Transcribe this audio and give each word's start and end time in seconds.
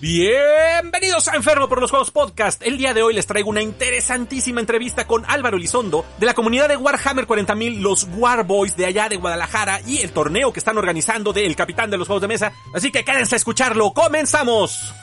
Bienvenidos 0.00 1.26
a 1.26 1.34
Enfermo 1.34 1.68
por 1.68 1.80
los 1.80 1.90
Juegos 1.90 2.12
Podcast. 2.12 2.62
El 2.62 2.78
día 2.78 2.94
de 2.94 3.02
hoy 3.02 3.14
les 3.14 3.26
traigo 3.26 3.50
una 3.50 3.62
interesantísima 3.62 4.60
entrevista 4.60 5.08
con 5.08 5.24
Álvaro 5.26 5.58
Lizondo 5.58 6.04
de 6.20 6.26
la 6.26 6.34
comunidad 6.34 6.68
de 6.68 6.76
Warhammer 6.76 7.26
40.000, 7.26 7.80
los 7.80 8.06
Warboys 8.16 8.76
de 8.76 8.86
allá 8.86 9.08
de 9.08 9.16
Guadalajara 9.16 9.80
y 9.84 9.98
el 9.98 10.12
torneo 10.12 10.52
que 10.52 10.60
están 10.60 10.78
organizando 10.78 11.32
del 11.32 11.56
capitán 11.56 11.90
de 11.90 11.98
los 11.98 12.06
juegos 12.06 12.22
de 12.22 12.28
mesa. 12.28 12.52
Así 12.72 12.92
que 12.92 13.04
quédense 13.04 13.34
a 13.34 13.38
escucharlo. 13.38 13.92
¡Comenzamos! 13.92 14.94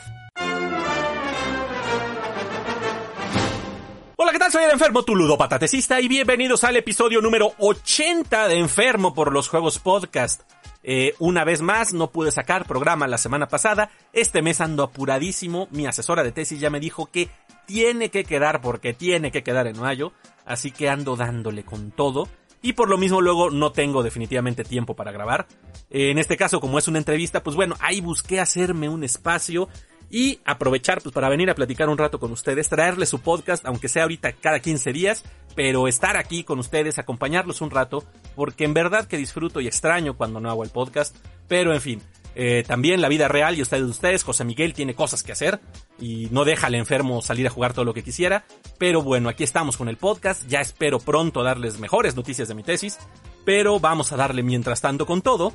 Hola, 4.16 4.32
¿qué 4.32 4.40
tal? 4.40 4.52
Soy 4.54 4.64
el 4.64 4.72
enfermo, 4.72 5.04
tu 5.04 5.38
patatecista 5.38 6.00
y 6.00 6.08
bienvenidos 6.08 6.64
al 6.64 6.78
episodio 6.78 7.20
número 7.20 7.52
80 7.60 8.48
de 8.48 8.60
Enfermo 8.60 9.14
por 9.14 9.34
los 9.34 9.50
Juegos 9.50 9.78
Podcast. 9.78 10.42
Eh, 10.88 11.16
una 11.18 11.44
vez 11.44 11.62
más, 11.62 11.94
no 11.94 12.12
pude 12.12 12.32
sacar 12.32 12.68
programa 12.68 13.08
la 13.08 13.18
semana 13.18 13.48
pasada. 13.48 13.90
Este 14.14 14.44
mes 14.44 14.62
ando 14.62 14.84
apuradísimo. 14.84 15.68
Mi 15.72 15.88
asesora 15.88 16.24
de 16.24 16.32
tesis 16.32 16.60
ya 16.60 16.70
me 16.70 16.80
dijo 16.80 17.08
que 17.08 17.30
tiene 17.66 18.12
que 18.12 18.24
quedar 18.24 18.62
porque 18.62 18.94
tiene 18.94 19.32
que 19.32 19.42
quedar 19.42 19.66
en 19.66 19.80
mayo. 19.80 20.14
Así 20.46 20.70
que 20.70 20.88
ando 20.88 21.16
dándole 21.16 21.64
con 21.64 21.90
todo. 21.90 22.30
Y 22.62 22.74
por 22.74 22.88
lo 22.88 23.00
mismo 23.00 23.20
luego 23.20 23.50
no 23.50 23.72
tengo 23.72 24.04
definitivamente 24.04 24.64
tiempo 24.64 24.96
para 24.96 25.12
grabar. 25.12 25.48
Eh, 25.90 26.12
en 26.12 26.20
este 26.20 26.38
caso, 26.38 26.60
como 26.60 26.78
es 26.78 26.88
una 26.88 27.00
entrevista, 27.00 27.42
pues 27.42 27.56
bueno, 27.56 27.76
ahí 27.80 28.00
busqué 28.00 28.40
hacerme 28.40 28.88
un 28.88 29.04
espacio 29.04 29.68
y 30.10 30.40
aprovechar 30.46 31.02
pues 31.02 31.14
para 31.14 31.30
venir 31.30 31.50
a 31.50 31.56
platicar 31.56 31.90
un 31.90 31.98
rato 31.98 32.20
con 32.20 32.32
ustedes, 32.32 32.70
traerles 32.70 33.10
su 33.10 33.20
podcast, 33.20 33.66
aunque 33.66 33.90
sea 33.90 34.04
ahorita 34.04 34.34
cada 34.34 34.60
15 34.60 34.94
días, 34.94 35.24
pero 35.56 35.88
estar 35.88 36.18
aquí 36.18 36.44
con 36.44 36.60
ustedes, 36.60 37.00
acompañarlos 37.00 37.62
un 37.62 37.72
rato, 37.72 38.04
porque 38.36 38.66
en 38.66 38.74
verdad 38.74 39.08
que 39.08 39.18
disfruto 39.18 39.62
y 39.62 39.68
extraño 39.68 40.16
cuando 40.16 40.40
no 40.40 40.50
hago 40.50 40.64
el 40.64 40.70
podcast, 40.70 41.16
pero 41.48 41.74
en 41.74 41.82
fin, 41.82 42.02
eh, 42.36 42.64
también 42.68 43.02
la 43.02 43.08
vida 43.08 43.28
real 43.28 43.58
y 43.58 43.62
ustedes, 43.62 43.84
ustedes, 43.84 44.24
José 44.24 44.44
Miguel 44.44 44.74
tiene 44.74 44.94
cosas 44.94 45.24
que 45.24 45.32
hacer 45.32 45.62
y 46.00 46.28
no 46.32 46.44
deja 46.44 46.68
al 46.68 46.76
enfermo 46.76 47.22
salir 47.22 47.48
a 47.48 47.50
jugar 47.50 47.74
todo 47.74 47.86
lo 47.86 47.94
que 47.94 48.04
quisiera, 48.04 48.46
pero 48.78 49.02
bueno, 49.02 49.30
aquí 49.30 49.44
estamos 49.44 49.78
con 49.78 49.88
el 49.88 49.98
podcast, 49.98 50.46
ya 50.48 50.60
espero 50.60 51.00
pronto 51.00 51.44
darles 51.44 51.80
mejores 51.80 52.16
noticias 52.16 52.50
de 52.50 52.56
mi 52.56 52.64
tesis, 52.64 53.00
pero 53.46 53.80
vamos 53.80 54.12
a 54.12 54.18
darle 54.18 54.44
mientras 54.44 54.82
tanto 54.82 55.06
con 55.06 55.22
todo. 55.22 55.54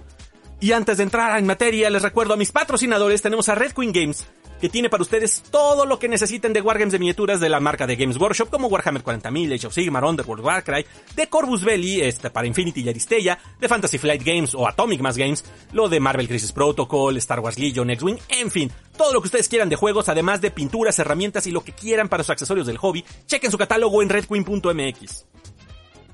Y 0.62 0.72
antes 0.72 0.98
de 0.98 1.04
entrar 1.04 1.38
en 1.38 1.46
materia, 1.46 1.88
les 1.88 2.02
recuerdo 2.02 2.34
a 2.34 2.36
mis 2.36 2.52
patrocinadores, 2.52 3.22
tenemos 3.22 3.48
a 3.48 3.54
Red 3.54 3.72
Queen 3.72 3.92
Games, 3.92 4.26
que 4.61 4.69
tiene 4.69 4.91
para 4.91 5.03
ustedes 5.03 5.42
todo 5.50 5.86
lo 5.86 5.98
que 5.98 6.08
necesiten 6.08 6.53
de 6.53 6.61
Wargames 6.61 6.92
de 6.92 6.98
miniaturas 6.98 7.41
de 7.41 7.48
la 7.48 7.61
marca 7.61 7.86
de 7.86 7.97
Games 7.97 8.19
Workshop, 8.19 8.50
como 8.50 8.69
Warhammer 8.69 9.03
40.000, 9.03 9.55
Age 9.55 9.66
of 9.66 9.75
Sigmar, 9.75 10.05
Underworld, 10.05 10.44
Warcry, 10.44 10.84
de 11.16 11.28
Corvus 11.28 11.64
Belli, 11.64 12.00
este, 12.03 12.30
para 12.30 12.47
Infinity 12.47 12.83
y 12.83 12.88
Aristella, 12.88 13.38
de 13.58 13.69
Fantasy 13.69 13.98
Flight 13.98 14.22
Games 14.22 14.55
o 14.55 14.69
Atomic 14.69 15.00
Mass 15.00 15.16
Games, 15.16 15.44
lo 15.72 15.88
de 15.88 16.00
Marvel 16.00 16.28
Crisis 16.28 16.53
Protocol, 16.53 17.16
Star 17.16 17.41
Wars 17.41 17.58
Legion, 17.58 17.91
X-Wing, 17.91 18.19
en 18.28 18.50
fin, 18.50 18.70
todo 18.97 19.12
lo 19.12 19.20
que 19.20 19.28
ustedes 19.28 19.48
quieran 19.48 19.69
de 19.69 19.77
juegos, 19.77 20.08
además 20.08 20.41
de 20.41 20.50
pinturas, 20.50 20.98
herramientas 20.98 21.47
y 21.47 21.50
lo 21.50 21.64
que 21.64 21.72
quieran 21.72 22.08
para 22.08 22.22
sus 22.22 22.31
accesorios 22.31 22.66
del 22.66 22.78
hobby, 22.78 23.05
chequen 23.27 23.50
su 23.50 23.58
catálogo 23.58 24.03
en 24.03 24.11
redqueen.mx. 24.11 25.25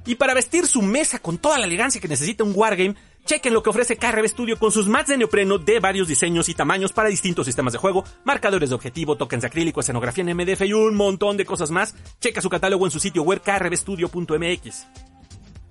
Y 0.06 0.14
para 0.14 0.34
vestir 0.34 0.68
su 0.68 0.82
mesa 0.82 1.18
con 1.18 1.38
toda 1.38 1.58
la 1.58 1.66
elegancia 1.66 2.00
que 2.00 2.06
necesita 2.06 2.44
un 2.44 2.52
Wargame, 2.54 2.94
Chequen 3.26 3.52
lo 3.52 3.62
que 3.62 3.70
ofrece 3.70 3.96
KRB 3.96 4.28
Studio 4.28 4.56
con 4.56 4.70
sus 4.70 4.86
mats 4.86 5.08
de 5.08 5.18
neopreno 5.18 5.58
de 5.58 5.80
varios 5.80 6.06
diseños 6.06 6.48
y 6.48 6.54
tamaños 6.54 6.92
para 6.92 7.08
distintos 7.08 7.44
sistemas 7.44 7.72
de 7.72 7.78
juego, 7.80 8.04
marcadores 8.22 8.68
de 8.68 8.76
objetivo, 8.76 9.16
tokens 9.16 9.42
de 9.42 9.48
acrílico, 9.48 9.80
escenografía 9.80 10.22
en 10.22 10.36
MDF 10.36 10.62
y 10.62 10.72
un 10.72 10.94
montón 10.94 11.36
de 11.36 11.44
cosas 11.44 11.72
más. 11.72 11.96
Checa 12.20 12.40
su 12.40 12.48
catálogo 12.48 12.86
en 12.86 12.92
su 12.92 13.00
sitio 13.00 13.24
web 13.24 13.42
krbstudio.mx. 13.42 14.86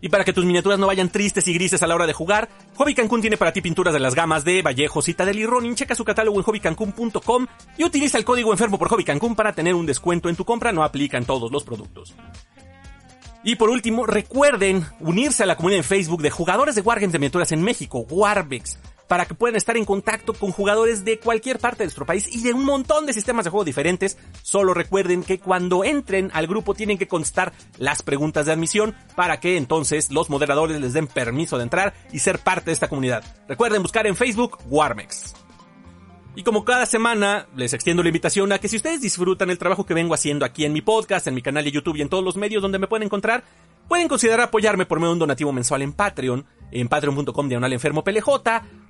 Y 0.02 0.10
para 0.10 0.26
que 0.26 0.34
tus 0.34 0.44
miniaturas 0.44 0.78
no 0.78 0.88
vayan 0.88 1.10
tristes 1.10 1.48
y 1.48 1.54
grises 1.54 1.82
a 1.82 1.88
la 1.88 1.96
hora 1.96 2.06
de 2.06 2.12
jugar, 2.12 2.50
Hobby 2.76 2.94
Cancún 2.94 3.22
tiene 3.22 3.38
para 3.38 3.54
ti 3.54 3.62
pinturas 3.62 3.94
de 3.94 4.02
las 4.02 4.16
gamas 4.16 4.44
de 4.44 4.62
Vallejo, 4.62 5.02
Citadel 5.02 5.40
y 5.40 5.46
Ronin. 5.46 5.76
Checa 5.76 5.96
su 5.96 6.04
catálogo 6.04 6.38
en 6.38 6.44
hobbycancún.com 6.44 7.48
y 7.78 7.86
utiliza 7.86 8.18
el 8.18 8.26
código 8.26 8.52
enfermo 8.52 8.78
por 8.78 8.90
Hobby 8.90 9.06
Cancún 9.06 9.34
para 9.34 9.54
tener 9.54 9.76
un 9.76 9.86
descuento 9.86 10.28
en 10.28 10.36
tu 10.36 10.44
compra. 10.44 10.74
No 10.74 10.84
aplica 10.84 11.18
en 11.18 11.24
todos 11.26 11.50
los 11.54 11.64
productos. 11.64 12.14
Y 13.48 13.58
por 13.58 13.70
último, 13.70 14.08
recuerden 14.08 14.84
unirse 15.00 15.44
a 15.44 15.46
la 15.46 15.56
comunidad 15.56 15.78
en 15.78 15.84
Facebook 15.84 16.24
de 16.24 16.32
jugadores 16.32 16.74
de 16.74 16.82
Wargames 16.82 17.12
de 17.12 17.20
miniaturas 17.20 17.52
en 17.52 17.62
México, 17.62 18.00
Warbex, 18.10 18.80
para 19.08 19.28
que 19.28 19.36
puedan 19.36 19.56
estar 19.56 19.78
en 19.78 19.86
contacto 19.86 20.34
con 20.34 20.52
jugadores 20.52 21.06
de 21.06 21.20
cualquier 21.20 21.60
parte 21.60 21.84
de 21.84 21.86
nuestro 21.86 22.08
país 22.08 22.28
y 22.36 22.42
de 22.42 22.54
un 22.54 22.66
montón 22.66 23.06
de 23.06 23.14
sistemas 23.14 23.46
de 23.46 23.52
juego 23.52 23.64
diferentes. 23.64 24.18
Solo 24.42 24.74
recuerden 24.74 25.22
que 25.24 25.38
cuando 25.38 25.84
entren 25.84 26.32
al 26.34 26.48
grupo 26.48 26.74
tienen 26.74 26.98
que 26.98 27.08
constar 27.08 27.54
las 27.78 28.02
preguntas 28.02 28.48
de 28.48 28.54
admisión 28.54 28.96
para 29.16 29.40
que 29.40 29.58
entonces 29.58 30.10
los 30.10 30.32
moderadores 30.32 30.82
les 30.82 30.94
den 30.94 31.06
permiso 31.06 31.58
de 31.58 31.66
entrar 31.66 31.94
y 32.12 32.18
ser 32.18 32.40
parte 32.40 32.72
de 32.72 32.74
esta 32.74 32.90
comunidad. 32.90 33.24
Recuerden 33.48 33.84
buscar 33.84 34.08
en 34.08 34.16
Facebook 34.16 34.58
Warmex. 34.72 35.45
Y 36.36 36.44
como 36.44 36.66
cada 36.66 36.86
semana, 36.86 37.48
les 37.56 37.74
extiendo 37.74 38.04
la 38.04 38.10
invitación 38.10 38.52
a 38.52 38.60
que 38.60 38.68
si 38.68 38.76
ustedes 38.76 39.00
disfrutan 39.00 39.50
el 39.50 39.58
trabajo 39.58 39.86
que 39.86 39.94
vengo 39.94 40.14
haciendo 40.14 40.44
aquí 40.44 40.66
en 40.66 40.74
mi 40.74 40.82
podcast, 40.82 41.28
en 41.28 41.34
mi 41.34 41.42
canal 41.42 41.64
de 41.64 41.72
YouTube 41.72 41.96
y 41.96 42.02
en 42.02 42.10
todos 42.10 42.26
los 42.26 42.36
medios 42.36 42.62
donde 42.62 42.78
me 42.78 42.88
pueden 42.88 43.06
encontrar, 43.06 43.46
pueden 43.88 44.10
considerar 44.10 44.42
apoyarme 44.42 44.86
por 44.86 45.00
medio 45.00 45.12
de 45.12 45.14
un 45.14 45.20
donativo 45.20 45.54
mensual 45.54 45.82
en 45.82 45.94
Patreon, 45.94 46.46
en 46.76 46.88
patreon.com 46.88 47.48
diagonal 47.48 47.74
enfermo 47.74 48.04
PLJ, 48.04 48.28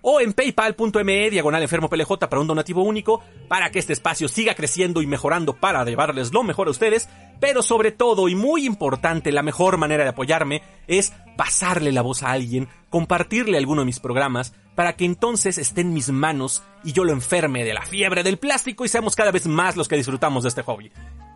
o 0.02 0.22
en 0.22 0.34
paypal.me 0.34 1.30
diagonal 1.30 1.62
enfermo 1.62 1.90
PLJ 1.90 2.18
para 2.18 2.40
un 2.40 2.48
donativo 2.48 2.84
único, 2.84 3.22
para 3.48 3.72
que 3.72 3.80
este 3.80 3.94
espacio 3.94 4.28
siga 4.28 4.56
creciendo 4.56 5.02
y 5.02 5.08
mejorando 5.08 5.54
para 5.54 5.84
llevarles 5.86 6.34
lo 6.34 6.44
mejor 6.44 6.68
a 6.68 6.72
ustedes, 6.72 7.10
pero 7.40 7.62
sobre 7.62 7.92
todo 7.92 8.28
y 8.30 8.36
muy 8.36 8.66
importante, 8.66 9.32
la 9.32 9.44
mejor 9.44 9.78
manera 9.78 10.04
de 10.04 10.10
apoyarme 10.10 10.62
es 10.88 11.14
pasarle 11.38 11.92
la 11.92 12.02
voz 12.02 12.24
a 12.24 12.32
alguien, 12.32 12.68
compartirle 12.90 13.58
alguno 13.58 13.82
de 13.82 13.86
mis 13.86 14.00
programas, 14.00 14.54
para 14.76 14.94
que 14.94 15.06
entonces 15.06 15.58
esté 15.58 15.82
en 15.82 15.94
mis 15.94 16.10
manos 16.10 16.64
y 16.84 16.92
yo 16.92 17.04
lo 17.04 17.14
enferme 17.14 17.64
de 17.64 17.74
la 17.74 17.86
fiebre 17.86 18.24
del 18.24 18.38
plástico 18.38 18.86
y 18.86 18.90
seamos 18.90 19.16
cada 19.16 19.32
vez 19.32 19.48
más 19.48 19.76
los 19.76 19.88
que 19.88 19.96
disfrutamos 19.96 20.44
de 20.44 20.50
este 20.50 20.64
hobby. 20.64 20.92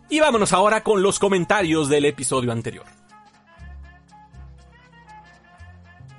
Y 0.09 0.19
vámonos 0.19 0.53
ahora 0.53 0.83
con 0.83 1.03
los 1.03 1.19
comentarios 1.19 1.87
del 1.89 2.05
episodio 2.05 2.51
anterior. 2.51 2.85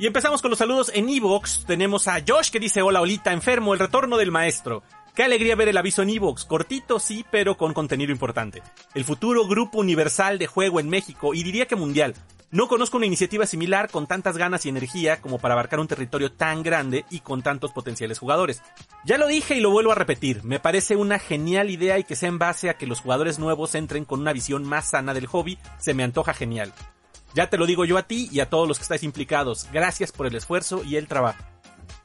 Y 0.01 0.07
empezamos 0.07 0.41
con 0.41 0.49
los 0.49 0.59
saludos 0.59 0.91
en 0.95 1.11
Evox. 1.11 1.67
Tenemos 1.67 2.09
a 2.09 2.23
Josh 2.27 2.49
que 2.49 2.59
dice, 2.59 2.81
hola 2.81 3.03
Olita, 3.03 3.35
enfermo, 3.35 3.75
el 3.75 3.79
retorno 3.79 4.17
del 4.17 4.31
maestro. 4.31 4.83
Qué 5.15 5.25
alegría 5.25 5.57
ver 5.57 5.69
el 5.69 5.77
aviso 5.77 6.01
en 6.01 6.09
Evox, 6.09 6.47
cortito 6.47 6.99
sí, 6.99 7.23
pero 7.31 7.59
con 7.59 7.75
contenido 7.75 8.11
importante. 8.11 8.63
El 8.95 9.05
futuro 9.05 9.47
grupo 9.47 9.79
universal 9.79 10.39
de 10.39 10.47
juego 10.47 10.81
en 10.81 10.89
México 10.89 11.35
y 11.35 11.43
diría 11.43 11.67
que 11.67 11.77
mundial. 11.77 12.15
No 12.51 12.67
conozco 12.67 12.97
una 12.97 13.05
iniciativa 13.05 13.45
similar 13.45 13.91
con 13.91 14.07
tantas 14.07 14.39
ganas 14.39 14.65
y 14.65 14.71
energía 14.71 15.21
como 15.21 15.39
para 15.39 15.53
abarcar 15.53 15.81
un 15.81 15.87
territorio 15.87 16.33
tan 16.33 16.63
grande 16.63 17.05
y 17.11 17.21
con 17.21 17.43
tantos 17.43 17.71
potenciales 17.73 18.19
jugadores. 18.19 18.63
Ya 19.05 19.19
lo 19.19 19.27
dije 19.27 19.57
y 19.57 19.61
lo 19.61 19.71
vuelvo 19.71 19.93
a 19.93 19.97
repetir, 19.97 20.43
me 20.45 20.61
parece 20.61 20.97
una 20.97 21.19
genial 21.19 21.69
idea 21.69 21.99
y 21.99 22.05
que 22.05 22.17
sea 22.17 22.31
en 22.31 22.39
base 22.39 22.71
a 22.71 22.79
que 22.79 22.87
los 22.87 23.01
jugadores 23.01 23.39
nuevos 23.39 23.75
entren 23.75 24.07
con 24.07 24.21
una 24.21 24.33
visión 24.33 24.65
más 24.65 24.89
sana 24.89 25.13
del 25.13 25.27
hobby, 25.27 25.59
se 25.79 25.93
me 25.93 26.05
antoja 26.05 26.33
genial. 26.33 26.73
Ya 27.35 27.49
te 27.49 27.57
lo 27.57 27.67
digo 27.67 27.85
yo 27.85 27.97
a 27.97 28.03
ti 28.03 28.29
y 28.33 28.41
a 28.41 28.51
todos 28.51 28.67
los 28.67 28.79
que 28.79 28.83
estáis 28.83 29.03
implicados. 29.03 29.69
Gracias 29.73 30.13
por 30.13 30.27
el 30.27 30.35
esfuerzo 30.35 30.83
y 30.85 30.97
el 30.97 31.07
trabajo. 31.07 31.45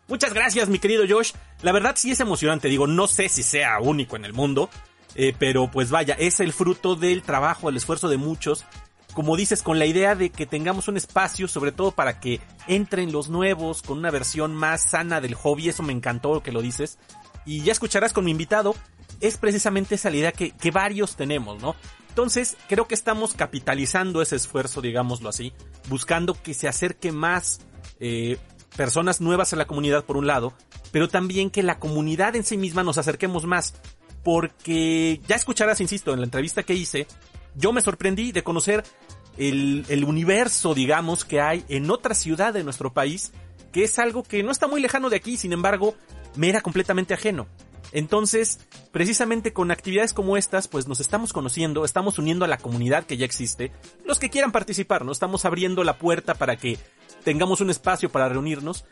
Muchas 0.08 0.34
gracias, 0.34 0.70
mi 0.70 0.78
querido 0.78 1.04
Josh. 1.10 1.32
La 1.64 1.72
verdad 1.72 1.96
sí 1.96 2.12
es 2.12 2.20
emocionante. 2.20 2.68
Digo, 2.68 2.86
no 2.86 3.08
sé 3.08 3.28
si 3.28 3.42
sea 3.42 3.80
único 3.80 4.16
en 4.16 4.26
el 4.26 4.34
mundo. 4.34 4.70
Eh, 5.16 5.34
pero 5.38 5.72
pues 5.72 5.90
vaya, 5.90 6.16
es 6.20 6.42
el 6.42 6.54
fruto 6.54 6.96
del 6.96 7.24
trabajo, 7.24 7.70
el 7.70 7.78
esfuerzo 7.78 8.08
de 8.08 8.18
muchos. 8.18 8.66
Como 9.14 9.38
dices, 9.38 9.64
con 9.64 9.80
la 9.80 9.86
idea 9.86 10.14
de 10.14 10.30
que 10.30 10.46
tengamos 10.46 10.90
un 10.90 10.98
espacio, 10.98 11.48
sobre 11.48 11.72
todo 11.72 11.92
para 11.92 12.20
que 12.20 12.42
entren 12.68 13.14
los 13.14 13.30
nuevos, 13.30 13.82
con 13.82 13.98
una 13.98 14.12
versión 14.12 14.54
más 14.54 14.84
sana 14.84 15.22
del 15.22 15.34
hobby. 15.34 15.70
Eso 15.70 15.84
me 15.84 15.94
encantó 15.94 16.44
que 16.44 16.52
lo 16.52 16.62
dices. 16.62 17.00
Y 17.46 17.62
ya 17.62 17.72
escucharás 17.72 18.14
con 18.14 18.26
mi 18.26 18.32
invitado. 18.32 18.76
Es 19.22 19.38
precisamente 19.38 19.96
esa 19.96 20.12
idea 20.12 20.34
que, 20.34 20.52
que 20.52 20.72
varios 20.72 21.16
tenemos, 21.16 21.62
¿no? 21.62 21.76
Entonces, 22.16 22.56
creo 22.70 22.88
que 22.88 22.96
estamos 22.96 23.34
capitalizando 23.34 24.22
ese 24.22 24.38
esfuerzo, 24.38 24.80
digámoslo 24.80 25.28
así, 25.28 25.52
buscando 25.90 26.34
que 26.34 26.54
se 26.54 26.70
acerque 26.70 27.12
más 27.12 27.60
eh, 28.00 28.38
personas 28.78 29.20
nuevas 29.20 29.52
a 29.52 29.58
la 29.58 29.68
comunidad 29.68 30.06
por 30.06 30.16
un 30.16 30.26
lado, 30.26 30.54
pero 30.94 31.10
también 31.10 31.50
que 31.50 31.62
la 31.62 31.78
comunidad 31.78 32.38
en 32.38 32.46
sí 32.46 32.56
misma 32.56 32.84
nos 32.84 32.98
acerquemos 32.98 33.44
más. 33.44 33.74
Porque 34.24 35.20
ya 35.28 35.36
escucharás, 35.36 35.82
insisto, 35.82 36.14
en 36.14 36.22
la 36.22 36.26
entrevista 36.26 36.64
que 36.64 36.74
hice, 36.74 37.06
yo 37.54 37.74
me 37.74 37.82
sorprendí 37.82 38.32
de 38.32 38.44
conocer 38.46 38.86
el, 39.38 39.84
el 39.90 40.06
universo, 40.06 40.74
digamos, 40.74 41.26
que 41.26 41.42
hay 41.42 41.66
en 41.68 41.92
otra 41.92 42.16
ciudad 42.16 42.54
de 42.54 42.64
nuestro 42.64 42.94
país, 42.94 43.34
que 43.74 43.84
es 43.84 44.00
algo 44.00 44.24
que 44.24 44.42
no 44.42 44.52
está 44.52 44.68
muy 44.68 44.80
lejano 44.80 45.10
de 45.10 45.18
aquí, 45.18 45.36
sin 45.36 45.52
embargo, 45.52 45.96
me 46.38 46.48
era 46.48 46.62
completamente 46.62 47.14
ajeno. 47.14 47.46
Entonces, 47.96 48.60
precisamente 48.92 49.54
con 49.54 49.72
actividades 49.72 50.12
como 50.12 50.36
estas, 50.36 50.68
pues 50.68 50.86
nos 50.86 51.00
estamos 51.00 51.32
conociendo, 51.32 51.86
estamos 51.86 52.20
uniendo 52.20 52.44
a 52.44 52.50
la 52.50 52.58
comunidad 52.58 53.06
que 53.06 53.16
ya 53.16 53.24
existe, 53.24 53.72
los 54.04 54.20
que 54.20 54.30
quieran 54.30 54.52
participar, 54.52 55.06
¿no? 55.06 55.14
Estamos 55.14 55.46
abriendo 55.46 55.82
la 55.86 55.98
puerta 55.98 56.34
para 56.34 56.58
que 56.58 56.78
tengamos 57.24 57.62
un 57.62 57.70
espacio 57.70 58.12
para 58.12 58.28
reunirnos 58.28 58.84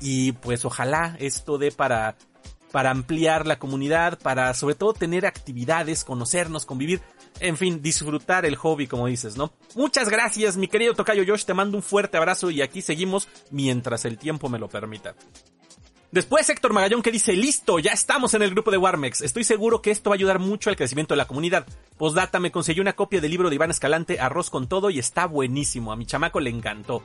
y 0.00 0.32
pues 0.32 0.64
ojalá 0.64 1.18
esto 1.20 1.58
dé 1.58 1.70
para 1.70 2.16
para 2.72 2.90
ampliar 2.90 3.46
la 3.46 3.58
comunidad, 3.58 4.18
para 4.18 4.52
sobre 4.54 4.74
todo 4.74 4.92
tener 4.92 5.26
actividades, 5.26 6.04
conocernos, 6.04 6.66
convivir, 6.66 7.00
en 7.40 7.56
fin, 7.56 7.82
disfrutar 7.82 8.46
el 8.46 8.56
hobby 8.56 8.86
como 8.86 9.06
dices, 9.06 9.36
¿no? 9.36 9.52
Muchas 9.74 10.08
gracias, 10.08 10.56
mi 10.56 10.68
querido 10.68 10.94
Tocayo 10.94 11.24
Josh, 11.26 11.44
te 11.44 11.54
mando 11.54 11.76
un 11.76 11.82
fuerte 11.82 12.16
abrazo 12.16 12.50
y 12.50 12.62
aquí 12.62 12.80
seguimos 12.80 13.28
mientras 13.50 14.06
el 14.06 14.16
tiempo 14.16 14.48
me 14.48 14.58
lo 14.58 14.68
permita. 14.68 15.14
Después 16.12 16.48
Héctor 16.48 16.72
Magallón 16.72 17.02
que 17.02 17.10
dice, 17.10 17.32
listo, 17.34 17.78
ya 17.78 17.92
estamos 17.92 18.32
en 18.34 18.42
el 18.42 18.50
grupo 18.50 18.70
de 18.70 18.78
Warmex. 18.78 19.22
Estoy 19.22 19.44
seguro 19.44 19.82
que 19.82 19.90
esto 19.90 20.10
va 20.10 20.14
a 20.14 20.18
ayudar 20.18 20.38
mucho 20.38 20.70
al 20.70 20.76
crecimiento 20.76 21.14
de 21.14 21.18
la 21.18 21.26
comunidad. 21.26 21.66
Postdata, 21.98 22.38
me 22.38 22.52
conseguí 22.52 22.80
una 22.80 22.94
copia 22.94 23.20
del 23.20 23.32
libro 23.32 23.48
de 23.48 23.56
Iván 23.56 23.70
Escalante, 23.70 24.20
Arroz 24.20 24.48
con 24.48 24.68
todo, 24.68 24.90
y 24.90 24.98
está 24.98 25.26
buenísimo. 25.26 25.92
A 25.92 25.96
mi 25.96 26.06
chamaco 26.06 26.40
le 26.40 26.50
encantó. 26.50 27.02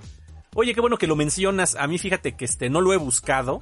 Oye, 0.53 0.73
qué 0.73 0.81
bueno 0.81 0.97
que 0.97 1.07
lo 1.07 1.15
mencionas. 1.15 1.75
A 1.75 1.87
mí 1.87 1.97
fíjate 1.97 2.35
que 2.35 2.45
este 2.45 2.69
no 2.69 2.81
lo 2.81 2.93
he 2.93 2.97
buscado, 2.97 3.61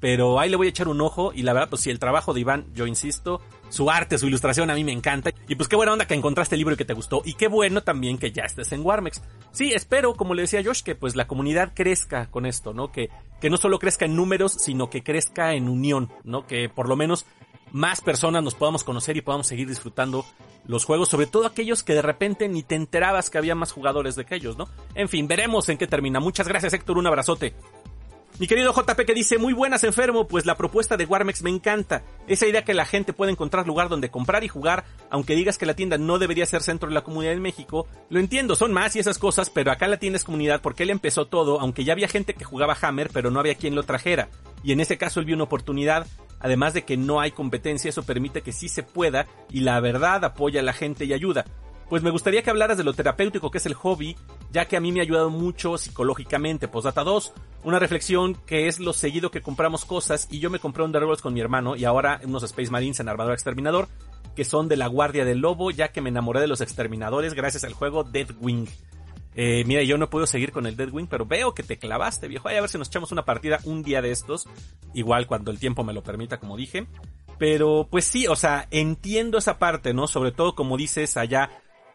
pero 0.00 0.38
ahí 0.38 0.50
le 0.50 0.56
voy 0.56 0.66
a 0.66 0.70
echar 0.70 0.88
un 0.88 1.00
ojo 1.00 1.32
y 1.34 1.42
la 1.42 1.52
verdad, 1.52 1.70
pues 1.70 1.82
si 1.82 1.90
el 1.90 1.98
trabajo 1.98 2.34
de 2.34 2.40
Iván, 2.40 2.66
yo 2.74 2.86
insisto, 2.86 3.40
su 3.68 3.90
arte, 3.90 4.18
su 4.18 4.26
ilustración 4.26 4.70
a 4.70 4.74
mí 4.74 4.84
me 4.84 4.92
encanta. 4.92 5.32
Y 5.48 5.54
pues 5.54 5.68
qué 5.68 5.76
buena 5.76 5.92
onda 5.92 6.06
que 6.06 6.14
encontraste 6.14 6.54
el 6.54 6.60
libro 6.60 6.74
y 6.74 6.76
que 6.76 6.84
te 6.84 6.94
gustó. 6.94 7.22
Y 7.24 7.34
qué 7.34 7.48
bueno 7.48 7.82
también 7.82 8.18
que 8.18 8.32
ya 8.32 8.44
estés 8.44 8.72
en 8.72 8.84
Warmex. 8.84 9.22
Sí, 9.52 9.72
espero, 9.72 10.14
como 10.14 10.34
le 10.34 10.42
decía 10.42 10.62
Josh, 10.64 10.82
que 10.82 10.94
pues 10.94 11.16
la 11.16 11.26
comunidad 11.26 11.72
crezca 11.74 12.30
con 12.30 12.46
esto, 12.46 12.72
¿no? 12.72 12.92
Que, 12.92 13.10
que 13.40 13.50
no 13.50 13.56
solo 13.56 13.78
crezca 13.78 14.04
en 14.04 14.16
números, 14.16 14.52
sino 14.52 14.90
que 14.90 15.02
crezca 15.02 15.54
en 15.54 15.68
unión, 15.68 16.10
¿no? 16.24 16.46
Que 16.46 16.68
por 16.68 16.88
lo 16.88 16.96
menos 16.96 17.26
más 17.72 18.00
personas 18.00 18.42
nos 18.42 18.54
podamos 18.54 18.84
conocer 18.84 19.16
y 19.16 19.22
podamos 19.22 19.46
seguir 19.46 19.68
disfrutando 19.68 20.24
los 20.66 20.84
juegos, 20.84 21.08
sobre 21.08 21.26
todo 21.26 21.46
aquellos 21.46 21.82
que 21.82 21.94
de 21.94 22.02
repente 22.02 22.48
ni 22.48 22.62
te 22.62 22.74
enterabas 22.74 23.30
que 23.30 23.38
había 23.38 23.54
más 23.54 23.72
jugadores 23.72 24.16
de 24.16 24.22
aquellos, 24.22 24.56
¿no? 24.56 24.68
En 24.94 25.08
fin, 25.08 25.28
veremos 25.28 25.68
en 25.68 25.78
qué 25.78 25.86
termina. 25.86 26.20
Muchas 26.20 26.48
gracias 26.48 26.72
Héctor, 26.72 26.98
un 26.98 27.06
abrazote. 27.06 27.54
Mi 28.38 28.46
querido 28.46 28.74
JP 28.74 29.06
que 29.06 29.14
dice, 29.14 29.38
muy 29.38 29.54
buenas 29.54 29.82
enfermo, 29.82 30.28
pues 30.28 30.44
la 30.44 30.58
propuesta 30.58 30.98
de 30.98 31.06
Warmex 31.06 31.42
me 31.42 31.48
encanta. 31.48 32.02
Esa 32.26 32.46
idea 32.46 32.64
que 32.64 32.74
la 32.74 32.84
gente 32.84 33.14
puede 33.14 33.32
encontrar 33.32 33.66
lugar 33.66 33.88
donde 33.88 34.10
comprar 34.10 34.44
y 34.44 34.48
jugar, 34.48 34.84
aunque 35.08 35.34
digas 35.34 35.56
que 35.56 35.64
la 35.64 35.72
tienda 35.72 35.96
no 35.96 36.18
debería 36.18 36.44
ser 36.44 36.62
centro 36.62 36.90
de 36.90 36.94
la 36.94 37.02
comunidad 37.02 37.32
en 37.32 37.40
México, 37.40 37.88
lo 38.10 38.20
entiendo, 38.20 38.54
son 38.54 38.74
más 38.74 38.94
y 38.94 38.98
esas 38.98 39.18
cosas, 39.18 39.48
pero 39.48 39.72
acá 39.72 39.88
la 39.88 39.96
tienda 39.96 40.18
es 40.18 40.24
comunidad 40.24 40.60
porque 40.60 40.82
él 40.82 40.90
empezó 40.90 41.26
todo, 41.26 41.60
aunque 41.60 41.84
ya 41.84 41.94
había 41.94 42.08
gente 42.08 42.34
que 42.34 42.44
jugaba 42.44 42.76
Hammer, 42.78 43.08
pero 43.10 43.30
no 43.30 43.40
había 43.40 43.54
quien 43.54 43.74
lo 43.74 43.84
trajera. 43.84 44.28
Y 44.62 44.72
en 44.72 44.80
ese 44.80 44.98
caso 44.98 45.18
él 45.20 45.24
vio 45.24 45.34
una 45.34 45.44
oportunidad, 45.44 46.06
además 46.38 46.74
de 46.74 46.84
que 46.84 46.98
no 46.98 47.20
hay 47.20 47.30
competencia, 47.30 47.88
eso 47.88 48.02
permite 48.02 48.42
que 48.42 48.52
sí 48.52 48.68
se 48.68 48.82
pueda 48.82 49.26
y 49.50 49.60
la 49.60 49.80
verdad 49.80 50.22
apoya 50.26 50.60
a 50.60 50.64
la 50.64 50.74
gente 50.74 51.06
y 51.06 51.14
ayuda 51.14 51.46
pues 51.88 52.02
me 52.02 52.10
gustaría 52.10 52.42
que 52.42 52.50
hablaras 52.50 52.78
de 52.78 52.84
lo 52.84 52.94
terapéutico 52.94 53.50
que 53.50 53.58
es 53.58 53.66
el 53.66 53.74
hobby, 53.74 54.16
ya 54.52 54.66
que 54.66 54.76
a 54.76 54.80
mí 54.80 54.92
me 54.92 55.00
ha 55.00 55.02
ayudado 55.02 55.30
mucho 55.30 55.78
psicológicamente. 55.78 56.68
Postdata 56.68 57.04
2, 57.04 57.32
una 57.64 57.78
reflexión 57.78 58.34
que 58.46 58.68
es 58.68 58.78
lo 58.78 58.92
seguido 58.92 59.30
que 59.30 59.42
compramos 59.42 59.84
cosas 59.84 60.28
y 60.30 60.38
yo 60.38 60.50
me 60.50 60.58
compré 60.58 60.84
un 60.84 60.92
Dark 60.92 61.20
con 61.20 61.34
mi 61.34 61.40
hermano 61.40 61.76
y 61.76 61.84
ahora 61.84 62.20
unos 62.24 62.42
Space 62.42 62.70
Marines 62.70 63.00
en 63.00 63.08
Armador 63.08 63.32
Exterminador, 63.32 63.88
que 64.34 64.44
son 64.44 64.68
de 64.68 64.76
la 64.76 64.86
Guardia 64.86 65.24
del 65.24 65.38
Lobo, 65.38 65.70
ya 65.70 65.88
que 65.88 66.00
me 66.00 66.10
enamoré 66.10 66.40
de 66.40 66.46
los 66.46 66.60
exterminadores 66.60 67.34
gracias 67.34 67.64
al 67.64 67.72
juego 67.72 68.04
Deadwing. 68.04 68.68
Eh, 69.38 69.64
mira, 69.66 69.82
yo 69.82 69.98
no 69.98 70.08
puedo 70.08 70.26
seguir 70.26 70.50
con 70.50 70.66
el 70.66 70.76
Deadwing, 70.76 71.08
pero 71.08 71.26
veo 71.26 71.54
que 71.54 71.62
te 71.62 71.78
clavaste, 71.78 72.26
viejo. 72.26 72.48
Ay, 72.48 72.56
a 72.56 72.62
ver 72.62 72.70
si 72.70 72.78
nos 72.78 72.88
echamos 72.88 73.12
una 73.12 73.26
partida 73.26 73.60
un 73.64 73.82
día 73.82 74.00
de 74.00 74.10
estos. 74.10 74.48
Igual 74.94 75.26
cuando 75.26 75.50
el 75.50 75.58
tiempo 75.58 75.84
me 75.84 75.92
lo 75.92 76.02
permita, 76.02 76.38
como 76.38 76.56
dije. 76.56 76.86
Pero 77.38 77.86
pues 77.90 78.06
sí, 78.06 78.26
o 78.26 78.36
sea, 78.36 78.66
entiendo 78.70 79.36
esa 79.36 79.58
parte, 79.58 79.92
¿no? 79.92 80.06
Sobre 80.06 80.32
todo 80.32 80.54
como 80.54 80.78
dices 80.78 81.18
allá, 81.18 81.50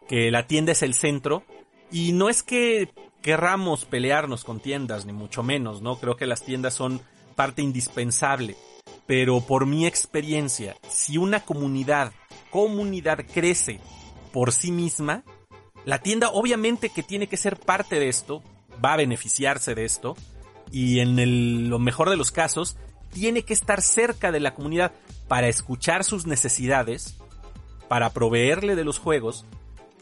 que 0.08 0.30
la 0.30 0.46
tienda 0.46 0.70
es 0.70 0.82
el 0.82 0.94
centro. 0.94 1.42
Y 1.92 2.12
no 2.12 2.30
es 2.30 2.42
que 2.42 2.88
querramos 3.20 3.84
pelearnos 3.84 4.44
con 4.44 4.60
tiendas, 4.60 5.04
ni 5.04 5.12
mucho 5.12 5.42
menos, 5.42 5.82
¿no? 5.82 5.96
Creo 6.00 6.16
que 6.16 6.26
las 6.26 6.42
tiendas 6.42 6.74
son 6.74 7.02
parte 7.36 7.62
indispensable. 7.62 8.56
Pero 9.06 9.40
por 9.42 9.66
mi 9.66 9.86
experiencia, 9.86 10.76
si 10.88 11.18
una 11.18 11.40
comunidad, 11.44 12.12
comunidad 12.50 13.24
crece 13.32 13.78
por 14.32 14.52
sí 14.52 14.72
misma, 14.72 15.22
la 15.84 15.98
tienda 15.98 16.30
obviamente 16.30 16.88
que 16.88 17.02
tiene 17.02 17.26
que 17.26 17.36
ser 17.36 17.58
parte 17.58 18.00
de 18.00 18.08
esto, 18.08 18.42
va 18.82 18.94
a 18.94 18.98
beneficiarse 18.98 19.74
de 19.74 19.84
esto, 19.84 20.16
y 20.70 21.00
en 21.00 21.18
el, 21.18 21.68
lo 21.68 21.78
mejor 21.78 22.08
de 22.08 22.16
los 22.16 22.30
casos, 22.30 22.76
tiene 23.12 23.42
que 23.42 23.52
estar 23.52 23.82
cerca 23.82 24.32
de 24.32 24.40
la 24.40 24.54
comunidad 24.54 24.92
para 25.28 25.48
escuchar 25.48 26.04
sus 26.04 26.26
necesidades, 26.26 27.18
para 27.88 28.10
proveerle 28.10 28.76
de 28.76 28.84
los 28.84 28.98
juegos 28.98 29.44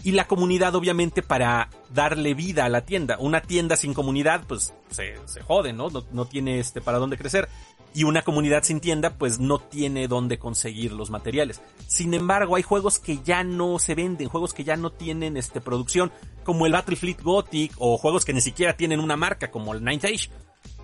y 0.03 0.13
la 0.13 0.27
comunidad 0.27 0.75
obviamente 0.75 1.23
para 1.23 1.69
darle 1.93 2.35
vida 2.35 2.65
a 2.65 2.69
la 2.69 2.85
tienda. 2.85 3.17
Una 3.19 3.43
tienda 3.43 3.77
sin 3.77 3.95
comunidad 3.95 4.45
pues 4.47 4.75
se, 4.91 5.15
se 5.27 5.43
jode, 5.43 5.73
¿no? 5.73 5.91
¿no? 5.91 6.05
¿no? 6.13 6.25
tiene 6.25 6.59
este 6.59 6.81
para 6.81 6.99
dónde 6.99 7.19
crecer. 7.19 7.49
Y 7.93 8.05
una 8.05 8.23
comunidad 8.23 8.63
sin 8.63 8.81
tienda 8.81 9.15
pues 9.19 9.41
no 9.41 9.59
tiene 9.59 10.07
dónde 10.07 10.39
conseguir 10.39 10.93
los 10.93 11.11
materiales. 11.11 11.61
Sin 11.89 12.15
embargo, 12.15 12.57
hay 12.57 12.63
juegos 12.63 12.99
que 12.99 13.19
ya 13.19 13.43
no 13.43 13.79
se 13.79 13.95
venden, 13.95 14.29
juegos 14.29 14.55
que 14.55 14.65
ya 14.65 14.77
no 14.77 14.91
tienen 14.91 15.37
este 15.37 15.61
producción, 15.61 16.13
como 16.45 16.67
el 16.67 16.73
Battlefleet 16.73 17.21
Gothic 17.21 17.73
o 17.79 17.99
juegos 17.99 18.25
que 18.25 18.33
ni 18.33 18.41
siquiera 18.41 18.77
tienen 18.77 19.01
una 19.01 19.17
marca 19.17 19.51
como 19.51 19.75
el 19.75 19.85
Ninth 19.85 20.05
Age, 20.05 20.31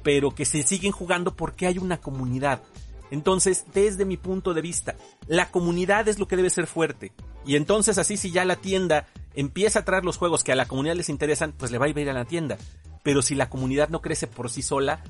pero 0.02 0.34
que 0.34 0.44
se 0.44 0.64
siguen 0.64 0.92
jugando 0.92 1.36
porque 1.36 1.66
hay 1.66 1.78
una 1.78 1.98
comunidad. 1.98 2.60
Entonces, 3.12 3.66
desde 3.72 4.04
mi 4.04 4.16
punto 4.16 4.52
de 4.52 4.62
vista, 4.62 4.96
la 5.28 5.50
comunidad 5.50 6.08
es 6.08 6.19
lo 6.19 6.26
que 6.26 6.36
debe 6.36 6.50
ser 6.50 6.66
fuerte. 6.66 7.12
Y 7.46 7.56
entonces 7.56 7.98
así 7.98 8.16
si 8.16 8.31
ya 8.31 8.44
la 8.44 8.56
tienda 8.56 9.06
empieza 9.34 9.81
a 9.81 9.84
traer 9.84 10.04
los 10.04 10.16
juegos 10.16 10.43
que 10.43 10.52
a 10.52 10.56
la 10.56 10.66
comunidad 10.66 10.96
les 10.96 11.08
interesan, 11.08 11.52
pues 11.52 11.70
le 11.70 11.78
va 11.78 11.87
a 11.87 11.88
ir 11.88 12.10
a 12.10 12.12
la 12.12 12.25
tienda. 12.25 12.58
Pero 13.02 13.22
si 13.22 13.34
la 13.34 13.48
comunidad 13.48 13.88
no 13.88 14.00
crece 14.00 14.26
por 14.26 14.50
sí 14.50 14.62
sola, 14.62 15.02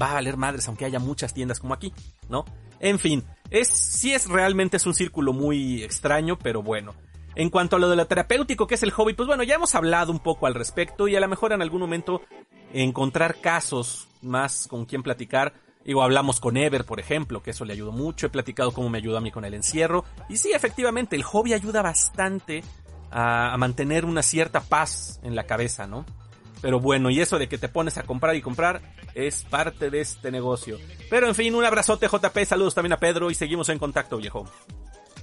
va 0.00 0.10
a 0.10 0.14
valer 0.14 0.36
madres 0.36 0.66
aunque 0.68 0.84
haya 0.84 0.98
muchas 0.98 1.34
tiendas 1.34 1.60
como 1.60 1.74
aquí, 1.74 1.92
¿no? 2.28 2.44
En 2.80 2.98
fin, 2.98 3.24
es, 3.50 3.68
sí 3.68 4.12
es 4.12 4.28
realmente 4.28 4.78
es 4.78 4.86
un 4.86 4.94
círculo 4.94 5.32
muy 5.32 5.82
extraño, 5.82 6.38
pero 6.38 6.62
bueno. 6.62 6.94
En 7.34 7.48
cuanto 7.48 7.76
a 7.76 7.78
lo 7.78 7.88
de 7.88 7.96
lo 7.96 8.06
terapéutico 8.06 8.66
que 8.66 8.74
es 8.74 8.82
el 8.82 8.90
hobby, 8.90 9.14
pues 9.14 9.26
bueno, 9.26 9.42
ya 9.42 9.54
hemos 9.54 9.74
hablado 9.74 10.12
un 10.12 10.18
poco 10.18 10.46
al 10.46 10.54
respecto 10.54 11.08
y 11.08 11.16
a 11.16 11.20
lo 11.20 11.28
mejor 11.28 11.52
en 11.52 11.62
algún 11.62 11.80
momento 11.80 12.22
encontrar 12.72 13.40
casos 13.40 14.08
más 14.20 14.66
con 14.68 14.84
quien 14.84 15.02
platicar 15.02 15.52
Digo, 15.84 16.02
hablamos 16.02 16.40
con 16.40 16.56
Ever, 16.56 16.84
por 16.84 17.00
ejemplo, 17.00 17.42
que 17.42 17.50
eso 17.50 17.64
le 17.64 17.72
ayudó 17.72 17.92
mucho. 17.92 18.26
He 18.26 18.30
platicado 18.30 18.72
cómo 18.72 18.88
me 18.88 18.98
ayudó 18.98 19.18
a 19.18 19.20
mí 19.20 19.30
con 19.30 19.44
el 19.44 19.54
encierro. 19.54 20.04
Y 20.28 20.36
sí, 20.36 20.52
efectivamente, 20.52 21.16
el 21.16 21.22
hobby 21.22 21.54
ayuda 21.54 21.82
bastante 21.82 22.62
a, 23.10 23.52
a, 23.52 23.56
mantener 23.56 24.04
una 24.04 24.22
cierta 24.22 24.60
paz 24.60 25.20
en 25.22 25.34
la 25.34 25.44
cabeza, 25.44 25.86
¿no? 25.86 26.06
Pero 26.60 26.78
bueno, 26.78 27.10
y 27.10 27.20
eso 27.20 27.38
de 27.38 27.48
que 27.48 27.58
te 27.58 27.68
pones 27.68 27.98
a 27.98 28.04
comprar 28.04 28.36
y 28.36 28.40
comprar 28.40 28.80
es 29.14 29.42
parte 29.42 29.90
de 29.90 30.00
este 30.00 30.30
negocio. 30.30 30.78
Pero 31.10 31.26
en 31.26 31.34
fin, 31.34 31.54
un 31.54 31.64
abrazote 31.64 32.06
JP, 32.06 32.44
saludos 32.46 32.74
también 32.74 32.92
a 32.92 32.98
Pedro 32.98 33.30
y 33.30 33.34
seguimos 33.34 33.68
en 33.68 33.80
contacto, 33.80 34.16
viejo. 34.16 34.46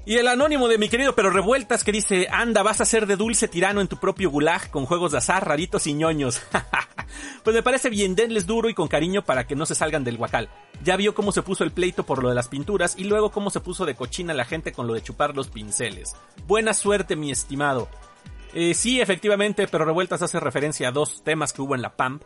Y 0.09 0.17
el 0.17 0.27
anónimo 0.27 0.67
de 0.67 0.79
mi 0.79 0.89
querido 0.89 1.13
pero 1.13 1.29
revueltas 1.29 1.83
que 1.83 1.91
dice, 1.91 2.27
anda, 2.31 2.63
vas 2.63 2.81
a 2.81 2.85
ser 2.85 3.05
de 3.05 3.15
dulce 3.15 3.47
tirano 3.47 3.79
en 3.79 3.87
tu 3.87 3.97
propio 3.97 4.31
gulag 4.31 4.71
con 4.71 4.87
juegos 4.87 5.11
de 5.11 5.19
azar, 5.19 5.47
raritos 5.47 5.85
y 5.85 5.93
ñoños. 5.93 6.41
pues 7.43 7.55
me 7.55 7.61
parece 7.61 7.91
bien, 7.91 8.15
denles 8.15 8.47
duro 8.47 8.69
y 8.69 8.73
con 8.73 8.87
cariño 8.87 9.23
para 9.23 9.45
que 9.45 9.55
no 9.55 9.67
se 9.67 9.75
salgan 9.75 10.03
del 10.03 10.17
guacal. 10.17 10.49
Ya 10.83 10.95
vio 10.95 11.13
cómo 11.13 11.31
se 11.31 11.43
puso 11.43 11.63
el 11.63 11.69
pleito 11.69 12.07
por 12.07 12.23
lo 12.23 12.29
de 12.29 12.33
las 12.33 12.47
pinturas 12.47 12.95
y 12.97 13.03
luego 13.03 13.29
cómo 13.29 13.51
se 13.51 13.59
puso 13.59 13.85
de 13.85 13.93
cochina 13.93 14.33
la 14.33 14.45
gente 14.45 14.71
con 14.71 14.87
lo 14.87 14.95
de 14.95 15.03
chupar 15.03 15.35
los 15.35 15.49
pinceles. 15.49 16.15
Buena 16.47 16.73
suerte, 16.73 17.15
mi 17.15 17.29
estimado. 17.29 17.87
Eh, 18.55 18.73
sí, 18.73 19.01
efectivamente, 19.01 19.67
pero 19.67 19.85
revueltas 19.85 20.23
hace 20.23 20.39
referencia 20.39 20.87
a 20.87 20.91
dos 20.91 21.23
temas 21.23 21.53
que 21.53 21.61
hubo 21.61 21.75
en 21.75 21.83
la 21.83 21.95
PAMP. 21.95 22.23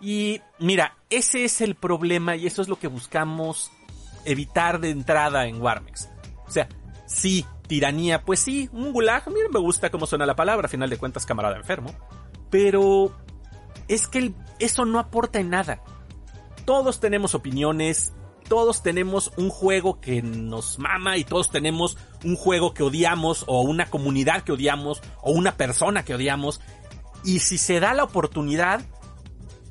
Y 0.00 0.42
mira, 0.60 0.96
ese 1.10 1.44
es 1.44 1.60
el 1.60 1.74
problema 1.74 2.36
y 2.36 2.46
eso 2.46 2.62
es 2.62 2.68
lo 2.68 2.78
que 2.78 2.86
buscamos 2.86 3.72
evitar 4.24 4.78
de 4.78 4.90
entrada 4.90 5.48
en 5.48 5.60
Warmex. 5.60 6.08
O 6.46 6.50
sea, 6.52 6.68
Sí, 7.06 7.46
tiranía, 7.66 8.24
pues 8.24 8.40
sí, 8.40 8.68
un 8.72 8.92
gulag, 8.92 9.28
miren, 9.28 9.52
me 9.52 9.60
gusta 9.60 9.90
cómo 9.90 10.06
suena 10.06 10.26
la 10.26 10.36
palabra, 10.36 10.66
a 10.66 10.70
final 10.70 10.90
de 10.90 10.98
cuentas, 10.98 11.26
camarada 11.26 11.56
enfermo. 11.56 11.94
Pero 12.50 13.16
es 13.88 14.08
que 14.08 14.34
eso 14.58 14.84
no 14.84 14.98
aporta 14.98 15.38
en 15.38 15.50
nada. 15.50 15.82
Todos 16.64 16.98
tenemos 17.00 17.34
opiniones, 17.34 18.12
todos 18.48 18.82
tenemos 18.82 19.32
un 19.36 19.50
juego 19.50 20.00
que 20.00 20.22
nos 20.22 20.78
mama 20.78 21.16
y 21.16 21.24
todos 21.24 21.50
tenemos 21.50 21.96
un 22.24 22.36
juego 22.36 22.74
que 22.74 22.82
odiamos 22.82 23.44
o 23.46 23.62
una 23.62 23.86
comunidad 23.86 24.42
que 24.42 24.52
odiamos 24.52 25.02
o 25.22 25.32
una 25.32 25.56
persona 25.56 26.04
que 26.04 26.14
odiamos. 26.14 26.60
Y 27.24 27.40
si 27.40 27.58
se 27.58 27.80
da 27.80 27.94
la 27.94 28.04
oportunidad, 28.04 28.82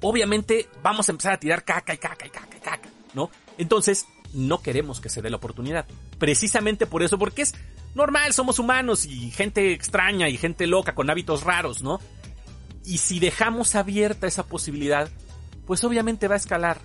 obviamente 0.01 0.68
vamos 0.84 1.08
a 1.08 1.12
empezar 1.12 1.34
a 1.34 1.39
tirar 1.39 1.63
caca 1.63 1.94
y 1.94 1.98
caca 1.98 2.25
y 2.25 2.30
caca 2.30 2.58
y 2.58 2.60
caca, 2.60 2.89
¿no? 3.13 3.30
Entonces, 3.58 4.06
no 4.36 4.62
queremos 4.62 5.00
que 5.01 5.10
se 5.10 5.22
dé 5.22 5.30
la 5.30 5.38
oportunidad. 5.38 5.86
Precisamente 6.20 6.86
por 6.86 7.04
eso, 7.04 7.18
porque 7.18 7.44
es 7.44 7.56
normal, 7.96 8.34
somos 8.34 8.60
humanos 8.60 9.06
y 9.06 9.32
gente 9.32 9.72
extraña 9.72 10.30
y 10.30 10.38
gente 10.38 10.68
loca 10.68 10.94
con 10.94 11.10
hábitos 11.10 11.44
raros, 11.44 11.82
¿no? 11.82 12.00
Y 12.84 13.00
si 13.00 13.20
dejamos 13.20 13.75
abierta 13.75 14.27
esa 14.27 14.44
posibilidad, 14.44 15.10
pues 15.65 15.84
obviamente 15.84 16.27
va 16.27 16.36
a 16.36 16.38
escalar. 16.38 16.80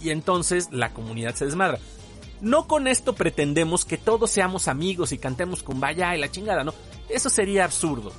Y 0.00 0.10
entonces 0.10 0.68
la 0.72 0.92
comunidad 0.92 1.34
se 1.34 1.46
desmadra. 1.46 1.78
No 2.40 2.66
con 2.66 2.88
esto 2.88 3.14
pretendemos 3.14 3.84
que 3.84 3.96
todos 3.96 4.30
seamos 4.30 4.66
amigos 4.66 5.12
y 5.12 5.18
cantemos 5.18 5.62
con 5.62 5.78
vaya 5.78 6.14
y 6.16 6.20
la 6.20 6.30
chingada, 6.30 6.64
¿no? 6.64 6.74
Eso 7.08 7.30
sería 7.30 7.64
absurdo. 7.64 8.12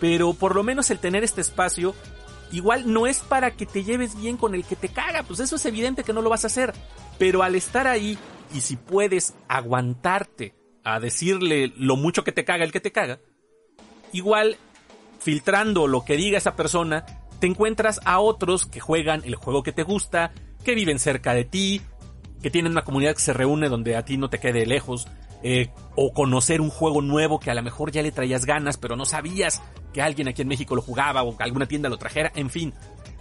Pero 0.00 0.34
por 0.34 0.56
lo 0.56 0.64
menos 0.64 0.90
el 0.90 0.98
tener 0.98 1.22
este 1.22 1.40
espacio 1.40 1.94
igual 2.52 2.92
no 2.92 3.06
es 3.06 3.20
para 3.20 3.52
que 3.52 3.66
te 3.66 3.84
lleves 3.84 4.16
bien 4.20 4.36
con 4.36 4.54
el 4.54 4.64
que 4.64 4.76
te 4.76 4.88
caga, 4.88 5.22
pues 5.22 5.40
eso 5.40 5.56
es 5.56 5.66
evidente 5.66 6.04
que 6.04 6.12
no 6.12 6.22
lo 6.22 6.30
vas 6.30 6.44
a 6.44 6.48
hacer. 6.48 6.72
Pero 7.18 7.42
al 7.42 7.54
estar 7.54 7.86
ahí, 7.86 8.18
y 8.54 8.60
si 8.60 8.76
puedes 8.76 9.34
aguantarte 9.48 10.54
a 10.84 11.00
decirle 11.00 11.72
lo 11.76 11.96
mucho 11.96 12.24
que 12.24 12.32
te 12.32 12.44
caga 12.44 12.64
el 12.64 12.72
que 12.72 12.80
te 12.80 12.92
caga, 12.92 13.20
igual 14.12 14.56
filtrando 15.18 15.86
lo 15.86 16.04
que 16.04 16.16
diga 16.16 16.38
esa 16.38 16.56
persona, 16.56 17.04
te 17.40 17.46
encuentras 17.46 18.00
a 18.04 18.20
otros 18.20 18.66
que 18.66 18.80
juegan 18.80 19.22
el 19.24 19.34
juego 19.34 19.62
que 19.62 19.72
te 19.72 19.82
gusta, 19.82 20.32
que 20.64 20.74
viven 20.74 20.98
cerca 20.98 21.34
de 21.34 21.44
ti, 21.44 21.82
que 22.42 22.50
tienen 22.50 22.72
una 22.72 22.84
comunidad 22.84 23.14
que 23.14 23.20
se 23.20 23.32
reúne 23.32 23.68
donde 23.68 23.96
a 23.96 24.04
ti 24.04 24.16
no 24.16 24.30
te 24.30 24.38
quede 24.38 24.66
lejos, 24.66 25.08
eh, 25.42 25.70
o 25.94 26.12
conocer 26.12 26.60
un 26.60 26.70
juego 26.70 27.02
nuevo 27.02 27.38
que 27.38 27.50
a 27.50 27.54
lo 27.54 27.62
mejor 27.62 27.92
ya 27.92 28.02
le 28.02 28.12
traías 28.12 28.44
ganas, 28.44 28.76
pero 28.76 28.96
no 28.96 29.04
sabías 29.04 29.62
que 29.92 30.02
alguien 30.02 30.28
aquí 30.28 30.42
en 30.42 30.48
México 30.48 30.74
lo 30.74 30.82
jugaba 30.82 31.22
o 31.22 31.36
que 31.36 31.44
alguna 31.44 31.66
tienda 31.66 31.88
lo 31.88 31.96
trajera, 31.96 32.32
en 32.34 32.50
fin. 32.50 32.74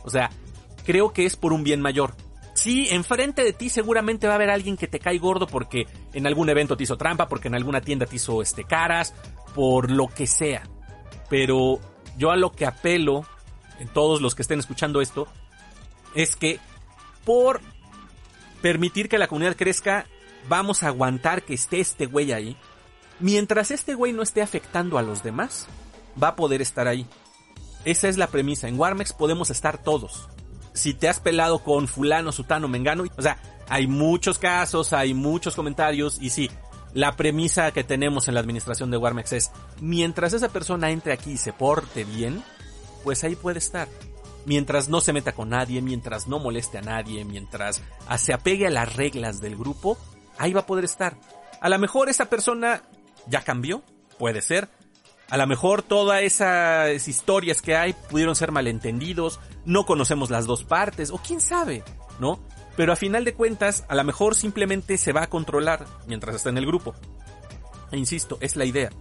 O 0.04 0.10
sea, 0.10 0.30
creo 0.86 1.14
que 1.14 1.26
es 1.26 1.36
por 1.36 1.54
un 1.54 1.64
bien 1.64 1.82
mayor. 1.82 2.16
Sí, 2.54 2.88
enfrente 2.90 3.44
de 3.44 3.54
ti 3.54 3.70
seguramente 3.70 4.26
va 4.26 4.34
a 4.34 4.36
haber 4.38 4.50
alguien 4.50 4.78
que 4.78 4.88
te 4.88 5.00
cae 5.00 5.20
gordo 5.20 5.46
porque 5.46 5.86
en 6.14 6.26
algún 6.26 6.50
evento 6.50 6.76
te 6.76 6.84
hizo 6.84 6.98
trampa, 6.98 7.28
porque 7.28 7.50
en 7.50 7.56
alguna 7.56 7.82
tienda 7.82 8.08
te 8.08 8.16
hizo 8.16 8.42
este 8.42 8.64
caras, 8.64 9.14
por 9.54 9.92
lo 9.92 10.08
que 10.08 10.26
sea. 10.26 10.64
Pero 11.30 11.80
yo 12.18 12.32
a 12.32 12.36
lo 12.36 12.52
que 12.52 12.66
apelo, 12.66 13.26
en 13.80 13.90
todos 13.90 14.22
los 14.22 14.34
que 14.34 14.42
estén 14.42 14.58
escuchando 14.58 15.02
esto, 15.02 15.28
es 16.16 16.36
que 16.36 16.60
por 17.26 17.62
permitir 18.62 19.08
que 19.08 19.20
la 19.20 19.28
comunidad 19.28 19.56
crezca, 19.56 20.08
vamos 20.48 20.84
a 20.84 20.88
aguantar 20.88 21.44
que 21.44 21.54
esté 21.54 21.80
este 21.80 22.06
güey 22.06 22.32
ahí. 22.32 22.58
Mientras 23.20 23.72
este 23.72 23.96
güey 23.96 24.14
no 24.14 24.22
esté 24.22 24.42
afectando 24.42 24.98
a 24.98 25.02
los 25.02 25.24
demás, 25.24 25.68
va 26.22 26.30
a 26.30 26.36
poder 26.36 26.62
estar 26.62 26.88
ahí. 26.88 27.08
Esa 27.86 28.08
es 28.08 28.18
la 28.18 28.28
premisa. 28.28 28.68
En 28.68 28.80
Warmex 28.80 29.14
podemos 29.14 29.50
estar 29.50 29.78
todos. 29.82 30.28
Si 30.74 30.94
te 30.94 31.10
has 31.10 31.20
pelado 31.20 31.60
con 31.60 31.88
fulano, 31.88 32.32
sutano, 32.32 32.68
mengano, 32.68 33.06
o 33.18 33.22
sea, 33.22 33.40
hay 33.68 33.88
muchos 33.88 34.38
casos, 34.38 34.94
hay 34.94 35.14
muchos 35.14 35.56
comentarios 35.56 36.20
y 36.22 36.30
sí, 36.30 36.52
la 36.94 37.16
premisa 37.16 37.72
que 37.72 37.84
tenemos 37.84 38.28
en 38.28 38.36
la 38.36 38.40
administración 38.42 38.92
de 38.92 38.98
Warmex 38.98 39.34
es, 39.34 39.52
mientras 39.82 40.34
esa 40.34 40.50
persona 40.50 40.92
entre 40.92 41.14
aquí 41.14 41.32
y 41.32 41.38
se 41.38 41.54
porte 41.54 42.04
bien, 42.04 42.44
pues 43.04 43.24
ahí 43.24 43.36
puede 43.36 43.58
estar 43.58 43.88
mientras 44.48 44.88
no 44.88 45.02
se 45.02 45.14
meta 45.14 45.34
con 45.34 45.50
nadie, 45.50 45.82
mientras 45.82 46.28
no 46.28 46.40
moleste 46.40 46.78
a 46.78 46.82
nadie, 46.82 47.26
mientras 47.26 47.84
se 48.18 48.34
apegue 48.34 48.66
a 48.66 48.72
las 48.72 48.96
reglas 48.96 49.42
del 49.42 49.58
grupo, 49.58 49.98
ahí 50.38 50.54
va 50.54 50.62
a 50.62 50.66
poder 50.66 50.86
estar. 50.86 51.18
A 51.62 51.70
lo 51.70 51.80
mejor 51.80 52.10
esa 52.10 52.26
persona 52.26 52.84
ya 53.28 53.42
cambió, 53.42 53.84
puede 54.18 54.42
ser. 54.42 54.70
A 55.30 55.38
lo 55.38 55.46
mejor 55.46 55.82
todas 55.82 56.22
esas 56.22 57.08
historias 57.08 57.62
que 57.62 57.76
hay 57.76 57.94
pudieron 57.94 58.36
ser 58.36 58.52
malentendidos, 58.52 59.40
no 59.66 59.86
conocemos 59.86 60.30
las 60.30 60.46
dos 60.46 60.64
partes, 60.64 61.12
o 61.12 61.18
quién 61.18 61.42
sabe, 61.42 61.84
¿no? 62.20 62.40
Pero 62.78 62.94
a 62.94 62.96
final 62.96 63.26
de 63.26 63.34
cuentas, 63.34 63.84
a 63.90 63.96
lo 63.96 64.04
mejor 64.04 64.36
simplemente 64.36 64.98
se 64.98 65.12
va 65.12 65.24
a 65.24 65.30
controlar 65.30 65.86
mientras 66.06 66.36
está 66.36 66.50
en 66.50 66.58
el 66.58 66.66
grupo. 66.66 66.96
E 67.92 67.98
insisto, 67.98 68.38
es 68.40 68.56
la 68.56 68.66
idea. 68.66 68.92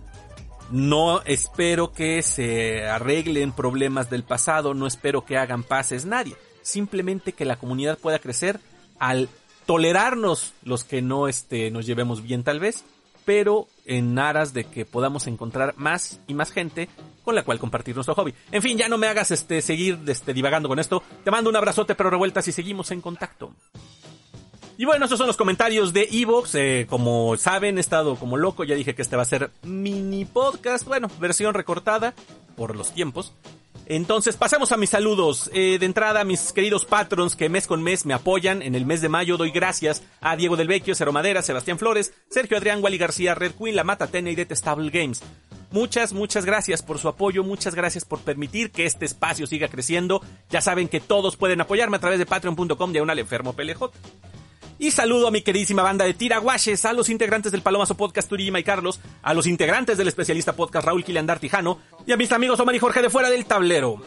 No 0.70 1.22
espero 1.22 1.92
que 1.92 2.22
se 2.22 2.86
arreglen 2.88 3.52
problemas 3.52 4.10
del 4.10 4.24
pasado, 4.24 4.74
no 4.74 4.86
espero 4.86 5.24
que 5.24 5.36
hagan 5.36 5.62
pases 5.62 6.06
nadie. 6.06 6.36
Simplemente 6.62 7.34
que 7.34 7.44
la 7.44 7.56
comunidad 7.56 7.98
pueda 7.98 8.18
crecer 8.18 8.58
al 8.98 9.28
tolerarnos 9.66 10.54
los 10.62 10.84
que 10.84 11.02
no 11.02 11.28
este, 11.28 11.70
nos 11.70 11.86
llevemos 11.86 12.22
bien 12.22 12.44
tal 12.44 12.60
vez, 12.60 12.84
pero 13.24 13.66
en 13.84 14.18
aras 14.18 14.54
de 14.54 14.64
que 14.64 14.84
podamos 14.84 15.26
encontrar 15.26 15.74
más 15.76 16.20
y 16.28 16.34
más 16.34 16.52
gente 16.52 16.88
con 17.24 17.34
la 17.34 17.42
cual 17.42 17.58
compartir 17.58 17.94
nuestro 17.94 18.14
hobby. 18.14 18.32
En 18.52 18.62
fin, 18.62 18.78
ya 18.78 18.88
no 18.88 18.98
me 18.98 19.08
hagas 19.08 19.32
este, 19.32 19.60
seguir 19.60 19.98
este, 20.06 20.32
divagando 20.32 20.68
con 20.68 20.78
esto. 20.78 21.02
Te 21.24 21.30
mando 21.30 21.50
un 21.50 21.56
abrazote 21.56 21.94
pero 21.96 22.08
revueltas 22.08 22.46
y 22.48 22.52
seguimos 22.52 22.92
en 22.92 23.00
contacto. 23.00 23.52
Y 24.78 24.84
bueno, 24.84 25.06
esos 25.06 25.18
son 25.18 25.26
los 25.26 25.38
comentarios 25.38 25.92
de 25.92 26.06
Evox. 26.12 26.54
Eh, 26.54 26.86
como 26.88 27.36
saben, 27.38 27.78
he 27.78 27.80
estado 27.80 28.16
como 28.16 28.36
loco. 28.36 28.62
Ya 28.62 28.74
dije 28.74 28.94
que 28.94 29.02
este 29.02 29.16
va 29.16 29.22
a 29.22 29.26
ser 29.26 29.50
mini 29.62 30.26
podcast. 30.26 30.86
Bueno, 30.86 31.08
versión 31.18 31.54
recortada 31.54 32.14
por 32.56 32.76
los 32.76 32.92
tiempos. 32.92 33.32
Entonces, 33.86 34.36
pasamos 34.36 34.72
a 34.72 34.76
mis 34.76 34.90
saludos. 34.90 35.48
Eh, 35.54 35.78
de 35.78 35.86
entrada, 35.86 36.24
mis 36.24 36.52
queridos 36.52 36.84
patrons 36.84 37.36
que 37.36 37.48
mes 37.48 37.68
con 37.68 37.82
mes 37.82 38.04
me 38.04 38.14
apoyan. 38.14 38.60
En 38.62 38.74
el 38.74 38.84
mes 38.84 39.00
de 39.00 39.08
mayo 39.08 39.36
doy 39.36 39.52
gracias 39.52 40.02
a 40.20 40.36
Diego 40.36 40.56
del 40.56 40.66
Vecchio, 40.66 40.94
Cero 40.96 41.12
Madera, 41.12 41.42
Sebastián 41.42 41.78
Flores, 41.78 42.12
Sergio 42.28 42.56
Adrián, 42.56 42.82
Wally 42.82 42.98
García, 42.98 43.36
Red 43.36 43.52
Queen, 43.52 43.76
La 43.76 43.84
Mata 43.84 44.08
y 44.12 44.34
Detestable 44.34 44.90
Games. 44.90 45.22
Muchas, 45.70 46.12
muchas 46.12 46.44
gracias 46.44 46.82
por 46.82 46.98
su 46.98 47.08
apoyo, 47.08 47.44
muchas 47.44 47.74
gracias 47.74 48.04
por 48.04 48.20
permitir 48.20 48.70
que 48.70 48.86
este 48.86 49.04
espacio 49.04 49.46
siga 49.46 49.68
creciendo. 49.68 50.20
Ya 50.48 50.60
saben 50.60 50.88
que 50.88 51.00
todos 51.00 51.36
pueden 51.36 51.60
apoyarme 51.60 51.96
a 51.96 52.00
través 52.00 52.18
de 52.18 52.26
patreon.com 52.26 52.92
de 52.92 53.02
una 53.02 53.12
enfermo 53.12 53.52
PLJ. 53.52 53.90
Y 54.78 54.90
saludo 54.90 55.28
a 55.28 55.30
mi 55.30 55.40
queridísima 55.40 55.82
banda 55.82 56.04
de 56.04 56.12
tiraguaches, 56.12 56.84
a 56.84 56.92
los 56.92 57.08
integrantes 57.08 57.50
del 57.50 57.62
Palomazo 57.62 57.96
Podcast 57.96 58.28
Turima 58.28 58.58
y 58.58 58.64
Carlos, 58.64 59.00
a 59.22 59.32
los 59.32 59.46
integrantes 59.46 59.96
del 59.96 60.08
especialista 60.08 60.54
podcast 60.54 60.86
Raúl 60.86 61.02
Quiliandar 61.02 61.38
Tijano 61.38 61.78
y 62.06 62.12
a 62.12 62.16
mis 62.16 62.30
amigos 62.32 62.60
Omar 62.60 62.74
y 62.74 62.78
Jorge 62.78 63.00
de 63.00 63.10
Fuera 63.10 63.30
del 63.30 63.46
Tablero. 63.46 64.02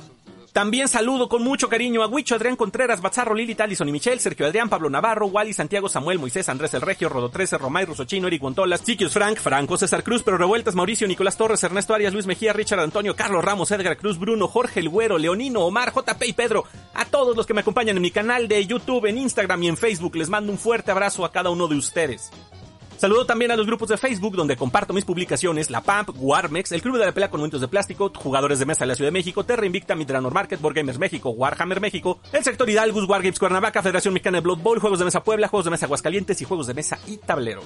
También 0.54 0.88
saludo 0.88 1.30
con 1.30 1.44
mucho 1.44 1.70
cariño 1.70 2.02
a 2.02 2.08
Huicho, 2.08 2.34
Adrián 2.34 2.56
Contreras, 2.56 3.02
Bazarro, 3.02 3.36
Lili, 3.36 3.54
Talison 3.54 3.88
y 3.88 3.92
Michelle, 3.92 4.20
Sergio 4.20 4.48
Adrián, 4.48 4.68
Pablo 4.68 4.90
Navarro, 4.90 5.28
Wally, 5.28 5.54
Santiago, 5.54 5.88
Samuel, 5.90 6.18
Moisés, 6.18 6.50
Andrés 6.50 6.74
El 6.74 6.82
Regio, 6.82 7.08
Rodo 7.08 7.30
13, 7.30 7.60
Romay, 7.60 7.86
Rusochino, 7.86 8.28
Eric 8.28 8.42
Gontolas, 8.42 8.82
Sikius 8.82 9.14
Frank, 9.14 9.38
Franco, 9.38 9.78
César 9.78 10.04
Cruz, 10.04 10.24
Pero 10.24 10.38
Revueltas, 10.38 10.74
Mauricio, 10.74 11.08
Nicolás 11.08 11.38
Torres, 11.38 11.64
Ernesto 11.64 11.94
Arias, 11.94 12.14
Luis 12.14 12.26
Mejía, 12.26 12.52
Richard 12.54 12.80
Antonio, 12.80 13.16
Carlos 13.16 13.46
Ramos, 13.46 13.70
Edgar 13.70 13.98
Cruz, 13.98 14.18
Bruno, 14.18 14.48
Jorge 14.48 14.80
El 14.80 14.90
Güero, 14.90 15.20
Leonino, 15.20 15.62
Omar, 15.62 15.94
JP 15.94 16.24
y 16.26 16.34
Pedro. 16.34 16.64
A 16.96 17.06
todos 17.06 17.38
los 17.38 17.46
que 17.46 17.54
me 17.54 17.62
acompañan 17.62 17.98
en 17.98 18.02
mi 18.02 18.12
canal 18.12 18.48
de 18.48 18.66
YouTube, 18.66 19.06
en 19.06 19.20
Instagram 19.20 19.62
y 19.64 19.68
en 19.68 19.78
Facebook, 19.78 20.16
les 20.16 20.30
mando 20.30 20.52
un 20.52 20.58
fuerte 20.58 20.90
abrazo 20.90 21.26
a 21.26 21.32
cada 21.32 21.52
uno 21.52 21.68
de 21.68 21.76
ustedes. 21.76 22.32
Saludo 23.00 23.26
también 23.26 23.50
a 23.50 23.56
los 23.56 23.66
grupos 23.66 23.88
de 23.88 23.98
Facebook 23.98 24.36
donde 24.36 24.58
comparto 24.58 24.92
mis 24.92 25.06
publicaciones, 25.06 25.70
la 25.70 25.80
PAMP, 25.80 26.10
Warmex, 26.18 26.74
el 26.74 26.82
Club 26.82 26.98
de 26.98 27.06
la 27.06 27.14
Pelea 27.14 27.30
con 27.30 27.40
Momentos 27.40 27.62
de 27.62 27.70
Plástico, 27.70 28.12
Jugadores 28.14 28.60
de 28.60 28.66
Mesa 28.66 28.82
de 28.82 28.88
la 28.88 28.96
Ciudad 28.96 29.08
de 29.08 29.14
México, 29.14 29.46
Terra 29.46 29.66
Invicta, 29.66 29.96
Midranor 29.96 30.34
Market, 30.34 30.60
Board 30.60 30.76
Gamers 30.76 31.00
México, 31.00 31.30
Warhammer 31.30 31.80
México, 31.80 32.20
el 32.34 32.44
sector 32.44 32.70
Hidalgus, 32.70 33.08
Wargames 33.08 33.40
Cuernavaca, 33.40 33.82
Federación 33.82 34.14
Mexicana 34.14 34.40
de 34.40 34.42
Blood 34.42 34.58
Bowl, 34.58 34.80
Juegos 34.80 35.00
de 35.00 35.06
Mesa 35.06 35.24
Puebla, 35.24 35.48
Juegos 35.48 35.64
de 35.64 35.72
Mesa 35.72 35.86
Aguascalientes 35.86 36.42
y 36.42 36.44
Juegos 36.44 36.68
de 36.68 36.74
Mesa 36.74 37.00
y 37.08 37.16
Tablero. 37.16 37.62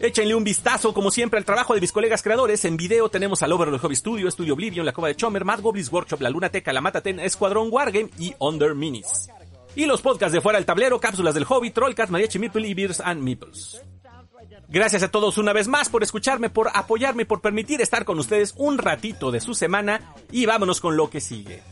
Échenle 0.00 0.34
un 0.34 0.44
vistazo, 0.44 0.94
como 0.94 1.10
siempre, 1.10 1.38
al 1.38 1.44
trabajo 1.44 1.74
de 1.74 1.82
mis 1.82 1.92
colegas 1.92 2.22
creadores. 2.22 2.64
En 2.64 2.78
video 2.78 3.10
tenemos 3.10 3.42
al 3.42 3.52
Overlord 3.52 3.82
Hobby 3.82 3.96
Studio, 3.96 4.30
Studio 4.30 4.54
Oblivion, 4.54 4.86
La 4.86 4.94
Cova 4.94 5.08
de 5.08 5.16
Chomer, 5.16 5.44
Mad 5.44 5.60
Goblins 5.60 5.92
Workshop, 5.92 6.22
La 6.22 6.30
Luna 6.30 6.48
Teca, 6.48 6.72
La 6.72 6.80
Mataten, 6.80 7.20
Escuadrón 7.20 7.68
Wargame 7.70 8.08
y 8.18 8.32
Under 8.38 8.74
Minis. 8.74 9.28
Y 9.76 9.84
los 9.84 10.00
podcasts 10.00 10.32
de 10.32 10.40
Fuera 10.40 10.58
del 10.58 10.64
Tablero, 10.64 10.98
Cápsulas 10.98 11.34
del 11.34 11.44
Hobby, 11.44 11.70
Trollcast, 11.70 12.10
Mariachi 12.10 12.38
Meeple 12.38 12.66
y 12.66 12.72
Beers 12.72 13.00
and 13.00 13.22
Meeples. 13.22 13.82
Gracias 14.70 15.02
a 15.02 15.08
todos 15.08 15.38
una 15.38 15.54
vez 15.54 15.66
más 15.66 15.88
por 15.88 16.02
escucharme, 16.02 16.50
por 16.50 16.68
apoyarme, 16.74 17.24
por 17.24 17.40
permitir 17.40 17.80
estar 17.80 18.04
con 18.04 18.18
ustedes 18.18 18.52
un 18.58 18.76
ratito 18.76 19.30
de 19.30 19.40
su 19.40 19.54
semana 19.54 20.12
y 20.30 20.44
vámonos 20.44 20.82
con 20.82 20.94
lo 20.94 21.08
que 21.08 21.22
sigue. 21.22 21.62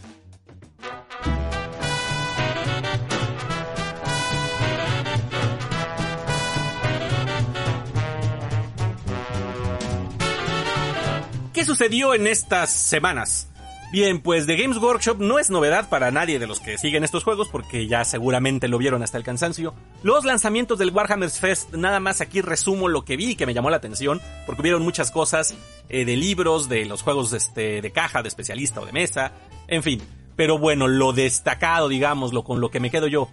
¿Qué 11.53 11.65
sucedió 11.67 12.15
en 12.15 12.27
estas 12.27 12.71
semanas? 12.71 13.49
Bien, 13.97 14.21
pues 14.21 14.47
The 14.47 14.57
Games 14.57 14.77
Workshop 14.77 15.21
no 15.21 15.39
es 15.39 15.49
novedad 15.49 15.89
para 15.89 16.11
nadie 16.11 16.39
de 16.39 16.47
los 16.47 16.61
que 16.61 16.77
siguen 16.77 17.03
estos 17.03 17.25
juegos 17.25 17.49
porque 17.49 17.87
ya 17.87 18.05
seguramente 18.05 18.69
lo 18.69 18.77
vieron 18.77 19.03
hasta 19.03 19.17
el 19.17 19.25
cansancio. 19.25 19.73
Los 20.03 20.27
lanzamientos 20.27 20.79
del 20.79 20.91
Warhammer 20.91 21.31
Fest, 21.31 21.73
nada 21.73 21.99
más 21.99 22.21
aquí 22.21 22.43
resumo 22.43 22.89
lo 22.89 23.07
que 23.07 23.17
vi 23.17 23.31
y 23.31 23.37
que 23.37 23.47
me 23.47 23.55
llamó 23.55 23.71
la 23.71 23.79
atención 23.79 24.21
porque 24.45 24.61
hubieron 24.61 24.83
muchas 24.83 25.11
cosas 25.11 25.55
eh, 25.89 26.05
de 26.05 26.15
libros, 26.15 26.69
de 26.69 26.85
los 26.85 27.01
juegos 27.01 27.33
este, 27.33 27.81
de 27.81 27.91
caja, 27.91 28.21
de 28.21 28.29
especialista 28.29 28.83
o 28.83 28.85
de 28.85 28.93
mesa, 28.93 29.33
en 29.67 29.83
fin. 29.83 30.03
Pero 30.37 30.59
bueno, 30.59 30.89
lo 30.89 31.15
destacado, 31.15 31.89
digámoslo, 31.89 32.45
con 32.45 32.61
lo 32.61 32.71
que 32.71 32.81
me 32.81 32.91
quedo 32.91 33.07
yo. 33.07 33.31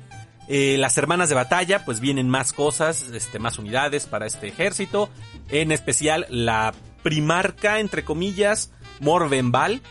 Eh, 0.48 0.78
las 0.78 0.98
hermanas 0.98 1.28
de 1.28 1.36
batalla, 1.36 1.84
pues 1.84 2.00
vienen 2.00 2.30
más 2.30 2.54
cosas, 2.54 3.10
este, 3.14 3.38
más 3.38 3.60
unidades 3.60 4.08
para 4.08 4.28
este 4.28 4.48
ejército. 4.48 5.10
En 5.50 5.74
especial 5.74 6.26
la 6.30 6.74
primarca, 7.04 7.82
entre 7.82 8.06
comillas, 8.06 8.72
Morvenval 9.02 9.82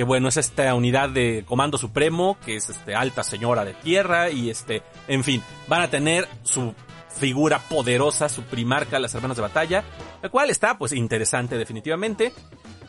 que 0.00 0.04
bueno, 0.04 0.28
es 0.28 0.38
esta 0.38 0.74
unidad 0.74 1.10
de 1.10 1.44
comando 1.46 1.76
supremo, 1.76 2.38
que 2.42 2.56
es 2.56 2.70
este 2.70 2.94
alta 2.94 3.22
señora 3.22 3.66
de 3.66 3.74
tierra 3.74 4.30
y 4.30 4.48
este, 4.48 4.82
en 5.08 5.22
fin, 5.22 5.42
van 5.68 5.82
a 5.82 5.90
tener 5.90 6.26
su 6.42 6.74
figura 7.10 7.58
poderosa, 7.58 8.30
su 8.30 8.44
primarca, 8.44 8.98
las 8.98 9.14
hermanas 9.14 9.36
de 9.36 9.42
batalla, 9.42 9.84
la 10.22 10.30
cual 10.30 10.48
está 10.48 10.78
pues 10.78 10.94
interesante 10.94 11.58
definitivamente. 11.58 12.32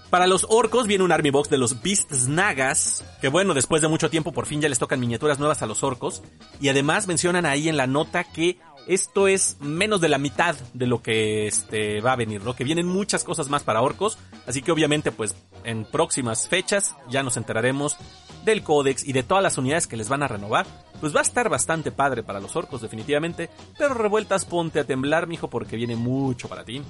Para 0.10 0.26
los 0.26 0.46
orcos 0.48 0.88
viene 0.88 1.04
un 1.04 1.12
army 1.12 1.32
box 1.32 1.50
de 1.50 1.58
los 1.58 1.82
Beasts 1.82 2.30
Nagas, 2.30 3.04
que 3.20 3.28
bueno, 3.28 3.54
después 3.54 3.82
de 3.82 3.90
mucho 3.90 4.10
tiempo 4.10 4.32
por 4.32 4.46
fin 4.46 4.62
ya 4.62 4.70
les 4.70 4.80
tocan 4.80 5.02
miniaturas 5.02 5.38
nuevas 5.38 5.62
a 5.62 5.66
los 5.66 5.84
orcos, 5.84 6.24
y 6.62 6.70
además 6.70 7.08
mencionan 7.08 7.46
ahí 7.46 7.68
en 7.68 7.76
la 7.76 7.88
nota 7.88 8.24
que 8.24 8.58
esto 8.88 9.28
es 9.28 9.58
menos 9.60 10.02
de 10.02 10.10
la 10.10 10.18
mitad 10.18 10.56
de 10.74 10.88
lo 10.88 11.02
que 11.02 11.48
este 11.48 12.02
va 12.02 12.14
a 12.14 12.18
venir, 12.18 12.44
¿no? 12.44 12.56
Que 12.56 12.64
vienen 12.64 12.88
muchas 12.88 13.24
cosas 13.24 13.50
más 13.50 13.64
para 13.64 13.82
orcos, 13.82 14.18
así 14.48 14.62
que 14.62 14.72
obviamente 14.72 15.12
pues 15.12 15.36
en 15.64 15.86
próximas 15.86 16.48
fechas 16.48 16.96
ya 17.10 17.24
nos 17.24 17.38
enteraremos 17.38 17.98
del 18.44 18.64
códex 18.64 19.08
y 19.08 19.14
de 19.14 19.24
todas 19.24 19.44
las 19.44 19.58
unidades 19.58 19.88
que 19.88 19.98
les 19.98 20.10
van 20.10 20.24
a 20.24 20.28
renovar. 20.28 20.66
Pues 21.00 21.16
va 21.16 21.20
a 21.20 21.24
estar 21.24 21.50
bastante 21.50 21.92
padre 21.92 22.24
para 22.24 22.40
los 22.40 22.56
orcos 22.56 22.82
definitivamente, 22.82 23.50
pero 23.78 23.94
revueltas 23.94 24.46
ponte 24.46 24.80
a 24.80 24.84
temblar, 24.84 25.28
mijo, 25.28 25.50
porque 25.50 25.76
viene 25.76 25.96
mucho 25.96 26.48
para 26.48 26.64
ti. 26.64 26.82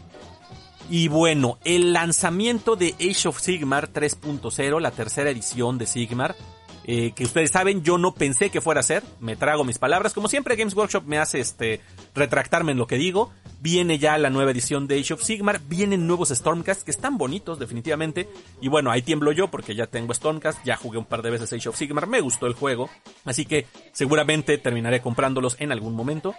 Y 0.89 1.07
bueno, 1.07 1.57
el 1.63 1.93
lanzamiento 1.93 2.75
de 2.75 2.95
Age 2.99 3.29
of 3.29 3.39
Sigmar 3.39 3.93
3.0, 3.93 4.81
la 4.81 4.91
tercera 4.91 5.29
edición 5.29 5.77
de 5.77 5.85
Sigmar, 5.85 6.35
eh, 6.85 7.11
que 7.15 7.23
ustedes 7.23 7.51
saben, 7.51 7.83
yo 7.83 7.97
no 7.97 8.13
pensé 8.13 8.49
que 8.49 8.61
fuera 8.61 8.79
a 8.79 8.83
ser, 8.83 9.03
me 9.19 9.35
trago 9.35 9.63
mis 9.63 9.77
palabras, 9.77 10.13
como 10.13 10.27
siempre 10.27 10.55
Games 10.55 10.75
Workshop 10.75 11.03
me 11.05 11.19
hace 11.19 11.39
este 11.39 11.81
retractarme 12.15 12.71
en 12.71 12.77
lo 12.77 12.87
que 12.87 12.97
digo, 12.97 13.31
viene 13.59 13.99
ya 13.99 14.17
la 14.17 14.29
nueva 14.29 14.51
edición 14.51 14.87
de 14.87 14.99
Age 14.99 15.13
of 15.13 15.23
Sigmar, 15.23 15.61
vienen 15.67 16.07
nuevos 16.07 16.29
Stormcast 16.29 16.83
que 16.83 16.91
están 16.91 17.17
bonitos 17.17 17.59
definitivamente, 17.59 18.27
y 18.61 18.67
bueno, 18.67 18.91
ahí 18.91 19.01
tiemblo 19.01 19.31
yo 19.31 19.49
porque 19.49 19.75
ya 19.75 19.87
tengo 19.87 20.13
Stormcast, 20.13 20.63
ya 20.65 20.75
jugué 20.75 20.97
un 20.97 21.05
par 21.05 21.21
de 21.21 21.29
veces 21.29 21.53
Age 21.53 21.69
of 21.69 21.77
Sigmar, 21.77 22.07
me 22.07 22.21
gustó 22.21 22.47
el 22.47 22.53
juego, 22.53 22.89
así 23.25 23.45
que 23.45 23.67
seguramente 23.91 24.57
terminaré 24.57 25.01
comprándolos 25.01 25.57
en 25.59 25.71
algún 25.71 25.93
momento, 25.93 26.33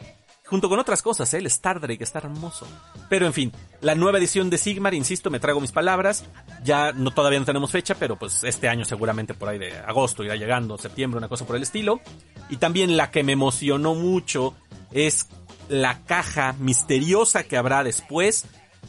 junto 0.52 0.68
con 0.68 0.78
otras 0.78 1.00
cosas, 1.00 1.32
¿eh? 1.32 1.38
el 1.38 1.46
Star 1.46 1.80
Drake 1.80 2.04
está 2.04 2.18
hermoso. 2.18 2.68
Pero 3.08 3.24
en 3.24 3.32
fin, 3.32 3.52
la 3.80 3.94
nueva 3.94 4.18
edición 4.18 4.50
de 4.50 4.58
Sigmar, 4.58 4.92
insisto, 4.92 5.30
me 5.30 5.40
trago 5.40 5.62
mis 5.62 5.72
palabras, 5.72 6.26
ya 6.62 6.92
no 6.92 7.10
todavía 7.10 7.38
no 7.38 7.46
tenemos 7.46 7.70
fecha, 7.70 7.94
pero 7.94 8.16
pues 8.16 8.44
este 8.44 8.68
año 8.68 8.84
seguramente 8.84 9.32
por 9.32 9.48
ahí 9.48 9.58
de 9.58 9.78
agosto 9.78 10.22
irá 10.22 10.36
llegando, 10.36 10.76
septiembre, 10.76 11.16
una 11.16 11.28
cosa 11.28 11.46
por 11.46 11.56
el 11.56 11.62
estilo. 11.62 12.02
Y 12.50 12.58
también 12.58 12.98
la 12.98 13.10
que 13.10 13.22
me 13.22 13.32
emocionó 13.32 13.94
mucho 13.94 14.54
es 14.90 15.26
la 15.70 16.02
caja 16.04 16.54
misteriosa 16.58 17.44
que 17.44 17.56
habrá 17.56 17.82
después 17.82 18.44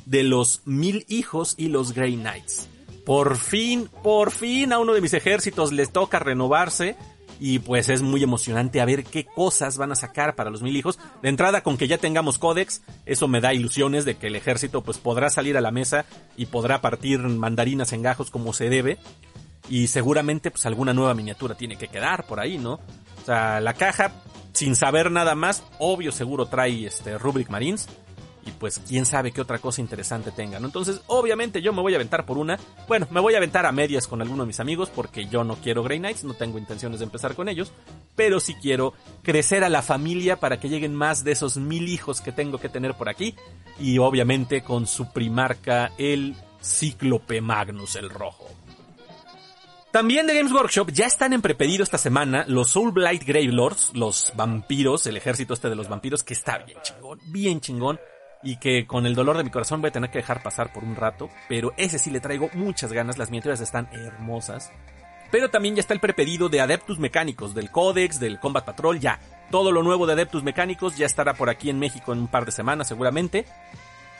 de 0.06 0.24
los 0.24 0.64
mil 0.66 1.06
hijos 1.08 1.56
y 1.58 1.70
los 1.70 1.94
Grey 1.94 2.18
Knights. 2.18 2.68
Por 3.06 3.38
fin, 3.38 3.90
por 4.04 4.32
fin 4.32 4.74
a 4.74 4.80
uno 4.80 4.92
de 4.92 5.00
mis 5.00 5.14
ejércitos 5.14 5.72
les 5.72 5.94
toca 5.94 6.20
renovarse 6.20 6.98
y 7.46 7.60
pues 7.60 7.90
es 7.90 8.02
muy 8.02 8.24
emocionante 8.24 8.80
a 8.80 8.86
ver 8.86 9.04
qué 9.04 9.26
cosas 9.26 9.78
van 9.78 9.92
a 9.92 9.96
sacar 9.96 10.34
para 10.34 10.50
los 10.50 10.62
mil 10.62 10.78
hijos. 10.78 10.98
De 11.22 11.28
entrada, 11.28 11.62
con 11.62 11.76
que 11.76 11.90
ya 11.90 11.98
tengamos 11.98 12.40
códex, 12.40 12.84
eso 13.06 13.28
me 13.28 13.42
da 13.42 13.54
ilusiones 13.54 14.06
de 14.06 14.16
que 14.16 14.28
el 14.28 14.38
ejército 14.38 14.82
pues 14.82 14.98
podrá 14.98 15.30
salir 15.30 15.58
a 15.58 15.62
la 15.62 15.70
mesa 15.70 16.06
y 16.38 16.46
podrá 16.46 16.80
partir 16.80 17.20
mandarinas 17.20 17.92
en 17.92 18.02
gajos 18.02 18.32
como 18.32 18.54
se 18.54 18.70
debe. 18.70 18.98
Y 19.68 19.88
seguramente 19.88 20.52
pues 20.52 20.66
alguna 20.66 20.94
nueva 20.94 21.16
miniatura 21.16 21.56
tiene 21.56 21.76
que 21.76 21.90
quedar 21.90 22.26
por 22.28 22.40
ahí, 22.40 22.58
¿no? 22.58 22.76
O 22.76 23.26
sea, 23.26 23.60
la 23.60 23.74
caja, 23.74 24.14
sin 24.54 24.78
saber 24.78 25.12
nada 25.12 25.36
más, 25.36 25.66
obvio 25.80 26.14
seguro 26.14 26.46
trae 26.46 26.86
este 26.86 27.18
Rubric 27.18 27.50
Marines 27.50 27.90
y 28.46 28.52
pues 28.52 28.80
quién 28.88 29.06
sabe 29.06 29.32
qué 29.32 29.42
otra 29.42 29.60
cosa 29.60 29.82
interesante 29.82 30.32
tengan. 30.32 30.64
Entonces, 30.64 31.02
obviamente 31.08 31.62
yo 31.62 31.74
me 31.74 31.82
voy 31.82 31.94
a 31.94 31.96
aventar 31.96 32.26
por 32.26 32.38
una. 32.38 32.60
Bueno, 32.88 33.08
me 33.12 33.20
voy 33.20 33.34
a 33.34 33.38
aventar 33.38 33.66
a 33.66 33.72
medias 33.72 34.08
con 34.08 34.22
alguno 34.22 34.44
de 34.44 34.48
mis 34.48 34.60
amigos 34.60 34.90
porque 34.90 35.26
yo 35.28 35.44
no 35.44 35.56
quiero 35.56 35.84
Grey 35.84 36.00
Knights, 36.00 36.24
no 36.24 36.34
tengo 36.34 36.58
intenciones 36.58 37.00
de 37.00 37.06
empezar 37.06 37.36
con 37.36 37.50
ellos, 37.50 37.72
pero 38.16 38.40
sí 38.40 38.56
quiero 38.56 38.94
crecer 39.22 39.64
a 39.64 39.70
la 39.70 39.82
familia 39.82 40.40
para 40.40 40.60
que 40.60 40.70
lleguen 40.70 40.96
más 40.96 41.24
de 41.24 41.32
esos 41.32 41.58
mil 41.58 41.88
hijos 41.88 42.22
que 42.22 42.32
tengo 42.32 42.60
que 42.60 42.70
tener 42.70 42.96
por 42.96 43.10
aquí 43.10 43.36
y 43.80 43.98
obviamente 43.98 44.62
con 44.62 44.88
su 44.88 45.12
primarca 45.12 45.92
el 45.98 46.36
Cíclope 46.62 47.42
Magnus 47.42 47.96
el 47.96 48.10
rojo. 48.10 48.50
También 49.92 50.26
de 50.26 50.34
Games 50.34 50.52
Workshop 50.52 50.90
ya 50.92 51.06
están 51.06 51.34
en 51.34 51.44
prepedido 51.44 51.84
esta 51.84 52.00
semana 52.00 52.46
los 52.48 52.72
Soul 52.72 52.92
Blight 52.92 53.24
Grave 53.24 53.52
Lords, 53.52 53.92
los 53.94 54.34
vampiros, 54.36 55.06
el 55.06 55.18
ejército 55.18 55.54
este 55.54 55.70
de 55.70 55.76
los 55.76 55.88
vampiros 55.88 56.24
que 56.24 56.34
está 56.34 56.58
bien 56.58 56.80
chingón, 56.82 57.20
bien 57.28 57.62
chingón 57.62 58.00
y 58.44 58.58
que 58.58 58.86
con 58.86 59.06
el 59.06 59.16
dolor 59.16 59.38
de 59.38 59.44
mi 59.44 59.50
corazón 59.50 59.82
voy 59.82 59.90
a 59.90 59.94
tener 59.94 60.10
que 60.10 60.20
dejar 60.20 60.44
pasar 60.44 60.72
por 60.74 60.84
un 60.84 60.96
rato, 60.96 61.30
pero 61.48 61.74
ese 61.78 61.98
sí 61.98 62.12
le 62.12 62.20
traigo 62.20 62.50
muchas 62.54 62.92
ganas, 62.92 63.18
las 63.18 63.30
miniaturas 63.30 63.62
están 63.62 63.88
hermosas. 63.92 64.72
Pero 65.32 65.50
también 65.50 65.76
ya 65.76 65.80
está 65.80 65.96
el 65.96 66.00
prepedido 66.00 66.48
de 66.48 66.62
Adeptus 66.62 67.00
Mecánicos, 67.00 67.56
del 67.56 67.72
Codex, 67.72 68.20
del 68.20 68.40
Combat 68.40 68.66
Patrol, 68.66 69.00
ya. 69.00 69.20
Todo 69.50 69.72
lo 69.72 69.82
nuevo 69.82 70.06
de 70.06 70.14
Adeptus 70.14 70.44
Mecánicos 70.44 70.96
ya 70.96 71.08
estará 71.08 71.34
por 71.34 71.50
aquí 71.50 71.72
en 71.72 71.80
México 71.80 72.14
en 72.14 72.20
un 72.20 72.28
par 72.28 72.46
de 72.46 72.52
semanas 72.52 72.88
seguramente. 72.88 73.48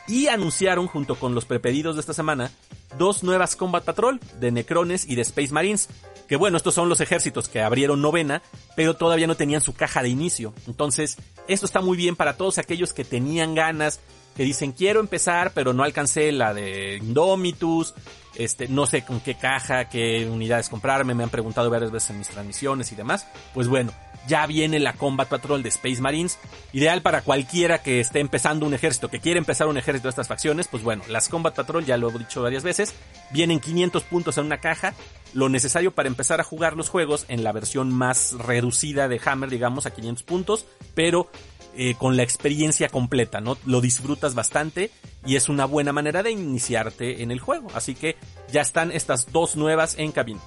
Y 0.08 0.26
anunciaron 0.26 0.88
junto 0.88 1.14
con 1.14 1.34
los 1.34 1.44
prepedidos 1.44 1.94
de 1.94 2.00
esta 2.00 2.14
semana 2.14 2.50
dos 2.98 3.22
nuevas 3.22 3.54
Combat 3.54 3.84
Patrol 3.84 4.18
de 4.40 4.50
Necrones 4.50 5.08
y 5.08 5.14
de 5.14 5.22
Space 5.22 5.52
Marines. 5.52 5.88
Que 6.28 6.36
bueno, 6.36 6.56
estos 6.56 6.74
son 6.74 6.88
los 6.88 7.00
ejércitos 7.00 7.48
que 7.48 7.60
abrieron 7.60 8.00
novena, 8.00 8.42
pero 8.76 8.94
todavía 8.94 9.26
no 9.26 9.36
tenían 9.36 9.60
su 9.60 9.74
caja 9.74 10.02
de 10.02 10.08
inicio. 10.08 10.54
Entonces, 10.66 11.16
esto 11.48 11.66
está 11.66 11.80
muy 11.80 11.96
bien 11.96 12.16
para 12.16 12.36
todos 12.36 12.58
aquellos 12.58 12.92
que 12.92 13.04
tenían 13.04 13.54
ganas, 13.54 14.00
que 14.36 14.42
dicen 14.42 14.72
quiero 14.72 15.00
empezar, 15.00 15.52
pero 15.54 15.72
no 15.72 15.84
alcancé 15.84 16.32
la 16.32 16.54
de 16.54 16.96
Indomitus, 16.96 17.94
este, 18.34 18.68
no 18.68 18.86
sé 18.86 19.04
con 19.04 19.20
qué 19.20 19.36
caja, 19.36 19.88
qué 19.88 20.28
unidades 20.28 20.68
comprarme, 20.68 21.14
me 21.14 21.22
han 21.22 21.30
preguntado 21.30 21.70
varias 21.70 21.90
veces 21.90 22.10
en 22.10 22.18
mis 22.18 22.28
transmisiones 22.28 22.90
y 22.92 22.96
demás. 22.96 23.26
Pues 23.52 23.68
bueno, 23.68 23.92
ya 24.26 24.46
viene 24.46 24.78
la 24.80 24.94
Combat 24.94 25.28
Patrol 25.28 25.62
de 25.62 25.68
Space 25.68 26.00
Marines, 26.00 26.38
ideal 26.72 27.02
para 27.02 27.22
cualquiera 27.22 27.82
que 27.82 28.00
esté 28.00 28.20
empezando 28.20 28.66
un 28.66 28.74
ejército, 28.74 29.08
que 29.08 29.20
quiere 29.20 29.38
empezar 29.38 29.66
un 29.66 29.76
ejército 29.76 30.08
de 30.08 30.10
estas 30.10 30.28
facciones, 30.28 30.68
pues 30.68 30.82
bueno, 30.82 31.02
las 31.08 31.28
Combat 31.28 31.54
Patrol, 31.54 31.84
ya 31.84 31.96
lo 31.96 32.10
he 32.10 32.18
dicho 32.18 32.42
varias 32.42 32.62
veces, 32.62 32.94
vienen 33.30 33.60
500 33.60 34.02
puntos 34.04 34.38
en 34.38 34.46
una 34.46 34.58
caja, 34.58 34.94
lo 35.32 35.48
necesario 35.48 35.92
para 35.92 36.08
empezar 36.08 36.40
a 36.40 36.44
jugar 36.44 36.76
los 36.76 36.88
juegos 36.88 37.26
en 37.28 37.44
la 37.44 37.52
versión 37.52 37.92
más 37.92 38.32
reducida 38.32 39.08
de 39.08 39.20
Hammer, 39.24 39.50
digamos, 39.50 39.86
a 39.86 39.90
500 39.92 40.22
puntos, 40.22 40.66
pero 40.94 41.28
eh, 41.76 41.96
con 41.96 42.16
la 42.16 42.22
experiencia 42.22 42.88
completa, 42.88 43.40
¿no? 43.40 43.58
Lo 43.66 43.80
disfrutas 43.80 44.36
bastante 44.36 44.92
y 45.26 45.34
es 45.34 45.48
una 45.48 45.64
buena 45.64 45.92
manera 45.92 46.22
de 46.22 46.30
iniciarte 46.30 47.22
en 47.22 47.32
el 47.32 47.40
juego. 47.40 47.68
Así 47.74 47.96
que 47.96 48.16
ya 48.52 48.60
están 48.60 48.92
estas 48.92 49.32
dos 49.32 49.56
nuevas 49.56 49.98
en 49.98 50.12
cabina. 50.12 50.40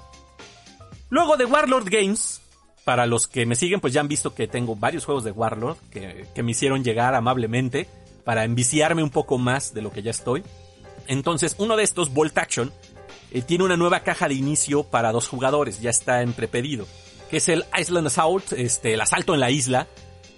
Luego 1.09 1.35
de 1.35 1.43
Warlord 1.43 1.89
Games, 1.89 2.41
para 2.87 3.05
los 3.05 3.27
que 3.27 3.45
me 3.45 3.57
siguen, 3.57 3.81
pues 3.81 3.91
ya 3.91 3.99
han 3.99 4.07
visto 4.07 4.33
que 4.33 4.47
tengo 4.47 4.77
varios 4.77 5.03
juegos 5.03 5.25
de 5.25 5.31
Warlord 5.31 5.75
que, 5.91 6.41
me 6.41 6.51
hicieron 6.51 6.85
llegar 6.85 7.15
amablemente 7.15 7.85
para 8.23 8.45
enviciarme 8.45 9.03
un 9.03 9.09
poco 9.09 9.37
más 9.37 9.73
de 9.73 9.81
lo 9.81 9.91
que 9.91 10.01
ya 10.01 10.11
estoy. 10.11 10.41
Entonces, 11.05 11.57
uno 11.57 11.75
de 11.75 11.83
estos, 11.83 12.13
Bolt 12.13 12.37
Action, 12.37 12.71
eh, 13.31 13.41
tiene 13.41 13.65
una 13.65 13.75
nueva 13.75 14.03
caja 14.03 14.29
de 14.29 14.35
inicio 14.35 14.83
para 14.83 15.11
dos 15.11 15.27
jugadores, 15.27 15.81
ya 15.81 15.89
está 15.89 16.21
en 16.21 16.31
prepedido, 16.31 16.87
que 17.29 17.37
es 17.37 17.49
el 17.49 17.65
Island 17.77 18.07
Assault, 18.07 18.53
este, 18.53 18.93
el 18.93 19.01
asalto 19.01 19.33
en 19.33 19.41
la 19.41 19.51
isla, 19.51 19.85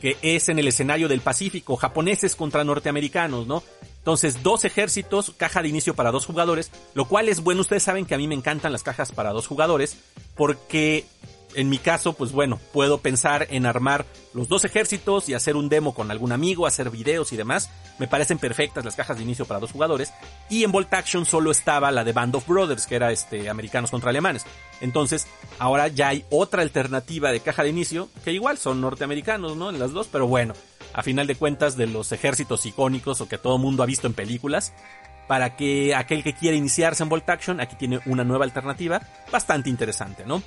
que 0.01 0.17
es 0.23 0.49
en 0.49 0.57
el 0.57 0.67
escenario 0.67 1.07
del 1.07 1.21
Pacífico, 1.21 1.75
japoneses 1.75 2.35
contra 2.35 2.63
norteamericanos, 2.63 3.45
¿no? 3.45 3.61
Entonces, 3.99 4.41
dos 4.41 4.65
ejércitos, 4.65 5.33
caja 5.37 5.61
de 5.61 5.67
inicio 5.67 5.93
para 5.93 6.09
dos 6.09 6.25
jugadores, 6.25 6.71
lo 6.95 7.05
cual 7.05 7.29
es 7.29 7.41
bueno, 7.41 7.61
ustedes 7.61 7.83
saben 7.83 8.07
que 8.07 8.15
a 8.15 8.17
mí 8.17 8.27
me 8.27 8.33
encantan 8.33 8.71
las 8.71 8.81
cajas 8.81 9.11
para 9.11 9.33
dos 9.33 9.45
jugadores, 9.45 9.97
porque 10.33 11.05
en 11.55 11.69
mi 11.69 11.77
caso, 11.77 12.13
pues 12.13 12.31
bueno, 12.31 12.59
puedo 12.73 12.99
pensar 12.99 13.47
en 13.49 13.65
armar 13.65 14.05
los 14.33 14.47
dos 14.47 14.65
ejércitos 14.65 15.29
y 15.29 15.33
hacer 15.33 15.55
un 15.55 15.69
demo 15.69 15.93
con 15.93 16.11
algún 16.11 16.31
amigo, 16.31 16.67
hacer 16.67 16.89
videos 16.89 17.33
y 17.33 17.37
demás. 17.37 17.69
Me 17.97 18.07
parecen 18.07 18.37
perfectas 18.37 18.85
las 18.85 18.95
cajas 18.95 19.17
de 19.17 19.23
inicio 19.23 19.45
para 19.45 19.59
dos 19.59 19.71
jugadores. 19.71 20.13
Y 20.49 20.63
en 20.63 20.71
Bolt 20.71 20.93
Action 20.93 21.25
solo 21.25 21.51
estaba 21.51 21.91
la 21.91 22.03
de 22.03 22.13
Band 22.13 22.35
of 22.35 22.47
Brothers, 22.47 22.85
que 22.85 22.95
era 22.95 23.11
este, 23.11 23.49
americanos 23.49 23.91
contra 23.91 24.11
alemanes. 24.11 24.45
Entonces, 24.81 25.27
ahora 25.57 25.87
ya 25.87 26.09
hay 26.09 26.23
otra 26.29 26.61
alternativa 26.61 27.31
de 27.31 27.39
caja 27.39 27.63
de 27.63 27.69
inicio, 27.69 28.09
que 28.23 28.31
igual 28.31 28.57
son 28.57 28.81
norteamericanos, 28.81 29.57
¿no? 29.57 29.69
En 29.69 29.79
las 29.79 29.91
dos, 29.91 30.07
pero 30.11 30.27
bueno, 30.27 30.53
a 30.93 31.03
final 31.03 31.27
de 31.27 31.35
cuentas 31.35 31.75
de 31.75 31.87
los 31.87 32.11
ejércitos 32.11 32.65
icónicos 32.65 33.21
o 33.21 33.27
que 33.27 33.37
todo 33.37 33.57
mundo 33.57 33.83
ha 33.83 33.87
visto 33.87 34.07
en 34.07 34.13
películas, 34.13 34.73
para 35.27 35.55
que 35.55 35.93
aquel 35.93 36.23
que 36.23 36.33
quiera 36.33 36.57
iniciarse 36.57 37.03
en 37.03 37.09
Bolt 37.09 37.29
Action, 37.29 37.59
aquí 37.59 37.75
tiene 37.75 37.99
una 38.07 38.23
nueva 38.23 38.45
alternativa 38.45 39.01
bastante 39.31 39.69
interesante, 39.69 40.25
¿no? 40.25 40.41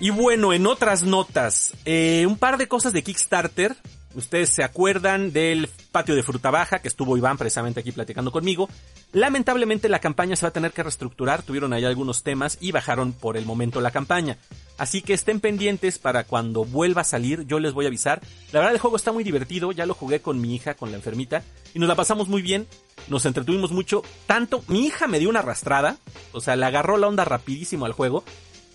Y 0.00 0.08
bueno, 0.08 0.54
en 0.54 0.66
otras 0.66 1.02
notas, 1.02 1.74
eh, 1.84 2.24
un 2.26 2.38
par 2.38 2.56
de 2.56 2.68
cosas 2.68 2.94
de 2.94 3.02
Kickstarter. 3.02 3.76
Ustedes 4.14 4.48
se 4.50 4.64
acuerdan 4.64 5.32
del 5.32 5.68
patio 5.92 6.16
de 6.16 6.24
fruta 6.24 6.50
baja 6.50 6.80
que 6.80 6.88
estuvo 6.88 7.16
Iván 7.16 7.36
precisamente 7.36 7.78
aquí 7.80 7.92
platicando 7.92 8.32
conmigo. 8.32 8.68
Lamentablemente 9.12 9.88
la 9.88 10.00
campaña 10.00 10.34
se 10.34 10.46
va 10.46 10.48
a 10.48 10.52
tener 10.52 10.72
que 10.72 10.82
reestructurar, 10.82 11.42
tuvieron 11.42 11.72
ahí 11.72 11.84
algunos 11.84 12.24
temas 12.24 12.58
y 12.60 12.72
bajaron 12.72 13.12
por 13.12 13.36
el 13.36 13.44
momento 13.44 13.80
la 13.80 13.92
campaña. 13.92 14.36
Así 14.78 15.02
que 15.02 15.12
estén 15.12 15.38
pendientes 15.38 15.98
para 15.98 16.24
cuando 16.24 16.64
vuelva 16.64 17.02
a 17.02 17.04
salir, 17.04 17.46
yo 17.46 17.60
les 17.60 17.74
voy 17.74 17.84
a 17.84 17.88
avisar. 17.88 18.20
La 18.52 18.60
verdad 18.60 18.74
el 18.74 18.80
juego 18.80 18.96
está 18.96 19.12
muy 19.12 19.22
divertido, 19.22 19.70
ya 19.70 19.86
lo 19.86 19.94
jugué 19.94 20.20
con 20.20 20.40
mi 20.40 20.54
hija, 20.54 20.74
con 20.74 20.90
la 20.90 20.96
enfermita, 20.96 21.44
y 21.74 21.78
nos 21.78 21.88
la 21.88 21.94
pasamos 21.94 22.26
muy 22.26 22.40
bien, 22.40 22.66
nos 23.08 23.26
entretuvimos 23.26 23.70
mucho. 23.70 24.02
Tanto, 24.26 24.64
mi 24.66 24.86
hija 24.86 25.06
me 25.06 25.18
dio 25.18 25.28
una 25.28 25.40
arrastrada, 25.40 25.98
o 26.32 26.40
sea, 26.40 26.56
le 26.56 26.64
agarró 26.64 26.96
la 26.96 27.06
onda 27.06 27.24
rapidísimo 27.24 27.84
al 27.84 27.92
juego, 27.92 28.24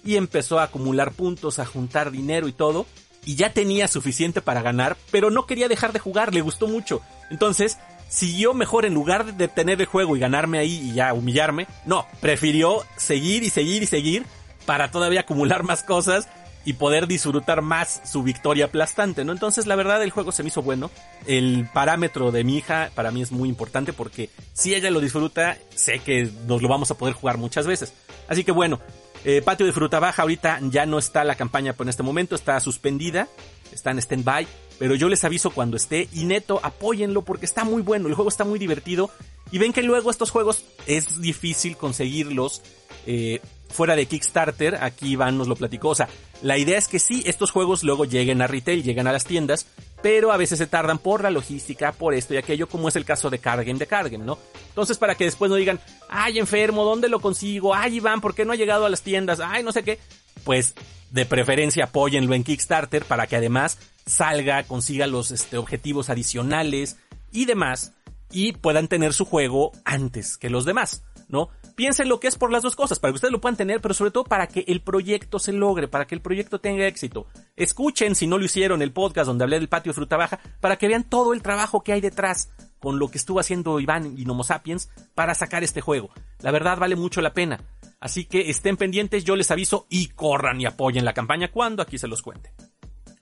y 0.05 0.15
empezó 0.15 0.59
a 0.59 0.63
acumular 0.63 1.11
puntos, 1.11 1.59
a 1.59 1.65
juntar 1.65 2.11
dinero 2.11 2.47
y 2.47 2.53
todo. 2.53 2.85
Y 3.25 3.35
ya 3.35 3.51
tenía 3.51 3.87
suficiente 3.87 4.39
para 4.39 4.61
ganar, 4.61 4.95
pero 5.11 5.31
no 5.31 5.47
quería 5.47 5.67
dejar 5.67 5.91
de 5.91 5.99
jugar, 5.99 6.33
le 6.33 6.41
gustó 6.41 6.67
mucho. 6.67 7.01
Entonces, 7.31 7.79
siguió 8.07 8.53
mejor 8.53 8.85
en 8.85 8.93
lugar 8.93 9.35
de 9.35 9.47
tener 9.47 9.81
el 9.81 9.87
juego 9.87 10.15
y 10.15 10.19
ganarme 10.19 10.59
ahí 10.59 10.79
y 10.91 10.93
ya 10.93 11.11
humillarme. 11.11 11.67
No, 11.85 12.05
prefirió 12.21 12.83
seguir 12.97 13.43
y 13.43 13.49
seguir 13.49 13.81
y 13.81 13.87
seguir 13.87 14.25
para 14.67 14.91
todavía 14.91 15.21
acumular 15.21 15.63
más 15.63 15.83
cosas 15.83 16.27
y 16.65 16.73
poder 16.73 17.07
disfrutar 17.07 17.61
más 17.61 18.01
su 18.05 18.23
victoria 18.23 18.65
aplastante, 18.65 19.23
¿no? 19.23 19.31
Entonces, 19.31 19.67
la 19.67 19.75
verdad, 19.75 20.01
el 20.03 20.09
juego 20.09 20.31
se 20.31 20.43
me 20.43 20.49
hizo 20.49 20.63
bueno. 20.63 20.89
El 21.27 21.69
parámetro 21.73 22.31
de 22.31 22.43
mi 22.43 22.57
hija 22.57 22.89
para 22.95 23.11
mí 23.11 23.21
es 23.21 23.31
muy 23.31 23.49
importante 23.49 23.93
porque 23.93 24.29
si 24.53 24.73
ella 24.73 24.89
lo 24.89 24.99
disfruta, 24.99 25.57
sé 25.75 25.99
que 25.99 26.29
nos 26.47 26.61
lo 26.61 26.67
vamos 26.67 26.89
a 26.89 26.97
poder 26.97 27.13
jugar 27.13 27.37
muchas 27.37 27.67
veces. 27.67 27.93
Así 28.27 28.43
que 28.43 28.51
bueno, 28.51 28.79
eh, 29.25 29.41
Patio 29.41 29.65
de 29.65 29.73
Fruta 29.73 29.99
Baja 29.99 30.21
ahorita 30.21 30.59
ya 30.69 30.85
no 30.85 30.99
está 30.99 31.23
la 31.23 31.35
campaña 31.35 31.73
por 31.73 31.89
este 31.89 32.03
momento, 32.03 32.35
está 32.35 32.59
suspendida, 32.59 33.27
está 33.71 33.89
en 33.89 33.97
stand-by, 33.97 34.47
pero 34.77 34.93
yo 34.93 35.09
les 35.09 35.23
aviso 35.23 35.49
cuando 35.49 35.77
esté. 35.77 36.07
Y 36.13 36.25
neto, 36.25 36.59
apóyenlo 36.61 37.23
porque 37.23 37.45
está 37.45 37.63
muy 37.63 37.81
bueno, 37.81 38.07
el 38.07 38.13
juego 38.13 38.29
está 38.29 38.43
muy 38.43 38.59
divertido. 38.59 39.09
Y 39.51 39.57
ven 39.57 39.73
que 39.73 39.83
luego 39.83 40.11
estos 40.11 40.31
juegos 40.31 40.65
es 40.85 41.21
difícil 41.21 41.75
conseguirlos 41.75 42.61
eh, 43.07 43.41
fuera 43.69 43.95
de 43.95 44.05
Kickstarter, 44.05 44.75
aquí 44.81 45.11
Iván 45.11 45.37
nos 45.37 45.47
lo 45.47 45.55
platicó, 45.55 45.89
o 45.89 45.95
sea, 45.95 46.07
la 46.41 46.57
idea 46.57 46.77
es 46.77 46.87
que 46.87 46.99
sí, 46.99 47.23
estos 47.25 47.51
juegos 47.51 47.83
luego 47.83 48.05
lleguen 48.05 48.41
a 48.41 48.47
retail, 48.47 48.83
lleguen 48.83 49.07
a 49.07 49.11
las 49.11 49.25
tiendas, 49.25 49.67
pero 50.01 50.31
a 50.31 50.37
veces 50.37 50.59
se 50.59 50.67
tardan 50.67 50.99
por 50.99 51.23
la 51.23 51.31
logística, 51.31 51.91
por 51.91 52.13
esto 52.13 52.33
y 52.33 52.37
aquello, 52.37 52.67
como 52.67 52.87
es 52.87 52.95
el 52.95 53.05
caso 53.05 53.29
de 53.29 53.39
Card 53.39 53.65
Game 53.65 53.79
de 53.79 53.87
Card 53.87 54.11
Game, 54.11 54.25
¿no? 54.25 54.37
Entonces, 54.69 54.97
para 54.97 55.15
que 55.15 55.23
después 55.23 55.49
no 55.49 55.55
digan, 55.55 55.79
ay, 56.09 56.37
enfermo, 56.37 56.83
¿dónde 56.83 57.09
lo 57.09 57.19
consigo? 57.19 57.73
Ay, 57.73 57.95
Iván, 57.95 58.21
¿por 58.21 58.35
qué 58.35 58.45
no 58.45 58.53
ha 58.53 58.57
llegado 58.57 58.85
a 58.85 58.89
las 58.89 59.01
tiendas? 59.01 59.39
Ay, 59.39 59.63
no 59.63 59.71
sé 59.71 59.83
qué. 59.83 59.97
Pues, 60.43 60.75
de 61.09 61.25
preferencia, 61.25 61.85
apóyenlo 61.85 62.35
en 62.35 62.43
Kickstarter 62.43 63.05
para 63.05 63.25
que 63.25 63.37
además 63.37 63.79
salga, 64.05 64.63
consiga 64.63 65.07
los 65.07 65.31
este, 65.31 65.57
objetivos 65.57 66.09
adicionales 66.09 66.97
y 67.31 67.45
demás, 67.45 67.93
y 68.31 68.51
puedan 68.51 68.87
tener 68.87 69.13
su 69.13 69.25
juego 69.25 69.71
antes 69.85 70.37
que 70.37 70.49
los 70.49 70.65
demás, 70.65 71.03
¿no? 71.29 71.49
Piensen 71.75 72.09
lo 72.09 72.19
que 72.19 72.27
es 72.27 72.37
por 72.37 72.51
las 72.51 72.63
dos 72.63 72.75
cosas, 72.75 72.99
para 72.99 73.11
que 73.11 73.15
ustedes 73.15 73.31
lo 73.31 73.41
puedan 73.41 73.57
tener, 73.57 73.81
pero 73.81 73.93
sobre 73.93 74.11
todo 74.11 74.23
para 74.23 74.47
que 74.47 74.65
el 74.67 74.81
proyecto 74.81 75.39
se 75.39 75.53
logre, 75.53 75.87
para 75.87 76.07
que 76.07 76.15
el 76.15 76.21
proyecto 76.21 76.59
tenga 76.59 76.87
éxito. 76.87 77.27
Escuchen, 77.55 78.15
si 78.15 78.27
no 78.27 78.37
lo 78.37 78.45
hicieron, 78.45 78.81
el 78.81 78.91
podcast 78.91 79.27
donde 79.27 79.43
hablé 79.43 79.59
del 79.59 79.69
patio 79.69 79.91
de 79.91 79.95
fruta 79.95 80.17
baja, 80.17 80.39
para 80.61 80.77
que 80.77 80.87
vean 80.87 81.03
todo 81.03 81.33
el 81.33 81.41
trabajo 81.41 81.83
que 81.83 81.93
hay 81.93 82.01
detrás 82.01 82.49
con 82.79 82.99
lo 82.99 83.09
que 83.09 83.17
estuvo 83.17 83.39
haciendo 83.39 83.79
Iván 83.79 84.17
y 84.17 84.25
Nomo 84.25 84.43
Sapiens 84.43 84.89
para 85.13 85.35
sacar 85.35 85.63
este 85.63 85.81
juego. 85.81 86.11
La 86.39 86.51
verdad 86.51 86.77
vale 86.77 86.95
mucho 86.95 87.21
la 87.21 87.33
pena. 87.33 87.59
Así 87.99 88.25
que 88.25 88.49
estén 88.49 88.77
pendientes, 88.77 89.23
yo 89.23 89.35
les 89.35 89.49
aviso 89.51 89.87
y 89.89 90.09
corran 90.09 90.61
y 90.61 90.65
apoyen 90.65 91.05
la 91.05 91.13
campaña 91.13 91.51
cuando 91.51 91.81
aquí 91.81 91.97
se 91.97 92.07
los 92.07 92.21
cuente. 92.21 92.53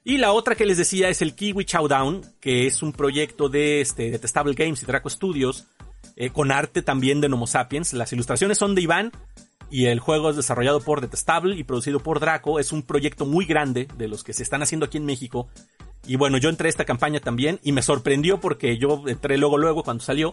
Y 0.03 0.17
la 0.17 0.33
otra 0.33 0.55
que 0.55 0.65
les 0.65 0.77
decía 0.77 1.07
es 1.07 1.21
el 1.21 1.33
Kiwi 1.33 1.63
Chowdown, 1.63 2.21
que 2.41 2.67
es 2.67 2.83
un 2.83 2.91
proyecto 2.91 3.47
de 3.47 3.79
este, 3.79 4.11
Detestable 4.11 4.53
Games 4.53 4.83
y 4.83 4.85
Draco 4.85 5.09
Studios, 5.09 5.65
eh, 6.15 6.29
con 6.29 6.51
arte 6.51 6.81
también 6.81 7.21
de 7.21 7.27
Homo 7.27 7.47
Sapiens. 7.47 7.93
Las 7.93 8.13
ilustraciones 8.13 8.57
son 8.57 8.75
de 8.75 8.81
Iván 8.81 9.11
y 9.69 9.85
el 9.85 9.99
juego 9.99 10.29
es 10.29 10.35
desarrollado 10.35 10.81
por 10.81 11.01
Detestable 11.01 11.55
y 11.55 11.63
producido 11.63 11.99
por 11.99 12.19
Draco. 12.19 12.59
Es 12.59 12.71
un 12.71 12.83
proyecto 12.83 13.25
muy 13.25 13.45
grande 13.45 13.87
de 13.97 14.07
los 14.07 14.23
que 14.23 14.33
se 14.33 14.43
están 14.43 14.61
haciendo 14.61 14.85
aquí 14.85 14.97
en 14.97 15.05
México. 15.05 15.47
Y 16.05 16.15
bueno, 16.17 16.37
yo 16.37 16.49
entré 16.49 16.67
a 16.67 16.69
esta 16.69 16.85
campaña 16.85 17.19
también 17.19 17.59
y 17.63 17.71
me 17.71 17.81
sorprendió 17.81 18.39
porque 18.39 18.77
yo 18.77 19.03
entré 19.07 19.37
luego 19.37 19.57
luego 19.57 19.83
cuando 19.83 20.03
salió. 20.03 20.31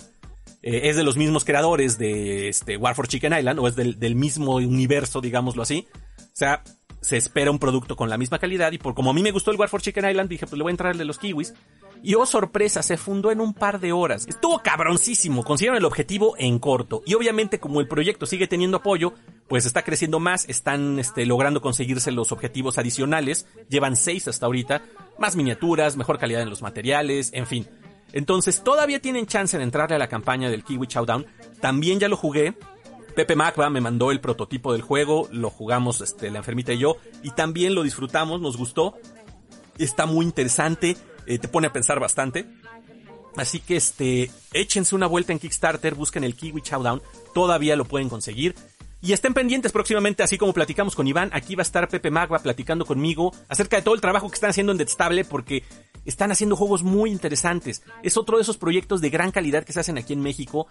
Eh, 0.63 0.91
es 0.91 0.97
de 0.97 1.05
los 1.05 1.17
mismos 1.17 1.45
creadores 1.45 1.97
de 1.97 2.49
este 2.49 2.77
War 2.77 2.95
for 2.95 3.09
Chicken 3.09 3.33
Island 3.33 3.59
o 3.61 3.69
es 3.69 3.77
del, 3.77 4.15
mismo 4.15 4.57
universo, 4.57 5.21
digámoslo 5.21 5.63
así. 5.63 5.87
O 6.19 6.35
sea, 6.35 6.63
se 7.01 7.17
espera 7.17 7.51
un 7.51 7.59
producto 7.59 7.97
con 7.97 8.11
la 8.11 8.19
misma 8.19 8.39
calidad 8.39 8.73
y 8.73 8.79
por 8.79 8.95
como 8.95 9.11
a 9.11 9.15
mí 9.15 9.23
me 9.23 9.31
gustó 9.31 9.53
el 9.53 9.57
War 9.57 9.69
for 9.69 9.81
Chicken 9.81 10.11
Island, 10.11 10.29
dije, 10.29 10.47
pues 10.47 10.59
le 10.59 10.63
voy 10.65 10.71
a 10.71 10.73
entrar 10.73 10.93
el 10.93 10.99
de 10.99 11.05
los 11.05 11.19
kiwis. 11.19 11.55
Y 12.03 12.15
oh 12.15 12.27
sorpresa, 12.27 12.83
se 12.83 12.97
fundó 12.97 13.31
en 13.31 13.41
un 13.41 13.55
par 13.55 13.81
de 13.81 13.93
horas. 13.93 14.27
Estuvo 14.27 14.61
cabroncísimo, 14.63 15.45
consiguieron 15.45 15.77
el 15.77 15.85
objetivo 15.85 16.35
en 16.39 16.59
corto. 16.59 17.03
Y 17.05 17.15
obviamente 17.15 17.61
como 17.61 17.81
el 17.81 17.89
proyecto 17.89 18.27
sigue 18.27 18.47
teniendo 18.47 18.79
apoyo, 18.79 19.13
pues 19.49 19.67
está 19.67 19.83
creciendo 19.83 20.21
más, 20.21 20.49
están 20.49 20.99
este, 20.99 21.27
logrando 21.27 21.61
conseguirse 21.61 22.11
los 22.11 22.33
objetivos 22.33 22.79
adicionales. 22.79 23.47
Llevan 23.69 23.97
seis 23.97 24.29
hasta 24.29 24.47
ahorita, 24.47 24.83
más 25.19 25.37
miniaturas, 25.37 25.97
mejor 25.97 26.19
calidad 26.19 26.43
en 26.43 26.51
los 26.51 26.63
materiales, 26.63 27.31
en 27.35 27.47
fin. 27.47 27.67
Entonces 28.13 28.65
todavía 28.65 29.01
tienen 29.01 29.27
chance 29.27 29.57
de 29.57 29.65
entrarle 29.65 29.97
a 29.97 30.01
la 30.01 30.09
campaña 30.09 30.51
del 30.51 30.65
Kiwi 30.65 30.87
Chowdown. 30.87 31.27
También 31.61 32.01
ya 32.01 32.09
lo 32.09 32.17
jugué, 32.17 32.55
Pepe 33.15 33.37
Macba 33.37 33.69
me 33.71 33.81
mandó 33.81 34.13
el 34.13 34.21
prototipo 34.21 34.73
del 34.73 34.83
juego, 34.83 35.29
lo 35.33 35.51
jugamos 35.51 36.01
este, 36.01 36.31
la 36.31 36.39
enfermita 36.39 36.73
y 36.73 36.79
yo, 36.79 36.97
y 37.23 37.31
también 37.31 37.75
lo 37.75 37.83
disfrutamos, 37.83 38.41
nos 38.41 38.57
gustó. 38.57 38.95
Está 39.79 40.07
muy 40.07 40.25
interesante, 40.27 40.97
eh, 41.27 41.39
te 41.39 41.49
pone 41.49 41.67
a 41.67 41.73
pensar 41.73 42.01
bastante. 42.01 42.47
Así 43.37 43.61
que 43.61 43.77
este, 43.77 44.31
échense 44.53 44.95
una 44.95 45.07
vuelta 45.07 45.33
en 45.33 45.39
Kickstarter, 45.39 45.95
busquen 45.95 46.25
el 46.25 46.35
Kiwi 46.35 46.63
Chowdown, 46.63 47.01
todavía 47.33 47.77
lo 47.77 47.85
pueden 47.85 48.09
conseguir. 48.09 48.55
Y 49.03 49.13
estén 49.13 49.33
pendientes 49.33 49.73
próximamente, 49.73 50.23
así 50.23 50.37
como 50.37 50.53
platicamos 50.53 50.95
con 50.95 51.07
Iván, 51.07 51.31
aquí 51.33 51.55
va 51.55 51.63
a 51.63 51.63
estar 51.63 51.89
Pepe 51.89 52.11
Magua 52.11 52.41
platicando 52.41 52.85
conmigo 52.85 53.33
acerca 53.49 53.77
de 53.77 53.83
todo 53.83 53.95
el 53.95 54.01
trabajo 54.01 54.29
que 54.29 54.35
están 54.35 54.51
haciendo 54.51 54.73
en 54.73 54.79
Detstable, 54.79 55.25
porque 55.25 55.65
están 56.05 56.33
haciendo 56.33 56.55
juegos 56.57 56.83
muy 56.83 57.11
interesantes. 57.11 57.83
Es 58.03 58.19
otro 58.19 58.37
de 58.37 58.43
esos 58.43 58.59
proyectos 58.59 59.01
de 59.01 59.09
gran 59.09 59.31
calidad 59.31 59.65
que 59.65 59.73
se 59.73 59.81
hacen 59.81 59.97
aquí 59.97 60.13
en 60.13 60.21
México, 60.21 60.67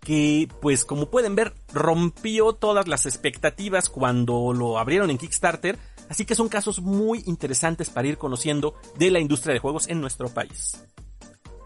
que 0.00 0.48
pues 0.62 0.86
como 0.86 1.10
pueden 1.10 1.34
ver, 1.34 1.52
rompió 1.74 2.54
todas 2.54 2.88
las 2.88 3.04
expectativas 3.04 3.90
cuando 3.90 4.54
lo 4.54 4.78
abrieron 4.78 5.10
en 5.10 5.18
Kickstarter, 5.18 5.78
así 6.08 6.24
que 6.24 6.34
son 6.34 6.48
casos 6.48 6.80
muy 6.80 7.22
interesantes 7.26 7.90
para 7.90 8.08
ir 8.08 8.18
conociendo 8.18 8.74
de 8.98 9.10
la 9.10 9.20
industria 9.20 9.54
de 9.54 9.60
juegos 9.60 9.88
en 9.88 10.00
nuestro 10.00 10.28
país. 10.28 10.82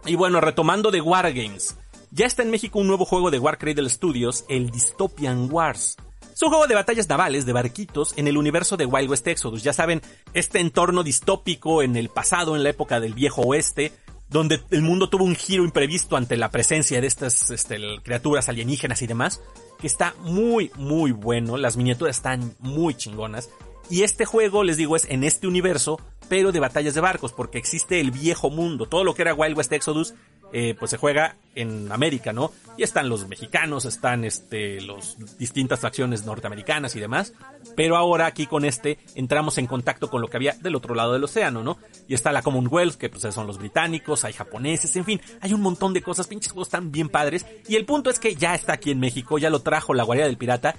Y 0.06 0.14
bueno, 0.14 0.40
retomando 0.40 0.90
de 0.90 1.00
Wargames, 1.00 1.76
ya 2.10 2.26
está 2.26 2.42
en 2.42 2.50
México 2.50 2.78
un 2.78 2.86
nuevo 2.86 3.04
juego 3.04 3.30
de 3.30 3.38
War 3.38 3.58
Cradle 3.58 3.90
Studios, 3.90 4.44
el 4.48 4.70
Dystopian 4.70 5.48
Wars. 5.50 5.96
Es 6.32 6.42
un 6.42 6.50
juego 6.50 6.66
de 6.66 6.74
batallas 6.74 7.08
navales 7.08 7.46
de 7.46 7.52
barquitos 7.52 8.14
en 8.16 8.28
el 8.28 8.38
universo 8.38 8.76
de 8.76 8.86
Wild 8.86 9.10
West 9.10 9.26
Exodus. 9.26 9.64
Ya 9.64 9.72
saben, 9.72 10.00
este 10.34 10.60
entorno 10.60 11.02
distópico 11.02 11.82
en 11.82 11.96
el 11.96 12.08
pasado, 12.10 12.54
en 12.54 12.62
la 12.62 12.70
época 12.70 13.00
del 13.00 13.12
viejo 13.12 13.42
oeste, 13.42 13.92
donde 14.28 14.62
el 14.70 14.82
mundo 14.82 15.08
tuvo 15.08 15.24
un 15.24 15.34
giro 15.34 15.64
imprevisto 15.64 16.16
ante 16.16 16.36
la 16.36 16.50
presencia 16.50 17.00
de 17.00 17.06
estas 17.06 17.50
este, 17.50 17.78
criaturas 18.02 18.48
alienígenas 18.48 19.02
y 19.02 19.06
demás, 19.06 19.42
que 19.80 19.86
está 19.86 20.14
muy, 20.20 20.70
muy 20.76 21.12
bueno. 21.12 21.56
Las 21.56 21.76
miniaturas 21.76 22.16
están 22.16 22.54
muy 22.60 22.94
chingonas. 22.94 23.50
Y 23.90 24.02
este 24.02 24.24
juego, 24.24 24.64
les 24.64 24.76
digo, 24.76 24.96
es 24.96 25.06
en 25.08 25.24
este 25.24 25.46
universo, 25.46 26.00
pero 26.28 26.52
de 26.52 26.60
batallas 26.60 26.94
de 26.94 27.00
barcos, 27.00 27.32
porque 27.32 27.58
existe 27.58 28.00
el 28.00 28.10
viejo 28.10 28.50
mundo. 28.50 28.86
Todo 28.86 29.04
lo 29.04 29.14
que 29.14 29.22
era 29.22 29.34
Wild 29.34 29.56
West 29.56 29.72
Exodus 29.72 30.14
eh, 30.50 30.74
pues 30.78 30.90
se 30.90 30.96
juega 30.96 31.36
en 31.54 31.92
América, 31.92 32.32
¿no? 32.32 32.52
Y 32.78 32.82
están 32.82 33.10
los 33.10 33.28
mexicanos, 33.28 33.84
están 33.84 34.24
este, 34.24 34.80
los 34.80 35.16
distintas 35.36 35.80
facciones 35.80 36.24
norteamericanas 36.24 36.96
y 36.96 37.00
demás. 37.00 37.34
Pero 37.76 37.96
ahora 37.96 38.26
aquí 38.26 38.46
con 38.46 38.64
este 38.64 38.98
entramos 39.14 39.58
en 39.58 39.66
contacto 39.66 40.08
con 40.08 40.22
lo 40.22 40.28
que 40.28 40.38
había 40.38 40.52
del 40.52 40.74
otro 40.74 40.94
lado 40.94 41.12
del 41.12 41.24
océano, 41.24 41.62
¿no? 41.62 41.76
Y 42.06 42.14
está 42.14 42.32
la 42.32 42.42
Commonwealth, 42.42 42.94
que 42.94 43.10
pues 43.10 43.22
son 43.34 43.46
los 43.46 43.58
británicos, 43.58 44.24
hay 44.24 44.32
japoneses, 44.32 44.96
en 44.96 45.04
fin, 45.04 45.20
hay 45.40 45.52
un 45.52 45.60
montón 45.60 45.92
de 45.92 46.02
cosas, 46.02 46.28
pinches 46.28 46.52
juegos 46.52 46.68
están 46.68 46.92
bien 46.92 47.10
padres. 47.10 47.44
Y 47.68 47.76
el 47.76 47.84
punto 47.84 48.08
es 48.08 48.18
que 48.18 48.34
ya 48.34 48.54
está 48.54 48.74
aquí 48.74 48.90
en 48.90 49.00
México, 49.00 49.38
ya 49.38 49.50
lo 49.50 49.60
trajo 49.60 49.92
la 49.92 50.04
Guardia 50.04 50.26
del 50.26 50.38
Pirata 50.38 50.76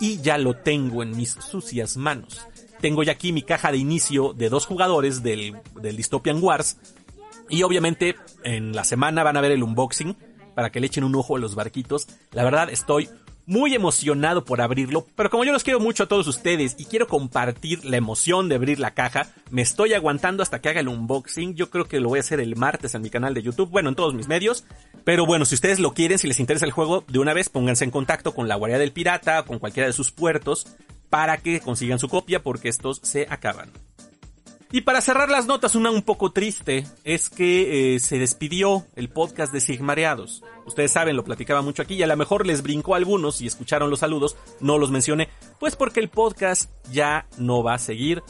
y 0.00 0.20
ya 0.20 0.38
lo 0.38 0.54
tengo 0.54 1.02
en 1.02 1.16
mis 1.16 1.30
sucias 1.32 1.96
manos. 1.96 2.40
Tengo 2.80 3.02
ya 3.02 3.12
aquí 3.12 3.32
mi 3.32 3.42
caja 3.42 3.70
de 3.70 3.78
inicio 3.78 4.32
de 4.32 4.48
dos 4.48 4.66
jugadores 4.66 5.22
del, 5.22 5.56
del 5.80 5.96
Dystopian 5.96 6.42
Wars 6.42 6.78
y 7.48 7.62
obviamente 7.62 8.16
en 8.42 8.74
la 8.74 8.84
semana 8.84 9.22
van 9.22 9.36
a 9.36 9.40
ver 9.40 9.52
el 9.52 9.62
unboxing 9.62 10.16
para 10.54 10.70
que 10.70 10.80
le 10.80 10.86
echen 10.86 11.04
un 11.04 11.14
ojo 11.14 11.36
a 11.36 11.38
los 11.38 11.54
barquitos. 11.54 12.08
La 12.32 12.44
verdad 12.44 12.70
estoy 12.70 13.08
muy 13.50 13.74
emocionado 13.74 14.44
por 14.44 14.60
abrirlo, 14.60 15.08
pero 15.16 15.28
como 15.28 15.44
yo 15.44 15.50
los 15.52 15.64
quiero 15.64 15.80
mucho 15.80 16.04
a 16.04 16.06
todos 16.06 16.28
ustedes 16.28 16.76
y 16.78 16.84
quiero 16.84 17.08
compartir 17.08 17.84
la 17.84 17.96
emoción 17.96 18.48
de 18.48 18.54
abrir 18.54 18.78
la 18.78 18.94
caja, 18.94 19.26
me 19.50 19.60
estoy 19.60 19.92
aguantando 19.92 20.44
hasta 20.44 20.60
que 20.60 20.68
haga 20.68 20.78
el 20.78 20.86
unboxing. 20.86 21.56
Yo 21.56 21.68
creo 21.68 21.86
que 21.86 21.98
lo 21.98 22.10
voy 22.10 22.18
a 22.18 22.20
hacer 22.20 22.38
el 22.38 22.54
martes 22.54 22.94
en 22.94 23.02
mi 23.02 23.10
canal 23.10 23.34
de 23.34 23.42
YouTube, 23.42 23.68
bueno, 23.68 23.88
en 23.88 23.96
todos 23.96 24.14
mis 24.14 24.28
medios. 24.28 24.62
Pero 25.02 25.26
bueno, 25.26 25.44
si 25.44 25.56
ustedes 25.56 25.80
lo 25.80 25.94
quieren, 25.94 26.20
si 26.20 26.28
les 26.28 26.38
interesa 26.38 26.64
el 26.64 26.70
juego, 26.70 27.02
de 27.08 27.18
una 27.18 27.34
vez 27.34 27.48
pónganse 27.48 27.82
en 27.82 27.90
contacto 27.90 28.34
con 28.36 28.46
la 28.46 28.54
Guardia 28.54 28.78
del 28.78 28.92
Pirata, 28.92 29.42
con 29.42 29.58
cualquiera 29.58 29.88
de 29.88 29.94
sus 29.94 30.12
puertos, 30.12 30.68
para 31.08 31.38
que 31.38 31.58
consigan 31.58 31.98
su 31.98 32.08
copia 32.08 32.44
porque 32.44 32.68
estos 32.68 33.00
se 33.02 33.26
acaban. 33.28 33.72
Y 34.72 34.82
para 34.82 35.00
cerrar 35.00 35.30
las 35.30 35.46
notas, 35.46 35.74
una 35.74 35.90
un 35.90 36.02
poco 36.02 36.30
triste 36.30 36.86
es 37.02 37.28
que 37.28 37.94
eh, 37.94 38.00
se 38.00 38.18
despidió 38.18 38.86
el 38.94 39.08
podcast 39.08 39.52
de 39.52 39.60
Sigmareados. 39.60 40.44
Ustedes 40.64 40.92
saben, 40.92 41.16
lo 41.16 41.24
platicaba 41.24 41.60
mucho 41.60 41.82
aquí 41.82 41.94
y 41.94 42.02
a 42.04 42.06
lo 42.06 42.16
mejor 42.16 42.46
les 42.46 42.62
brincó 42.62 42.94
a 42.94 42.98
algunos 42.98 43.40
y 43.40 43.48
escucharon 43.48 43.90
los 43.90 43.98
saludos, 43.98 44.36
no 44.60 44.78
los 44.78 44.92
mencioné, 44.92 45.28
pues 45.58 45.74
porque 45.74 45.98
el 45.98 46.08
podcast 46.08 46.70
ya 46.92 47.26
no 47.36 47.64
va 47.64 47.74
a 47.74 47.78
seguir. 47.78 48.22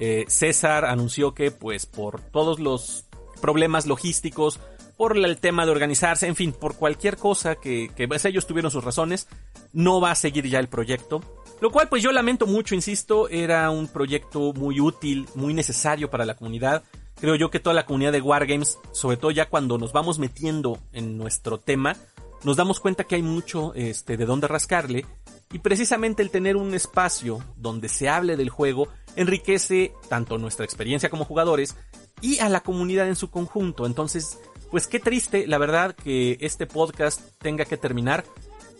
Eh, 0.00 0.24
César 0.28 0.84
anunció 0.84 1.34
que 1.34 1.50
pues 1.50 1.86
por 1.86 2.20
todos 2.20 2.60
los 2.60 3.06
problemas 3.40 3.86
logísticos, 3.86 4.60
por 4.96 5.16
el 5.16 5.38
tema 5.38 5.64
de 5.64 5.72
organizarse, 5.72 6.28
en 6.28 6.36
fin, 6.36 6.52
por 6.52 6.76
cualquier 6.76 7.16
cosa 7.16 7.56
que, 7.56 7.90
que 7.96 8.06
pues, 8.06 8.24
ellos 8.24 8.46
tuvieron 8.46 8.70
sus 8.70 8.84
razones, 8.84 9.28
no 9.72 10.00
va 10.00 10.10
a 10.10 10.14
seguir 10.14 10.46
ya 10.48 10.58
el 10.58 10.68
proyecto. 10.68 11.22
Lo 11.60 11.70
cual 11.70 11.88
pues 11.88 12.02
yo 12.02 12.12
lamento 12.12 12.46
mucho, 12.46 12.74
insisto, 12.74 13.28
era 13.28 13.70
un 13.70 13.88
proyecto 13.88 14.52
muy 14.52 14.80
útil, 14.80 15.28
muy 15.34 15.54
necesario 15.54 16.08
para 16.08 16.24
la 16.24 16.36
comunidad. 16.36 16.84
Creo 17.20 17.34
yo 17.34 17.50
que 17.50 17.58
toda 17.58 17.74
la 17.74 17.84
comunidad 17.84 18.12
de 18.12 18.20
Wargames, 18.20 18.78
sobre 18.92 19.16
todo 19.16 19.32
ya 19.32 19.48
cuando 19.48 19.76
nos 19.76 19.92
vamos 19.92 20.20
metiendo 20.20 20.78
en 20.92 21.18
nuestro 21.18 21.58
tema, 21.58 21.96
nos 22.44 22.56
damos 22.56 22.78
cuenta 22.78 23.04
que 23.04 23.16
hay 23.16 23.22
mucho 23.22 23.74
este, 23.74 24.16
de 24.16 24.24
dónde 24.24 24.46
rascarle 24.46 25.04
y 25.52 25.58
precisamente 25.58 26.22
el 26.22 26.30
tener 26.30 26.56
un 26.56 26.74
espacio 26.74 27.42
donde 27.56 27.88
se 27.88 28.08
hable 28.08 28.36
del 28.36 28.50
juego 28.50 28.88
enriquece 29.16 29.92
tanto 30.08 30.38
nuestra 30.38 30.64
experiencia 30.64 31.10
como 31.10 31.24
jugadores 31.24 31.74
y 32.20 32.38
a 32.38 32.48
la 32.48 32.60
comunidad 32.60 33.08
en 33.08 33.16
su 33.16 33.30
conjunto. 33.30 33.86
Entonces, 33.86 34.38
pues 34.70 34.86
qué 34.86 35.00
triste, 35.00 35.46
la 35.46 35.58
verdad, 35.58 35.96
que 35.96 36.36
este 36.40 36.66
podcast 36.66 37.20
tenga 37.38 37.64
que 37.64 37.76
terminar 37.76 38.24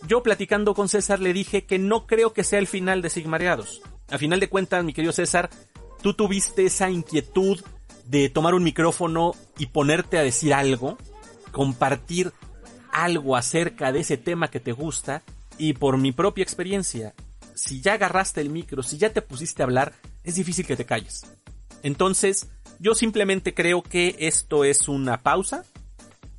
yo 0.06 0.22
platicando 0.22 0.74
con 0.74 0.88
César 0.88 1.20
le 1.20 1.32
dije 1.32 1.64
que 1.64 1.78
no 1.78 2.06
creo 2.06 2.32
que 2.32 2.44
sea 2.44 2.58
el 2.58 2.66
final 2.66 3.02
de 3.02 3.10
Sigmareados. 3.10 3.82
A 4.10 4.18
final 4.18 4.40
de 4.40 4.48
cuentas, 4.48 4.84
mi 4.84 4.92
querido 4.92 5.12
César, 5.12 5.50
tú 6.02 6.14
tuviste 6.14 6.66
esa 6.66 6.90
inquietud 6.90 7.60
de 8.04 8.30
tomar 8.30 8.54
un 8.54 8.62
micrófono 8.62 9.34
y 9.58 9.66
ponerte 9.66 10.18
a 10.18 10.22
decir 10.22 10.54
algo, 10.54 10.96
compartir 11.52 12.32
algo 12.92 13.36
acerca 13.36 13.92
de 13.92 14.00
ese 14.00 14.16
tema 14.16 14.48
que 14.48 14.60
te 14.60 14.72
gusta, 14.72 15.22
y 15.58 15.74
por 15.74 15.98
mi 15.98 16.12
propia 16.12 16.42
experiencia, 16.42 17.14
si 17.54 17.80
ya 17.80 17.94
agarraste 17.94 18.40
el 18.40 18.50
micro, 18.50 18.82
si 18.82 18.96
ya 18.96 19.12
te 19.12 19.20
pusiste 19.20 19.62
a 19.62 19.66
hablar, 19.66 19.92
es 20.24 20.36
difícil 20.36 20.66
que 20.66 20.76
te 20.76 20.86
calles. 20.86 21.26
Entonces, 21.82 22.48
yo 22.78 22.94
simplemente 22.94 23.54
creo 23.54 23.82
que 23.82 24.16
esto 24.20 24.64
es 24.64 24.88
una 24.88 25.18
pausa, 25.22 25.64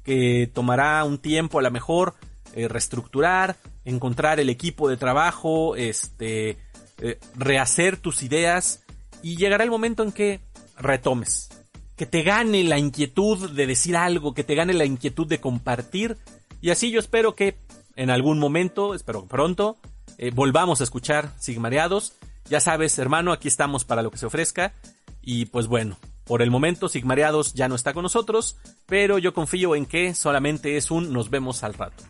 que 0.04 0.50
tomará 0.52 1.04
un 1.04 1.20
tiempo 1.20 1.60
a 1.60 1.62
lo 1.62 1.70
mejor 1.70 2.16
eh, 2.54 2.68
reestructurar, 2.68 3.58
encontrar 3.86 4.40
el 4.40 4.50
equipo 4.50 4.90
de 4.90 4.98
trabajo, 4.98 5.76
este, 5.76 6.58
eh, 7.02 7.20
rehacer 7.36 7.98
tus 7.98 8.24
ideas 8.24 8.84
y 9.22 9.38
llegará 9.38 9.64
el 9.64 9.72
momento 9.72 10.04
en 10.04 10.12
que 10.12 10.42
retomes. 10.78 11.50
Que 11.96 12.06
te 12.06 12.24
gane 12.24 12.64
la 12.64 12.78
inquietud 12.78 13.52
de 13.52 13.68
decir 13.68 13.96
algo, 13.96 14.34
que 14.34 14.44
te 14.44 14.56
gane 14.56 14.74
la 14.74 14.86
inquietud 14.86 15.28
de 15.28 15.40
compartir. 15.40 16.18
Y 16.62 16.70
así 16.72 16.92
yo 16.92 17.00
espero 17.00 17.36
que 17.36 17.58
en 17.96 18.10
algún 18.10 18.40
momento, 18.40 18.94
espero 18.94 19.26
pronto, 19.26 19.78
eh, 20.18 20.32
volvamos 20.34 20.82
a 20.82 20.86
escuchar 20.86 21.34
Sigmareados. 21.40 22.14
Ya 22.50 22.60
sabes, 22.60 22.98
hermano, 23.00 23.32
aquí 23.32 23.48
estamos 23.48 23.86
para 23.86 24.02
lo 24.02 24.12
que 24.12 24.18
se 24.18 24.26
ofrezca. 24.26 24.74
Y 25.22 25.46
pues 25.46 25.68
bueno, 25.68 25.98
por 26.24 26.42
el 26.42 26.52
momento 26.52 26.90
Sigmareados 26.90 27.54
ya 27.54 27.68
no 27.68 27.76
está 27.76 27.94
con 27.94 28.04
nosotros, 28.04 28.58
pero 28.86 29.18
yo 29.18 29.34
confío 29.34 29.76
en 29.76 29.86
que 29.86 30.14
solamente 30.16 30.78
es 30.78 30.92
un 30.92 31.12
nos 31.12 31.30
vemos 31.30 31.64
al 31.64 31.74
rato. 31.74 32.04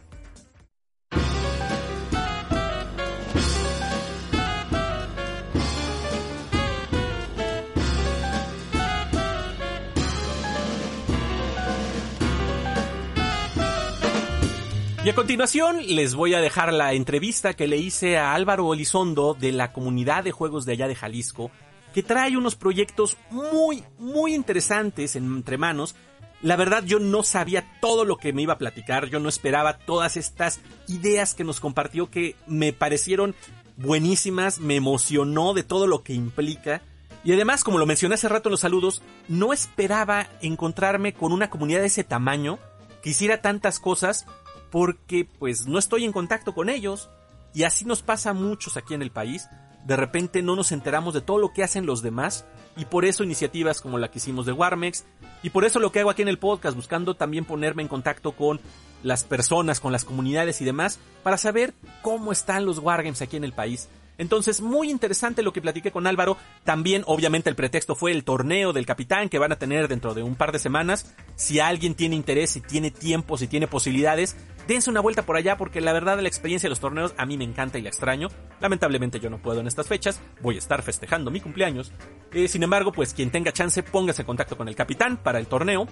A 15.09 15.15
continuación 15.15 15.79
les 15.87 16.13
voy 16.13 16.35
a 16.35 16.39
dejar 16.39 16.71
la 16.71 16.93
entrevista 16.93 17.55
que 17.55 17.67
le 17.67 17.77
hice 17.77 18.19
a 18.19 18.35
Álvaro 18.35 18.71
Elizondo 18.71 19.33
de 19.33 19.51
la 19.51 19.73
comunidad 19.73 20.23
de 20.23 20.31
juegos 20.31 20.65
de 20.65 20.73
allá 20.73 20.87
de 20.87 20.93
Jalisco, 20.93 21.49
que 21.95 22.03
trae 22.03 22.37
unos 22.37 22.55
proyectos 22.55 23.17
muy, 23.31 23.83
muy 23.97 24.35
interesantes 24.35 25.15
entre 25.15 25.57
manos. 25.57 25.95
La 26.43 26.55
verdad 26.55 26.83
yo 26.85 26.99
no 26.99 27.23
sabía 27.23 27.67
todo 27.81 28.05
lo 28.05 28.17
que 28.17 28.33
me 28.33 28.43
iba 28.43 28.53
a 28.53 28.59
platicar, 28.59 29.07
yo 29.07 29.19
no 29.19 29.29
esperaba 29.29 29.79
todas 29.79 30.15
estas 30.15 30.59
ideas 30.87 31.33
que 31.33 31.43
nos 31.43 31.59
compartió 31.59 32.11
que 32.11 32.35
me 32.45 32.71
parecieron 32.71 33.33
buenísimas, 33.77 34.59
me 34.59 34.75
emocionó 34.75 35.55
de 35.55 35.63
todo 35.63 35.87
lo 35.87 36.03
que 36.03 36.13
implica. 36.13 36.83
Y 37.23 37.33
además, 37.33 37.63
como 37.63 37.79
lo 37.79 37.87
mencioné 37.87 38.13
hace 38.13 38.29
rato 38.29 38.49
en 38.49 38.51
los 38.51 38.61
saludos, 38.61 39.01
no 39.27 39.53
esperaba 39.53 40.27
encontrarme 40.41 41.13
con 41.13 41.31
una 41.31 41.49
comunidad 41.49 41.79
de 41.79 41.87
ese 41.87 42.03
tamaño 42.03 42.59
que 43.01 43.09
hiciera 43.09 43.41
tantas 43.41 43.79
cosas 43.79 44.27
porque 44.71 45.27
pues 45.39 45.67
no 45.67 45.79
estoy 45.79 46.05
en 46.05 46.11
contacto 46.11 46.53
con 46.53 46.69
ellos 46.69 47.09
y 47.53 47.63
así 47.63 47.85
nos 47.85 48.01
pasa 48.01 48.31
a 48.31 48.33
muchos 48.33 48.77
aquí 48.77 48.93
en 48.93 49.01
el 49.01 49.11
país. 49.11 49.47
De 49.85 49.95
repente 49.95 50.41
no 50.41 50.55
nos 50.55 50.71
enteramos 50.71 51.13
de 51.13 51.21
todo 51.21 51.39
lo 51.39 51.53
que 51.53 51.63
hacen 51.63 51.85
los 51.85 52.01
demás 52.01 52.45
y 52.77 52.85
por 52.85 53.05
eso 53.05 53.23
iniciativas 53.23 53.81
como 53.81 53.97
la 53.97 54.11
que 54.11 54.19
hicimos 54.19 54.45
de 54.45 54.51
Warmex 54.51 55.05
y 55.41 55.49
por 55.49 55.65
eso 55.65 55.79
lo 55.79 55.91
que 55.91 56.01
hago 56.01 56.09
aquí 56.09 56.21
en 56.21 56.27
el 56.27 56.37
podcast 56.37 56.75
buscando 56.75 57.15
también 57.15 57.45
ponerme 57.45 57.81
en 57.81 57.87
contacto 57.87 58.33
con 58.33 58.59
las 59.03 59.23
personas, 59.23 59.79
con 59.79 59.91
las 59.91 60.05
comunidades 60.05 60.61
y 60.61 60.65
demás 60.65 60.99
para 61.23 61.37
saber 61.37 61.73
cómo 62.01 62.31
están 62.31 62.65
los 62.65 62.79
Wargames 62.79 63.21
aquí 63.21 63.37
en 63.37 63.45
el 63.45 63.53
país 63.53 63.87
entonces, 64.19 64.59
muy 64.59 64.91
interesante 64.91 65.41
lo 65.41 65.53
que 65.53 65.61
platiqué 65.61 65.91
con 65.91 66.05
Álvaro. 66.05 66.37
También, 66.65 67.03
obviamente, 67.07 67.49
el 67.49 67.55
pretexto 67.55 67.95
fue 67.95 68.11
el 68.11 68.25
torneo 68.25 68.73
del 68.73 68.85
capitán 68.85 69.29
que 69.29 69.39
van 69.39 69.53
a 69.53 69.55
tener 69.55 69.87
dentro 69.87 70.13
de 70.13 70.23
un 70.23 70.35
par 70.35 70.51
de 70.51 70.59
semanas. 70.59 71.15
Si 71.35 71.61
alguien 71.61 71.95
tiene 71.95 72.17
interés, 72.17 72.51
si 72.51 72.59
tiene 72.59 72.91
tiempo, 72.91 73.37
si 73.37 73.47
tiene 73.47 73.67
posibilidades, 73.67 74.35
dense 74.67 74.89
una 74.89 74.99
vuelta 74.99 75.25
por 75.25 75.37
allá 75.37 75.55
porque 75.55 75.79
la 75.79 75.93
verdad 75.93 76.19
la 76.19 76.27
experiencia 76.27 76.67
de 76.67 76.71
los 76.71 76.81
torneos 76.81 77.13
a 77.17 77.25
mí 77.25 77.37
me 77.37 77.45
encanta 77.45 77.79
y 77.79 77.81
la 77.81 77.87
extraño. 77.87 78.27
Lamentablemente 78.59 79.21
yo 79.21 79.29
no 79.29 79.41
puedo 79.41 79.61
en 79.61 79.67
estas 79.67 79.87
fechas, 79.87 80.19
voy 80.41 80.55
a 80.55 80.59
estar 80.59 80.83
festejando 80.83 81.31
mi 81.31 81.39
cumpleaños. 81.39 81.93
Eh, 82.33 82.49
sin 82.49 82.61
embargo, 82.63 82.91
pues 82.91 83.13
quien 83.13 83.31
tenga 83.31 83.53
chance, 83.53 83.83
póngase 83.83 84.23
en 84.23 84.25
contacto 84.25 84.57
con 84.57 84.67
el 84.67 84.75
capitán 84.75 85.15
para 85.15 85.39
el 85.39 85.47
torneo. 85.47 85.87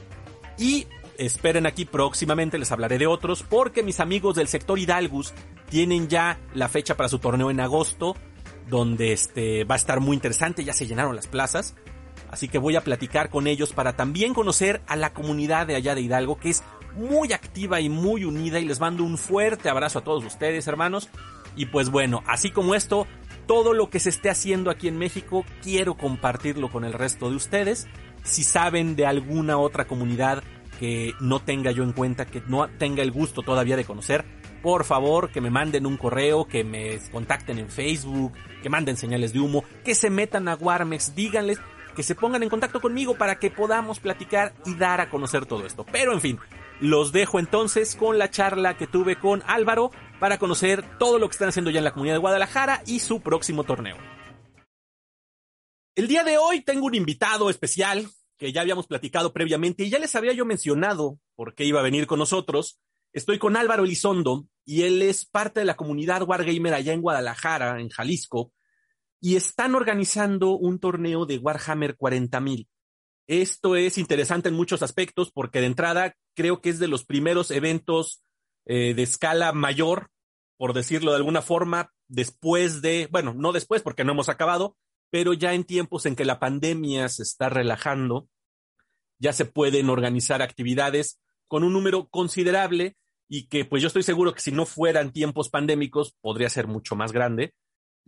Y 0.58 0.88
esperen 1.18 1.66
aquí 1.66 1.86
próximamente, 1.86 2.58
les 2.58 2.72
hablaré 2.72 2.98
de 2.98 3.08
otros, 3.08 3.44
porque 3.44 3.84
mis 3.84 4.00
amigos 4.00 4.36
del 4.36 4.48
sector 4.48 4.78
Hidalgus 4.78 5.34
tienen 5.70 6.08
ya 6.08 6.40
la 6.54 6.70
fecha 6.70 6.96
para 6.96 7.10
su 7.10 7.20
torneo 7.20 7.52
en 7.52 7.60
agosto, 7.60 8.16
donde 8.70 9.14
este 9.14 9.64
va 9.64 9.76
a 9.76 9.78
estar 9.78 10.00
muy 10.00 10.16
interesante, 10.16 10.64
ya 10.64 10.74
se 10.74 10.88
llenaron 10.88 11.16
las 11.16 11.28
plazas. 11.28 11.76
Así 12.30 12.48
que 12.48 12.58
voy 12.58 12.76
a 12.76 12.84
platicar 12.84 13.30
con 13.30 13.48
ellos 13.48 13.74
para 13.74 13.96
también 13.96 14.34
conocer 14.34 14.82
a 14.88 14.96
la 14.96 15.14
comunidad 15.14 15.68
de 15.68 15.76
allá 15.76 15.96
de 15.96 16.02
Hidalgo, 16.02 16.38
que 16.38 16.50
es 16.50 16.64
muy 16.96 17.32
activa 17.32 17.80
y 17.80 17.90
muy 17.90 18.26
unida. 18.26 18.60
Y 18.60 18.66
les 18.66 18.80
mando 18.80 19.04
un 19.04 19.18
fuerte 19.18 19.70
abrazo 19.70 20.00
a 20.00 20.04
todos 20.04 20.26
ustedes, 20.26 20.68
hermanos. 20.68 21.10
Y 21.56 21.68
pues 21.68 21.90
bueno, 21.90 22.24
así 22.28 22.52
como 22.52 22.76
esto, 22.76 23.08
todo 23.48 23.74
lo 23.74 23.90
que 23.90 24.00
se 24.00 24.10
esté 24.10 24.30
haciendo 24.30 24.70
aquí 24.70 24.88
en 24.88 24.98
México, 24.98 25.46
quiero 25.64 25.96
compartirlo 25.96 26.70
con 26.70 26.84
el 26.84 26.94
resto 26.94 27.30
de 27.30 27.38
ustedes. 27.38 27.88
Si 28.28 28.44
saben 28.44 28.96
de 28.98 29.06
alguna 29.06 29.58
otra 29.58 29.88
comunidad 29.88 30.44
que 30.80 31.14
no 31.22 31.40
tenga 31.40 31.72
yo 31.72 31.84
en 31.84 31.94
cuenta, 31.94 32.26
que 32.26 32.42
no 32.46 32.68
tenga 32.68 33.02
el 33.02 33.12
gusto 33.12 33.42
todavía 33.42 33.78
de 33.78 33.86
conocer, 33.86 34.26
por 34.62 34.84
favor 34.84 35.32
que 35.32 35.40
me 35.40 35.50
manden 35.50 35.86
un 35.86 35.98
correo, 35.98 36.46
que 36.46 36.64
me 36.64 37.00
contacten 37.12 37.58
en 37.58 37.70
Facebook, 37.70 38.34
que 38.62 38.70
manden 38.70 38.98
señales 38.98 39.32
de 39.32 39.40
humo, 39.40 39.64
que 39.86 39.96
se 39.96 40.10
metan 40.10 40.50
a 40.50 40.56
Warmex, 40.56 41.16
díganles 41.16 41.60
que 41.96 42.04
se 42.04 42.16
pongan 42.16 42.44
en 42.44 42.50
contacto 42.50 42.82
conmigo 42.82 43.18
para 43.18 43.40
que 43.40 43.50
podamos 43.50 44.00
platicar 44.00 44.54
y 44.66 44.76
dar 44.76 45.02
a 45.02 45.10
conocer 45.10 45.46
todo 45.46 45.66
esto. 45.66 45.86
Pero 45.90 46.14
en 46.14 46.22
fin, 46.22 46.38
los 46.82 47.12
dejo 47.12 47.40
entonces 47.40 47.96
con 47.96 48.20
la 48.20 48.30
charla 48.30 48.78
que 48.78 48.88
tuve 48.88 49.16
con 49.16 49.42
Álvaro 49.48 49.90
para 50.20 50.38
conocer 50.38 50.84
todo 51.00 51.18
lo 51.18 51.28
que 51.28 51.34
están 51.34 51.50
haciendo 51.50 51.72
ya 51.72 51.80
en 51.80 51.86
la 51.86 51.94
comunidad 51.94 52.16
de 52.16 52.20
Guadalajara 52.20 52.84
y 52.86 53.00
su 53.00 53.22
próximo 53.22 53.64
torneo. 53.64 53.98
El 55.96 56.08
día 56.08 56.24
de 56.24 56.38
hoy 56.38 56.62
tengo 56.62 56.86
un 56.86 56.94
invitado 56.94 57.50
especial 57.50 58.08
que 58.38 58.52
ya 58.52 58.62
habíamos 58.62 58.88
platicado 58.88 59.34
previamente 59.34 59.84
y 59.84 59.90
ya 59.90 60.00
les 60.00 60.16
había 60.16 60.34
yo 60.34 60.46
mencionado 60.46 61.20
por 61.36 61.56
qué 61.56 61.66
iba 61.66 61.80
a 61.80 61.84
venir 61.84 62.08
con 62.08 62.20
nosotros. 62.20 62.80
Estoy 63.14 63.40
con 63.40 63.56
Álvaro 63.56 63.84
Elizondo 63.84 64.48
y 64.64 64.84
él 64.84 65.02
es 65.02 65.26
parte 65.26 65.62
de 65.62 65.66
la 65.66 65.76
comunidad 65.76 66.24
Wargamer 66.24 66.74
allá 66.74 66.94
en 66.94 67.02
Guadalajara, 67.02 67.80
en 67.80 67.90
Jalisco, 67.90 68.54
y 69.20 69.36
están 69.36 69.76
organizando 69.76 70.52
un 70.52 70.80
torneo 70.80 71.26
de 71.26 71.38
Warhammer 71.40 71.98
40.000. 71.98 72.68
Esto 73.28 73.76
es 73.76 73.98
interesante 73.98 74.50
en 74.50 74.56
muchos 74.56 74.84
aspectos 74.84 75.32
porque 75.32 75.60
de 75.60 75.68
entrada 75.68 76.16
creo 76.36 76.62
que 76.62 76.70
es 76.70 76.80
de 76.80 76.88
los 76.88 77.06
primeros 77.06 77.52
eventos 77.52 78.24
eh, 78.66 78.94
de 78.94 79.04
escala 79.04 79.52
mayor, 79.52 80.10
por 80.58 80.74
decirlo 80.74 81.12
de 81.12 81.18
alguna 81.18 81.42
forma, 81.42 81.92
después 82.08 82.82
de, 82.82 83.08
bueno, 83.12 83.34
no 83.34 83.52
después 83.52 83.82
porque 83.82 84.04
no 84.04 84.14
hemos 84.14 84.30
acabado, 84.30 84.78
pero 85.10 85.34
ya 85.34 85.54
en 85.54 85.64
tiempos 85.64 86.06
en 86.06 86.16
que 86.16 86.26
la 86.26 86.40
pandemia 86.40 87.10
se 87.10 87.24
está 87.24 87.50
relajando, 87.50 88.30
ya 89.20 89.34
se 89.34 89.46
pueden 89.46 89.90
organizar 89.90 90.42
actividades 90.42 91.20
con 91.48 91.64
un 91.64 91.74
número 91.74 92.08
considerable 92.10 92.98
y 93.30 93.48
que 93.48 93.66
pues 93.66 93.82
yo 93.82 93.88
estoy 93.88 94.04
seguro 94.04 94.34
que 94.34 94.42
si 94.42 94.52
no 94.52 94.66
fueran 94.66 95.12
tiempos 95.12 95.50
pandémicos 95.50 96.16
podría 96.22 96.50
ser 96.50 96.68
mucho 96.68 96.96
más 96.96 97.12
grande. 97.12 97.54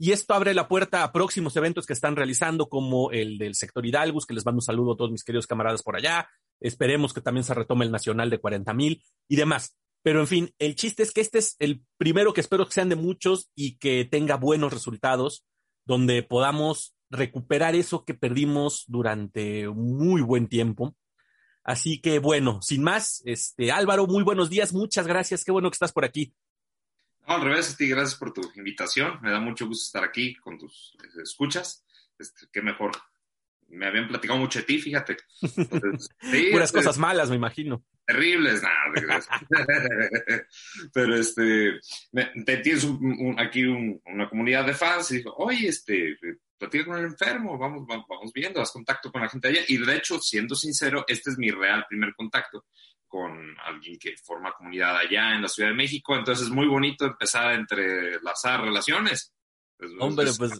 Y 0.02 0.14
esto 0.14 0.34
abre 0.34 0.54
la 0.54 0.70
puerta 0.70 1.04
a 1.04 1.12
próximos 1.12 1.56
eventos 1.58 1.86
que 1.86 1.92
están 1.92 2.16
realizando, 2.16 2.70
como 2.70 3.12
el 3.12 3.38
del 3.38 3.56
sector 3.56 3.86
Hidalgus, 3.86 4.26
que 4.26 4.34
les 4.34 4.46
mando 4.46 4.60
un 4.60 4.64
saludo 4.64 4.94
a 4.94 4.98
todos 4.98 5.12
mis 5.12 5.26
queridos 5.26 5.46
camaradas 5.46 5.84
por 5.84 5.98
allá. 5.98 6.30
Esperemos 6.62 7.14
que 7.14 7.20
también 7.20 7.44
se 7.44 7.54
retome 7.54 7.84
el 7.84 7.92
nacional 7.92 8.30
de 8.30 8.40
40 8.40 8.74
mil 8.74 9.04
y 9.28 9.36
demás. 9.36 9.78
Pero 10.02 10.22
en 10.22 10.28
fin, 10.28 10.56
el 10.58 10.76
chiste 10.76 11.04
es 11.04 11.12
que 11.12 11.20
este 11.20 11.40
es 11.40 11.58
el 11.60 11.84
primero 11.98 12.34
que 12.34 12.40
espero 12.40 12.66
que 12.66 12.72
sean 12.72 12.88
de 12.88 12.96
muchos 12.96 13.52
y 13.56 13.78
que 13.78 14.06
tenga 14.06 14.38
buenos 14.38 14.72
resultados, 14.72 15.46
donde 15.86 16.24
podamos 16.24 16.96
recuperar 17.10 17.76
eso 17.76 18.06
que 18.06 18.14
perdimos 18.14 18.84
durante 18.88 19.68
muy 19.70 20.22
buen 20.22 20.48
tiempo. 20.48 20.96
Así 21.64 22.02
que 22.02 22.20
bueno, 22.20 22.62
sin 22.62 22.84
más, 22.84 23.22
este 23.26 23.72
Álvaro, 23.72 24.08
muy 24.08 24.24
buenos 24.24 24.50
días, 24.50 24.74
muchas 24.74 25.08
gracias, 25.08 25.44
qué 25.44 25.52
bueno 25.52 25.70
que 25.70 25.76
estás 25.76 25.92
por 25.92 26.06
aquí. 26.06 26.34
No, 27.28 27.36
al 27.36 27.42
revés, 27.44 27.74
a 27.74 27.78
ti, 27.78 27.88
gracias 27.88 28.18
por 28.18 28.34
tu 28.34 28.42
invitación. 28.56 29.20
Me 29.22 29.30
da 29.30 29.40
mucho 29.40 29.68
gusto 29.68 29.84
estar 29.84 30.04
aquí 30.04 30.36
con 30.36 30.58
tus 30.58 30.96
eh, 31.04 31.22
escuchas. 31.22 31.86
Este, 32.18 32.48
qué 32.52 32.62
mejor. 32.62 32.92
Me 33.70 33.86
habían 33.86 34.08
platicado 34.08 34.40
mucho 34.40 34.60
de 34.60 34.66
ti, 34.66 34.80
fíjate. 34.80 35.18
Puras 35.42 36.70
este, 36.70 36.78
cosas 36.78 36.98
malas, 36.98 37.30
me 37.30 37.36
imagino. 37.36 37.84
Terribles, 38.06 38.64
nada. 38.64 39.22
Pero 40.94 41.16
este, 41.16 41.80
te 42.46 42.58
tienes 42.58 42.88
aquí 43.38 43.64
una 43.64 44.28
comunidad 44.30 44.66
de 44.66 44.74
fans 44.74 45.12
y 45.12 45.18
dijo, 45.18 45.34
oye, 45.38 45.68
este, 45.68 46.18
platica 46.58 46.86
con 46.86 46.98
el 46.98 47.06
enfermo, 47.06 47.58
vamos, 47.58 47.86
vamos, 47.88 48.32
viendo, 48.34 48.62
haz 48.62 48.72
contacto 48.72 49.12
con 49.12 49.22
la 49.22 49.30
gente 49.30 49.48
allá. 49.48 49.62
Y 49.68 49.78
de 49.78 49.96
hecho, 49.96 50.20
siendo 50.20 50.56
sincero, 50.56 51.06
este 51.08 51.32
es 51.32 51.38
mi 51.38 51.52
real 51.52 51.86
primer 51.88 52.14
contacto 52.16 52.66
con 53.08 53.56
alguien 53.66 53.98
que 53.98 54.16
forma 54.18 54.54
comunidad 54.54 54.98
allá 54.98 55.36
en 55.36 55.42
la 55.42 55.48
Ciudad 55.48 55.70
de 55.70 55.76
México. 55.76 56.16
Entonces 56.16 56.46
es 56.48 56.52
muy 56.52 56.68
bonito 56.68 57.06
empezar 57.06 57.48
a 57.48 57.56
entrelazar 57.56 58.62
relaciones. 58.62 59.34
Hombre, 60.00 60.28
pues 60.38 60.52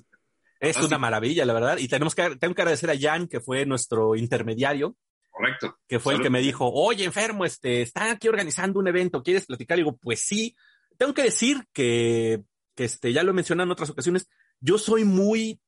es 0.60 0.78
una 0.78 0.98
maravilla, 0.98 1.46
la 1.46 1.54
verdad. 1.54 1.78
Y 1.78 1.88
tenemos 1.88 2.16
que, 2.16 2.36
tengo 2.36 2.54
que 2.54 2.62
agradecer 2.62 2.90
a 2.90 3.00
Jan, 3.00 3.28
que 3.28 3.40
fue 3.40 3.66
nuestro 3.66 4.16
intermediario. 4.16 4.96
Correcto. 5.30 5.78
Que 5.88 6.00
fue 6.00 6.16
el 6.16 6.22
que 6.22 6.30
me 6.30 6.42
dijo, 6.42 6.70
oye, 6.70 7.06
enfermo, 7.06 7.46
este, 7.46 7.82
están 7.82 8.10
aquí 8.10 8.28
organizando 8.28 8.80
un 8.80 8.88
evento, 8.88 9.24
¿quieres 9.24 9.46
platicar? 9.46 9.78
Y 9.78 9.84
digo, 9.84 9.98
pues 9.98 10.22
sí. 10.22 10.56
Tengo 10.98 11.14
que 11.14 11.24
decir 11.24 11.66
que, 11.72 12.44
que 12.76 12.84
este, 12.86 13.14
ya 13.14 13.24
lo 13.24 13.32
he 13.32 13.34
mencionado 13.34 13.68
en 13.68 13.72
otras 13.72 13.90
ocasiones, 13.90 14.28
yo 14.60 14.78
soy 14.78 15.06
muy, 15.06 15.62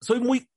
soy 0.00 0.20
muy 0.20 0.48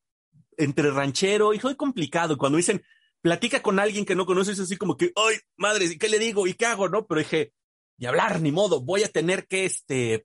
entre 0.57 0.91
ranchero 0.91 1.53
y 1.53 1.59
soy 1.59 1.75
complicado. 1.75 2.37
Cuando 2.37 2.57
dicen, 2.57 2.83
platica 3.21 3.63
con 3.63 3.79
alguien 3.79 4.05
que 4.05 4.15
no 4.15 4.27
conoces, 4.27 4.59
así 4.59 4.77
como 4.77 4.97
que, 4.97 5.11
ay, 5.15 5.37
madre, 5.57 5.97
¿qué 5.97 6.09
le 6.09 6.19
digo? 6.19 6.45
¿Y 6.45 6.53
qué 6.53 6.67
hago? 6.67 6.89
No, 6.89 7.07
pero 7.07 7.19
dije, 7.19 7.53
y 7.97 8.05
hablar, 8.05 8.41
ni 8.41 8.51
modo, 8.51 8.81
voy 8.81 9.03
a 9.03 9.09
tener 9.09 9.47
que, 9.47 9.65
este, 9.65 10.23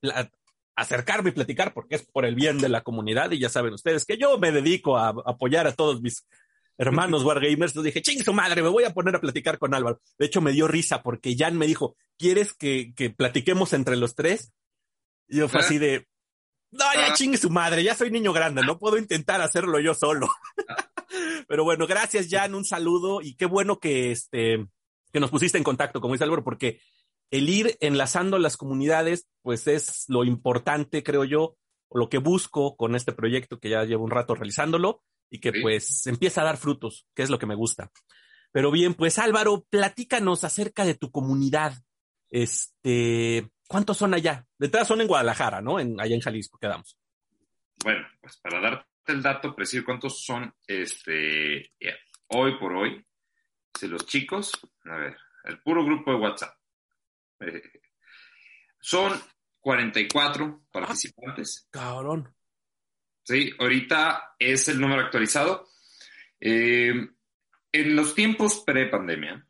acercarme 0.79 1.31
y 1.31 1.33
platicar 1.33 1.75
porque 1.75 1.97
es 1.97 2.07
por 2.07 2.25
el 2.25 2.35
bien 2.35 2.59
de 2.59 2.69
la 2.69 2.83
comunidad 2.83 3.33
y 3.33 3.39
ya 3.39 3.49
saben 3.49 3.75
ustedes 3.75 4.05
que 4.05 4.17
yo 4.17 4.39
me 4.39 4.53
dedico 4.53 4.97
a, 4.97 5.09
apoyar 5.09 5.67
a 5.67 5.75
todos 5.75 6.01
mis 6.01 6.27
hermanos 6.79 7.25
Wargamers. 7.25 7.73
Entonces 7.73 7.93
dije, 7.93 8.03
ching 8.03 8.23
su 8.23 8.33
madre, 8.33 8.63
me 8.63 8.69
voy 8.69 8.85
a 8.85 8.95
poner 8.95 9.17
a 9.17 9.21
platicar 9.21 9.59
con 9.59 9.75
Álvaro. 9.75 10.01
De 10.19 10.27
hecho, 10.27 10.41
me 10.41 10.53
dio 10.53 10.69
risa 10.69 11.03
porque 11.03 11.37
Jan 11.37 11.59
me 11.59 11.67
dijo, 11.67 11.97
¿quieres 12.17 12.55
que, 12.55 12.93
que 12.95 13.11
platiquemos 13.11 13.73
entre 13.73 13.97
los 13.97 14.15
tres? 14.15 14.53
Y 15.29 15.39
yo 15.39 15.49
fue 15.49 15.61
así 15.61 15.79
de, 15.79 16.07
no, 16.71 16.85
ya 16.95 17.13
chingue 17.15 17.39
su 17.39 17.51
madre, 17.51 17.83
ya 17.83 17.95
soy 17.95 18.11
niño 18.11 18.33
grande, 18.33 18.63
no 18.63 18.79
puedo 18.79 18.99
intentar 18.99 19.41
hacerlo 19.41 19.81
yo 19.81 19.95
solo. 19.95 20.29
Pero 21.49 21.65
bueno, 21.65 21.87
gracias 21.87 22.29
Jan, 22.31 22.55
un 22.55 22.65
saludo 22.65 23.21
y 23.21 23.35
qué 23.35 23.47
bueno 23.47 23.81
que 23.81 24.13
este 24.13 24.67
que 25.13 25.21
nos 25.21 25.31
pusiste 25.31 25.57
en 25.57 25.65
contacto, 25.65 26.01
como 26.01 26.15
dice 26.15 26.25
Álvaro, 26.25 26.45
porque 26.45 26.81
el 27.31 27.49
ir 27.49 27.77
enlazando 27.81 28.39
las 28.39 28.57
comunidades, 28.57 29.29
pues 29.43 29.67
es 29.67 30.05
lo 30.09 30.25
importante, 30.25 31.03
creo 31.03 31.25
yo, 31.25 31.57
lo 31.91 32.09
que 32.09 32.19
busco 32.19 32.77
con 32.77 32.95
este 32.95 33.13
proyecto 33.13 33.59
que 33.59 33.71
ya 33.71 33.85
llevo 33.85 34.05
un 34.05 34.11
rato 34.11 34.35
realizándolo 34.35 35.03
y 35.31 35.41
que 35.41 35.53
pues 35.53 36.07
empieza 36.07 36.41
a 36.41 36.45
dar 36.45 36.57
frutos, 36.57 37.07
que 37.15 37.23
es 37.23 37.31
lo 37.31 37.39
que 37.39 37.47
me 37.47 37.55
gusta. 37.55 37.91
Pero 38.53 38.71
bien, 38.71 38.95
pues 38.95 39.19
Álvaro, 39.19 39.67
platícanos 39.69 40.45
acerca 40.45 40.85
de 40.85 40.95
tu 40.95 41.11
comunidad. 41.11 41.75
Este, 42.31 43.51
¿Cuántos 43.67 43.99
son 43.99 44.15
allá? 44.15 44.47
Detrás 44.59 44.89
son 44.89 45.01
en 45.01 45.09
Guadalajara, 45.09 45.61
¿no? 45.61 45.79
En, 45.79 46.01
allá 46.01 46.15
en 46.15 46.21
Jalisco 46.21 46.59
quedamos. 46.59 46.99
Bueno, 47.83 48.07
pues 48.21 48.39
para 48.39 48.61
darte 48.61 48.87
el 49.07 49.23
dato 49.23 49.55
preciso, 49.55 49.85
¿cuántos 49.85 50.25
son 50.25 50.53
este, 50.67 51.59
eh, 51.59 51.99
hoy 52.29 52.59
por 52.59 52.73
hoy? 52.73 53.05
Si 53.79 53.87
los 53.87 54.07
chicos, 54.07 54.53
a 54.85 54.97
ver, 54.97 55.17
el 55.45 55.61
puro 55.61 55.85
grupo 55.85 56.13
de 56.13 56.19
WhatsApp. 56.19 56.58
Son 58.81 59.21
44 59.61 60.67
participantes. 60.71 61.69
Ah, 61.73 61.79
cabrón. 61.79 62.35
Sí, 63.23 63.53
ahorita 63.59 64.37
es 64.39 64.69
el 64.69 64.81
número 64.81 65.03
actualizado. 65.03 65.69
Eh, 66.41 66.95
en 67.73 67.97
los 67.97 68.15
tiempos 68.15 68.63
pre-pandemia, 68.65 69.47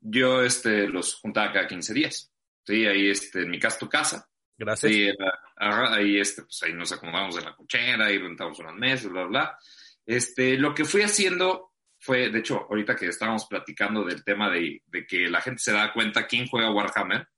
yo 0.00 0.42
este, 0.42 0.88
los 0.88 1.14
juntaba 1.14 1.52
cada 1.52 1.66
15 1.66 1.94
días. 1.94 2.32
Sí, 2.64 2.84
ahí 2.86 3.08
este, 3.08 3.42
en 3.42 3.50
mi 3.50 3.58
casa 3.58 3.78
tu 3.78 3.88
casa. 3.88 4.28
Gracias. 4.58 4.92
Sí, 4.92 5.08
ahí, 5.56 6.18
este, 6.20 6.42
pues 6.42 6.62
ahí 6.62 6.74
nos 6.74 6.92
acomodamos 6.92 7.36
en 7.38 7.44
la 7.44 7.56
cochera, 7.56 8.06
ahí 8.06 8.18
rentamos 8.18 8.58
unas 8.58 8.74
mesas, 8.74 9.10
bla, 9.10 9.24
bla. 9.24 9.58
Este, 10.04 10.58
lo 10.58 10.74
que 10.74 10.84
fui 10.84 11.02
haciendo 11.02 11.72
fue, 11.98 12.30
de 12.30 12.40
hecho, 12.40 12.66
ahorita 12.68 12.96
que 12.96 13.06
estábamos 13.06 13.46
platicando 13.46 14.04
del 14.04 14.24
tema 14.24 14.50
de, 14.50 14.82
de 14.86 15.06
que 15.06 15.30
la 15.30 15.40
gente 15.40 15.62
se 15.62 15.72
da 15.72 15.92
cuenta 15.92 16.26
quién 16.26 16.46
juega 16.46 16.72
Warhammer, 16.72 17.28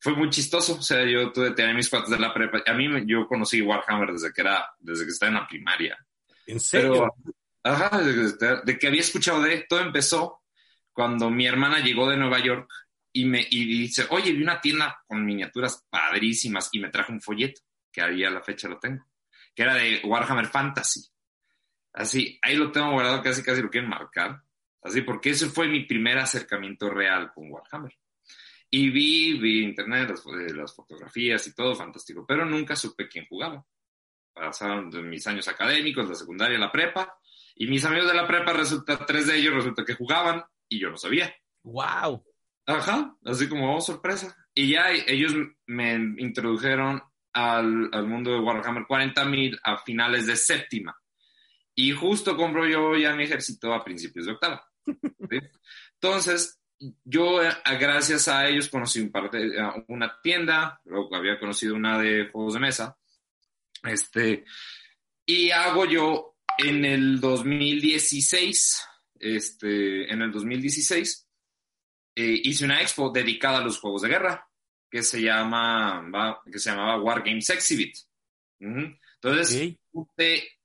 fue 0.00 0.14
muy 0.14 0.30
chistoso. 0.30 0.76
O 0.76 0.82
sea, 0.82 1.04
yo 1.04 1.30
tuve, 1.30 1.52
tenía 1.52 1.74
mis 1.74 1.88
cuates 1.88 2.10
de 2.10 2.18
la 2.18 2.34
prepa. 2.34 2.62
A 2.66 2.74
mí, 2.74 2.88
yo 3.06 3.26
conocí 3.26 3.60
Warhammer 3.60 4.12
desde 4.12 4.32
que 4.32 4.40
era, 4.40 4.68
desde 4.78 5.04
que 5.04 5.10
estaba 5.10 5.28
en 5.28 5.36
la 5.36 5.46
primaria. 5.46 5.98
¿En 6.46 6.58
serio? 6.58 7.14
ajá, 7.62 8.00
de, 8.00 8.62
de, 8.64 8.78
que 8.78 8.86
había 8.86 9.00
escuchado 9.00 9.42
de, 9.42 9.66
todo 9.68 9.80
empezó 9.80 10.42
cuando 10.92 11.30
mi 11.30 11.46
hermana 11.46 11.80
llegó 11.80 12.08
de 12.08 12.16
Nueva 12.16 12.40
York 12.40 12.70
y 13.12 13.26
me 13.26 13.46
y 13.48 13.66
dice, 13.66 14.06
oye, 14.10 14.32
vi 14.32 14.42
una 14.42 14.60
tienda 14.60 15.02
con 15.06 15.24
miniaturas 15.24 15.86
padrísimas 15.90 16.70
y 16.72 16.80
me 16.80 16.90
trajo 16.90 17.12
un 17.12 17.20
folleto, 17.20 17.60
que 17.92 18.02
ahí 18.02 18.24
a 18.24 18.30
la 18.30 18.42
fecha 18.42 18.68
lo 18.68 18.78
tengo, 18.78 19.04
que 19.54 19.62
era 19.62 19.74
de 19.74 20.00
Warhammer 20.04 20.46
Fantasy. 20.46 21.08
Así, 21.92 22.38
ahí 22.42 22.56
lo 22.56 22.70
tengo 22.70 22.92
guardado, 22.92 23.22
casi 23.22 23.42
casi 23.42 23.62
lo 23.62 23.70
quieren 23.70 23.90
marcar. 23.90 24.42
Así, 24.82 25.02
porque 25.02 25.30
ese 25.30 25.48
fue 25.48 25.68
mi 25.68 25.84
primer 25.84 26.18
acercamiento 26.18 26.88
real 26.88 27.32
con 27.34 27.50
Warhammer. 27.50 27.92
Y 28.70 28.90
vi, 28.90 29.38
vi 29.38 29.64
internet, 29.64 30.10
las, 30.10 30.24
eh, 30.26 30.54
las 30.54 30.74
fotografías 30.74 31.46
y 31.46 31.54
todo, 31.54 31.74
fantástico, 31.74 32.24
pero 32.26 32.44
nunca 32.44 32.76
supe 32.76 33.08
quién 33.08 33.26
jugaba. 33.26 33.64
Pasaron 34.32 34.90
mis 35.08 35.26
años 35.26 35.48
académicos, 35.48 36.08
la 36.08 36.14
secundaria, 36.14 36.58
la 36.58 36.70
prepa, 36.70 37.18
y 37.56 37.66
mis 37.66 37.84
amigos 37.84 38.08
de 38.08 38.14
la 38.14 38.26
prepa, 38.26 38.52
resulta, 38.52 39.04
tres 39.04 39.26
de 39.26 39.38
ellos 39.38 39.54
resulta 39.54 39.84
que 39.84 39.94
jugaban 39.94 40.42
y 40.68 40.78
yo 40.78 40.90
no 40.90 40.96
sabía. 40.96 41.34
¡Wow! 41.64 42.24
Ajá, 42.66 43.16
así 43.24 43.48
como, 43.48 43.76
oh, 43.76 43.80
sorpresa. 43.80 44.36
Y 44.54 44.72
ya 44.72 44.90
ellos 44.90 45.34
me 45.66 45.94
introdujeron 46.18 47.02
al, 47.32 47.88
al 47.92 48.06
mundo 48.06 48.32
de 48.32 48.40
Warhammer 48.40 48.84
40.000 48.84 49.58
a 49.64 49.78
finales 49.78 50.26
de 50.26 50.36
séptima. 50.36 50.96
Y 51.74 51.92
justo 51.92 52.36
compro 52.36 52.66
yo 52.68 52.96
ya 52.96 53.14
mi 53.14 53.24
ejército 53.24 53.74
a 53.74 53.84
principios 53.84 54.26
de 54.26 54.32
octava. 54.32 54.64
Entonces, 55.94 56.59
yo, 57.04 57.42
eh, 57.42 57.50
gracias 57.78 58.28
a 58.28 58.48
ellos, 58.48 58.68
conocí 58.68 59.00
un 59.00 59.10
par 59.10 59.30
de, 59.30 59.52
una 59.88 60.20
tienda, 60.22 60.80
luego 60.84 61.14
había 61.14 61.38
conocido 61.38 61.74
una 61.74 61.98
de 61.98 62.28
juegos 62.30 62.54
de 62.54 62.60
mesa. 62.60 62.98
Este, 63.82 64.44
y 65.26 65.50
hago 65.50 65.84
yo 65.84 66.36
en 66.58 66.84
el 66.84 67.20
2016, 67.20 68.84
este, 69.18 70.12
en 70.12 70.22
el 70.22 70.32
2016, 70.32 71.28
eh, 72.16 72.40
hice 72.44 72.64
una 72.64 72.80
expo 72.80 73.10
dedicada 73.10 73.58
a 73.58 73.64
los 73.64 73.78
juegos 73.78 74.02
de 74.02 74.08
guerra 74.08 74.46
que 74.90 75.02
se, 75.02 75.22
llama, 75.22 76.40
que 76.50 76.58
se 76.58 76.70
llamaba 76.70 77.00
War 77.00 77.22
Games 77.22 77.48
Exhibit. 77.50 77.96
Entonces, 78.58 79.76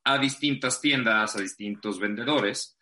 a 0.03 0.17
distintas 0.17 0.81
tiendas, 0.81 1.35
a 1.35 1.41
distintos 1.41 1.99
vendedores, 1.99 2.74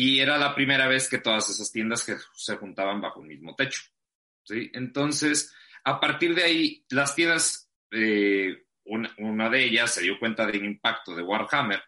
y 0.00 0.20
era 0.20 0.38
la 0.38 0.54
primera 0.54 0.86
vez 0.86 1.08
que 1.08 1.18
todas 1.18 1.50
esas 1.50 1.72
tiendas 1.72 2.06
se 2.32 2.56
juntaban 2.56 3.00
bajo 3.00 3.20
el 3.20 3.26
mismo 3.26 3.56
techo. 3.56 3.82
¿sí? 4.44 4.70
Entonces, 4.72 5.52
a 5.82 5.98
partir 5.98 6.36
de 6.36 6.44
ahí, 6.44 6.84
las 6.90 7.16
tiendas, 7.16 7.68
eh, 7.90 8.64
una, 8.84 9.50
de 9.50 9.64
ellas 9.64 9.92
se 9.92 10.02
dio 10.02 10.16
cuenta 10.20 10.46
del 10.46 10.64
impacto 10.64 11.16
de 11.16 11.24
Warhammer 11.24 11.82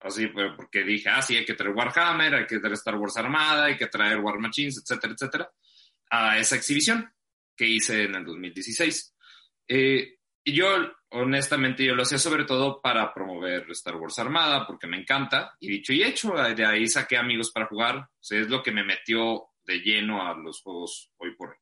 Así, 0.00 0.26
porque 0.56 0.82
dije, 0.82 1.10
ah, 1.10 1.22
sí, 1.22 1.36
hay 1.36 1.44
que 1.44 1.54
traer 1.54 1.76
Warhammer, 1.76 2.34
hay 2.34 2.46
que 2.48 2.58
traer 2.58 2.74
Star 2.74 2.96
Wars 2.96 3.16
Armada, 3.16 3.66
hay 3.66 3.76
que 3.76 3.86
traer 3.86 4.18
War 4.18 4.40
Machines, 4.40 4.82
etcétera, 4.82 5.12
etcétera, 5.12 5.52
a 6.10 6.40
esa 6.40 6.56
exhibición 6.56 7.08
que 7.56 7.68
hice 7.68 8.02
en 8.02 8.16
el 8.16 8.24
2016. 8.24 9.14
Eh, 9.68 10.18
yo, 10.44 10.92
honestamente, 11.12 11.84
yo 11.84 11.94
lo 11.94 12.02
hacía 12.02 12.18
sobre 12.18 12.44
todo 12.44 12.80
para 12.80 13.12
promover 13.12 13.70
Star 13.70 13.96
Wars 13.96 14.18
Armada, 14.18 14.66
porque 14.66 14.86
me 14.86 14.98
encanta, 14.98 15.56
y 15.60 15.68
dicho 15.68 15.92
y 15.92 16.02
hecho, 16.02 16.32
de 16.32 16.66
ahí 16.66 16.86
saqué 16.86 17.16
amigos 17.16 17.50
para 17.50 17.66
jugar, 17.66 17.96
o 17.96 18.08
es 18.20 18.48
lo 18.48 18.62
que 18.62 18.72
me 18.72 18.84
metió 18.84 19.48
de 19.64 19.80
lleno 19.80 20.26
a 20.26 20.36
los 20.36 20.60
juegos 20.62 21.10
hoy 21.18 21.34
por 21.36 21.50
hoy. 21.50 21.56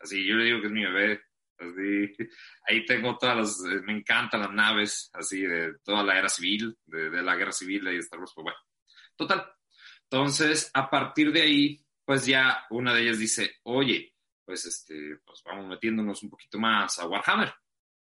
Así, 0.00 0.26
yo 0.26 0.34
le 0.34 0.44
digo 0.44 0.60
que 0.60 0.66
es 0.66 0.72
mi 0.72 0.84
bebé, 0.84 1.22
Así, 1.58 2.16
ahí 2.66 2.84
tengo 2.84 3.16
todas 3.16 3.36
las, 3.36 3.60
eh, 3.72 3.80
me 3.84 3.92
encantan 3.92 4.40
las 4.40 4.52
naves, 4.52 5.10
así, 5.12 5.42
de 5.42 5.74
toda 5.84 6.02
la 6.02 6.18
era 6.18 6.28
civil, 6.28 6.76
de, 6.86 7.22
la 7.22 7.36
guerra 7.36 7.52
civil 7.52 7.86
y 7.92 7.98
Star 7.98 8.18
Wars, 8.18 8.32
pues 8.34 8.42
bueno. 8.42 8.58
Total. 9.16 9.46
Entonces, 10.02 10.70
a 10.74 10.90
partir 10.90 11.32
de 11.32 11.42
ahí, 11.42 11.86
pues 12.04 12.26
ya 12.26 12.66
una 12.70 12.92
de 12.92 13.02
ellas 13.02 13.18
dice, 13.18 13.56
oye, 13.62 14.14
pues 14.44 14.66
este, 14.66 15.18
pues 15.24 15.42
vamos 15.44 15.66
metiéndonos 15.66 16.22
un 16.22 16.30
poquito 16.30 16.58
más 16.58 16.98
a 16.98 17.06
Warhammer. 17.06 17.54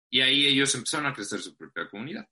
Y 0.09 0.21
ahí 0.21 0.47
ellos 0.47 0.73
empezaron 0.75 1.07
a 1.07 1.13
crecer 1.13 1.39
su 1.39 1.55
propia 1.55 1.87
comunidad. 1.89 2.27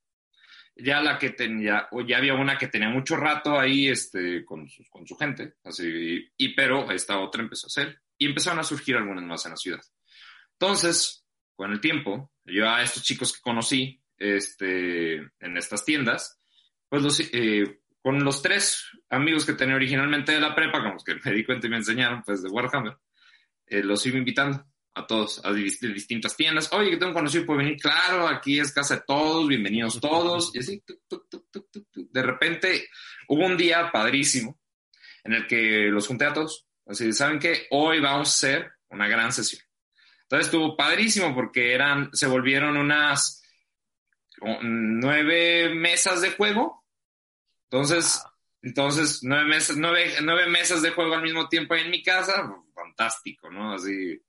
Ya 0.78 1.02
la 1.02 1.18
que 1.18 1.30
tenía, 1.30 1.88
o 1.92 2.02
ya 2.02 2.18
había 2.18 2.34
una 2.34 2.58
que 2.58 2.68
tenía 2.68 2.90
mucho 2.90 3.16
rato 3.16 3.58
ahí, 3.58 3.88
este, 3.88 4.44
con 4.44 4.68
su, 4.70 4.84
con 4.90 5.08
su 5.08 5.16
gente, 5.16 5.54
así, 5.64 6.30
y, 6.38 6.54
pero 6.54 6.92
esta 6.92 7.20
otra 7.20 7.42
empezó 7.42 7.68
a 7.68 7.70
hacer, 7.70 8.02
y 8.18 8.26
empezaron 8.26 8.60
a 8.60 8.64
surgir 8.64 8.96
algunas 8.96 9.24
más 9.24 9.46
en 9.46 9.52
la 9.52 9.58
ciudad. 9.58 9.82
Entonces, 10.54 11.26
con 11.56 11.72
el 11.72 11.80
tiempo, 11.80 12.32
yo 12.44 12.70
a 12.70 12.82
estos 12.84 13.04
chicos 13.04 13.34
que 13.34 13.42
conocí 13.42 14.02
este, 14.18 15.16
en 15.16 15.58
estas 15.58 15.86
tiendas, 15.86 16.42
pues 16.90 17.02
los, 17.02 17.20
eh, 17.22 17.80
con 18.02 18.24
los 18.24 18.42
tres 18.42 18.86
amigos 19.10 19.46
que 19.46 19.54
tenía 19.54 19.76
originalmente 19.76 20.34
de 20.34 20.42
la 20.42 20.54
prepa, 20.56 20.82
con 20.82 20.94
los 20.94 21.04
que 21.06 21.16
me 21.24 21.32
di 21.32 21.46
cuenta 21.46 21.68
y 21.68 21.70
me 21.70 21.78
enseñaron, 21.78 22.22
pues 22.24 22.44
de 22.44 22.50
Warhammer, 22.50 22.98
eh, 23.68 23.82
los 23.82 24.06
iba 24.06 24.18
invitando 24.18 24.66
a 24.96 25.06
todos, 25.06 25.42
a 25.44 25.52
distintas 25.52 26.36
tiendas. 26.38 26.72
Oye, 26.72 26.92
que 26.92 26.98
tengo 26.98 27.14
conocido, 27.14 27.46
puede 27.46 27.60
venir, 27.60 27.78
claro, 27.78 28.28
aquí 28.28 28.60
es 28.60 28.72
casa 28.72 28.96
de 28.96 29.04
todos, 29.06 29.48
bienvenidos 29.48 30.00
todos. 30.00 30.56
Y 30.56 30.60
así, 30.60 30.82
de 31.94 32.24
repente, 32.24 32.88
hubo 33.28 33.46
un 33.46 33.58
día 33.58 33.92
padrísimo 33.92 34.58
en 35.26 35.34
el 35.34 35.48
que 35.48 35.90
los 35.92 36.08
junté 36.08 36.26
a 36.26 36.34
todos. 36.34 36.66
Así, 36.86 37.12
¿saben 37.12 37.40
qué? 37.40 37.68
Hoy 37.72 38.00
vamos 38.00 38.30
a 38.30 38.32
hacer 38.32 38.72
una 38.90 39.08
gran 39.08 39.34
sesión. 39.34 39.62
Entonces 40.24 40.48
estuvo 40.48 40.78
padrísimo 40.78 41.36
porque 41.36 41.74
eran, 41.74 42.10
se 42.14 42.28
volvieron 42.28 42.78
unas 42.78 43.44
nueve 44.62 45.76
mesas 45.76 46.22
de 46.22 46.32
juego. 46.32 46.86
Entonces, 47.70 48.24
entonces 48.62 49.20
nueve 49.24 49.46
mesas, 49.46 49.76
nueve, 49.76 50.14
nueve 50.24 50.48
mesas 50.48 50.82
de 50.82 50.92
juego 50.92 51.16
al 51.16 51.22
mismo 51.22 51.50
tiempo 51.50 51.76
en 51.76 51.92
mi 51.92 52.02
casa, 52.02 52.50
fantástico, 52.74 53.52
¿no? 53.52 53.74
Así, 53.74 54.22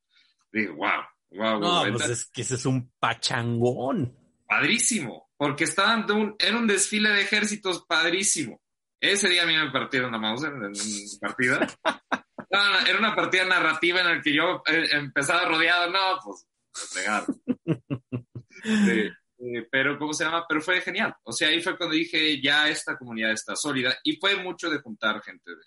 digo, 0.61 0.75
wow, 0.75 1.03
wow. 1.31 1.61
No, 1.61 1.93
pues 1.93 2.09
es 2.09 2.27
que 2.27 2.43
ese 2.43 2.55
es 2.55 2.67
un 2.67 2.91
pachangón. 2.99 4.17
Padrísimo. 4.47 5.31
porque 5.37 5.65
estaban 5.65 6.07
de 6.07 6.13
un, 6.13 6.37
era 6.39 6.57
un 6.57 6.67
desfile 6.67 7.11
de 7.11 7.23
ejércitos 7.23 7.85
padrísimo. 7.87 8.61
Ese 9.01 9.29
día 9.29 9.43
a 9.43 9.47
mí 9.47 9.55
me 9.55 9.71
partieron 9.71 10.13
la 10.13 10.19
mouse 10.19 10.45
en, 10.45 10.65
en 10.65 10.73
partida. 11.21 11.67
era 12.87 12.99
una 12.99 13.15
partida 13.15 13.45
narrativa 13.45 14.01
en 14.01 14.07
la 14.07 14.23
que 14.23 14.35
yo 14.35 14.63
eh, 14.67 14.89
empezaba 14.93 15.47
rodeado, 15.47 15.91
no, 15.91 16.21
pues, 16.25 16.47
pegar. 16.95 17.25
Eh, 19.39 19.69
pero, 19.71 19.99
¿cómo 19.99 20.15
se 20.15 20.25
llama? 20.25 20.47
Pero 20.49 20.63
fue 20.63 20.81
genial. 20.81 21.15
O 21.23 21.33
sea, 21.33 21.49
ahí 21.49 21.61
fue 21.61 21.77
cuando 21.77 21.95
dije, 21.95 22.41
ya 22.41 22.69
esta 22.69 22.97
comunidad 22.97 23.33
está 23.33 23.55
sólida 23.55 23.97
y 24.03 24.17
fue 24.17 24.37
mucho 24.37 24.71
de 24.71 24.79
juntar 24.79 25.23
gente 25.23 25.51
de 25.51 25.63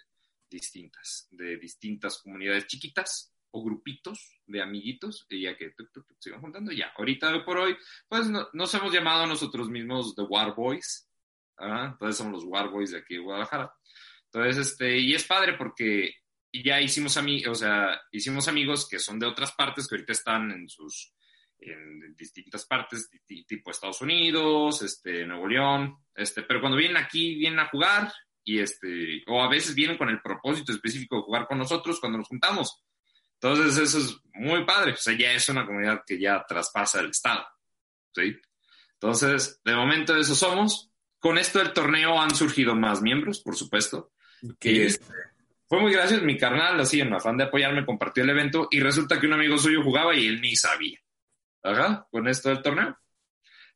distintas, 0.50 1.28
de 1.30 1.58
distintas 1.58 2.18
comunidades 2.18 2.66
chiquitas 2.66 3.32
o 3.52 3.64
grupitos 3.64 4.40
de 4.46 4.62
amiguitos 4.62 5.26
y 5.30 5.42
ya 5.44 5.58
que 5.58 5.74
se 6.20 6.32
van 6.32 6.42
juntando 6.42 6.72
ya. 6.72 6.92
Ahorita 6.98 7.32
hoy 7.32 7.44
por 7.44 7.58
hoy, 7.58 7.78
pues 8.08 8.30
nos 8.54 8.74
hemos 8.74 8.94
llamado 8.94 9.24
a 9.24 9.28
nosotros 9.28 9.70
mismos 9.70 10.16
The 10.16 10.24
War 10.24 10.56
Boys. 10.56 11.10
Entonces 11.58 12.18
somos 12.18 12.34
los 12.34 12.44
War 12.46 12.70
Boys 12.70 12.92
de 12.92 13.00
aquí 13.00 13.16
de 13.16 13.22
Guadalajara. 13.22 13.74
Entonces, 14.32 14.68
este, 14.68 14.98
y 14.98 15.14
es 15.14 15.26
padre 15.26 15.54
porque 15.58 16.14
ya 16.52 16.80
hicimos, 16.80 17.18
o 17.18 17.56
sea, 17.56 18.00
hicimos 18.12 18.48
amigos 18.48 18.88
que 18.88 19.00
son 19.00 19.20
de 19.20 19.26
otras 19.26 19.52
partes 19.54 19.88
que 19.88 19.96
ahorita 19.96 20.14
están 20.14 20.52
en 20.52 20.70
sus 20.70 21.14
en 21.62 22.16
distintas 22.16 22.66
partes, 22.66 23.10
tipo 23.46 23.72
Estados 23.72 24.02
Unidos, 24.02 24.82
este, 24.82 25.26
Nuevo 25.26 25.48
León, 25.48 25.98
este, 26.16 26.44
pero 26.44 26.62
cuando 26.62 26.78
vienen 26.78 26.98
aquí, 26.98 27.36
vienen 27.36 27.60
a 27.60 27.68
jugar 27.68 28.12
y 28.44 28.60
este, 28.60 29.24
o 29.28 29.42
a 29.42 29.50
veces 29.50 29.76
vienen 29.76 29.98
con 29.98 30.10
el 30.10 30.22
propósito 30.22 30.72
específico 30.72 31.18
de 31.18 31.24
jugar 31.24 31.48
con 31.48 31.58
nosotros 31.58 32.00
cuando 32.00 32.18
nos 32.18 32.28
juntamos. 32.28 32.82
Entonces 33.42 33.78
eso 33.78 34.00
es 34.00 34.18
muy 34.34 34.66
padre, 34.66 34.94
o 34.94 34.98
sea, 34.98 35.18
ya 35.18 35.32
es 35.32 35.48
una 35.50 35.66
comunidad 35.66 36.04
que 36.06 36.20
ya 36.20 36.44
traspasa 36.48 37.00
el 37.00 37.10
estado, 37.10 37.46
¿sí? 38.14 38.36
Entonces, 38.94 39.62
de 39.64 39.76
momento 39.76 40.16
eso 40.18 40.36
somos. 40.36 40.92
Con 41.20 41.38
esto 41.38 41.60
del 41.60 41.74
torneo 41.74 42.20
han 42.20 42.36
surgido 42.36 42.76
más 42.76 43.02
miembros, 43.02 43.40
por 43.40 43.56
supuesto. 43.56 44.12
Que 44.60 44.86
este, 44.88 45.06
fue 45.68 45.82
muy 45.82 45.92
gracioso, 45.92 46.24
mi 46.24 46.38
carnal, 46.38 46.80
así 46.80 47.00
en 47.00 47.14
afán 47.14 47.38
de 47.38 47.46
apoyarme, 47.46 47.86
compartió 47.86 48.24
el 48.24 48.30
evento 48.30 48.68
y 48.72 48.80
resulta 48.80 49.20
que 49.20 49.28
un 49.28 49.34
amigo 49.34 49.58
suyo 49.58 49.84
jugaba 49.84 50.16
y 50.16 50.28
él 50.28 50.42
ni 50.42 50.56
sabía. 50.56 51.00
Ajá, 51.64 52.08
con 52.12 52.28
esto 52.28 52.50
del 52.50 52.62
torneo. 52.62 52.98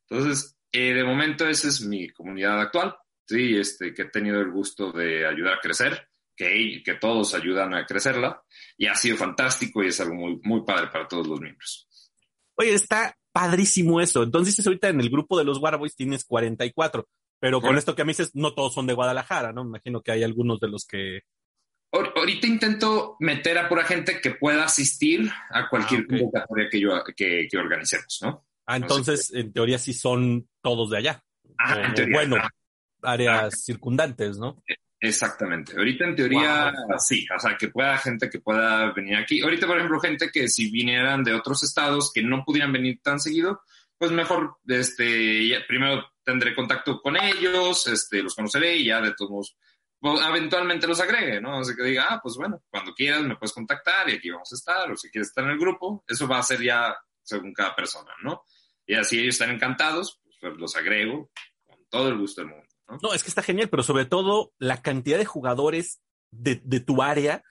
Entonces, 0.08 0.56
eh, 0.72 0.92
de 0.92 1.04
momento 1.04 1.48
esa 1.48 1.68
es 1.68 1.82
mi 1.82 2.10
comunidad 2.10 2.60
actual, 2.60 2.96
sí, 3.26 3.56
este, 3.56 3.94
que 3.94 4.02
he 4.02 4.10
tenido 4.10 4.40
el 4.40 4.50
gusto 4.50 4.92
de 4.92 5.26
ayudar 5.26 5.54
a 5.54 5.60
crecer, 5.60 6.08
que, 6.36 6.82
que 6.84 6.94
todos 6.94 7.34
ayudan 7.34 7.74
a 7.74 7.86
crecerla, 7.86 8.42
y 8.76 8.86
ha 8.86 8.94
sido 8.94 9.16
fantástico 9.16 9.82
y 9.82 9.88
es 9.88 10.00
algo 10.00 10.14
muy, 10.14 10.40
muy 10.42 10.64
padre 10.64 10.88
para 10.88 11.08
todos 11.08 11.26
los 11.26 11.40
miembros. 11.40 11.88
Oye, 12.56 12.74
está 12.74 13.16
padrísimo 13.32 14.00
eso. 14.00 14.22
Entonces, 14.22 14.64
ahorita 14.66 14.88
en 14.88 15.00
el 15.00 15.10
grupo 15.10 15.36
de 15.36 15.44
los 15.44 15.58
Warboys 15.58 15.96
tienes 15.96 16.24
44, 16.24 17.08
pero 17.40 17.60
con 17.60 17.76
esto 17.76 17.94
que 17.94 18.04
me 18.04 18.10
dices, 18.10 18.30
no 18.34 18.54
todos 18.54 18.72
son 18.72 18.86
de 18.86 18.94
Guadalajara, 18.94 19.52
¿no? 19.52 19.64
Me 19.64 19.70
imagino 19.70 20.00
que 20.00 20.12
hay 20.12 20.22
algunos 20.22 20.60
de 20.60 20.68
los 20.68 20.86
que 20.86 21.22
Ahorita 21.94 22.46
intento 22.48 23.16
meter 23.20 23.56
a 23.56 23.68
pura 23.68 23.84
gente 23.84 24.20
que 24.20 24.32
pueda 24.32 24.64
asistir 24.64 25.30
a 25.50 25.68
cualquier 25.68 26.00
ah, 26.00 26.06
convocatoria 26.08 26.68
que, 26.68 26.80
yo, 26.80 26.90
que, 27.16 27.48
organicemos, 27.56 28.18
¿no? 28.22 28.44
Ah, 28.66 28.76
entonces, 28.76 29.32
en 29.32 29.52
teoría 29.52 29.78
sí 29.78 29.92
son 29.92 30.48
todos 30.60 30.90
de 30.90 30.98
allá. 30.98 31.22
Ah, 31.56 31.82
en 31.84 31.94
teoría, 31.94 32.16
bueno, 32.16 32.36
áreas 33.00 33.62
circundantes, 33.62 34.38
¿no? 34.38 34.60
Exactamente. 35.04 35.74
Ahorita 35.76 36.04
en 36.04 36.16
teoría 36.16 36.72
sí, 36.98 37.26
o 37.34 37.38
sea, 37.38 37.56
que 37.58 37.68
pueda 37.68 37.98
gente 37.98 38.30
que 38.30 38.40
pueda 38.40 38.90
venir 38.92 39.16
aquí. 39.16 39.42
Ahorita, 39.42 39.66
por 39.66 39.76
ejemplo, 39.76 40.00
gente 40.00 40.30
que 40.32 40.48
si 40.48 40.70
vinieran 40.70 41.22
de 41.22 41.34
otros 41.34 41.62
estados 41.62 42.10
que 42.12 42.22
no 42.22 42.42
pudieran 42.42 42.72
venir 42.72 43.00
tan 43.02 43.20
seguido, 43.20 43.60
pues 43.98 44.12
mejor, 44.12 44.56
este, 44.66 45.62
primero 45.68 46.10
tendré 46.24 46.54
contacto 46.54 47.02
con 47.02 47.16
ellos, 47.16 47.86
este, 47.86 48.22
los 48.22 48.34
conoceré 48.34 48.76
y 48.78 48.86
ya 48.86 49.02
de 49.02 49.12
todos 49.12 49.30
modos 49.30 49.56
pues, 50.00 50.20
eventualmente 50.26 50.86
los 50.86 51.00
agregue, 51.00 51.40
¿no? 51.40 51.62
Sea, 51.64 51.76
que 51.76 51.82
diga, 51.82 52.06
ah, 52.08 52.20
pues 52.22 52.36
bueno, 52.36 52.62
cuando 52.70 52.94
quieras 52.94 53.22
me 53.22 53.36
puedes 53.36 53.52
contactar 53.52 54.08
y 54.08 54.14
aquí 54.14 54.30
vamos 54.30 54.50
a 54.52 54.54
estar, 54.54 54.90
o 54.90 54.96
si 54.96 55.10
quieres 55.10 55.28
estar 55.28 55.44
en 55.44 55.50
el 55.50 55.58
grupo, 55.58 56.02
eso 56.06 56.26
va 56.26 56.38
a 56.38 56.42
ser 56.42 56.62
ya 56.62 56.96
según 57.22 57.52
cada 57.52 57.76
persona, 57.76 58.12
¿no? 58.22 58.42
Y 58.86 58.94
así 58.94 59.18
ellos 59.18 59.34
están 59.34 59.50
encantados, 59.50 60.20
pues 60.40 60.56
los 60.56 60.76
agrego 60.76 61.30
con 61.66 61.78
todo 61.90 62.08
el 62.08 62.18
gusto 62.18 62.40
del 62.40 62.50
mundo, 62.50 62.63
¿no? 62.88 62.98
No, 63.02 63.14
es 63.14 63.22
que 63.22 63.28
está 63.28 63.42
genial, 63.42 63.68
pero 63.68 63.82
sobre 63.82 64.04
todo 64.04 64.52
la 64.58 64.82
cantidad 64.82 65.18
de 65.18 65.24
jugadores 65.24 66.00
de, 66.30 66.60
de 66.64 66.80
tu 66.80 67.02
área 67.02 67.42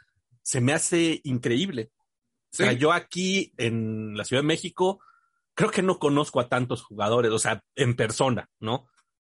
se 0.41 0.61
me 0.61 0.73
hace 0.73 1.21
increíble. 1.23 1.91
O 2.51 2.55
sea, 2.55 2.73
yo 2.73 2.91
aquí 2.91 3.51
en 3.57 4.15
la 4.15 4.25
Ciudad 4.25 4.43
de 4.43 4.47
México 4.47 4.99
creo 5.55 5.71
que 5.71 5.81
no 5.81 5.97
conozco 5.97 6.39
a 6.39 6.49
tantos 6.49 6.83
jugadores, 6.83 7.31
o 7.31 7.39
sea, 7.39 7.63
en 7.75 7.95
persona, 7.95 8.47
¿no? 8.59 8.87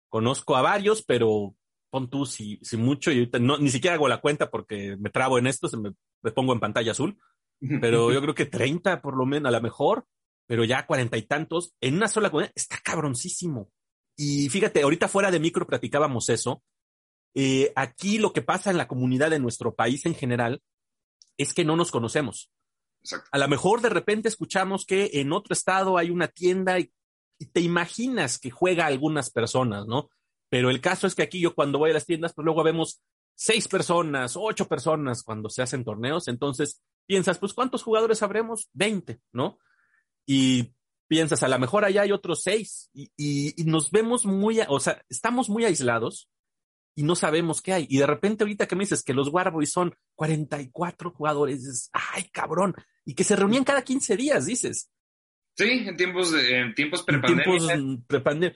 Conozco 0.09 0.55
a 0.55 0.61
varios, 0.61 1.03
pero 1.03 1.55
pon 1.91 2.09
tú 2.09 2.25
si, 2.25 2.57
si 2.63 2.77
mucho, 2.77 3.11
y 3.11 3.19
ahorita 3.19 3.37
no, 3.39 3.57
ni 3.57 3.69
siquiera 3.69 3.95
hago 3.95 4.07
la 4.07 4.21
cuenta 4.21 4.49
porque 4.49 4.97
me 4.99 5.09
trabo 5.09 5.37
en 5.37 5.45
esto, 5.45 5.67
se 5.67 5.77
me, 5.77 5.91
pongo 6.31 6.53
en 6.53 6.59
pantalla 6.59 6.93
azul, 6.93 7.17
pero 7.79 8.11
yo 8.11 8.21
creo 8.23 8.33
que 8.33 8.45
30 8.45 9.01
por 9.01 9.15
lo 9.15 9.25
menos, 9.25 9.49
a 9.49 9.51
lo 9.51 9.61
mejor, 9.61 10.05
pero 10.47 10.63
ya 10.63 10.87
cuarenta 10.87 11.17
y 11.17 11.23
tantos, 11.23 11.75
en 11.79 11.95
una 11.95 12.07
sola 12.07 12.29
comunidad, 12.29 12.53
está 12.55 12.77
cabroncísimo. 12.83 13.69
Y 14.23 14.49
fíjate, 14.49 14.83
ahorita 14.83 15.07
fuera 15.07 15.31
de 15.31 15.39
micro 15.39 15.65
platicábamos 15.65 16.29
eso. 16.29 16.61
Eh, 17.33 17.73
aquí 17.75 18.19
lo 18.19 18.33
que 18.33 18.43
pasa 18.43 18.69
en 18.69 18.77
la 18.77 18.87
comunidad 18.87 19.31
de 19.31 19.39
nuestro 19.39 19.73
país 19.73 20.05
en 20.05 20.13
general 20.13 20.61
es 21.37 21.55
que 21.55 21.65
no 21.65 21.75
nos 21.75 21.89
conocemos. 21.89 22.51
A 23.31 23.39
lo 23.39 23.47
mejor 23.47 23.81
de 23.81 23.89
repente 23.89 24.29
escuchamos 24.29 24.85
que 24.85 25.09
en 25.13 25.33
otro 25.33 25.53
estado 25.53 25.97
hay 25.97 26.11
una 26.11 26.27
tienda 26.27 26.77
y, 26.77 26.93
y 27.39 27.47
te 27.47 27.61
imaginas 27.61 28.37
que 28.37 28.51
juega 28.51 28.85
algunas 28.85 29.31
personas, 29.31 29.87
¿no? 29.87 30.11
Pero 30.49 30.69
el 30.69 30.81
caso 30.81 31.07
es 31.07 31.15
que 31.15 31.23
aquí 31.23 31.39
yo 31.39 31.55
cuando 31.55 31.79
voy 31.79 31.89
a 31.89 31.95
las 31.95 32.05
tiendas, 32.05 32.35
pues 32.35 32.45
luego 32.45 32.61
vemos 32.61 33.01
seis 33.33 33.67
personas, 33.67 34.35
ocho 34.35 34.67
personas 34.67 35.23
cuando 35.23 35.49
se 35.49 35.63
hacen 35.63 35.83
torneos. 35.83 36.27
Entonces 36.27 36.83
piensas, 37.07 37.39
pues 37.39 37.55
¿cuántos 37.55 37.81
jugadores 37.81 38.21
habremos? 38.21 38.69
Veinte, 38.71 39.19
¿no? 39.33 39.57
Y 40.27 40.75
piensas, 41.11 41.43
a 41.43 41.49
lo 41.49 41.59
mejor 41.59 41.83
allá 41.83 42.03
hay 42.03 42.13
otros 42.13 42.41
seis 42.41 42.89
y, 42.93 43.53
nos 43.65 43.91
vemos 43.91 44.25
muy, 44.25 44.61
o 44.69 44.79
sea, 44.79 45.03
estamos 45.09 45.49
muy 45.49 45.65
aislados 45.65 46.29
y 46.95 47.03
no 47.03 47.17
sabemos 47.17 47.61
qué 47.61 47.73
hay. 47.73 47.85
Y 47.89 47.97
de 47.97 48.07
repente 48.07 48.45
ahorita 48.45 48.65
que 48.65 48.77
me 48.77 48.85
dices 48.85 49.03
que 49.03 49.13
los 49.13 49.27
Warboys 49.27 49.73
son 49.73 49.93
44 50.15 51.11
jugadores, 51.11 51.63
dices, 51.63 51.89
ay, 51.91 52.29
cabrón, 52.31 52.73
y 53.03 53.13
que 53.13 53.25
se 53.25 53.35
reunían 53.35 53.65
cada 53.65 53.81
15 53.81 54.15
días, 54.15 54.45
dices. 54.45 54.89
Sí, 55.57 55.83
en 55.85 55.97
tiempos, 55.97 56.33
en 56.33 56.73
tiempos 56.75 57.03
prepandemia. 57.03 58.55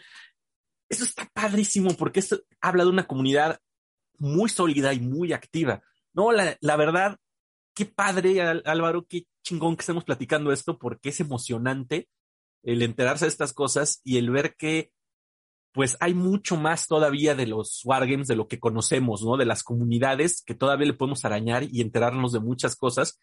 Eso 0.88 1.04
está 1.04 1.30
padrísimo 1.34 1.94
porque 1.98 2.22
esto 2.22 2.42
habla 2.62 2.86
de 2.86 2.90
una 2.90 3.06
comunidad 3.06 3.60
muy 4.18 4.48
sólida 4.48 4.94
y 4.94 5.02
muy 5.02 5.34
activa. 5.34 5.84
No, 6.14 6.32
la, 6.32 6.58
la 6.62 6.78
verdad, 6.78 7.20
qué 7.74 7.86
padre, 7.86 8.42
Álvaro, 8.42 9.06
qué 9.10 9.28
chingón 9.44 9.76
que 9.76 9.82
estemos 9.82 10.06
platicando 10.06 10.54
esto 10.54 10.80
porque 10.80 11.10
es 11.10 11.20
emocionante 11.20 12.08
el 12.66 12.82
enterarse 12.82 13.26
de 13.26 13.30
estas 13.30 13.54
cosas 13.54 14.02
y 14.04 14.18
el 14.18 14.30
ver 14.32 14.56
que 14.58 14.92
pues 15.72 15.98
hay 16.00 16.14
mucho 16.14 16.56
más 16.56 16.88
todavía 16.88 17.36
de 17.36 17.48
los 17.48 17.82
wargames 17.84 18.28
de 18.28 18.38
lo 18.38 18.48
que 18.48 18.60
conocemos, 18.60 19.24
¿no? 19.24 19.36
De 19.36 19.46
las 19.46 19.62
comunidades 19.62 20.42
que 20.42 20.56
todavía 20.56 20.88
le 20.88 20.94
podemos 20.94 21.26
arañar 21.26 21.66
y 21.70 21.82
enterarnos 21.82 22.32
de 22.32 22.40
muchas 22.40 22.78
cosas. 22.78 23.20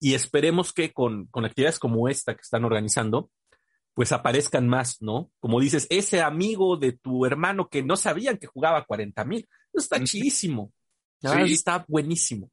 Y 0.00 0.14
esperemos 0.14 0.72
que 0.72 0.92
con, 0.92 1.26
con 1.26 1.44
actividades 1.44 1.78
como 1.78 2.08
esta 2.08 2.34
que 2.34 2.40
están 2.40 2.64
organizando, 2.64 3.30
pues 3.94 4.10
aparezcan 4.10 4.68
más, 4.68 5.00
¿no? 5.00 5.30
Como 5.38 5.60
dices, 5.60 5.86
ese 5.90 6.22
amigo 6.22 6.76
de 6.76 6.90
tu 6.90 7.24
hermano 7.24 7.68
que 7.68 7.84
no 7.84 7.96
sabían 7.96 8.36
que 8.36 8.48
jugaba 8.48 8.84
40 8.84 9.24
mil. 9.24 9.48
Está 9.72 10.02
chidísimo. 10.02 10.72
Está 11.20 11.84
buenísimo. 11.86 12.50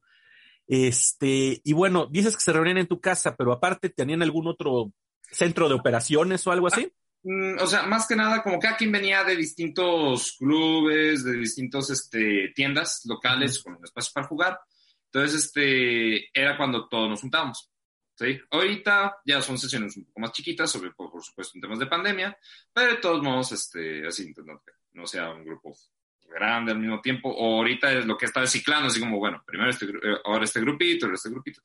Este, 0.68 1.60
y 1.64 1.72
bueno, 1.72 2.06
dices 2.06 2.36
que 2.36 2.42
se 2.42 2.52
reunían 2.52 2.78
en 2.78 2.86
tu 2.86 3.00
casa, 3.00 3.34
pero 3.34 3.52
aparte 3.52 3.90
tenían 3.90 4.22
algún 4.22 4.46
otro 4.46 4.92
centro 5.30 5.68
de 5.68 5.74
operaciones 5.74 6.46
o 6.46 6.52
algo 6.52 6.66
así. 6.66 6.92
Mm, 7.22 7.56
o 7.60 7.66
sea, 7.66 7.82
más 7.82 8.06
que 8.06 8.16
nada, 8.16 8.42
como 8.42 8.58
cada 8.58 8.76
quien 8.76 8.92
venía 8.92 9.24
de 9.24 9.36
distintos 9.36 10.36
clubes, 10.38 11.24
de 11.24 11.36
distintos 11.36 11.90
este, 11.90 12.52
tiendas 12.54 13.02
locales 13.04 13.62
con 13.62 13.78
espacio 13.82 14.12
para 14.14 14.26
jugar. 14.26 14.60
Entonces, 15.06 15.44
este, 15.44 16.38
era 16.38 16.56
cuando 16.56 16.88
todos 16.88 17.10
nos 17.10 17.20
juntábamos. 17.20 17.70
¿sí? 18.14 18.40
Ahorita 18.50 19.18
ya 19.24 19.42
son 19.42 19.58
sesiones 19.58 19.96
un 19.96 20.04
poco 20.06 20.20
más 20.20 20.32
chiquitas, 20.32 20.70
sobre, 20.70 20.92
por, 20.92 21.10
supuesto 21.22 21.52
en 21.56 21.62
temas 21.62 21.78
de 21.78 21.86
pandemia, 21.86 22.36
pero 22.72 22.92
de 22.92 22.98
todos 22.98 23.22
modos, 23.22 23.52
este, 23.52 24.06
así, 24.06 24.32
no, 24.44 24.62
no 24.92 25.06
sea 25.06 25.30
un 25.30 25.44
grupo 25.44 25.74
grande 26.28 26.72
al 26.72 26.78
mismo 26.78 27.00
tiempo, 27.00 27.28
o 27.28 27.56
ahorita 27.56 27.92
es 27.92 28.06
lo 28.06 28.16
que 28.16 28.26
está 28.26 28.46
ciclando, 28.46 28.86
así 28.86 29.00
como, 29.00 29.18
bueno, 29.18 29.42
primero 29.44 29.68
este, 29.68 29.86
eh, 29.86 30.16
ahora 30.24 30.44
este 30.44 30.60
grupito, 30.60 31.06
ahora 31.06 31.16
este 31.16 31.30
grupito, 31.30 31.60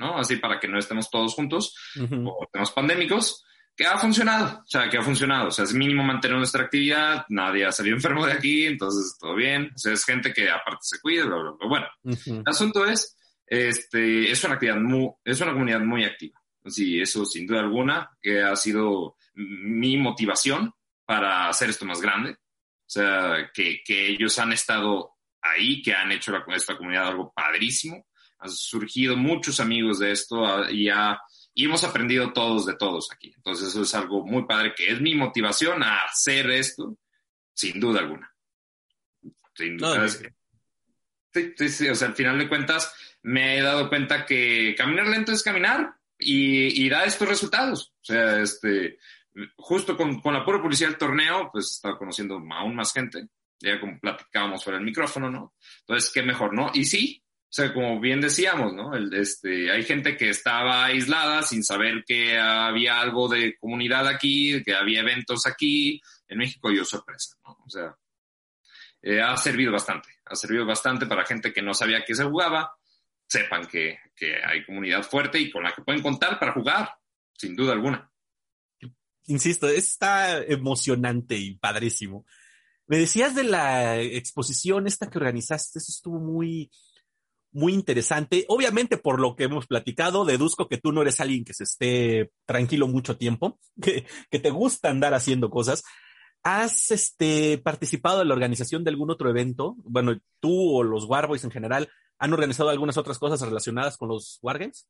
¿no? 0.00 0.18
Así 0.18 0.36
para 0.36 0.58
que 0.58 0.66
no 0.66 0.78
estemos 0.78 1.08
todos 1.08 1.34
juntos, 1.34 1.76
o 1.96 2.48
temas 2.52 2.72
pandémicos, 2.72 3.44
que 3.76 3.86
ha 3.86 3.96
funcionado, 3.96 4.58
o 4.58 4.66
sea, 4.66 4.88
que 4.90 4.98
ha 4.98 5.02
funcionado, 5.02 5.48
o 5.48 5.50
sea, 5.50 5.64
es 5.64 5.72
mínimo 5.72 6.02
mantener 6.02 6.36
nuestra 6.36 6.64
actividad, 6.64 7.24
nadie 7.28 7.64
ha 7.64 7.72
salido 7.72 7.96
enfermo 7.96 8.26
de 8.26 8.32
aquí, 8.32 8.66
entonces 8.66 9.16
todo 9.18 9.36
bien, 9.36 9.70
o 9.74 9.78
sea, 9.78 9.92
es 9.92 10.04
gente 10.04 10.32
que 10.32 10.50
aparte 10.50 10.80
se 10.82 11.00
cuida, 11.00 11.24
bla, 11.24 11.36
bla, 11.36 11.52
bla. 11.52 11.68
bueno, 11.68 11.86
el 12.04 12.42
asunto 12.44 12.84
es 12.84 13.16
este, 13.50 14.30
es 14.30 14.44
una 14.44 14.54
actividad 14.54 14.76
muy, 14.76 15.10
es 15.24 15.40
una 15.40 15.52
comunidad 15.52 15.80
muy 15.80 16.04
activa. 16.04 16.40
Sí, 16.66 17.00
eso 17.00 17.24
sin 17.24 17.46
duda 17.46 17.60
alguna, 17.60 18.10
que 18.22 18.42
ha 18.42 18.54
sido 18.54 19.16
mi 19.34 19.96
motivación 19.96 20.72
para 21.04 21.48
hacer 21.48 21.70
esto 21.70 21.84
más 21.84 22.00
grande. 22.00 22.32
O 22.32 22.92
sea, 22.92 23.50
que, 23.52 23.82
que 23.84 24.08
ellos 24.08 24.38
han 24.38 24.52
estado 24.52 25.16
ahí, 25.42 25.82
que 25.82 25.92
han 25.92 26.12
hecho 26.12 26.32
la, 26.32 26.44
esta 26.54 26.76
comunidad 26.76 27.08
algo 27.08 27.32
padrísimo. 27.34 28.06
Han 28.40 28.50
surgido 28.50 29.16
muchos 29.16 29.60
amigos 29.60 29.98
de 29.98 30.12
esto 30.12 30.44
ah, 30.46 30.70
y, 30.70 30.88
y 31.54 31.64
hemos 31.64 31.84
aprendido 31.84 32.32
todos 32.32 32.66
de 32.66 32.74
todos 32.74 33.10
aquí. 33.12 33.32
Entonces 33.36 33.68
eso 33.68 33.82
es 33.82 33.94
algo 33.94 34.26
muy 34.26 34.46
padre, 34.46 34.74
que 34.74 34.90
es 34.90 35.00
mi 35.00 35.14
motivación 35.14 35.82
a 35.82 36.04
hacer 36.04 36.50
esto, 36.50 36.96
sin 37.52 37.80
duda 37.80 38.00
alguna. 38.00 38.34
Sin 39.54 39.76
duda. 39.76 40.08
sí, 40.08 41.54
sí, 41.56 41.68
sí, 41.68 41.88
o 41.88 41.94
sea, 41.94 42.08
al 42.08 42.14
final 42.14 42.38
de 42.38 42.48
cuentas 42.48 42.92
me 43.22 43.58
he 43.58 43.62
dado 43.62 43.88
cuenta 43.88 44.24
que 44.24 44.74
caminar 44.76 45.06
lento 45.06 45.32
es 45.32 45.42
caminar 45.42 45.94
y, 46.18 46.84
y 46.84 46.88
da 46.88 47.04
estos 47.04 47.28
resultados. 47.28 47.92
O 48.00 48.04
sea, 48.04 48.40
este, 48.40 48.98
justo 49.56 49.96
con, 49.96 50.20
con 50.20 50.34
la 50.34 50.44
pura 50.44 50.62
publicidad 50.62 50.90
del 50.90 50.98
torneo, 50.98 51.50
pues 51.52 51.72
estaba 51.72 51.98
conociendo 51.98 52.42
aún 52.50 52.74
más 52.74 52.92
gente 52.92 53.28
ya 53.60 53.78
como 53.78 53.98
platicábamos 54.00 54.64
fuera 54.64 54.78
del 54.78 54.86
micrófono, 54.86 55.30
¿no? 55.30 55.54
Entonces, 55.80 56.10
qué 56.10 56.22
mejor, 56.22 56.54
¿no? 56.54 56.70
Y 56.74 56.84
sí, 56.84 57.22
o 57.50 57.52
sea, 57.52 57.74
como 57.74 57.98
bien 57.98 58.20
decíamos, 58.20 58.72
¿no? 58.72 58.92
Este, 58.94 59.72
hay 59.72 59.82
gente 59.82 60.16
que 60.16 60.30
estaba 60.30 60.84
aislada 60.84 61.42
sin 61.42 61.64
saber 61.64 62.04
que 62.06 62.38
había 62.38 63.00
algo 63.00 63.26
de 63.28 63.56
comunidad 63.58 64.06
aquí, 64.06 64.62
que 64.62 64.72
había 64.72 65.00
eventos 65.00 65.46
aquí. 65.46 66.00
En 66.28 66.38
México 66.38 66.70
yo 66.70 66.84
sorpresa, 66.84 67.36
¿no? 67.44 67.58
O 67.66 67.68
sea, 67.68 67.96
eh, 69.02 69.20
ha 69.20 69.36
servido 69.36 69.72
bastante, 69.72 70.10
ha 70.26 70.36
servido 70.36 70.64
bastante 70.64 71.06
para 71.06 71.26
gente 71.26 71.52
que 71.52 71.60
no 71.60 71.74
sabía 71.74 72.04
que 72.04 72.14
se 72.14 72.22
jugaba, 72.22 72.72
sepan 73.26 73.66
que, 73.66 73.98
que 74.14 74.36
hay 74.44 74.64
comunidad 74.64 75.02
fuerte 75.02 75.40
y 75.40 75.50
con 75.50 75.64
la 75.64 75.72
que 75.72 75.82
pueden 75.82 76.02
contar 76.02 76.38
para 76.38 76.52
jugar, 76.52 76.94
sin 77.32 77.56
duda 77.56 77.72
alguna. 77.72 78.08
Insisto, 79.26 79.68
está 79.68 80.40
emocionante 80.40 81.36
y 81.36 81.56
padrísimo. 81.56 82.24
Me 82.86 82.98
decías 82.98 83.34
de 83.34 83.42
la 83.42 83.98
exposición 83.98 84.86
esta 84.86 85.10
que 85.10 85.18
organizaste, 85.18 85.80
eso 85.80 85.90
estuvo 85.90 86.20
muy, 86.20 86.70
muy 87.52 87.72
interesante. 87.74 88.44
Obviamente, 88.48 88.96
por 88.96 89.20
lo 89.20 89.36
que 89.36 89.44
hemos 89.44 89.66
platicado, 89.66 90.24
deduzco 90.24 90.68
que 90.68 90.78
tú 90.78 90.92
no 90.92 91.02
eres 91.02 91.20
alguien 91.20 91.44
que 91.44 91.54
se 91.54 91.64
esté 91.64 92.30
tranquilo 92.46 92.88
mucho 92.88 93.16
tiempo, 93.16 93.58
que, 93.82 94.06
que 94.30 94.38
te 94.38 94.50
gusta 94.50 94.90
andar 94.90 95.14
haciendo 95.14 95.50
cosas. 95.50 95.82
¿Has 96.42 96.90
este, 96.90 97.58
participado 97.58 98.22
en 98.22 98.28
la 98.28 98.34
organización 98.34 98.82
de 98.82 98.90
algún 98.90 99.10
otro 99.10 99.28
evento? 99.28 99.76
Bueno, 99.78 100.18
tú 100.40 100.76
o 100.76 100.82
los 100.82 101.04
Warboys 101.04 101.44
en 101.44 101.50
general, 101.50 101.90
¿han 102.18 102.32
organizado 102.32 102.70
algunas 102.70 102.96
otras 102.96 103.18
cosas 103.18 103.42
relacionadas 103.42 103.98
con 103.98 104.08
los 104.08 104.38
Wargames? 104.42 104.88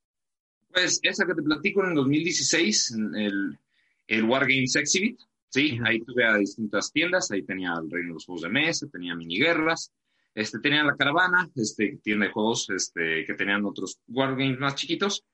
Pues 0.72 1.00
esa 1.02 1.26
que 1.26 1.34
te 1.34 1.42
platico 1.42 1.82
en 1.82 1.90
el 1.90 1.96
2016, 1.96 2.96
el, 3.16 3.58
el 4.06 4.24
Wargames 4.24 4.76
Exhibit, 4.76 5.20
Sí, 5.50 5.80
ahí 5.84 6.00
tuve 6.02 6.24
a 6.24 6.36
distintas 6.36 6.92
tiendas, 6.92 7.30
ahí 7.32 7.42
tenía 7.42 7.74
el 7.82 7.90
Reino 7.90 8.10
de 8.10 8.14
los 8.14 8.24
Juegos 8.24 8.42
de 8.42 8.48
Mesa, 8.50 8.86
tenía 8.86 9.16
miniguerras, 9.16 9.92
este, 10.34 10.58
tenía 10.60 10.84
la 10.84 10.96
caravana, 10.96 11.48
este, 11.54 11.98
tienda 12.02 12.26
de 12.26 12.32
juegos 12.32 12.68
este, 12.70 13.24
que 13.26 13.34
tenían 13.34 13.64
otros 13.64 14.00
wargames 14.08 14.58
más 14.58 14.74
chiquitos, 14.74 15.24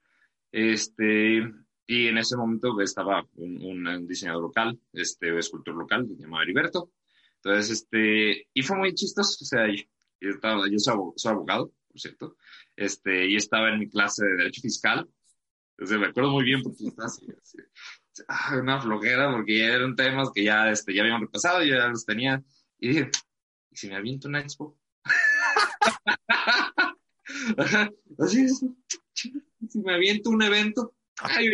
este, 0.52 1.38
y 1.86 2.08
en 2.08 2.18
ese 2.18 2.36
momento 2.36 2.80
estaba 2.80 3.26
un, 3.34 4.06
diseñador 4.06 4.42
local, 4.42 4.78
este, 4.92 5.36
escultor 5.38 5.74
local, 5.74 6.06
se 6.08 6.22
llamaba 6.22 6.42
Heriberto, 6.42 6.92
entonces, 7.36 7.70
este, 7.70 8.48
y 8.52 8.62
fue 8.62 8.76
muy 8.76 8.94
chistoso, 8.94 9.38
o 9.42 9.46
sea, 9.46 9.66
yo, 9.68 10.30
estaba, 10.30 10.64
yo 10.70 10.78
soy, 10.78 11.32
abogado, 11.32 11.72
por 11.88 12.00
cierto, 12.00 12.36
este, 12.74 13.28
y 13.28 13.36
estaba 13.36 13.70
en 13.70 13.80
mi 13.80 13.88
clase 13.88 14.24
de 14.24 14.36
Derecho 14.36 14.62
Fiscal, 14.62 15.08
entonces 15.78 15.98
me 15.98 16.06
acuerdo 16.06 16.30
muy 16.30 16.44
bien 16.44 16.62
porque 16.62 16.84
estaba 16.86 17.06
así 17.06 17.26
ah, 18.28 18.58
una 18.60 18.80
flojera 18.80 19.30
porque 19.32 19.58
ya 19.58 19.66
eran 19.66 19.94
temas 19.94 20.30
que 20.34 20.44
ya, 20.44 20.70
este, 20.70 20.94
ya 20.94 21.02
habíamos 21.02 21.22
repasado, 21.22 21.62
ya 21.62 21.88
los 21.88 22.04
tenía. 22.04 22.42
Y 22.78 22.88
dije, 22.88 23.10
¿y 23.70 23.76
si 23.76 23.88
me 23.88 23.96
aviento 23.96 24.28
una 24.28 24.40
expo? 24.40 24.78
Así 28.18 28.42
es, 28.42 28.64
si 29.12 29.80
me 29.80 29.94
aviento 29.94 30.30
un 30.30 30.42
evento, 30.42 30.94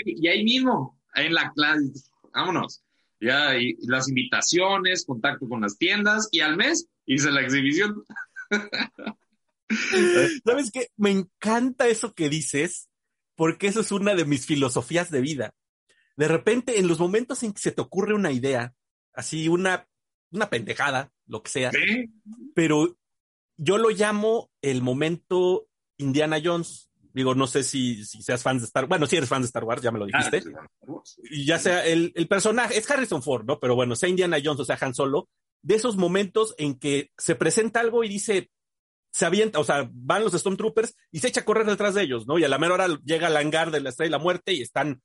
y 0.05 0.29
ahí 0.29 0.45
mismo, 0.45 1.01
en 1.15 1.35
la 1.35 1.53
clase, 1.53 1.93
vámonos. 2.33 2.83
Ya, 3.21 3.57
y 3.57 3.77
las 3.83 4.09
invitaciones, 4.09 5.05
contacto 5.07 5.49
con 5.49 5.61
las 5.61 5.79
tiendas, 5.79 6.29
y 6.33 6.41
al 6.41 6.57
mes 6.57 6.89
hice 7.07 7.31
la 7.31 7.43
exhibición. 7.43 8.05
¿Sabes 10.45 10.71
qué? 10.73 10.89
Me 10.97 11.11
encanta 11.11 11.87
eso 11.89 12.13
que 12.15 12.29
dices, 12.29 12.89
porque 13.37 13.69
eso 13.69 13.81
es 13.81 13.93
una 13.93 14.15
de 14.15 14.25
mis 14.25 14.45
filosofías 14.47 15.11
de 15.11 15.21
vida 15.21 15.55
de 16.17 16.29
repente, 16.29 16.79
en 16.79 16.89
los 16.89 16.99
momentos 16.99 17.43
en 17.43 17.53
que 17.53 17.61
se 17.61 17.73
te 17.73 17.81
ocurre 17.81 18.15
una 18.15 18.33
idea, 18.33 18.75
así 19.15 19.49
una, 19.49 19.89
una 20.31 20.51
pendejada, 20.51 21.13
lo 21.27 21.43
que 21.43 21.51
sea, 21.51 21.71
pero 22.55 22.99
yo 23.57 23.79
lo 23.79 23.91
llamo 23.91 24.51
el 24.63 24.83
momento 24.83 25.67
Indiana 25.99 26.39
Jones. 26.43 26.91
Digo, 27.15 27.35
no 27.35 27.47
sé 27.47 27.63
si, 27.63 28.05
si 28.05 28.23
seas 28.23 28.43
fan 28.43 28.59
de 28.59 28.65
Star 28.65 28.85
Wars. 28.85 28.89
Bueno, 28.89 29.07
si 29.07 29.17
eres 29.17 29.29
fan 29.29 29.43
de 29.43 29.47
Star 29.47 29.65
Wars, 29.65 29.83
ya 29.83 29.91
me 29.91 29.99
lo 29.99 30.07
dijiste. 30.07 30.43
y 31.31 31.45
ya 31.45 31.59
sea 31.59 31.85
el, 31.85 32.13
el, 32.15 32.27
personaje, 32.27 32.79
es 32.79 32.91
Harrison 32.91 33.23
Ford, 33.23 33.45
¿no? 33.45 33.61
Pero 33.61 33.75
bueno, 33.75 33.95
sea 33.97 34.09
Indiana 34.09 34.39
Jones 34.43 34.61
o 34.61 34.65
sea 34.65 34.79
Han 34.81 34.95
Solo, 34.95 35.29
de 35.63 35.75
esos 35.75 35.97
momentos 35.97 36.55
en 36.59 36.79
que 36.79 37.11
se 37.19 37.35
presenta 37.35 37.81
algo 37.81 38.03
y 38.03 38.09
dice, 38.09 38.51
se 39.13 39.27
avienta, 39.27 39.59
o 39.59 39.65
sea, 39.65 39.89
van 39.93 40.25
los 40.25 40.33
Stormtroopers 40.33 40.97
y 41.11 41.21
se 41.21 41.29
echa 41.29 41.43
a 41.43 41.45
correr 41.45 41.67
detrás 41.67 41.95
de 41.95 42.03
ellos, 42.03 42.27
¿no? 42.27 42.39
Y 42.39 42.45
a 42.45 42.49
la 42.49 42.59
mera 42.59 42.75
hora 42.75 42.89
llega 43.05 43.27
al 43.27 43.37
hangar 43.37 43.71
de 43.71 43.81
la 43.81 43.91
Estrella 43.91 44.09
de 44.09 44.19
la 44.19 44.23
Muerte 44.23 44.55
y 44.55 44.63
están 44.63 45.03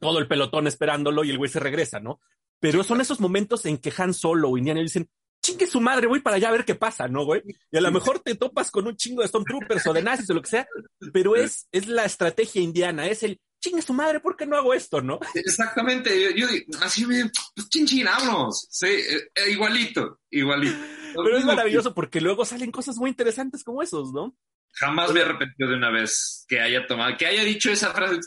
todo 0.00 0.18
el 0.18 0.28
pelotón 0.28 0.66
esperándolo 0.66 1.24
y 1.24 1.30
el 1.30 1.38
güey 1.38 1.50
se 1.50 1.60
regresa, 1.60 1.98
¿no? 2.00 2.20
Pero 2.60 2.84
son 2.84 3.00
esos 3.00 3.20
momentos 3.20 3.66
en 3.66 3.78
que 3.78 3.92
Han 3.96 4.14
Solo 4.14 4.50
o 4.50 4.58
Indiana 4.58 4.80
dicen, 4.80 5.08
chingue 5.44 5.66
su 5.66 5.80
madre, 5.80 6.06
voy 6.06 6.20
para 6.20 6.36
allá 6.36 6.48
a 6.48 6.52
ver 6.52 6.64
qué 6.64 6.74
pasa, 6.74 7.06
¿no, 7.06 7.24
güey? 7.24 7.42
Y 7.70 7.76
a 7.76 7.80
lo 7.82 7.92
mejor 7.92 8.20
te 8.20 8.34
topas 8.34 8.70
con 8.70 8.86
un 8.86 8.96
chingo 8.96 9.20
de 9.20 9.28
Stormtroopers 9.28 9.86
o 9.86 9.92
de 9.92 10.02
nazis 10.02 10.30
o 10.30 10.34
lo 10.34 10.42
que 10.42 10.48
sea, 10.48 10.66
pero 11.12 11.36
es, 11.36 11.68
es 11.70 11.86
la 11.86 12.04
estrategia 12.04 12.62
indiana, 12.62 13.06
es 13.06 13.22
el 13.22 13.38
chingue 13.60 13.82
su 13.82 13.92
madre, 13.92 14.20
¿por 14.20 14.36
qué 14.36 14.46
no 14.46 14.56
hago 14.56 14.72
esto, 14.72 15.02
no? 15.02 15.20
Exactamente, 15.34 16.34
yo, 16.34 16.46
así 16.80 17.06
me, 17.06 17.30
pues 17.54 17.68
chin 17.68 17.86
vámonos, 18.04 18.66
sí, 18.70 18.86
eh, 18.86 19.30
eh, 19.34 19.50
igualito, 19.50 20.20
igualito. 20.30 20.76
Pero 21.14 21.36
es 21.36 21.44
maravilloso 21.44 21.94
porque 21.94 22.20
luego 22.20 22.44
salen 22.44 22.70
cosas 22.70 22.96
muy 22.96 23.10
interesantes 23.10 23.62
como 23.62 23.82
esos, 23.82 24.12
¿no? 24.12 24.34
Jamás 24.72 25.12
me 25.12 25.20
he 25.20 25.22
arrepentido 25.22 25.70
de 25.70 25.76
una 25.76 25.90
vez 25.90 26.44
que 26.48 26.60
haya 26.60 26.86
tomado, 26.86 27.16
que 27.16 27.26
haya 27.26 27.44
dicho 27.44 27.70
esa 27.70 27.92
frase, 27.92 28.18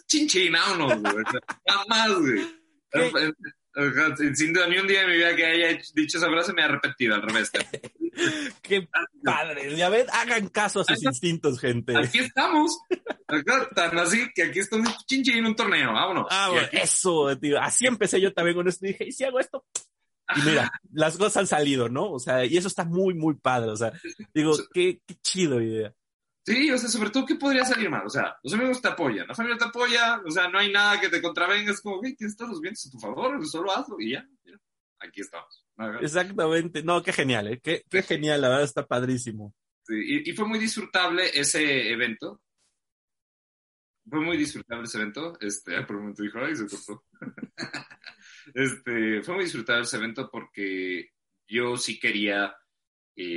no, 0.78 0.88
güey. 0.88 1.24
Jamás, 1.66 2.20
güey. 2.20 2.58
Sin 4.34 4.54
duda, 4.54 4.68
ni 4.68 4.78
un 4.80 4.88
día 4.88 5.04
en 5.04 5.10
mi 5.10 5.18
vida 5.18 5.36
que 5.36 5.46
haya 5.46 5.80
dicho 5.94 6.18
esa 6.18 6.28
frase 6.28 6.52
me 6.52 6.62
he 6.62 6.66
arrepentido, 6.66 7.14
al 7.14 7.22
revés. 7.22 7.52
Qué 8.64 8.88
padre. 9.24 9.76
Ya 9.76 9.90
ven, 9.90 10.08
hagan 10.12 10.50
caso 10.50 10.82
a 10.82 10.84
sus 10.84 11.04
instintos, 11.04 11.60
gente. 11.60 11.96
Aquí 11.96 12.20
estamos. 12.20 12.80
Acá, 13.28 13.70
tan 13.76 14.00
así 14.00 14.28
que 14.34 14.44
aquí 14.44 14.60
estamos 14.60 15.06
chinchín 15.06 15.38
en 15.38 15.46
un 15.46 15.56
torneo, 15.56 15.94
vámonos. 15.94 16.26
Ah, 16.32 16.50
bueno, 16.50 16.68
eso, 16.72 17.38
tío. 17.38 17.62
Así 17.62 17.86
empecé 17.86 18.20
yo 18.20 18.34
también 18.34 18.56
con 18.56 18.68
esto. 18.68 18.86
Dije, 18.86 19.06
¿y 19.06 19.12
si 19.12 19.24
hago 19.26 19.40
esto? 19.40 19.64
Y 20.36 20.42
mira, 20.42 20.72
las 20.92 21.16
cosas 21.16 21.38
han 21.38 21.48
salido, 21.48 21.88
¿no? 21.88 22.12
O 22.12 22.20
sea, 22.20 22.46
y 22.46 22.58
eso 22.58 22.68
está 22.68 22.84
muy, 22.84 23.14
muy 23.14 23.36
padre. 23.36 23.70
O 23.70 23.78
sea, 23.78 23.94
digo, 24.34 24.54
qué, 24.74 25.00
qué 25.06 25.16
chido 25.22 25.62
idea. 25.62 25.94
Sí, 26.48 26.72
o 26.72 26.78
sea, 26.78 26.88
sobre 26.88 27.10
todo, 27.10 27.26
¿qué 27.26 27.36
podría 27.36 27.66
salir 27.66 27.90
mal? 27.90 28.06
O 28.06 28.10
sea, 28.10 28.38
los 28.42 28.54
amigos 28.54 28.82
te 28.82 28.88
apoyan, 28.88 29.28
la 29.28 29.36
familia 29.36 29.58
te 29.58 29.66
apoya, 29.66 30.22
o 30.26 30.32
sea, 30.32 30.48
no 30.48 30.58
hay 30.58 30.72
nada 30.72 30.98
que 30.98 31.10
te 31.10 31.22
contravenga, 31.22 31.74
es 31.74 31.82
como, 31.82 32.00
hey, 32.02 32.16
tienes 32.16 32.38
todos 32.38 32.52
los 32.52 32.62
vientos 32.62 32.86
a 32.88 32.90
tu 32.90 33.00
favor, 33.00 33.46
solo 33.46 33.70
hazlo 33.76 33.98
y 34.00 34.12
ya, 34.12 34.26
aquí 34.98 35.20
estamos. 35.20 35.66
Exactamente, 36.00 36.84
no, 36.84 37.04
qué 37.04 37.12
genial, 37.12 37.50
¿eh? 37.50 37.60
qué, 37.62 37.84
qué 37.90 38.02
genial, 38.02 38.40
la 38.40 38.48
verdad 38.48 38.64
está 38.64 38.88
padrísimo. 38.88 39.54
Sí, 39.86 39.96
y, 39.96 40.30
y, 40.30 40.34
fue 40.34 40.48
muy 40.48 40.58
disfrutable 40.58 41.30
ese 41.34 41.92
evento. 41.92 42.42
Fue 44.10 44.22
muy 44.22 44.38
disfrutable 44.38 44.86
ese 44.86 45.00
evento. 45.00 45.38
Este, 45.42 45.82
por 45.82 45.98
un 45.98 46.02
momento 46.04 46.24
dijo, 46.24 46.40
ay, 46.40 46.56
se 46.56 46.66
cortó. 46.66 47.04
este, 48.54 49.22
fue 49.22 49.36
muy 49.36 49.44
disfrutable 49.44 49.84
ese 49.84 49.98
evento 49.98 50.30
porque 50.32 51.10
yo 51.46 51.76
sí 51.76 52.00
quería 52.00 52.56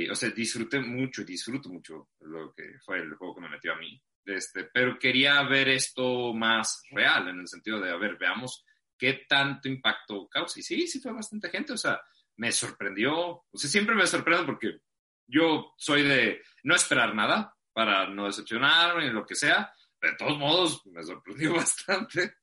o 0.09 0.15
sea, 0.15 0.29
disfruté 0.29 0.79
mucho, 0.79 1.23
disfruto 1.23 1.69
mucho 1.69 2.09
lo 2.21 2.53
que 2.53 2.77
fue 2.85 2.99
el 2.99 3.15
juego 3.15 3.35
que 3.35 3.41
me 3.41 3.49
metió 3.49 3.73
a 3.73 3.77
mí. 3.77 3.99
Este, 4.23 4.65
pero 4.65 4.99
quería 4.99 5.41
ver 5.43 5.69
esto 5.69 6.33
más 6.33 6.83
real, 6.91 7.29
en 7.29 7.39
el 7.39 7.47
sentido 7.47 7.79
de, 7.79 7.89
a 7.89 7.97
ver, 7.97 8.17
veamos 8.17 8.63
qué 8.97 9.25
tanto 9.27 9.67
impacto 9.67 10.27
causa. 10.27 10.59
Y 10.59 10.63
sí, 10.63 10.87
sí 10.87 10.99
fue 10.99 11.11
bastante 11.11 11.49
gente, 11.49 11.73
o 11.73 11.77
sea, 11.77 11.99
me 12.37 12.51
sorprendió, 12.51 13.13
o 13.17 13.57
sea, 13.57 13.69
siempre 13.69 13.95
me 13.95 14.05
sorprende 14.05 14.45
porque 14.45 14.79
yo 15.27 15.73
soy 15.77 16.03
de 16.03 16.41
no 16.63 16.75
esperar 16.75 17.15
nada 17.15 17.55
para 17.73 18.07
no 18.07 18.25
decepcionarme, 18.25 19.11
lo 19.11 19.25
que 19.25 19.35
sea, 19.35 19.73
de 20.01 20.15
todos 20.15 20.37
modos 20.37 20.85
me 20.85 21.03
sorprendió 21.03 21.53
bastante 21.55 22.35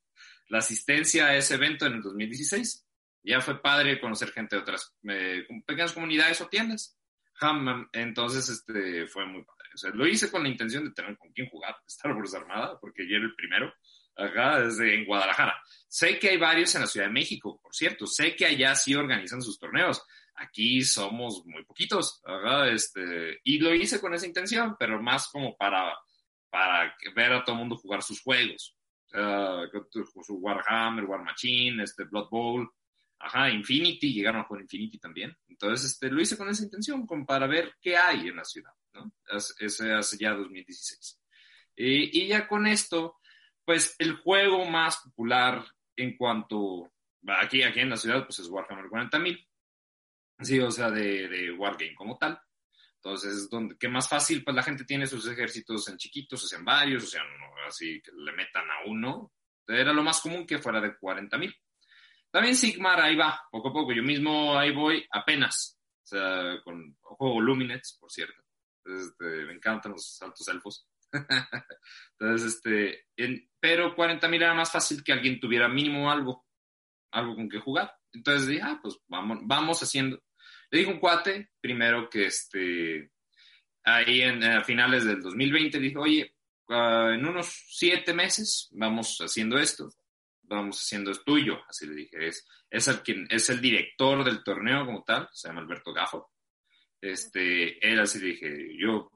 la 0.49 0.59
asistencia 0.59 1.27
a 1.27 1.35
ese 1.35 1.55
evento 1.55 1.85
en 1.85 1.93
el 1.93 2.01
2016. 2.01 2.85
Ya 3.23 3.41
fue 3.41 3.61
padre 3.61 3.99
conocer 3.99 4.31
gente 4.31 4.55
de 4.55 4.61
otras 4.61 4.95
eh, 5.07 5.45
pequeñas 5.65 5.93
comunidades 5.93 6.41
o 6.41 6.47
tiendas. 6.47 6.97
Entonces, 7.93 8.49
este, 8.49 9.07
fue 9.07 9.25
muy 9.25 9.43
padre. 9.43 9.69
O 9.73 9.77
sea, 9.77 9.91
lo 9.91 10.07
hice 10.07 10.31
con 10.31 10.43
la 10.43 10.49
intención 10.49 10.83
de 10.83 10.91
tener 10.91 11.17
con 11.17 11.31
quién 11.31 11.49
jugar 11.49 11.75
Star 11.87 12.13
Wars 12.13 12.33
Armada, 12.33 12.77
porque 12.79 13.07
yo 13.07 13.17
era 13.17 13.25
el 13.25 13.35
primero. 13.35 13.73
Acá, 14.15 14.59
desde 14.59 14.95
en 14.95 15.05
Guadalajara. 15.05 15.55
Sé 15.87 16.19
que 16.19 16.31
hay 16.31 16.37
varios 16.37 16.75
en 16.75 16.81
la 16.81 16.87
Ciudad 16.87 17.07
de 17.07 17.13
México, 17.13 17.57
por 17.63 17.73
cierto. 17.73 18.05
Sé 18.05 18.35
que 18.35 18.45
allá 18.45 18.75
sí 18.75 18.93
organizan 18.93 19.41
sus 19.41 19.57
torneos. 19.57 20.03
Aquí 20.35 20.81
somos 20.81 21.43
muy 21.45 21.63
poquitos, 21.63 22.21
¿verdad? 22.25 22.69
Este, 22.69 23.39
y 23.45 23.59
lo 23.59 23.73
hice 23.73 24.01
con 24.01 24.13
esa 24.13 24.27
intención, 24.27 24.75
pero 24.77 25.01
más 25.01 25.29
como 25.29 25.55
para, 25.55 25.97
para 26.49 26.93
ver 27.15 27.31
a 27.31 27.45
todo 27.45 27.55
el 27.55 27.59
mundo 27.59 27.77
jugar 27.77 28.03
sus 28.03 28.21
juegos. 28.21 28.75
su 29.09 30.33
Warhammer, 30.35 31.05
War 31.05 31.23
Machine, 31.23 31.83
este, 31.83 32.03
Blood 32.03 32.29
Bowl, 32.29 32.69
ajá, 33.19 33.49
Infinity, 33.49 34.13
llegaron 34.13 34.41
a 34.41 34.43
jugar 34.45 34.63
Infinity 34.63 34.97
también. 34.97 35.35
Entonces, 35.47 35.91
este, 35.91 36.09
lo 36.09 36.21
hice 36.21 36.37
con 36.37 36.49
esa 36.49 36.63
intención, 36.63 37.05
como 37.05 37.25
para 37.25 37.47
ver 37.47 37.75
qué 37.81 37.97
hay 37.97 38.27
en 38.29 38.37
la 38.37 38.45
ciudad, 38.45 38.71
¿no? 38.93 39.11
Ese 39.59 39.93
hace 39.93 40.17
ya 40.17 40.33
2016. 40.33 41.21
y 41.75 42.27
ya 42.27 42.47
con 42.47 42.67
esto, 42.67 43.19
pues 43.65 43.95
el 43.99 44.15
juego 44.15 44.65
más 44.65 44.97
popular 44.97 45.63
en 45.95 46.17
cuanto, 46.17 46.91
aquí, 47.27 47.61
aquí 47.61 47.81
en 47.81 47.91
la 47.91 47.97
ciudad, 47.97 48.25
pues 48.25 48.39
es 48.39 48.47
Warhammer 48.47 48.85
40.000 48.85 49.45
Sí, 50.41 50.59
o 50.59 50.71
sea, 50.71 50.89
de, 50.89 51.27
de 51.27 51.51
Wargame 51.51 51.95
como 51.95 52.17
tal. 52.17 52.39
Entonces, 52.95 53.33
es 53.33 53.49
donde, 53.49 53.77
que 53.77 53.87
más 53.87 54.07
fácil, 54.07 54.43
pues 54.43 54.55
la 54.55 54.63
gente 54.63 54.85
tiene 54.85 55.05
sus 55.05 55.27
ejércitos 55.27 55.87
en 55.89 55.97
chiquitos, 55.97 56.43
o 56.43 56.47
sea, 56.47 56.59
en 56.59 56.65
varios, 56.65 57.03
o 57.03 57.07
sea, 57.07 57.21
así 57.67 58.01
que 58.01 58.11
le 58.11 58.31
metan 58.31 58.69
a 58.69 58.89
uno. 58.89 59.33
Era 59.67 59.93
lo 59.93 60.01
más 60.01 60.21
común 60.21 60.47
que 60.47 60.59
fuera 60.59 60.81
de 60.81 60.97
40 60.97 61.37
mil. 61.37 61.53
También 62.31 62.55
Sigmar 62.55 63.01
ahí 63.01 63.15
va, 63.15 63.41
poco 63.51 63.69
a 63.69 63.73
poco. 63.73 63.93
Yo 63.93 64.03
mismo 64.03 64.57
ahí 64.57 64.71
voy 64.71 65.05
apenas. 65.11 65.79
O 66.03 66.07
sea, 66.07 66.61
con 66.63 66.97
juego 67.01 67.41
Luminets, 67.41 67.97
por 67.99 68.11
cierto. 68.11 68.41
Este, 68.85 69.25
me 69.45 69.53
encantan 69.53 69.91
los 69.93 70.21
altos 70.21 70.47
elfos. 70.47 70.87
Entonces, 72.19 72.53
este, 72.55 73.05
pero 73.59 73.95
40 73.95 74.27
mil 74.27 74.41
era 74.41 74.53
más 74.53 74.71
fácil 74.71 75.03
que 75.03 75.11
alguien 75.11 75.39
tuviera 75.39 75.67
mínimo 75.67 76.11
algo, 76.11 76.45
algo 77.11 77.35
con 77.35 77.49
que 77.49 77.59
jugar. 77.59 77.93
Entonces 78.11 78.47
dije, 78.47 78.61
ah, 78.63 78.79
pues 78.81 78.97
vamos, 79.07 79.39
vamos 79.43 79.83
haciendo. 79.83 80.21
Le 80.71 80.79
dije 80.79 80.91
un 80.91 80.99
cuate, 80.99 81.51
primero 81.59 82.09
que 82.09 82.25
este, 82.25 83.11
ahí 83.83 84.21
en, 84.21 84.43
a 84.43 84.63
finales 84.63 85.05
del 85.05 85.21
2020, 85.21 85.79
dije, 85.79 85.97
oye, 85.97 86.35
ah, 86.69 87.11
en 87.13 87.25
unos 87.25 87.47
siete 87.69 88.13
meses 88.13 88.69
vamos 88.71 89.17
haciendo 89.19 89.57
esto, 89.57 89.89
vamos 90.49 90.81
haciendo 90.81 91.11
es 91.11 91.23
tuyo, 91.23 91.61
así 91.67 91.87
le 91.87 91.95
dije, 91.95 92.27
es, 92.27 92.47
es, 92.69 92.87
el, 92.87 93.01
quien, 93.01 93.27
es 93.29 93.49
el 93.49 93.61
director 93.61 94.23
del 94.23 94.43
torneo 94.43 94.85
como 94.85 95.03
tal, 95.03 95.29
se 95.31 95.47
llama 95.47 95.61
Alberto 95.61 95.93
Gajo. 95.93 96.31
Este, 97.01 97.85
él 97.87 97.99
así 97.99 98.19
le 98.19 98.27
dije, 98.27 98.77
yo 98.77 99.09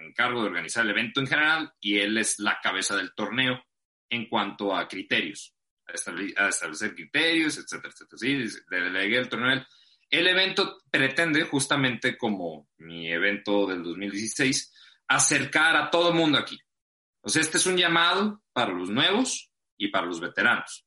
encargo 0.00 0.42
de 0.42 0.48
organizar 0.48 0.84
el 0.84 0.90
evento 0.90 1.20
en 1.20 1.26
general 1.26 1.72
y 1.80 1.98
él 1.98 2.18
es 2.18 2.38
la 2.38 2.60
cabeza 2.62 2.96
del 2.96 3.14
torneo 3.14 3.62
en 4.10 4.28
cuanto 4.28 4.74
a 4.74 4.86
criterios, 4.86 5.54
a 5.86 6.48
establecer, 6.48 6.94
criterios, 6.94 7.56
etcétera, 7.56 7.92
etcétera. 7.92 8.18
Sí, 8.18 8.60
le 8.70 8.80
delegué 8.80 9.18
el 9.18 9.28
torneo 9.28 9.64
el 10.10 10.26
evento 10.28 10.78
pretende, 10.90 11.42
justamente 11.44 12.16
como 12.16 12.68
mi 12.78 13.10
evento 13.10 13.66
del 13.66 13.82
2016, 13.82 14.72
acercar 15.08 15.76
a 15.76 15.90
todo 15.90 16.10
el 16.10 16.14
mundo 16.14 16.38
aquí. 16.38 16.58
O 17.22 17.28
sea, 17.28 17.42
este 17.42 17.56
es 17.56 17.66
un 17.66 17.76
llamado 17.76 18.42
para 18.52 18.72
los 18.72 18.88
nuevos 18.88 19.50
y 19.76 19.88
para 19.88 20.06
los 20.06 20.20
veteranos, 20.20 20.86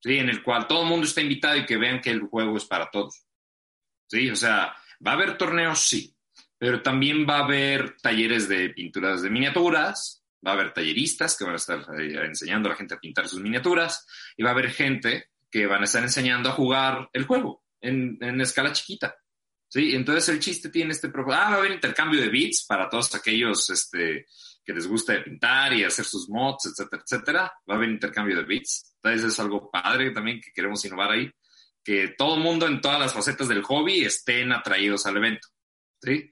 ¿sí? 0.00 0.18
En 0.18 0.28
el 0.28 0.42
cual 0.42 0.66
todo 0.66 0.82
el 0.82 0.88
mundo 0.88 1.06
está 1.06 1.20
invitado 1.20 1.56
y 1.56 1.66
que 1.66 1.76
vean 1.76 2.00
que 2.00 2.10
el 2.10 2.22
juego 2.22 2.56
es 2.56 2.64
para 2.64 2.90
todos. 2.90 3.24
¿Sí? 4.06 4.30
O 4.30 4.36
sea, 4.36 4.74
va 5.06 5.10
a 5.10 5.14
haber 5.14 5.36
torneos, 5.36 5.80
sí, 5.80 6.16
pero 6.56 6.82
también 6.82 7.26
va 7.28 7.38
a 7.38 7.44
haber 7.44 7.96
talleres 8.00 8.48
de 8.48 8.70
pinturas 8.70 9.22
de 9.22 9.30
miniaturas, 9.30 10.24
va 10.44 10.52
a 10.52 10.54
haber 10.54 10.72
talleristas 10.72 11.36
que 11.36 11.44
van 11.44 11.54
a 11.54 11.56
estar 11.56 11.80
eh, 12.00 12.24
enseñando 12.24 12.68
a 12.68 12.72
la 12.72 12.76
gente 12.76 12.94
a 12.94 13.00
pintar 13.00 13.28
sus 13.28 13.40
miniaturas 13.40 14.06
y 14.36 14.42
va 14.42 14.50
a 14.50 14.52
haber 14.52 14.70
gente 14.70 15.30
que 15.50 15.66
van 15.66 15.82
a 15.82 15.84
estar 15.84 16.02
enseñando 16.02 16.48
a 16.48 16.52
jugar 16.52 17.10
el 17.12 17.24
juego 17.24 17.64
en, 17.80 18.18
en 18.20 18.40
escala 18.40 18.72
chiquita. 18.72 19.16
¿sí? 19.68 19.94
Entonces 19.94 20.28
el 20.30 20.40
chiste 20.40 20.70
tiene 20.70 20.92
este. 20.92 21.08
Ah, 21.08 21.22
va 21.22 21.36
a 21.36 21.54
haber 21.54 21.72
intercambio 21.72 22.20
de 22.20 22.28
bits 22.28 22.64
para 22.66 22.88
todos 22.88 23.14
aquellos 23.14 23.68
este, 23.70 24.26
que 24.68 24.74
les 24.74 24.86
gusta 24.86 25.24
pintar 25.24 25.72
y 25.72 25.82
hacer 25.82 26.04
sus 26.04 26.28
mods, 26.28 26.66
etcétera, 26.66 27.02
etcétera. 27.02 27.52
Va 27.66 27.72
a 27.72 27.78
haber 27.78 27.88
intercambio 27.88 28.36
de 28.36 28.44
bits. 28.44 28.96
Entonces 28.96 29.32
es 29.32 29.40
algo 29.40 29.70
padre 29.70 30.10
también 30.10 30.42
que 30.42 30.52
queremos 30.52 30.84
innovar 30.84 31.12
ahí. 31.12 31.32
Que 31.82 32.08
todo 32.08 32.34
el 32.34 32.42
mundo 32.42 32.66
en 32.66 32.82
todas 32.82 33.00
las 33.00 33.14
facetas 33.14 33.48
del 33.48 33.62
hobby 33.62 34.04
estén 34.04 34.52
atraídos 34.52 35.06
al 35.06 35.16
evento. 35.16 35.48
¿sí? 36.02 36.30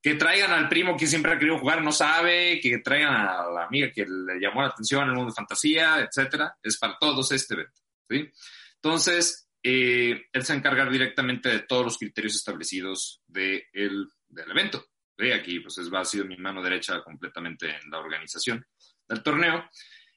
Que 0.00 0.14
traigan 0.14 0.52
al 0.52 0.66
primo 0.70 0.96
que 0.96 1.06
siempre 1.06 1.32
ha 1.32 1.38
querido 1.38 1.58
jugar, 1.58 1.82
no 1.82 1.92
sabe, 1.92 2.58
que 2.58 2.78
traigan 2.78 3.14
a 3.16 3.50
la 3.50 3.64
amiga 3.66 3.92
que 3.92 4.06
le 4.06 4.40
llamó 4.40 4.62
la 4.62 4.68
atención 4.68 5.02
en 5.02 5.10
el 5.10 5.16
mundo 5.16 5.32
de 5.32 5.36
fantasía, 5.36 6.08
etcétera. 6.08 6.56
Es 6.62 6.78
para 6.78 6.96
todos 6.98 7.32
este 7.32 7.52
evento. 7.52 7.82
¿sí? 8.08 8.30
Entonces, 8.76 9.50
eh, 9.62 10.22
él 10.32 10.42
se 10.42 10.54
encarga 10.54 10.88
directamente 10.88 11.50
de 11.50 11.60
todos 11.60 11.84
los 11.84 11.98
criterios 11.98 12.34
establecidos 12.34 13.20
de 13.26 13.66
el, 13.74 14.08
del 14.26 14.50
evento. 14.52 14.86
Aquí 15.34 15.60
pues 15.60 15.78
es, 15.78 15.92
ha 15.92 16.04
sido 16.04 16.24
mi 16.24 16.36
mano 16.36 16.62
derecha 16.62 17.02
completamente 17.02 17.68
en 17.70 17.90
la 17.90 17.98
organización 17.98 18.64
del 19.08 19.22
torneo. 19.22 19.68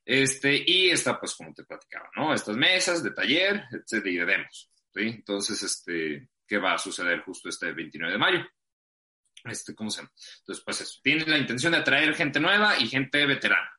Este, 0.04 0.64
y 0.66 0.90
está, 0.90 1.20
pues, 1.20 1.36
como 1.36 1.54
te 1.54 1.66
platicaba, 1.66 2.10
¿no? 2.16 2.34
Estas 2.34 2.56
mesas 2.56 3.04
de 3.04 3.12
taller, 3.12 3.66
etcétera, 3.72 4.10
y 4.10 4.16
de 4.16 4.26
demos. 4.26 4.72
Entonces, 4.96 5.62
este, 5.62 6.30
¿qué 6.48 6.58
va 6.58 6.74
a 6.74 6.78
suceder 6.78 7.20
justo 7.22 7.50
este 7.50 7.74
29 7.74 8.14
de 8.14 8.18
mayo? 8.18 8.40
Este, 9.44 9.76
¿cómo 9.76 9.90
se 9.90 9.98
llama? 9.98 10.12
Entonces, 10.40 10.64
pues 10.64 10.82
eso, 10.82 11.00
tiene 11.04 11.26
la 11.26 11.38
intención 11.38 11.74
de 11.74 11.80
atraer 11.80 12.16
gente 12.16 12.40
nueva 12.40 12.80
y 12.80 12.88
gente 12.88 13.26
veterana. 13.26 13.70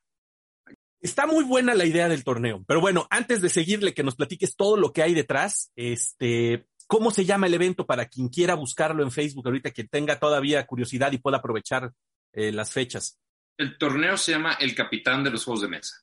Está 1.01 1.25
muy 1.25 1.45
buena 1.45 1.73
la 1.73 1.85
idea 1.85 2.09
del 2.09 2.23
torneo, 2.23 2.63
pero 2.67 2.81
bueno, 2.81 3.07
antes 3.09 3.41
de 3.41 3.49
seguirle, 3.49 3.93
que 3.93 4.03
nos 4.03 4.15
platiques 4.15 4.55
todo 4.55 4.77
lo 4.77 4.91
que 4.91 5.01
hay 5.01 5.13
detrás, 5.13 5.71
este, 5.75 6.67
¿cómo 6.89 7.11
se 7.11 7.23
llama 7.23 7.45
el 7.45 7.53
evento 7.53 7.85
para 7.85 8.07
quien 8.07 8.29
quiera 8.29 8.55
buscarlo 8.55 9.03
en 9.03 9.11
Facebook 9.11 9.45
ahorita, 9.45 9.69
que 9.69 9.83
tenga 9.83 10.19
todavía 10.19 10.65
curiosidad 10.65 11.11
y 11.11 11.19
pueda 11.19 11.37
aprovechar 11.37 11.93
eh, 12.33 12.51
las 12.51 12.73
fechas? 12.73 13.19
El 13.55 13.77
torneo 13.77 14.17
se 14.17 14.31
llama 14.31 14.53
El 14.53 14.73
Capitán 14.73 15.23
de 15.23 15.29
los 15.29 15.45
Juegos 15.45 15.61
de 15.61 15.67
Mesa. 15.67 15.97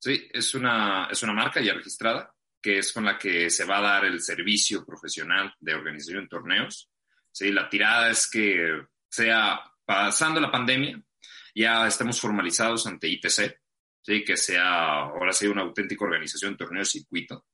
Sí, 0.00 0.28
es 0.32 0.52
una, 0.56 1.06
es 1.08 1.22
una 1.22 1.32
marca 1.32 1.60
ya 1.60 1.74
registrada, 1.74 2.34
que 2.60 2.78
es 2.78 2.92
con 2.92 3.04
la 3.04 3.16
que 3.16 3.50
se 3.50 3.64
va 3.64 3.78
a 3.78 3.82
dar 3.82 4.04
el 4.04 4.20
servicio 4.20 4.84
profesional 4.84 5.54
de 5.60 5.74
organización 5.74 6.24
de 6.24 6.28
torneos. 6.28 6.90
Sí, 7.30 7.52
la 7.52 7.68
tirada 7.68 8.10
es 8.10 8.28
que 8.28 8.82
sea 9.08 9.62
pasando 9.84 10.40
la 10.40 10.50
pandemia, 10.50 11.00
ya 11.54 11.86
estemos 11.86 12.20
formalizados 12.20 12.84
ante 12.88 13.06
ITC, 13.06 13.60
¿sí? 14.02 14.24
que 14.24 14.36
sea 14.36 15.02
ahora 15.02 15.32
sí 15.32 15.46
una 15.46 15.62
auténtica 15.62 16.04
organización, 16.04 16.56
torneo 16.56 16.84
circuito, 16.84 17.46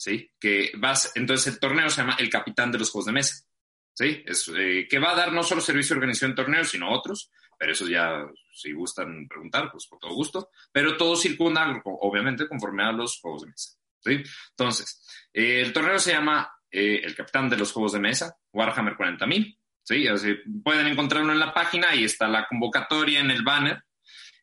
¿sí? 0.00 0.30
que 0.40 0.72
vas, 0.78 1.12
entonces 1.14 1.52
el 1.52 1.60
torneo 1.60 1.90
se 1.90 2.00
llama 2.00 2.16
el 2.18 2.30
capitán 2.30 2.72
de 2.72 2.78
los 2.78 2.90
juegos 2.90 3.06
de 3.06 3.12
mesa, 3.12 3.44
¿sí? 3.92 4.22
es, 4.24 4.50
eh, 4.56 4.86
que 4.88 4.98
va 4.98 5.12
a 5.12 5.14
dar 5.14 5.30
no 5.30 5.42
solo 5.42 5.60
servicio 5.60 5.94
de 5.94 5.98
organización 5.98 6.30
de 6.30 6.36
torneos, 6.36 6.70
sino 6.70 6.90
otros, 6.90 7.30
pero 7.58 7.72
eso 7.72 7.86
ya, 7.86 8.26
si 8.50 8.72
gustan 8.72 9.28
preguntar, 9.28 9.70
pues 9.70 9.86
con 9.86 9.98
todo 9.98 10.14
gusto, 10.14 10.48
pero 10.72 10.96
todo 10.96 11.16
circunda, 11.16 11.82
obviamente, 11.84 12.48
conforme 12.48 12.82
a 12.82 12.92
los 12.92 13.20
juegos 13.20 13.42
de 13.42 13.48
mesa. 13.48 13.76
¿sí? 14.02 14.22
Entonces, 14.52 15.06
eh, 15.34 15.60
el 15.60 15.72
torneo 15.74 15.98
se 15.98 16.12
llama 16.12 16.50
eh, 16.70 17.02
el 17.04 17.14
capitán 17.14 17.50
de 17.50 17.58
los 17.58 17.70
juegos 17.70 17.92
de 17.92 18.00
mesa, 18.00 18.34
Warhammer 18.54 18.96
40.000. 18.96 19.58
¿sí? 19.82 20.08
Así, 20.08 20.34
pueden 20.64 20.86
encontrarlo 20.86 21.30
en 21.30 21.38
la 21.38 21.52
página, 21.52 21.90
ahí 21.90 22.04
está 22.04 22.26
la 22.26 22.46
convocatoria 22.46 23.20
en 23.20 23.30
el 23.30 23.42
banner, 23.42 23.84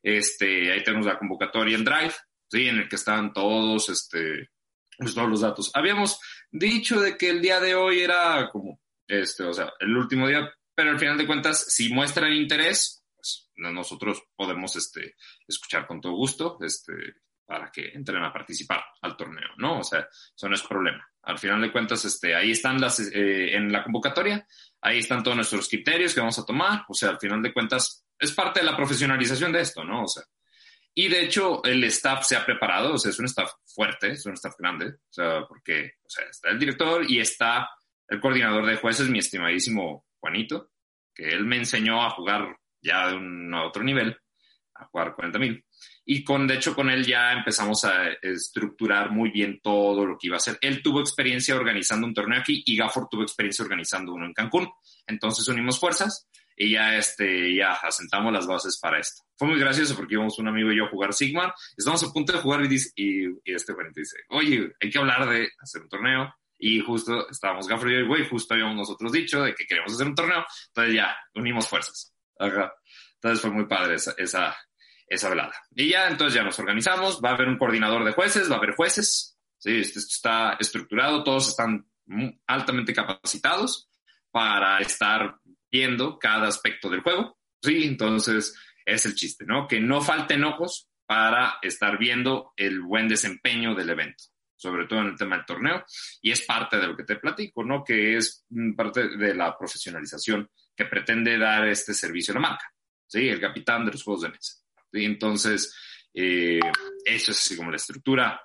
este, 0.04 0.72
ahí 0.72 0.84
tenemos 0.84 1.08
la 1.08 1.18
convocatoria 1.18 1.76
en 1.76 1.84
Drive, 1.84 2.14
¿sí? 2.48 2.68
En 2.68 2.78
el 2.78 2.88
que 2.88 2.96
están 2.96 3.34
todos, 3.34 3.90
este, 3.90 4.52
pues, 4.98 5.14
todos 5.14 5.30
los 5.30 5.42
datos. 5.42 5.72
Habíamos 5.74 6.20
dicho 6.52 7.00
de 7.00 7.18
que 7.18 7.30
el 7.30 7.42
día 7.42 7.60
de 7.60 7.76
hoy 7.76 8.00
era 8.00 8.50
como, 8.52 8.80
este, 9.08 9.44
o 9.44 9.54
sea, 9.54 9.74
el 9.80 9.96
último 9.96 10.28
día, 10.28 10.52
pero 10.74 10.92
al 10.92 11.00
final 11.00 11.18
de 11.18 11.28
cuentas, 11.28 11.66
si 11.74 11.94
muestran 11.94 12.34
interés, 12.34 13.04
pues 13.16 13.50
nosotros 13.56 14.24
podemos, 14.36 14.76
este, 14.76 15.16
escuchar 15.48 15.88
con 15.88 16.02
todo 16.02 16.14
gusto, 16.14 16.58
este, 16.62 16.94
para 17.46 17.72
que 17.72 17.90
entren 17.94 18.24
a 18.24 18.34
participar 18.34 18.84
al 19.02 19.16
torneo, 19.16 19.50
¿no? 19.58 19.80
O 19.80 19.84
sea, 19.84 20.08
eso 20.36 20.50
no 20.50 20.56
es 20.56 20.64
problema. 20.64 21.08
Al 21.24 21.40
final 21.40 21.62
de 21.62 21.72
cuentas, 21.72 22.04
este, 22.06 22.36
ahí 22.36 22.52
están 22.52 22.80
las, 22.80 23.00
eh, 23.00 23.56
en 23.56 23.72
la 23.72 23.84
convocatoria, 23.84 24.46
ahí 24.82 25.00
están 25.00 25.24
todos 25.24 25.38
nuestros 25.38 25.68
criterios 25.70 26.14
que 26.14 26.20
vamos 26.20 26.38
a 26.40 26.46
tomar, 26.46 26.84
o 26.90 26.94
sea, 26.94 27.10
al 27.10 27.20
final 27.20 27.42
de 27.42 27.54
cuentas, 27.54 28.06
es 28.20 28.32
parte 28.34 28.60
de 28.60 28.66
la 28.66 28.76
profesionalización 28.76 29.52
de 29.52 29.62
esto, 29.62 29.84
¿no? 29.84 30.04
O 30.04 30.08
sea, 30.08 30.24
y 31.00 31.10
de 31.10 31.26
hecho 31.26 31.64
el 31.64 31.84
staff 31.84 32.24
se 32.26 32.36
ha 32.36 32.44
preparado, 32.44 32.96
o 32.96 32.98
sea, 32.98 33.12
es 33.12 33.20
un 33.20 33.26
staff 33.26 33.52
fuerte, 33.64 34.14
es 34.14 34.26
un 34.26 34.34
staff 34.34 34.56
grande, 34.58 34.88
o 34.88 35.14
sea, 35.14 35.46
porque, 35.48 35.92
o 36.04 36.10
sea, 36.10 36.26
está 36.26 36.50
el 36.50 36.58
director 36.58 37.06
y 37.08 37.20
está 37.20 37.70
el 38.08 38.20
coordinador 38.20 38.66
de 38.66 38.78
jueces, 38.78 39.08
mi 39.08 39.20
estimadísimo 39.20 40.08
Juanito, 40.20 40.72
que 41.14 41.30
él 41.30 41.46
me 41.46 41.58
enseñó 41.58 42.04
a 42.04 42.10
jugar 42.10 42.58
ya 42.82 43.10
de 43.10 43.16
un 43.16 43.54
otro 43.54 43.84
nivel, 43.84 44.18
a 44.74 44.86
jugar 44.86 45.14
40 45.14 45.38
mil. 45.38 45.64
Y 46.10 46.24
con, 46.24 46.48
de 46.48 46.56
hecho, 46.56 46.74
con 46.74 46.90
él 46.90 47.06
ya 47.06 47.34
empezamos 47.34 47.84
a 47.84 48.08
estructurar 48.22 49.12
muy 49.12 49.30
bien 49.30 49.60
todo 49.62 50.06
lo 50.06 50.18
que 50.18 50.28
iba 50.28 50.38
a 50.38 50.38
hacer. 50.38 50.58
Él 50.62 50.82
tuvo 50.82 51.02
experiencia 51.02 51.54
organizando 51.54 52.08
un 52.08 52.14
torneo 52.14 52.40
aquí 52.40 52.64
y 52.66 52.78
Gafford 52.78 53.10
tuvo 53.12 53.24
experiencia 53.24 53.64
organizando 53.64 54.14
uno 54.14 54.26
en 54.26 54.34
Cancún. 54.34 54.70
Entonces 55.06 55.46
unimos 55.50 55.78
fuerzas 55.78 56.30
y 56.56 56.72
ya, 56.72 56.96
este, 56.96 57.54
ya 57.54 57.74
asentamos 57.74 58.32
las 58.32 58.48
bases 58.48 58.80
para 58.80 59.00
esto. 59.00 59.24
Fue 59.36 59.50
muy 59.50 59.60
gracioso 59.60 59.98
porque 59.98 60.14
íbamos 60.14 60.40
un 60.40 60.48
amigo 60.48 60.72
y 60.72 60.78
yo 60.78 60.86
a 60.86 60.90
jugar 60.90 61.14
Sigmar, 61.14 61.54
estamos 61.76 62.02
a 62.02 62.14
punto 62.14 62.32
de 62.32 62.40
jugar 62.40 62.64
y, 62.64 62.70
dice, 62.70 62.90
y, 62.96 63.28
este 63.44 63.74
güey 63.74 63.88
dice, 63.94 64.16
oye, 64.30 64.72
hay 64.82 64.90
que 64.90 65.00
hablar 65.00 65.28
de 65.28 65.50
hacer 65.60 65.82
un 65.82 65.90
torneo. 65.90 66.34
Y 66.58 66.80
justo 66.80 67.30
estábamos 67.30 67.68
Gafford 67.68 67.92
y 67.92 68.00
yo, 68.00 68.08
güey, 68.08 68.26
justo 68.30 68.54
habíamos 68.54 68.78
nosotros 68.78 69.12
dicho 69.12 69.44
de 69.44 69.54
que 69.54 69.66
queremos 69.66 69.94
hacer 69.94 70.08
un 70.08 70.16
torneo. 70.16 70.46
Entonces 70.68 70.96
ya, 70.96 71.18
unimos 71.36 71.68
fuerzas. 71.68 72.14
Entonces 72.40 73.42
fue 73.42 73.52
muy 73.52 73.66
padre 73.66 73.96
esa, 73.96 74.14
esa, 74.18 74.58
esa 75.08 75.30
velada. 75.30 75.54
Y 75.72 75.90
ya 75.90 76.08
entonces 76.08 76.36
ya 76.36 76.44
nos 76.44 76.60
organizamos, 76.60 77.22
va 77.24 77.32
a 77.32 77.34
haber 77.34 77.48
un 77.48 77.58
coordinador 77.58 78.04
de 78.04 78.12
jueces, 78.12 78.50
va 78.50 78.56
a 78.56 78.58
haber 78.58 78.76
jueces, 78.76 79.38
¿sí? 79.58 79.80
esto 79.80 80.00
está 80.00 80.58
estructurado, 80.60 81.24
todos 81.24 81.50
están 81.50 81.86
altamente 82.46 82.94
capacitados 82.94 83.90
para 84.32 84.80
estar 84.80 85.38
viendo 85.72 86.18
cada 86.20 86.48
aspecto 86.48 86.90
del 86.90 87.02
juego, 87.02 87.38
¿sí? 87.62 87.84
Entonces 87.84 88.56
es 88.86 89.06
el 89.06 89.16
chiste, 89.16 89.46
¿no? 89.46 89.68
Que 89.68 89.80
no 89.80 90.02
falten 90.02 90.44
ojos 90.44 90.90
para 91.06 91.58
estar 91.62 91.98
viendo 91.98 92.54
el 92.56 92.82
buen 92.82 93.08
desempeño 93.08 93.76
del 93.76 93.90
evento, 93.90 94.26
sobre 94.56 94.86
todo 94.86 95.00
en 95.02 95.08
el 95.08 95.18
tema 95.18 95.38
del 95.38 95.46
torneo, 95.46 95.86
y 96.22 96.32
es 96.32 96.46
parte 96.46 96.78
de 96.78 96.88
lo 96.88 96.96
que 96.96 97.04
te 97.04 97.18
platico, 97.18 97.64
¿no? 97.64 97.84
Que 97.84 98.18
es 98.18 98.46
parte 98.76 99.10
de 99.18 99.34
la 99.34 99.58
profesionalización 99.58 100.50
que 100.76 100.86
pretende 100.86 101.38
dar 101.38 101.68
este 101.68 101.94
servicio 101.94 102.34
a 102.34 102.36
la 102.36 102.42
marca, 102.42 102.72
¿sí? 103.06 103.28
El 103.28 103.42
capitán 103.42 103.86
de 103.86 103.92
los 103.92 104.04
juegos 104.04 104.24
de 104.24 104.30
mesa. 104.30 104.54
Y 104.98 105.06
entonces, 105.06 105.76
eh, 106.14 106.60
eso 107.06 107.32
es 107.32 107.38
así 107.38 107.56
como 107.56 107.72
la 107.72 107.78
estructura 107.78 108.42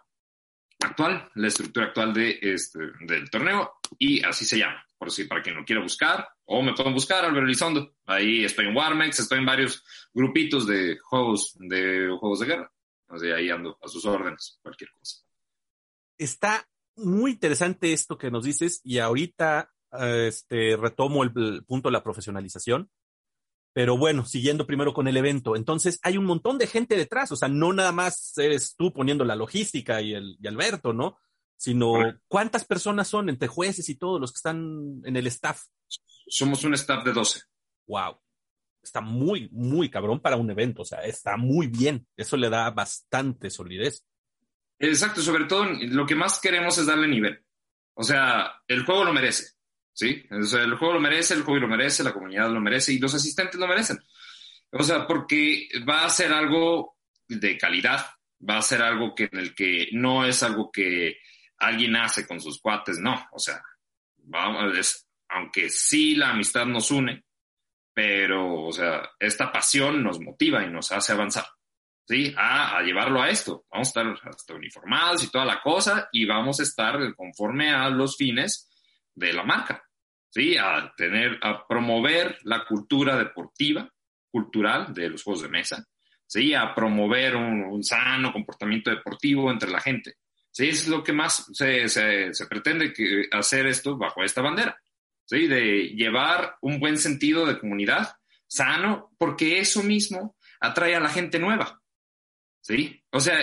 actual, 0.81 1.31
la 1.35 1.49
estructura 1.49 1.87
actual 1.87 2.13
de 2.13 2.39
este, 2.43 2.79
del 3.07 3.31
torneo, 3.31 3.75
y 3.99 4.23
así 4.25 4.45
se 4.45 4.59
llama, 4.59 4.85
por 4.99 5.11
si 5.11 5.25
para 5.25 5.43
quien 5.43 5.57
lo 5.57 5.65
quiera 5.65 5.83
buscar, 5.83 6.29
o 6.45 6.63
me 6.63 6.75
pueden 6.75 6.93
buscar, 6.93 7.25
Albert 7.25 7.45
Elizondo. 7.45 7.97
Ahí 8.07 8.45
estoy 8.45 8.67
en 8.67 8.77
Warmex, 8.77 9.21
estoy 9.21 9.39
en 9.39 9.47
varios 9.47 9.85
grupitos 10.13 10.67
de 10.67 10.99
juegos 10.99 11.57
de, 11.59 12.09
juegos 12.19 12.41
de 12.41 12.47
guerra. 12.47 12.73
Ahí 13.37 13.51
ando 13.51 13.79
a 13.83 13.89
sus 13.89 14.05
órdenes, 14.07 14.59
cualquier 14.63 14.91
cosa. 14.99 15.19
Está 16.17 16.67
muy 16.97 17.33
interesante 17.33 17.93
esto 17.93 18.17
que 18.17 18.31
nos 18.31 18.45
dices, 18.45 18.81
y 18.85 18.99
ahorita 18.99 19.71
este, 19.93 20.77
retomo 20.77 21.23
el 21.23 21.65
punto 21.65 21.89
de 21.89 21.93
la 21.93 22.03
profesionalización 22.03 22.91
pero 23.73 23.97
bueno, 23.97 24.25
siguiendo 24.25 24.67
primero 24.67 24.93
con 24.93 25.09
el 25.09 25.17
evento. 25.17 25.57
Entonces, 25.57 25.99
hay 26.03 26.19
un 26.19 26.27
montón 26.27 26.59
de 26.59 26.67
gente 26.67 26.97
detrás. 26.97 27.33
O 27.33 27.37
sea, 27.37 27.49
no 27.49 27.73
nada 27.73 27.93
más 27.93 28.37
eres 28.37 28.75
tú 28.77 28.93
poniendo 28.93 29.25
la 29.25 29.37
logística 29.37 30.03
y, 30.03 30.15
el, 30.15 30.37
y 30.41 30.47
Alberto, 30.47 30.93
¿no? 30.93 31.19
Sino, 31.57 31.95
¿cuántas 32.29 32.65
personas 32.65 33.09
son 33.09 33.29
entre 33.29 33.49
jueces 33.49 33.89
y 33.89 33.95
todos 33.95 34.21
los 34.21 34.33
que 34.33 34.37
están 34.37 35.01
en 35.05 35.17
el 35.17 35.27
staff? 35.29 35.63
Somos 36.27 36.65
un 36.65 36.75
staff 36.75 37.05
de 37.05 37.13
12. 37.13 37.41
Wow. 37.87 38.21
Está 38.83 39.01
muy, 39.01 39.49
muy 39.53 39.89
cabrón 39.89 40.21
para 40.21 40.37
un 40.37 40.51
evento. 40.51 40.83
O 40.83 40.85
sea, 40.85 41.03
está 41.05 41.37
muy 41.37 41.69
bien. 41.69 42.07
Eso 42.17 42.37
le 42.37 42.51
da 42.51 42.71
bastante 42.71 43.49
solidez. 43.49 44.05
Exacto. 44.79 45.23
Sobre 45.23 45.45
todo, 45.45 45.65
lo 45.65 46.05
que 46.05 46.17
más 46.17 46.41
queremos 46.41 46.77
es 46.79 46.87
darle 46.87 47.09
nivel. 47.09 47.43
O 47.95 48.03
sea, 48.03 48.53
el 48.67 48.85
juego 48.85 49.05
lo 49.05 49.13
merece. 49.13 49.53
¿Sí? 49.93 50.25
O 50.31 50.57
el 50.57 50.75
juego 50.75 50.95
lo 50.95 51.01
merece, 51.01 51.35
el 51.35 51.43
juego 51.43 51.61
lo 51.61 51.69
merece, 51.69 52.03
la 52.03 52.13
comunidad 52.13 52.51
lo 52.51 52.61
merece 52.61 52.93
y 52.93 52.99
los 52.99 53.15
asistentes 53.15 53.59
lo 53.59 53.67
merecen. 53.67 53.99
O 54.71 54.83
sea, 54.83 55.07
porque 55.07 55.69
va 55.89 56.05
a 56.05 56.11
ser 56.11 56.33
algo 56.33 56.97
de 57.29 57.59
calidad, 57.59 58.07
va 58.49 58.59
a 58.59 58.63
ser 58.63 58.83
algo 58.83 59.15
que 59.15 59.29
en 59.31 59.39
el 59.39 59.55
que 59.55 59.89
no 59.93 60.25
es 60.25 60.43
algo 60.43 60.71
que 60.71 61.19
alguien 61.59 61.97
hace 61.97 62.27
con 62.27 62.41
sus 62.41 62.61
cuates, 62.61 62.99
no, 62.99 63.29
o 63.33 63.39
sea, 63.39 63.63
vamos, 64.17 65.07
aunque 65.29 65.69
sí 65.69 66.15
la 66.15 66.31
amistad 66.31 66.67
nos 66.67 66.91
une, 66.91 67.25
pero, 67.95 68.65
o 68.65 68.73
sea, 68.73 69.11
esta 69.19 69.53
pasión 69.53 70.03
nos 70.03 70.19
motiva 70.21 70.65
y 70.65 70.71
nos 70.71 70.91
hace 70.91 71.13
avanzar, 71.13 71.45
¿sí? 72.07 72.35
A, 72.37 72.79
a 72.79 72.83
llevarlo 72.83 73.21
a 73.21 73.29
esto. 73.29 73.67
Vamos 73.71 73.89
a 73.89 73.91
estar 73.91 74.31
hasta 74.31 74.55
uniformados 74.55 75.23
y 75.23 75.31
toda 75.31 75.45
la 75.45 75.61
cosa 75.61 76.09
y 76.11 76.25
vamos 76.25 76.59
a 76.59 76.63
estar 76.63 77.15
conforme 77.15 77.71
a 77.71 77.89
los 77.91 78.17
fines 78.17 78.72
de 79.15 79.33
la 79.33 79.45
marca, 79.45 79.83
¿sí? 80.31 80.57
A 80.57 80.93
tener, 80.97 81.39
a 81.43 81.67
promover 81.67 82.39
la 82.45 82.65
cultura 82.65 83.17
deportiva, 83.17 83.89
cultural 84.31 84.93
de 84.95 85.11
los 85.11 85.23
juegos 85.23 85.43
de 85.43 85.49
mesa, 85.49 85.85
¿sí? 86.27 86.55
A 86.55 86.75
promover 86.75 87.37
un, 87.37 87.83
sano 87.85 88.33
comportamiento 88.33 88.91
deportivo 88.91 89.51
entre 89.51 89.71
la 89.71 89.81
gente. 89.81 90.17
Sí, 90.51 90.69
es 90.69 90.89
lo 90.89 91.03
que 91.03 91.13
más 91.13 91.47
se, 91.53 91.89
se, 91.89 92.47
pretende 92.47 92.93
que 92.93 93.27
hacer 93.31 93.67
esto 93.67 93.97
bajo 93.97 94.23
esta 94.23 94.43
bandera, 94.43 94.77
¿sí? 95.25 95.47
De 95.47 95.89
llevar 95.95 96.57
un 96.61 96.79
buen 96.79 96.99
sentido 96.99 97.47
de 97.47 97.59
comunidad 97.59 98.17
sano, 98.47 99.15
porque 99.19 99.61
eso 99.61 99.83
mismo 99.83 100.37
atrae 100.61 100.95
a 100.95 101.01
la 101.01 101.09
gente 101.09 101.39
nueva, 101.39 101.81
¿sí? 102.61 103.03
O 103.11 103.19
sea, 103.19 103.37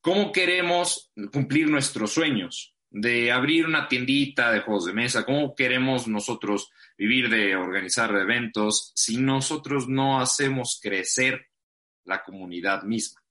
¿cómo 0.00 0.30
queremos 0.30 1.12
cumplir 1.32 1.68
nuestros 1.68 2.12
sueños? 2.12 2.71
De 2.92 3.32
abrir 3.32 3.66
una 3.66 3.88
tiendita 3.88 4.52
de 4.52 4.60
juegos 4.60 4.84
de 4.84 4.92
mesa, 4.92 5.24
cómo 5.24 5.54
queremos 5.54 6.06
nosotros 6.08 6.70
vivir 6.96 7.30
de 7.30 7.56
organizar 7.56 8.14
eventos 8.14 8.92
si 8.94 9.16
nosotros 9.16 9.88
no 9.88 10.20
hacemos 10.20 10.78
crecer 10.80 11.48
la 12.04 12.22
comunidad 12.22 12.82
misma. 12.82 13.22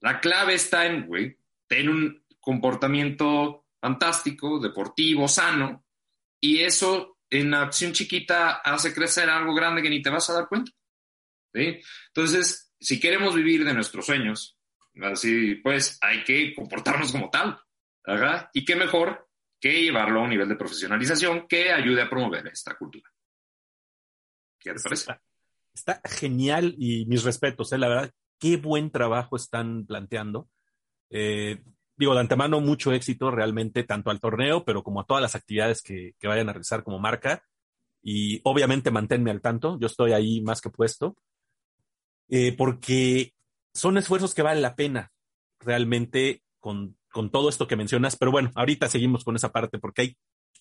La 0.00 0.18
clave 0.20 0.54
está 0.54 0.86
en, 0.86 1.06
güey, 1.06 1.38
tener 1.68 1.90
un 1.90 2.24
comportamiento 2.40 3.66
fantástico, 3.80 4.58
deportivo, 4.58 5.28
sano, 5.28 5.84
y 6.40 6.58
eso 6.58 7.18
en 7.30 7.54
acción 7.54 7.92
chiquita 7.92 8.54
hace 8.64 8.92
crecer 8.92 9.30
algo 9.30 9.54
grande 9.54 9.80
que 9.80 9.90
ni 9.90 10.02
te 10.02 10.10
vas 10.10 10.28
a 10.28 10.34
dar 10.34 10.48
cuenta. 10.48 10.72
Entonces, 11.52 12.72
si 12.80 12.98
queremos 12.98 13.34
vivir 13.34 13.64
de 13.64 13.74
nuestros 13.74 14.06
sueños, 14.06 14.58
así 15.00 15.54
pues 15.56 15.98
hay 16.00 16.24
que 16.24 16.52
comportarnos 16.52 17.12
como 17.12 17.30
tal. 17.30 17.60
Y 18.52 18.64
qué 18.64 18.76
mejor 18.76 19.28
que 19.60 19.82
llevarlo 19.82 20.20
a 20.20 20.22
un 20.24 20.30
nivel 20.30 20.48
de 20.48 20.56
profesionalización 20.56 21.46
que 21.46 21.70
ayude 21.70 22.02
a 22.02 22.10
promover 22.10 22.48
esta 22.48 22.76
cultura. 22.76 23.08
¿Qué 24.58 24.74
te? 24.74 24.94
Está, 25.74 26.00
genial 26.04 26.74
y 26.76 27.06
mis 27.06 27.22
respetos, 27.22 27.72
¿eh? 27.72 27.78
la 27.78 27.88
verdad, 27.88 28.10
qué 28.38 28.56
buen 28.56 28.90
trabajo 28.90 29.36
están 29.36 29.86
planteando. 29.86 30.50
Eh, 31.10 31.62
digo, 31.96 32.14
de 32.14 32.20
antemano, 32.20 32.60
mucho 32.60 32.92
éxito 32.92 33.30
realmente, 33.30 33.84
tanto 33.84 34.10
al 34.10 34.20
torneo, 34.20 34.64
pero 34.64 34.82
como 34.82 35.00
a 35.00 35.06
todas 35.06 35.22
las 35.22 35.34
actividades 35.34 35.80
que, 35.80 36.14
vayan 36.22 36.48
a 36.48 36.52
realizar 36.52 36.82
como 36.82 36.98
marca. 36.98 37.44
Y 38.02 38.40
obviamente 38.42 38.90
manténme 38.90 39.30
al 39.30 39.40
tanto, 39.40 39.78
yo 39.78 39.86
estoy 39.86 40.12
ahí 40.12 40.40
más 40.42 40.60
que 40.60 40.70
puesto, 40.70 41.16
eh, 42.28 42.52
porque 42.56 43.32
son 43.72 43.96
esfuerzos 43.96 44.34
que 44.34 44.42
valen 44.42 44.62
la 44.62 44.74
pena 44.74 45.12
realmente 45.60 46.42
con 46.58 46.96
con 47.12 47.30
todo 47.30 47.48
esto 47.48 47.68
que 47.68 47.76
mencionas, 47.76 48.16
pero 48.16 48.32
bueno, 48.32 48.50
ahorita 48.54 48.88
seguimos 48.88 49.24
con 49.24 49.36
esa 49.36 49.52
parte 49.52 49.78
porque 49.78 50.02
hay, 50.02 50.16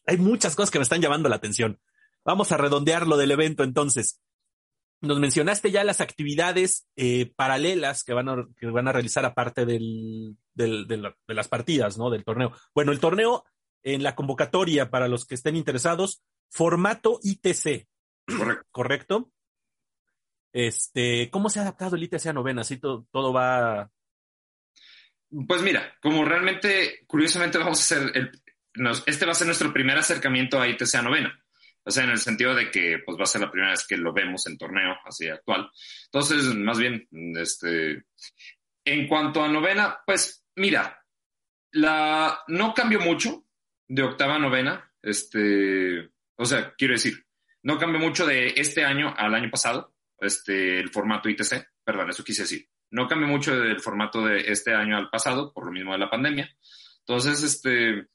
hay 0.05 0.17
muchas 0.17 0.55
cosas 0.55 0.69
que 0.69 0.79
me 0.79 0.83
están 0.83 1.01
llamando 1.01 1.29
la 1.29 1.37
atención. 1.37 1.79
Vamos 2.23 2.51
a 2.51 2.57
redondear 2.57 3.07
lo 3.07 3.17
del 3.17 3.31
evento 3.31 3.63
entonces. 3.63 4.21
Nos 5.01 5.19
mencionaste 5.19 5.71
ya 5.71 5.83
las 5.83 6.01
actividades 6.01 6.87
eh, 6.95 7.31
paralelas 7.35 8.03
que 8.03 8.13
van, 8.13 8.29
a, 8.29 8.47
que 8.57 8.67
van 8.67 8.87
a 8.87 8.91
realizar 8.91 9.25
aparte 9.25 9.65
del, 9.65 10.37
del, 10.53 10.85
de 10.87 11.33
las 11.33 11.47
partidas, 11.47 11.97
¿no? 11.97 12.11
Del 12.11 12.23
torneo. 12.23 12.53
Bueno, 12.75 12.91
el 12.91 12.99
torneo 12.99 13.43
en 13.81 14.03
la 14.03 14.15
convocatoria 14.15 14.91
para 14.91 15.07
los 15.07 15.25
que 15.25 15.35
estén 15.35 15.55
interesados, 15.55 16.21
formato 16.49 17.19
ITC. 17.23 17.87
Correcto. 18.27 18.67
¿Correcto? 18.71 19.31
Este, 20.53 21.29
¿cómo 21.31 21.49
se 21.49 21.59
ha 21.59 21.61
adaptado 21.63 21.95
el 21.95 22.03
ITC 22.03 22.27
a 22.27 22.33
novena? 22.33 22.63
¿Sí 22.63 22.77
todo 22.77 23.33
va 23.33 23.89
pues 25.47 25.61
mira, 25.61 25.97
como 26.01 26.25
realmente, 26.25 27.03
curiosamente, 27.07 27.57
vamos 27.57 27.79
a 27.79 27.95
hacer, 27.95 28.11
el, 28.15 28.31
este 29.05 29.25
va 29.25 29.31
a 29.31 29.35
ser 29.35 29.47
nuestro 29.47 29.71
primer 29.71 29.97
acercamiento 29.97 30.59
a 30.59 30.67
ITC 30.67 30.95
a 30.95 31.01
novena. 31.01 31.43
O 31.83 31.89
sea, 31.89 32.03
en 32.03 32.11
el 32.11 32.19
sentido 32.19 32.53
de 32.53 32.69
que 32.69 32.99
pues 33.03 33.17
va 33.17 33.23
a 33.23 33.27
ser 33.27 33.41
la 33.41 33.49
primera 33.49 33.71
vez 33.71 33.87
que 33.87 33.97
lo 33.97 34.13
vemos 34.13 34.45
en 34.45 34.57
torneo 34.57 34.95
así 35.03 35.27
actual. 35.27 35.71
Entonces, 36.05 36.43
más 36.55 36.77
bien, 36.77 37.07
este, 37.37 38.03
en 38.85 39.07
cuanto 39.07 39.43
a 39.43 39.47
novena, 39.47 39.99
pues 40.05 40.45
mira, 40.55 41.03
la, 41.71 42.39
no 42.47 42.73
cambió 42.73 42.99
mucho 42.99 43.45
de 43.87 44.03
octava 44.03 44.35
a 44.35 44.39
novena. 44.39 44.91
Este, 45.01 46.07
o 46.35 46.45
sea, 46.45 46.73
quiero 46.77 46.93
decir, 46.93 47.25
no 47.63 47.79
cambió 47.79 47.99
mucho 47.99 48.27
de 48.27 48.53
este 48.55 48.85
año 48.85 49.13
al 49.17 49.33
año 49.33 49.49
pasado, 49.49 49.95
este, 50.19 50.79
el 50.79 50.89
formato 50.91 51.29
ITC. 51.29 51.67
Perdón, 51.83 52.11
eso 52.11 52.23
quise 52.23 52.43
decir 52.43 52.70
no 52.91 53.07
cambia 53.07 53.27
mucho 53.27 53.57
del 53.57 53.79
formato 53.79 54.25
de 54.25 54.41
este 54.51 54.73
año 54.73 54.97
al 54.97 55.09
pasado, 55.09 55.51
por 55.53 55.65
lo 55.65 55.71
mismo 55.71 55.93
de 55.93 55.97
la 55.97 56.09
pandemia. 56.09 56.53
Entonces, 56.99 57.41
este, 57.41 58.07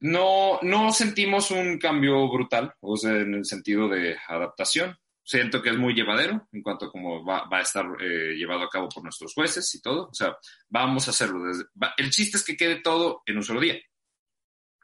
no, 0.00 0.58
no 0.62 0.92
sentimos 0.92 1.50
un 1.50 1.78
cambio 1.78 2.28
brutal, 2.28 2.74
en 3.04 3.34
el 3.34 3.44
sentido 3.44 3.88
de 3.88 4.16
adaptación. 4.28 4.96
siento 5.26 5.62
que 5.62 5.70
es 5.70 5.78
muy 5.78 5.94
llevadero 5.94 6.46
en 6.52 6.62
cuanto 6.62 6.86
a 6.86 6.90
cómo 6.90 7.24
va, 7.24 7.48
a 7.50 7.60
estar 7.62 7.86
eh, 8.00 8.34
llevado 8.36 8.64
a 8.64 8.68
cabo 8.68 8.88
por 8.90 9.02
nuestros 9.02 9.32
jueces 9.32 9.74
y 9.74 9.80
todo. 9.80 10.08
O 10.10 10.14
sea, 10.14 10.36
vamos 10.68 11.06
a 11.06 11.12
hacerlo. 11.12 11.44
Desde, 11.44 11.64
el 11.96 12.10
chiste 12.10 12.36
es 12.36 12.44
que 12.44 12.56
quede 12.56 12.80
todo 12.82 13.22
en 13.24 13.38
un 13.38 13.42
solo 13.42 13.60
día. 13.60 13.80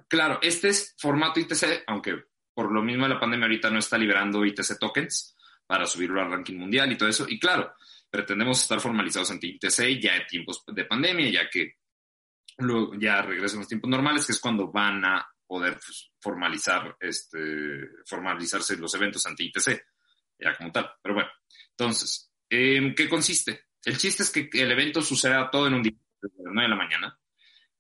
Claro, 0.09 0.39
este 0.43 0.69
es 0.69 0.95
formato 0.99 1.39
ITC, 1.39 1.85
aunque 1.87 2.25
por 2.55 2.73
lo 2.73 2.83
mismo 2.83 3.07
la 3.07 3.21
pandemia 3.21 3.45
ahorita 3.47 3.69
no 3.69 3.79
está 3.79 3.99
liberando 3.99 4.45
ITC 4.45 4.79
tokens 4.79 5.37
para 5.71 5.87
subirlo 5.87 6.21
al 6.21 6.33
ranking 6.33 6.57
mundial 6.57 6.91
y 6.91 6.99
todo 6.99 7.09
eso. 7.09 7.27
Y 7.29 7.39
claro, 7.39 7.75
pretendemos 8.11 8.61
estar 8.61 8.81
formalizados 8.81 9.31
ante 9.31 9.47
ITC 9.47 10.01
ya 10.01 10.17
en 10.17 10.27
tiempos 10.27 10.65
de 10.67 10.85
pandemia, 10.85 11.31
ya 11.31 11.49
que 11.49 11.77
ya 12.99 13.23
regresan 13.23 13.61
los 13.61 13.69
tiempos 13.69 13.89
normales, 13.89 14.27
que 14.27 14.33
es 14.33 14.41
cuando 14.41 14.73
van 14.73 15.05
a 15.05 15.25
poder 15.47 15.75
pues, 15.75 16.11
formalizar, 16.19 16.97
este, 16.99 17.39
formalizarse 18.05 18.77
los 18.79 18.93
eventos 18.97 19.25
ante 19.27 19.45
ITC, 19.45 19.81
ya 20.41 20.57
como 20.57 20.73
tal. 20.73 20.91
Pero 21.01 21.15
bueno, 21.15 21.31
entonces, 21.71 22.33
¿en 22.49 22.93
qué 22.93 23.09
consiste? 23.09 23.67
El 23.85 23.97
chiste 23.97 24.25
es 24.25 24.31
que 24.31 24.51
el 24.53 24.73
evento 24.73 25.01
suceda 25.03 25.49
todo 25.53 25.69
en 25.69 25.75
un 25.75 25.85
día, 25.85 25.95
desde 26.21 26.43
las 26.43 26.53
9 26.53 26.63
de 26.63 26.69
la 26.69 26.83
mañana, 26.85 27.19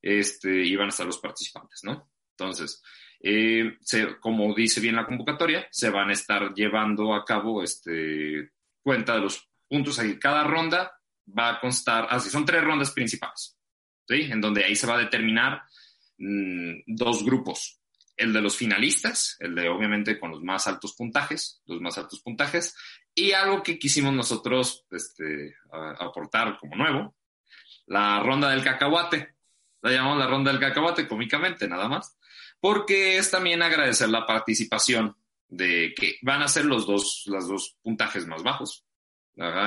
este, 0.00 0.64
y 0.64 0.76
van 0.76 0.86
a 0.86 0.90
estar 0.90 1.06
los 1.06 1.18
participantes, 1.18 1.80
¿no? 1.82 2.12
Entonces, 2.38 2.84
eh, 3.22 3.76
como 4.20 4.54
dice 4.54 4.80
bien 4.80 4.96
la 4.96 5.06
convocatoria, 5.06 5.66
se 5.70 5.90
van 5.90 6.10
a 6.10 6.14
estar 6.14 6.54
llevando 6.54 7.14
a 7.14 7.24
cabo 7.24 7.62
este, 7.62 8.50
cuenta 8.82 9.14
de 9.14 9.20
los 9.20 9.48
puntos. 9.68 9.98
Ahí 9.98 10.18
cada 10.18 10.44
ronda 10.44 10.92
va 11.38 11.50
a 11.50 11.60
constar, 11.60 12.06
así 12.10 12.30
son 12.30 12.44
tres 12.44 12.64
rondas 12.64 12.90
principales, 12.90 13.56
¿sí? 14.08 14.28
En 14.30 14.40
donde 14.40 14.64
ahí 14.64 14.74
se 14.74 14.86
va 14.86 14.94
a 14.94 14.98
determinar 14.98 15.62
Mm, 16.20 16.82
dos 16.86 17.24
grupos. 17.24 17.80
El 18.14 18.34
de 18.34 18.42
los 18.42 18.54
finalistas, 18.54 19.36
el 19.40 19.54
de 19.54 19.70
obviamente 19.70 20.20
con 20.20 20.30
los 20.30 20.42
más 20.42 20.66
altos 20.66 20.94
puntajes, 20.94 21.62
los 21.64 21.80
más 21.80 21.96
altos 21.96 22.20
puntajes, 22.20 22.76
y 23.14 23.32
algo 23.32 23.62
que 23.62 23.78
quisimos 23.78 24.12
nosotros 24.12 24.84
este, 24.90 25.56
aportar 25.72 26.58
como 26.58 26.76
nuevo, 26.76 27.16
la 27.86 28.20
ronda 28.20 28.50
del 28.50 28.62
cacahuate. 28.62 29.34
La 29.80 29.92
llamamos 29.92 30.18
la 30.18 30.26
ronda 30.26 30.52
del 30.52 30.60
cacahuate, 30.60 31.08
cómicamente, 31.08 31.66
nada 31.66 31.88
más, 31.88 32.18
porque 32.60 33.16
es 33.16 33.30
también 33.30 33.62
agradecer 33.62 34.08
la 34.08 34.26
participación 34.26 35.16
de 35.48 35.92
que 35.96 36.18
van 36.22 36.42
a 36.42 36.48
ser 36.48 36.64
los 36.64 36.86
dos, 36.86 37.24
los 37.26 37.48
dos 37.48 37.76
puntajes 37.82 38.26
más 38.26 38.42
bajos. 38.42 38.84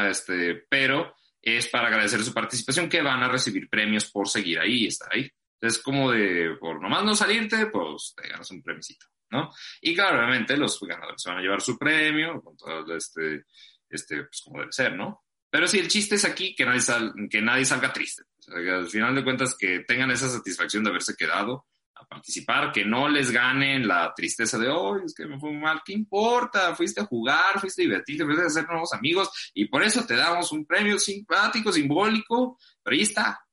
Este, 0.10 0.66
pero 0.70 1.16
es 1.42 1.68
para 1.68 1.88
agradecer 1.88 2.24
su 2.24 2.34
participación 2.34 2.88
que 2.88 3.02
van 3.02 3.24
a 3.24 3.28
recibir 3.28 3.70
premios 3.70 4.10
por 4.10 4.30
seguir 4.30 4.60
ahí 4.60 4.84
y 4.84 4.88
estar 4.88 5.10
ahí. 5.12 5.30
Es 5.60 5.80
como 5.80 6.12
de, 6.12 6.56
por 6.60 6.82
nomás 6.82 7.04
no 7.04 7.16
salirte, 7.16 7.68
pues 7.68 8.14
te 8.16 8.28
ganas 8.28 8.50
un 8.52 8.62
premicito, 8.62 9.06
¿no? 9.32 9.52
Y 9.82 9.96
claro, 9.96 10.18
obviamente 10.18 10.58
los 10.58 10.80
ganadores 10.82 11.24
van 11.26 11.38
a 11.38 11.42
llevar 11.42 11.62
su 11.62 11.78
premio, 11.78 12.42
con 12.42 12.56
todo 12.58 12.96
este, 12.96 13.46
este, 13.90 14.24
pues 14.24 14.42
como 14.42 14.60
debe 14.60 14.72
ser, 14.72 14.96
¿no? 14.96 15.24
Pero 15.50 15.68
sí, 15.68 15.80
el 15.80 15.88
chiste 15.88 16.16
es 16.16 16.26
aquí 16.26 16.56
que 16.56 16.66
nadie, 16.66 16.82
que 17.30 17.42
nadie 17.42 17.66
salga 17.66 17.94
triste. 17.94 18.24
O 18.40 18.42
sea, 18.42 18.56
que 18.62 18.72
al 18.72 18.90
final 18.90 19.16
de 19.16 19.24
cuentas 19.24 19.56
que 19.58 19.80
tengan 19.80 20.12
esa 20.12 20.28
satisfacción 20.28 20.84
de 20.84 20.90
haberse 20.90 21.16
quedado 21.16 21.66
participar, 22.06 22.72
que 22.72 22.86
no 22.86 23.10
les 23.10 23.32
ganen 23.32 23.88
la 23.88 24.14
tristeza 24.16 24.58
de, 24.58 24.70
oh, 24.70 24.98
es 24.98 25.14
que 25.14 25.26
me 25.26 25.40
fue 25.40 25.52
mal, 25.52 25.82
¿qué 25.86 25.94
importa? 25.94 26.76
Fuiste 26.76 27.02
a 27.02 27.06
jugar, 27.06 27.60
fuiste 27.60 27.82
a 27.82 27.86
divertirte, 27.86 28.26
fuiste 28.26 28.44
a 28.44 28.48
hacer 28.48 28.68
nuevos 28.68 28.94
amigos 28.94 29.52
y 29.54 29.66
por 29.66 29.84
eso 29.84 30.06
te 30.06 30.16
damos 30.16 30.52
un 30.52 30.66
premio 30.66 31.00
simpático, 31.00 31.72
simbólico, 31.72 32.58
pero 32.84 32.96
ahí 32.96 33.04
está, 33.04 33.44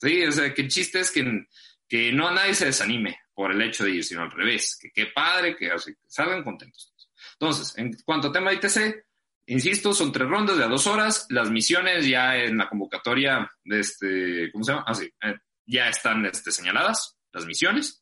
Sí, 0.00 0.24
o 0.24 0.32
sea, 0.32 0.54
que 0.54 0.62
el 0.62 0.68
chiste 0.68 1.00
es 1.00 1.10
que, 1.10 1.46
que 1.86 2.12
no 2.12 2.30
nadie 2.30 2.54
se 2.54 2.66
desanime 2.66 3.18
por 3.34 3.52
el 3.52 3.60
hecho 3.62 3.84
de 3.84 3.90
ir, 3.90 4.04
sino 4.04 4.22
al 4.22 4.30
revés, 4.30 4.78
que 4.80 4.90
qué 4.90 5.06
padre, 5.06 5.56
que, 5.56 5.70
salgan 6.06 6.42
contentos. 6.42 6.94
Entonces, 7.34 7.76
en 7.76 7.94
cuanto 8.04 8.28
a 8.28 8.32
tema 8.32 8.52
ITC, 8.52 9.04
insisto, 9.46 9.92
son 9.92 10.10
tres 10.10 10.28
rondas 10.28 10.56
de 10.56 10.64
a 10.64 10.68
dos 10.68 10.86
horas, 10.86 11.26
las 11.28 11.50
misiones 11.50 12.06
ya 12.06 12.36
en 12.36 12.56
la 12.56 12.68
convocatoria 12.68 13.50
de 13.64 13.80
este, 13.80 14.50
¿cómo 14.52 14.64
se 14.64 14.72
llama? 14.72 14.84
Ah, 14.86 14.94
sí, 14.94 15.12
eh, 15.22 15.36
ya 15.66 15.88
están 15.88 16.24
este, 16.24 16.50
señaladas, 16.50 17.18
las 17.32 17.44
misiones, 17.44 17.99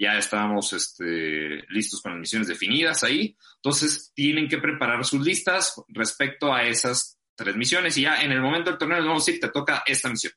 ya 0.00 0.16
estamos 0.16 0.72
este, 0.72 1.62
listos 1.68 2.00
con 2.00 2.12
las 2.12 2.20
misiones 2.20 2.48
definidas 2.48 3.04
ahí, 3.04 3.36
entonces 3.56 4.12
tienen 4.14 4.48
que 4.48 4.56
preparar 4.56 5.04
sus 5.04 5.20
listas 5.20 5.74
respecto 5.88 6.54
a 6.54 6.62
esas 6.62 7.18
tres 7.34 7.54
misiones 7.54 7.98
y 7.98 8.02
ya 8.02 8.22
en 8.22 8.32
el 8.32 8.40
momento 8.40 8.70
del 8.70 8.78
torneo 8.78 8.96
les 8.96 9.06
vamos 9.06 9.22
a 9.22 9.26
decir, 9.26 9.40
te 9.40 9.50
toca 9.50 9.82
esta 9.84 10.08
misión. 10.08 10.32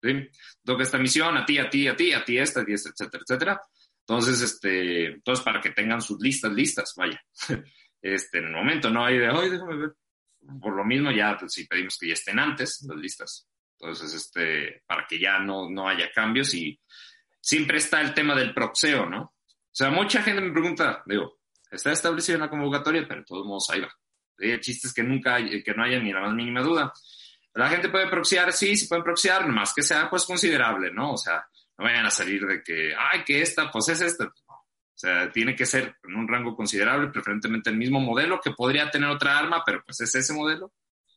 ¿sí? 0.00 0.28
Toca 0.62 0.84
esta 0.84 0.98
misión, 0.98 1.36
a 1.36 1.44
ti, 1.44 1.58
a 1.58 1.68
ti, 1.68 1.88
a 1.88 1.96
ti, 1.96 2.12
a 2.12 2.24
ti, 2.24 2.38
esta, 2.38 2.60
a 2.60 2.64
ti, 2.64 2.72
esta, 2.72 2.90
etcétera, 2.90 3.24
etcétera. 3.26 3.62
Entonces, 4.06 4.40
este, 4.42 5.06
entonces 5.06 5.44
para 5.44 5.60
que 5.60 5.70
tengan 5.70 6.00
sus 6.00 6.20
listas 6.20 6.52
listas, 6.52 6.94
vaya. 6.96 7.20
Este, 8.00 8.36
en 8.36 8.44
el 8.44 8.52
momento 8.52 8.90
no 8.90 9.02
hay 9.02 9.16
de, 9.16 9.28
ay, 9.28 9.48
déjame 9.48 9.76
ver. 9.76 9.94
Por 10.60 10.76
lo 10.76 10.84
mismo, 10.84 11.10
ya 11.10 11.38
pues, 11.40 11.54
si 11.54 11.66
pedimos 11.66 11.96
que 11.98 12.08
ya 12.08 12.12
estén 12.12 12.38
antes 12.38 12.84
las 12.86 12.98
listas. 12.98 13.48
Entonces, 13.80 14.12
este, 14.12 14.82
para 14.86 15.06
que 15.08 15.18
ya 15.18 15.38
no, 15.38 15.70
no 15.70 15.88
haya 15.88 16.12
cambios 16.12 16.52
y 16.52 16.78
siempre 17.44 17.76
está 17.76 18.00
el 18.00 18.14
tema 18.14 18.34
del 18.34 18.54
proxeo, 18.54 19.04
¿no? 19.04 19.20
O 19.20 19.70
sea, 19.70 19.90
mucha 19.90 20.22
gente 20.22 20.40
me 20.40 20.50
pregunta, 20.50 21.02
digo, 21.04 21.40
está 21.70 21.92
establecido 21.92 22.36
en 22.36 22.42
la 22.42 22.48
convocatoria, 22.48 23.04
pero 23.06 23.20
de 23.20 23.26
todos 23.26 23.46
modos 23.46 23.68
ahí 23.68 23.80
va. 23.80 23.94
El 24.38 24.60
chiste 24.60 24.88
es 24.88 24.94
que 24.94 25.02
nunca, 25.02 25.36
que 25.36 25.74
no 25.76 25.84
haya 25.84 25.98
ni 25.98 26.10
la 26.10 26.20
más 26.20 26.32
mínima 26.32 26.62
duda. 26.62 26.90
La 27.52 27.68
gente 27.68 27.90
puede 27.90 28.08
proxiar, 28.08 28.50
sí, 28.52 28.74
sí 28.76 28.88
pueden 28.88 29.04
proxiar, 29.04 29.46
más 29.46 29.74
que 29.74 29.82
sea 29.82 30.08
pues 30.08 30.24
considerable, 30.24 30.90
¿no? 30.90 31.12
O 31.12 31.16
sea, 31.18 31.46
no 31.76 31.84
vayan 31.84 32.06
a 32.06 32.10
salir 32.10 32.46
de 32.46 32.62
que, 32.62 32.94
ay, 32.96 33.24
que 33.24 33.42
esta, 33.42 33.70
pues 33.70 33.90
es 33.90 34.00
esta. 34.00 34.24
O 34.24 34.96
sea, 34.96 35.30
tiene 35.30 35.54
que 35.54 35.66
ser 35.66 35.96
en 36.02 36.16
un 36.16 36.26
rango 36.26 36.56
considerable, 36.56 37.08
preferentemente 37.08 37.68
el 37.68 37.76
mismo 37.76 38.00
modelo, 38.00 38.40
que 38.40 38.52
podría 38.52 38.90
tener 38.90 39.10
otra 39.10 39.38
arma, 39.38 39.62
pero 39.66 39.82
pues 39.84 40.00
es 40.00 40.14
ese 40.14 40.32
modelo. 40.32 40.72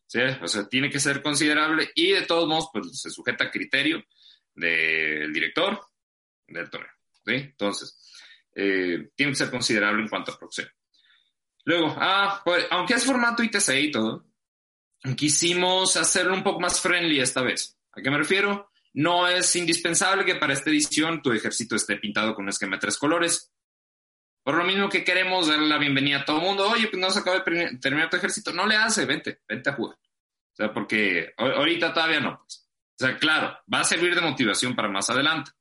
¿sí? 0.07 0.19
O 0.41 0.47
sea, 0.47 0.67
tiene 0.67 0.89
que 0.89 0.99
ser 0.99 1.21
considerable 1.21 1.89
y 1.95 2.11
de 2.11 2.23
todos 2.23 2.49
modos, 2.49 2.69
pues 2.73 2.99
se 2.99 3.09
sujeta 3.11 3.45
a 3.45 3.51
criterio 3.51 4.03
del 4.53 5.31
director 5.31 5.79
del 6.47 6.69
torneo. 6.69 6.91
¿sí? 7.25 7.33
Entonces, 7.33 8.13
eh, 8.55 9.11
tiene 9.15 9.31
que 9.31 9.37
ser 9.37 9.51
considerable 9.51 10.01
en 10.01 10.09
cuanto 10.09 10.31
a 10.31 10.39
proxeo. 10.39 10.67
Luego, 11.65 11.95
ah, 11.99 12.41
pues, 12.43 12.65
aunque 12.71 12.93
es 12.93 13.05
formato 13.05 13.43
ITC 13.43 13.69
y 13.79 13.91
todo, 13.91 14.25
quisimos 15.15 15.97
hacerlo 15.97 16.33
un 16.33 16.43
poco 16.43 16.59
más 16.59 16.79
friendly 16.81 17.19
esta 17.19 17.41
vez. 17.41 17.77
¿A 17.91 18.01
qué 18.01 18.09
me 18.09 18.17
refiero? 18.17 18.71
No 18.93 19.27
es 19.27 19.55
indispensable 19.55 20.25
que 20.25 20.35
para 20.35 20.53
esta 20.53 20.69
edición 20.69 21.21
tu 21.21 21.31
ejército 21.31 21.75
esté 21.75 21.97
pintado 21.97 22.33
con 22.33 22.45
un 22.45 22.49
esquema 22.49 22.77
de 22.77 22.81
tres 22.81 22.97
colores. 22.97 23.51
Por 24.43 24.55
lo 24.55 24.63
mismo 24.63 24.87
que 24.87 25.03
queremos 25.03 25.47
darle 25.47 25.67
la 25.67 25.77
bienvenida 25.77 26.19
a 26.19 26.25
todo 26.25 26.37
el 26.37 26.43
mundo. 26.43 26.69
Oye, 26.69 26.87
pues 26.87 27.01
no 27.01 27.11
se 27.11 27.19
acaba 27.19 27.39
de 27.39 27.77
terminar 27.81 28.09
tu 28.09 28.15
ejército. 28.15 28.53
No 28.53 28.65
le 28.65 28.75
hace, 28.75 29.05
vente, 29.05 29.41
vente 29.47 29.69
a 29.69 29.73
jugar. 29.73 29.97
O 29.97 30.55
sea, 30.55 30.73
porque 30.73 31.33
ahorita 31.37 31.93
todavía 31.93 32.21
no. 32.21 32.39
Pues. 32.39 32.67
O 32.99 33.05
sea, 33.05 33.17
claro, 33.17 33.59
va 33.71 33.81
a 33.81 33.83
servir 33.83 34.15
de 34.15 34.21
motivación 34.21 34.75
para 34.75 34.89
más 34.89 35.09
adelante. 35.09 35.51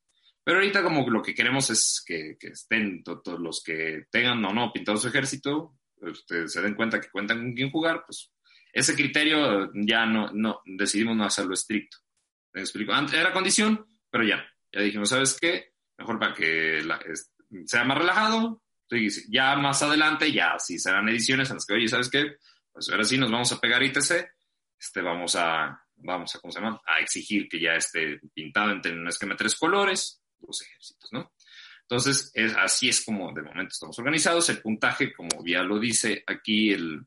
Pero 0.47 0.59
ahorita 0.59 0.85
como 0.85 1.11
lo 1.11 1.23
que 1.23 1.35
queremos 1.35 1.71
es 1.71 2.05
que, 2.07 2.37
estén 2.41 3.03
todos 3.03 3.41
los 3.41 3.61
que 3.65 4.07
tengan 4.13 4.45
o 4.45 4.53
no 4.53 4.73
pintado 4.73 4.97
su 4.97 5.09
ejército, 5.09 5.77
ustedes 5.97 6.53
se 6.53 6.63
den 6.63 6.77
cuenta 6.77 7.01
que 7.01 7.11
cuentan 7.11 7.39
con 7.39 7.53
quién 7.53 7.69
jugar, 7.69 8.05
pues 8.07 8.31
ese 8.73 8.95
criterio 8.95 9.73
ya 9.75 10.07
no, 10.07 10.31
no 10.33 10.63
decidimos 10.65 11.17
no 11.17 11.25
hacerlo 11.25 11.55
estricto. 11.55 11.97
¿Me 12.53 12.61
explico? 12.61 12.93
Antes 12.93 13.19
era 13.19 13.33
condición, 13.33 13.85
pero 14.09 14.23
ya. 14.23 14.47
Ya 14.73 14.83
dijimos, 14.83 15.09
¿sabes 15.09 15.37
qué? 15.41 15.73
Mejor 15.99 16.21
para 16.21 16.33
que 16.33 16.81
sea 17.65 17.83
más 17.83 17.99
relajado. 17.99 18.63
Ya 19.29 19.57
más 19.57 19.83
adelante, 19.83 20.31
ya 20.31 20.61
sí 20.61 20.79
serán 20.79 21.09
ediciones 21.09 21.51
en 21.51 21.57
las 21.57 21.67
que, 21.67 21.75
oye, 21.75 21.89
¿sabes 21.89 22.09
qué? 22.09 22.37
Pues 22.73 22.89
ahora 22.91 23.03
sí 23.03 23.19
nos 23.19 23.33
vamos 23.33 23.51
a 23.51 23.59
pegar 23.59 23.83
ITC. 23.83 24.31
Este, 24.79 25.03
vamos 25.03 25.35
a, 25.35 25.77
vamos 25.97 26.37
a, 26.37 26.39
¿cómo 26.39 26.53
se 26.53 26.61
llama? 26.61 26.81
A 26.87 27.01
exigir 27.01 27.49
que 27.49 27.59
ya 27.59 27.73
esté 27.73 28.21
pintado 28.33 28.71
en 28.71 29.01
un 29.01 29.09
esquema 29.09 29.33
de 29.33 29.39
tres 29.39 29.57
colores, 29.57 30.23
los 30.41 30.63
ejércitos, 30.63 31.13
¿no? 31.13 31.33
Entonces, 31.83 32.33
es, 32.35 32.55
así 32.57 32.89
es 32.89 33.05
como 33.05 33.33
de 33.33 33.43
momento 33.43 33.73
estamos 33.73 33.99
organizados. 33.99 34.49
El 34.49 34.61
puntaje, 34.61 35.13
como 35.13 35.45
ya 35.47 35.63
lo 35.63 35.79
dice 35.79 36.25
aquí 36.27 36.73
el, 36.73 37.07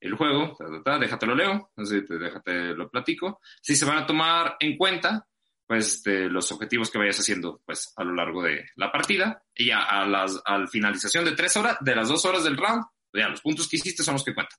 el 0.00 0.14
juego, 0.14 0.56
déjate 1.00 1.26
lo 1.26 1.34
leo, 1.34 1.70
déjate 1.76 2.74
lo 2.74 2.90
platico. 2.90 3.40
Si 3.62 3.74
se 3.74 3.86
van 3.86 3.98
a 3.98 4.06
tomar 4.06 4.56
en 4.60 4.76
cuenta, 4.76 5.26
pues 5.66 5.94
este, 5.96 6.28
los 6.28 6.50
objetivos 6.52 6.90
que 6.90 6.98
vayas 6.98 7.20
haciendo 7.20 7.60
pues 7.64 7.92
a 7.96 8.04
lo 8.04 8.14
largo 8.14 8.42
de 8.42 8.70
la 8.76 8.90
partida 8.90 9.42
y 9.54 9.66
ya 9.66 9.82
a 9.82 10.06
las 10.06 10.40
al 10.44 10.68
finalización 10.68 11.24
de 11.24 11.32
tres 11.32 11.56
horas, 11.56 11.76
de 11.80 11.94
las 11.94 12.08
dos 12.08 12.24
horas 12.24 12.44
del 12.44 12.56
round, 12.56 12.84
ya 13.12 13.28
los 13.28 13.42
puntos 13.42 13.68
que 13.68 13.76
hiciste 13.76 14.02
son 14.02 14.14
los 14.14 14.24
que 14.24 14.34
cuentan, 14.34 14.58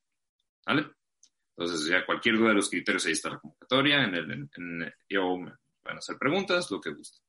¿vale? 0.66 0.88
Entonces 1.56 1.88
ya 1.88 2.06
cualquier 2.06 2.38
duda 2.38 2.50
de 2.50 2.56
los 2.56 2.70
criterios 2.70 3.06
ahí 3.06 3.14
está 3.14 3.30
la 3.30 3.40
convocatoria, 3.40 4.04
en 4.04 4.16
el, 4.16 4.32
en, 4.32 4.94
yo 5.10 5.38
me 5.38 5.52
van 5.84 5.96
a 5.96 6.00
hacer 6.00 6.18
preguntas, 6.18 6.70
lo 6.70 6.80
que 6.80 6.92
guste. 6.92 7.20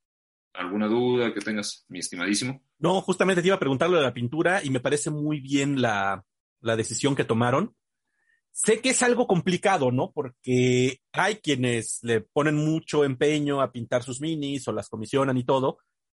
¿Alguna 0.53 0.89
duda 0.89 1.33
que 1.33 1.41
tengas, 1.41 1.85
mi 1.89 2.01
estimadísimo? 2.01 2.63
No, 2.79 3.01
justamente 3.01 3.43
te 3.43 3.49
iba 3.49 3.57
a 3.57 3.61
preguntar 3.61 3.89
lo 3.89 3.97
de 3.97 4.03
la 4.03 4.15
pintura 4.15 4.63
y 4.65 4.71
me 4.71 4.81
parece 4.81 5.11
muy 5.11 5.41
bien 5.41 5.81
la, 5.81 6.25
la 6.61 6.77
decisión 6.77 7.15
que 7.15 7.25
tomaron 7.25 7.75
Sé 8.53 8.81
que 8.81 8.91
es 8.91 9.03
algo 9.03 9.27
complicado, 9.27 9.93
¿no? 9.93 10.13
Porque 10.13 10.99
hay 11.13 11.37
quienes 11.37 12.01
le 12.03 12.21
ponen 12.21 12.57
mucho 12.57 13.05
empeño 13.05 13.61
a 13.61 13.71
pintar 13.71 14.03
sus 14.03 14.21
minis 14.21 14.67
o 14.67 14.73
las 14.73 14.89
comisionan 14.89 15.37
y 15.37 15.45
todo. 15.45 15.79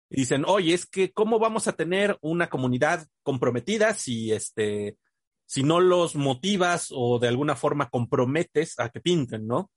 Y 0.10 0.22
dicen, 0.22 0.46
oye, 0.48 0.74
es 0.74 0.86
que 0.86 1.12
¿cómo 1.12 1.40
vamos 1.40 1.68
a 1.68 1.74
tener 1.74 2.18
una 2.22 2.50
comunidad 2.50 3.06
comprometida 3.22 3.94
si 3.94 4.32
este, 4.32 4.98
si 5.46 5.64
no 5.64 5.80
los 5.82 6.16
motivas 6.16 6.88
o 6.92 7.20
de 7.20 7.28
alguna 7.28 7.56
forma 7.56 7.90
comprometes 7.90 8.80
a 8.80 8.90
que 8.90 9.02
pinten, 9.02 9.46
¿no? 9.46 9.70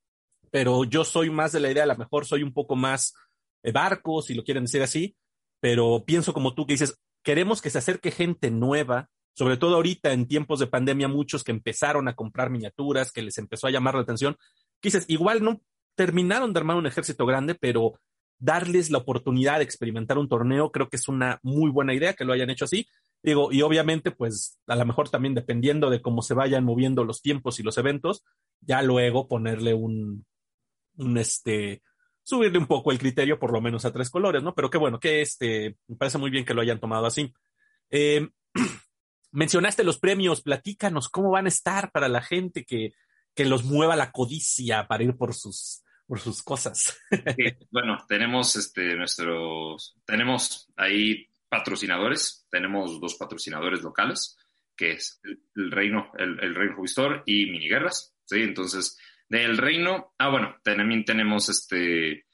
Pero 0.50 0.84
yo 0.84 1.04
soy 1.04 1.30
más 1.30 1.52
de 1.52 1.60
la 1.60 1.70
idea, 1.72 1.82
a 1.82 1.86
lo 1.86 1.96
mejor 1.96 2.24
soy 2.24 2.44
un 2.44 2.52
poco 2.52 2.76
más 2.76 3.14
barco, 3.72 4.22
si 4.22 4.34
lo 4.34 4.44
quieren 4.44 4.64
decir 4.64 4.82
así, 4.82 5.16
pero 5.60 6.04
pienso 6.06 6.32
como 6.34 6.54
tú 6.54 6.66
que 6.66 6.74
dices, 6.74 7.00
queremos 7.22 7.62
que 7.62 7.70
se 7.70 7.78
acerque 7.78 8.10
gente 8.10 8.50
nueva, 8.50 9.08
sobre 9.34 9.56
todo 9.56 9.76
ahorita 9.76 10.12
en 10.12 10.28
tiempos 10.28 10.60
de 10.60 10.66
pandemia, 10.66 11.08
muchos 11.08 11.42
que 11.42 11.52
empezaron 11.52 12.06
a 12.06 12.14
comprar 12.14 12.50
miniaturas, 12.50 13.10
que 13.10 13.22
les 13.22 13.38
empezó 13.38 13.66
a 13.66 13.70
llamar 13.70 13.94
la 13.94 14.02
atención, 14.02 14.36
que 14.80 14.88
dices, 14.88 15.06
igual 15.08 15.42
no 15.42 15.60
terminaron 15.96 16.52
de 16.52 16.60
armar 16.60 16.76
un 16.76 16.86
ejército 16.86 17.24
grande, 17.26 17.54
pero 17.54 17.94
darles 18.38 18.90
la 18.90 18.98
oportunidad 18.98 19.58
de 19.58 19.64
experimentar 19.64 20.18
un 20.18 20.28
torneo, 20.28 20.70
creo 20.70 20.88
que 20.88 20.96
es 20.96 21.08
una 21.08 21.38
muy 21.42 21.70
buena 21.70 21.94
idea 21.94 22.14
que 22.14 22.24
lo 22.24 22.32
hayan 22.32 22.50
hecho 22.50 22.66
así. 22.66 22.86
Digo, 23.22 23.50
y 23.50 23.62
obviamente, 23.62 24.10
pues 24.10 24.58
a 24.66 24.76
lo 24.76 24.84
mejor 24.84 25.08
también 25.08 25.34
dependiendo 25.34 25.88
de 25.88 26.02
cómo 26.02 26.20
se 26.20 26.34
vayan 26.34 26.64
moviendo 26.64 27.04
los 27.04 27.22
tiempos 27.22 27.58
y 27.58 27.62
los 27.62 27.78
eventos, 27.78 28.22
ya 28.60 28.82
luego 28.82 29.28
ponerle 29.28 29.72
un, 29.72 30.26
un 30.96 31.18
este, 31.18 31.82
subirle 32.24 32.58
un 32.58 32.66
poco 32.66 32.90
el 32.90 32.98
criterio, 32.98 33.38
por 33.38 33.52
lo 33.52 33.60
menos 33.60 33.84
a 33.84 33.92
tres 33.92 34.10
colores, 34.10 34.42
¿no? 34.42 34.54
Pero 34.54 34.70
qué 34.70 34.78
bueno, 34.78 34.98
que 34.98 35.20
este, 35.22 35.76
me 35.86 35.96
parece 35.96 36.18
muy 36.18 36.30
bien 36.30 36.44
que 36.44 36.54
lo 36.54 36.62
hayan 36.62 36.80
tomado 36.80 37.06
así. 37.06 37.32
Eh, 37.90 38.28
mencionaste 39.30 39.84
los 39.84 39.98
premios, 39.98 40.42
platícanos 40.42 41.08
cómo 41.08 41.30
van 41.30 41.46
a 41.46 41.50
estar 41.50 41.92
para 41.92 42.08
la 42.08 42.22
gente 42.22 42.64
que, 42.64 42.94
que 43.34 43.44
los 43.44 43.64
mueva 43.64 43.94
la 43.94 44.10
codicia 44.10 44.88
para 44.88 45.04
ir 45.04 45.16
por 45.16 45.34
sus, 45.34 45.84
por 46.06 46.18
sus 46.18 46.42
cosas. 46.42 46.98
bueno, 47.70 47.98
tenemos 48.08 48.56
este, 48.56 48.96
nuestros, 48.96 49.96
tenemos 50.04 50.72
ahí 50.76 51.28
patrocinadores. 51.54 52.46
Tenemos 52.50 53.00
dos 53.00 53.14
patrocinadores 53.14 53.82
locales, 53.82 54.36
que 54.76 54.92
es 54.92 55.20
el, 55.54 55.70
Reino, 55.70 56.10
el, 56.18 56.54
Reino 56.54 56.76
Juvistor 56.76 57.22
y 57.26 57.46
Miniguerras. 57.46 58.14
¿sí? 58.24 58.42
Entonces, 58.42 58.98
del 59.28 59.58
Reino, 59.58 60.14
ah, 60.18 60.30
bueno, 60.30 60.56
también 60.62 61.04
tenemos 61.04 61.48
este, 61.48 62.26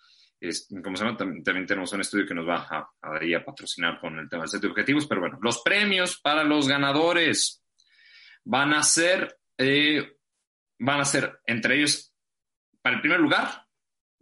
¿cómo 0.82 0.97
se 0.97 1.05
llama? 1.05 1.16
También, 1.16 1.66
tenemos 1.66 1.93
un 1.93 2.01
estudio 2.01 2.26
que 2.26 2.34
nos 2.34 2.49
va 2.49 2.66
a, 2.68 2.91
a, 3.03 3.45
patrocinar 3.45 4.01
con 4.01 4.18
el 4.18 4.28
tema 4.28 4.43
del 4.43 4.51
set 4.51 4.62
de 4.62 4.68
objetivos, 4.68 5.07
pero 5.07 5.20
bueno, 5.20 5.38
los 5.43 5.61
premios 5.62 6.18
para 6.20 6.45
los 6.45 6.66
ganadores 6.66 7.62
van 8.45 8.72
a 8.72 8.82
ser, 8.82 9.38
eh, 9.59 10.16
van 10.78 11.01
a 11.01 11.05
ser 11.05 11.41
entre 11.47 11.76
ellos, 11.76 12.14
para 12.82 12.97
el 12.97 13.03
primer 13.03 13.20
lugar, 13.20 13.66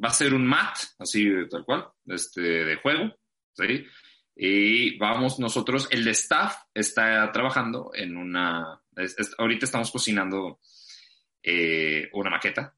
va 0.03 0.09
a 0.09 0.13
ser 0.13 0.35
un 0.35 0.47
mat, 0.47 0.77
así 0.99 1.29
tal 1.49 1.65
cual, 1.65 1.89
este, 2.07 2.41
de 2.41 2.77
juego, 2.77 3.17
¿sí? 3.53 3.87
Y 4.35 4.97
vamos 4.99 5.39
nosotros, 5.39 5.89
el 5.91 6.05
de 6.05 6.13
staff 6.13 6.57
está 6.73 7.31
trabajando 7.33 7.91
en 7.95 8.17
una, 8.17 8.81
ahorita 9.39 9.65
estamos 9.65 9.91
cocinando 9.91 10.61
eh, 11.43 12.09
una 12.13 12.31
maqueta, 12.31 12.75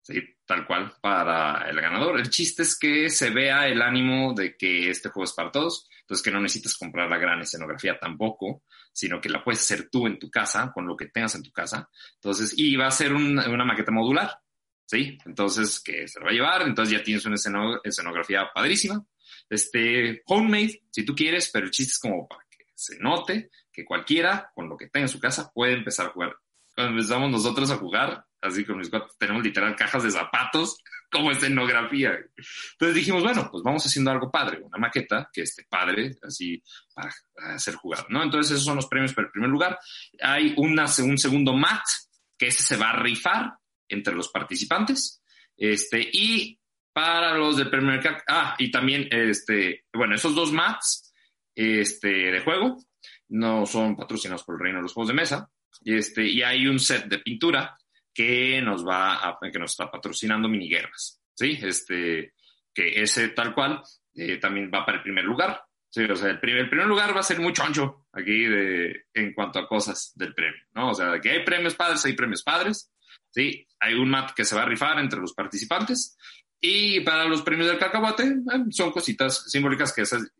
¿sí? 0.00 0.20
tal 0.44 0.66
cual, 0.66 0.92
para 1.00 1.68
el 1.68 1.80
ganador. 1.80 2.18
El 2.18 2.30
chiste 2.30 2.62
es 2.62 2.78
que 2.78 3.08
se 3.10 3.30
vea 3.30 3.68
el 3.68 3.80
ánimo 3.80 4.34
de 4.34 4.56
que 4.56 4.90
este 4.90 5.08
juego 5.08 5.24
es 5.24 5.32
para 5.32 5.50
todos, 5.50 5.88
entonces 6.00 6.24
que 6.24 6.30
no 6.30 6.40
necesitas 6.40 6.76
comprar 6.76 7.08
la 7.08 7.18
gran 7.18 7.40
escenografía 7.40 7.98
tampoco, 7.98 8.64
sino 8.92 9.20
que 9.20 9.28
la 9.28 9.42
puedes 9.42 9.60
hacer 9.60 9.88
tú 9.90 10.06
en 10.06 10.18
tu 10.18 10.30
casa, 10.30 10.70
con 10.72 10.86
lo 10.86 10.96
que 10.96 11.06
tengas 11.06 11.34
en 11.34 11.42
tu 11.42 11.50
casa. 11.50 11.88
Entonces, 12.14 12.54
y 12.56 12.76
va 12.76 12.88
a 12.88 12.90
ser 12.90 13.14
una 13.14 13.64
maqueta 13.64 13.90
modular, 13.92 14.38
¿sí? 14.84 15.16
Entonces, 15.24 15.80
que 15.80 16.06
se 16.06 16.18
lo 16.20 16.26
va 16.26 16.32
a 16.32 16.34
llevar, 16.34 16.62
entonces 16.62 16.98
ya 16.98 17.02
tienes 17.02 17.24
una 17.24 17.36
escenografía 17.84 18.50
padrísima 18.54 19.02
este, 19.52 20.22
homemade, 20.26 20.82
si 20.90 21.04
tú 21.04 21.14
quieres, 21.14 21.50
pero 21.52 21.66
el 21.66 21.70
chiste 21.70 21.92
es 21.92 21.98
como 21.98 22.26
para 22.26 22.42
que 22.50 22.64
se 22.74 22.98
note 22.98 23.50
que 23.70 23.84
cualquiera, 23.84 24.50
con 24.54 24.68
lo 24.68 24.76
que 24.76 24.88
tenga 24.88 25.04
en 25.04 25.08
su 25.08 25.20
casa, 25.20 25.50
puede 25.52 25.74
empezar 25.74 26.06
a 26.06 26.10
jugar. 26.10 26.36
Empezamos 26.86 27.30
nosotros 27.30 27.70
a 27.70 27.76
jugar, 27.76 28.24
así 28.40 28.64
con 28.64 28.80
tenemos 29.18 29.42
literal 29.42 29.76
cajas 29.76 30.02
de 30.02 30.10
zapatos 30.10 30.78
como 31.10 31.30
escenografía. 31.30 32.18
Entonces 32.72 32.94
dijimos, 32.94 33.22
bueno, 33.22 33.48
pues 33.50 33.62
vamos 33.62 33.84
haciendo 33.84 34.10
algo 34.10 34.30
padre, 34.30 34.60
una 34.62 34.78
maqueta 34.78 35.28
que 35.32 35.42
esté 35.42 35.64
padre, 35.68 36.16
así 36.22 36.62
para 36.94 37.12
hacer 37.54 37.74
jugar, 37.74 38.06
¿no? 38.08 38.22
Entonces 38.22 38.52
esos 38.52 38.64
son 38.64 38.76
los 38.76 38.86
premios 38.86 39.12
para 39.12 39.26
el 39.26 39.32
primer 39.32 39.50
lugar. 39.50 39.78
Hay 40.22 40.54
una, 40.56 40.86
un 41.02 41.18
segundo 41.18 41.54
mat, 41.54 41.82
que 42.38 42.48
ese 42.48 42.62
se 42.62 42.76
va 42.76 42.90
a 42.90 43.00
rifar 43.00 43.52
entre 43.88 44.14
los 44.14 44.28
participantes. 44.28 45.22
Este, 45.56 46.08
y 46.12 46.58
para 46.92 47.34
los 47.36 47.56
del 47.56 47.70
primer 47.70 48.00
Ah, 48.28 48.54
y 48.58 48.70
también, 48.70 49.08
este, 49.10 49.84
bueno, 49.92 50.14
esos 50.14 50.34
dos 50.34 50.52
mats 50.52 51.12
este, 51.54 52.08
de 52.08 52.40
juego 52.40 52.76
no 53.28 53.66
son 53.66 53.96
patrocinados 53.96 54.44
por 54.44 54.56
el 54.56 54.60
Reino 54.60 54.78
de 54.78 54.82
los 54.82 54.92
Juegos 54.92 55.08
de 55.08 55.14
Mesa. 55.14 55.50
Y, 55.80 55.96
este, 55.96 56.26
y 56.26 56.42
hay 56.42 56.66
un 56.66 56.78
set 56.78 57.06
de 57.06 57.18
pintura 57.18 57.76
que 58.14 58.60
nos 58.62 58.86
va 58.86 59.26
a, 59.26 59.38
que 59.40 59.58
nos 59.58 59.70
está 59.72 59.90
patrocinando 59.90 60.48
Miniguerras. 60.48 61.20
¿Sí? 61.34 61.58
Este, 61.62 62.34
que 62.74 63.02
ese 63.02 63.28
tal 63.28 63.54
cual 63.54 63.82
eh, 64.14 64.38
también 64.38 64.70
va 64.72 64.84
para 64.84 64.98
el 64.98 65.02
primer 65.02 65.24
lugar. 65.24 65.62
Sí, 65.88 66.04
o 66.04 66.16
sea, 66.16 66.30
el 66.30 66.40
primer, 66.40 66.62
el 66.62 66.70
primer 66.70 66.86
lugar 66.86 67.14
va 67.14 67.20
a 67.20 67.24
ser 67.24 67.38
muy 67.38 67.52
choncho 67.52 68.06
aquí 68.12 68.44
de, 68.44 69.04
en 69.12 69.34
cuanto 69.34 69.58
a 69.58 69.68
cosas 69.68 70.12
del 70.14 70.34
premio, 70.34 70.62
¿no? 70.74 70.90
O 70.90 70.94
sea, 70.94 71.20
que 71.20 71.30
hay 71.30 71.44
premios 71.44 71.74
padres, 71.74 72.02
hay 72.06 72.14
premios 72.14 72.42
padres, 72.42 72.90
¿sí? 73.28 73.66
Hay 73.78 73.92
un 73.94 74.08
mat 74.08 74.32
que 74.34 74.46
se 74.46 74.56
va 74.56 74.62
a 74.62 74.66
rifar 74.66 74.98
entre 74.98 75.20
los 75.20 75.34
participantes 75.34 76.16
y 76.58 77.00
para 77.00 77.26
los 77.26 77.42
premios 77.42 77.68
del 77.68 77.78
cacahuate 77.78 78.22
eh, 78.22 78.64
son 78.70 78.90
cositas 78.90 79.50
simbólicas 79.50 79.92
que 79.92 80.02
esas, 80.02 80.32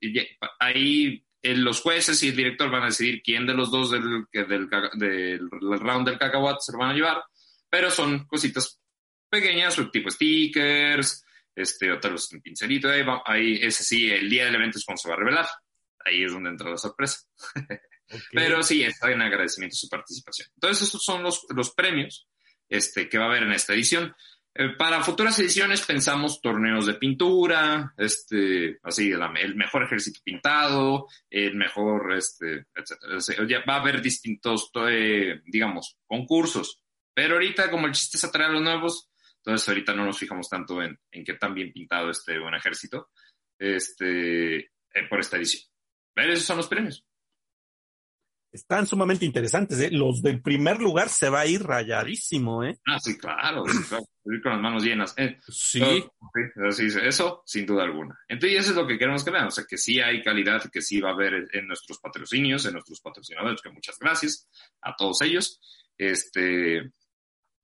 ahí 0.59 1.23
los 1.43 1.81
jueces 1.81 2.23
y 2.23 2.29
el 2.29 2.37
director 2.37 2.71
van 2.71 2.83
a 2.83 2.87
decidir 2.87 3.23
quién 3.23 3.47
de 3.47 3.55
los 3.55 3.71
dos 3.71 3.91
del, 3.91 4.27
del, 4.33 4.69
del, 4.95 5.51
round 5.51 6.09
del 6.09 6.19
cacahuate 6.19 6.61
se 6.61 6.73
lo 6.73 6.79
van 6.79 6.91
a 6.91 6.95
llevar, 6.95 7.25
pero 7.69 7.91
son 7.91 8.27
cositas 8.27 8.81
pequeñas, 9.29 9.77
tipo 9.91 10.11
stickers, 10.11 11.25
este, 11.55 11.91
otros 11.91 12.29
pincelitos, 12.43 12.91
ahí, 12.91 13.05
ahí, 13.25 13.59
ese 13.63 13.83
sí, 13.83 14.11
el 14.11 14.31
día 14.31 14.45
del 14.45 14.55
evento 14.55 14.79
es 14.79 14.85
cuando 14.85 15.01
se 15.01 15.09
va 15.09 15.15
a 15.15 15.19
revelar, 15.19 15.49
ahí 16.05 16.23
es 16.23 16.33
donde 16.33 16.51
entra 16.51 16.71
la 16.71 16.79
sorpresa. 16.79 17.21
Pero 18.33 18.63
sí, 18.63 18.83
está 18.83 19.11
en 19.11 19.23
agradecimiento 19.23 19.77
su 19.77 19.89
participación. 19.89 20.49
Entonces, 20.55 20.89
esos 20.89 21.03
son 21.03 21.23
los, 21.23 21.47
los 21.49 21.73
premios 21.73 22.29
este, 22.69 23.09
que 23.09 23.19
va 23.19 23.25
a 23.25 23.29
haber 23.29 23.45
en 23.45 23.53
esta 23.53 23.75
edición. 23.75 24.15
Eh, 24.55 24.71
para 24.77 25.03
futuras 25.03 25.39
ediciones 25.39 25.81
pensamos 25.87 26.41
torneos 26.43 26.85
de 26.87 26.95
pintura, 26.95 27.95
este, 27.97 28.79
así, 28.83 29.11
el 29.11 29.55
mejor 29.57 29.85
ejército 29.85 30.21
pintado, 30.23 31.07
el 31.31 31.55
mejor, 31.57 32.13
este, 32.15 32.67
etcétera. 32.75 33.65
va 33.67 33.77
a 33.77 33.81
haber 33.81 34.03
distintos, 34.03 34.71
eh, 34.89 35.41
digamos, 35.47 35.97
concursos. 36.07 36.83
Pero 37.15 37.35
ahorita, 37.35 37.71
como 37.71 37.87
el 37.87 37.93
chiste 37.93 38.19
es 38.19 38.25
atraer 38.25 38.51
a 38.51 38.53
los 38.55 38.63
nuevos, 38.63 39.11
entonces 39.37 39.67
ahorita 39.69 39.95
no 39.95 40.05
nos 40.05 40.19
fijamos 40.19 40.49
tanto 40.49 40.83
en, 40.83 40.99
en 41.11 41.25
qué 41.25 41.35
tan 41.35 41.55
bien 41.55 41.73
pintado 41.73 42.11
este 42.11 42.39
buen 42.39 42.55
ejército, 42.55 43.11
este, 43.59 44.59
eh, 44.59 45.09
por 45.09 45.21
esta 45.21 45.39
edición. 45.39 45.63
Pero 46.15 46.33
esos 46.33 46.45
son 46.45 46.59
los 46.59 46.69
premios 46.69 47.07
están 48.53 48.87
sumamente 48.87 49.25
interesantes. 49.25 49.81
¿eh? 49.81 49.91
Los 49.91 50.23
del 50.23 50.43
primer 50.43 50.81
lugar 50.81 51.09
se 51.09 51.31
va 51.31 51.41
a 51.41 51.47
ir 51.47 51.63
rayadísimo. 51.63 52.63
¿eh? 52.63 52.79
Ah, 52.87 52.99
sí, 52.99 53.17
claro, 53.17 53.65
con 53.65 54.53
las 54.53 54.61
manos 54.61 54.85
llenas. 54.85 55.15
¿eh? 55.17 55.39
Sí. 55.49 56.05
Eso, 57.03 57.43
sin 57.47 57.67
duda 57.67 57.85
alguna. 57.85 58.19
Entonces, 58.29 58.61
eso 58.61 58.71
es 58.71 58.77
lo 58.77 58.87
que 58.87 58.99
queremos 58.99 59.25
que 59.25 59.31
vean. 59.31 59.47
O 59.47 59.51
sea, 59.51 59.65
que 59.69 59.79
sí 59.79 60.01
hay 60.01 60.23
calidad, 60.23 60.63
que 60.71 60.83
sí 60.83 61.01
va 61.01 61.11
a 61.11 61.15
haber 61.15 61.49
en 61.53 61.67
nuestros 61.67 61.99
patrocinios, 61.99 62.67
en 62.67 62.75
nuestros 62.75 63.01
patrocinadores, 63.01 63.63
que 63.63 63.71
muchas 63.71 63.99
gracias 63.99 64.49
a 64.83 64.95
todos 64.95 65.23
ellos. 65.23 65.61
Este, 65.97 66.93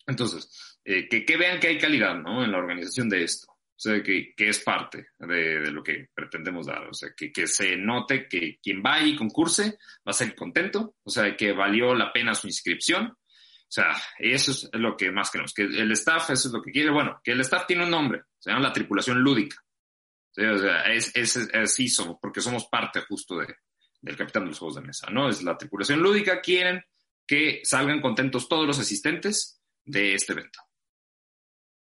entonces, 0.07 0.81
eh, 0.85 1.07
que, 1.09 1.25
que 1.25 1.37
vean 1.37 1.61
que 1.61 1.69
hay 1.69 1.79
calidad, 1.79 2.15
¿no? 2.15 2.43
En 2.43 2.51
la 2.51 2.59
organización 2.59 3.09
de 3.09 3.25
esto. 3.25 3.58
O 3.79 3.81
sea, 3.81 4.03
que, 4.03 4.35
que 4.35 4.49
es 4.49 4.59
parte 4.59 5.11
de, 5.21 5.61
de, 5.61 5.71
lo 5.71 5.85
que 5.85 6.09
pretendemos 6.13 6.67
dar. 6.67 6.89
O 6.89 6.93
sea, 6.93 7.11
que, 7.17 7.31
que, 7.31 7.47
se 7.47 7.77
note 7.77 8.27
que 8.27 8.59
quien 8.61 8.83
va 8.85 9.01
y 9.01 9.15
concurse 9.15 9.79
va 10.05 10.11
a 10.11 10.13
ser 10.13 10.35
contento, 10.35 10.97
o 11.05 11.11
sea, 11.11 11.37
que 11.37 11.53
valió 11.53 11.95
la 11.95 12.13
pena 12.13 12.35
su 12.35 12.49
inscripción. 12.49 13.07
O 13.07 13.71
sea, 13.71 13.95
eso 14.19 14.51
es 14.51 14.69
lo 14.73 14.97
que 14.97 15.13
más 15.13 15.31
queremos, 15.31 15.55
que 15.55 15.63
el 15.63 15.93
staff, 15.93 16.31
eso 16.31 16.49
es 16.49 16.55
lo 16.55 16.61
que 16.61 16.73
quiere. 16.73 16.91
Bueno, 16.91 17.21
que 17.23 17.31
el 17.31 17.41
staff 17.43 17.69
tiene 17.69 17.85
un 17.85 17.91
nombre, 17.91 18.23
se 18.37 18.51
llama 18.51 18.65
la 18.65 18.73
tripulación 18.73 19.21
lúdica. 19.21 19.57
O 20.37 20.59
sea, 20.59 20.83
es, 20.93 21.15
es, 21.15 21.37
así 21.55 21.87
somos, 21.89 22.17
porque 22.21 22.41
somos 22.41 22.67
parte 22.67 23.03
justo 23.03 23.39
de, 23.39 23.47
del 24.01 24.17
capitán 24.17 24.43
de 24.43 24.49
los 24.49 24.59
juegos 24.59 24.75
de 24.75 24.83
mesa, 24.89 25.09
¿no? 25.13 25.29
Es 25.29 25.45
la 25.45 25.57
tripulación 25.57 26.01
lúdica, 26.01 26.41
quieren 26.41 26.83
que 27.25 27.61
salgan 27.63 28.01
contentos 28.01 28.49
todos 28.49 28.67
los 28.67 28.81
asistentes 28.81 29.63
de 29.85 30.15
este 30.15 30.33
evento. 30.33 30.59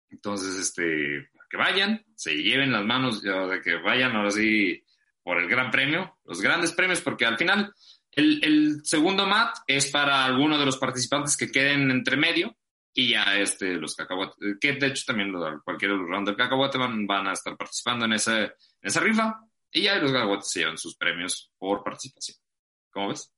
Entonces, 0.09 0.57
este, 0.57 1.29
que 1.49 1.57
vayan, 1.57 2.05
se 2.15 2.35
lleven 2.35 2.71
las 2.71 2.85
manos, 2.85 3.21
de 3.21 3.61
que 3.63 3.75
vayan 3.77 4.15
ahora 4.15 4.31
sí 4.31 4.83
por 5.23 5.39
el 5.39 5.49
gran 5.49 5.71
premio, 5.71 6.17
los 6.25 6.41
grandes 6.41 6.71
premios, 6.71 7.01
porque 7.01 7.25
al 7.25 7.37
final 7.37 7.73
el, 8.11 8.81
segundo 8.83 9.25
mat 9.25 9.57
es 9.67 9.91
para 9.91 10.25
alguno 10.25 10.57
de 10.57 10.65
los 10.65 10.77
participantes 10.77 11.37
que 11.37 11.51
queden 11.51 11.91
entre 11.91 12.17
medio 12.17 12.57
y 12.93 13.11
ya 13.11 13.37
este, 13.37 13.75
los 13.75 13.95
cacahuates, 13.95 14.35
que 14.59 14.73
de 14.73 14.87
hecho 14.87 15.03
también 15.05 15.31
los 15.31 15.43
rounds 15.65 16.25
del 16.25 16.35
cacahuate 16.35 16.77
van, 16.77 17.05
van 17.05 17.27
a 17.27 17.33
estar 17.33 17.55
participando 17.55 18.05
en, 18.05 18.13
ese, 18.13 18.43
en 18.43 18.51
esa 18.81 19.01
rifa 19.01 19.39
y 19.71 19.83
ya 19.83 19.99
los 19.99 20.11
cacahuates 20.11 20.49
se 20.49 20.59
llevan 20.59 20.77
sus 20.77 20.95
premios 20.95 21.51
por 21.57 21.83
participación. 21.83 22.37
¿Cómo 22.89 23.09
ves? 23.09 23.31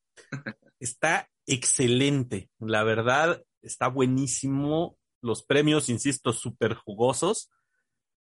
Está 0.80 1.30
excelente. 1.46 2.50
La 2.60 2.84
verdad, 2.84 3.44
está 3.62 3.88
buenísimo. 3.88 4.98
Los 5.22 5.44
premios, 5.44 5.90
insisto, 5.90 6.32
súper 6.32 6.76
jugosos, 6.76 7.50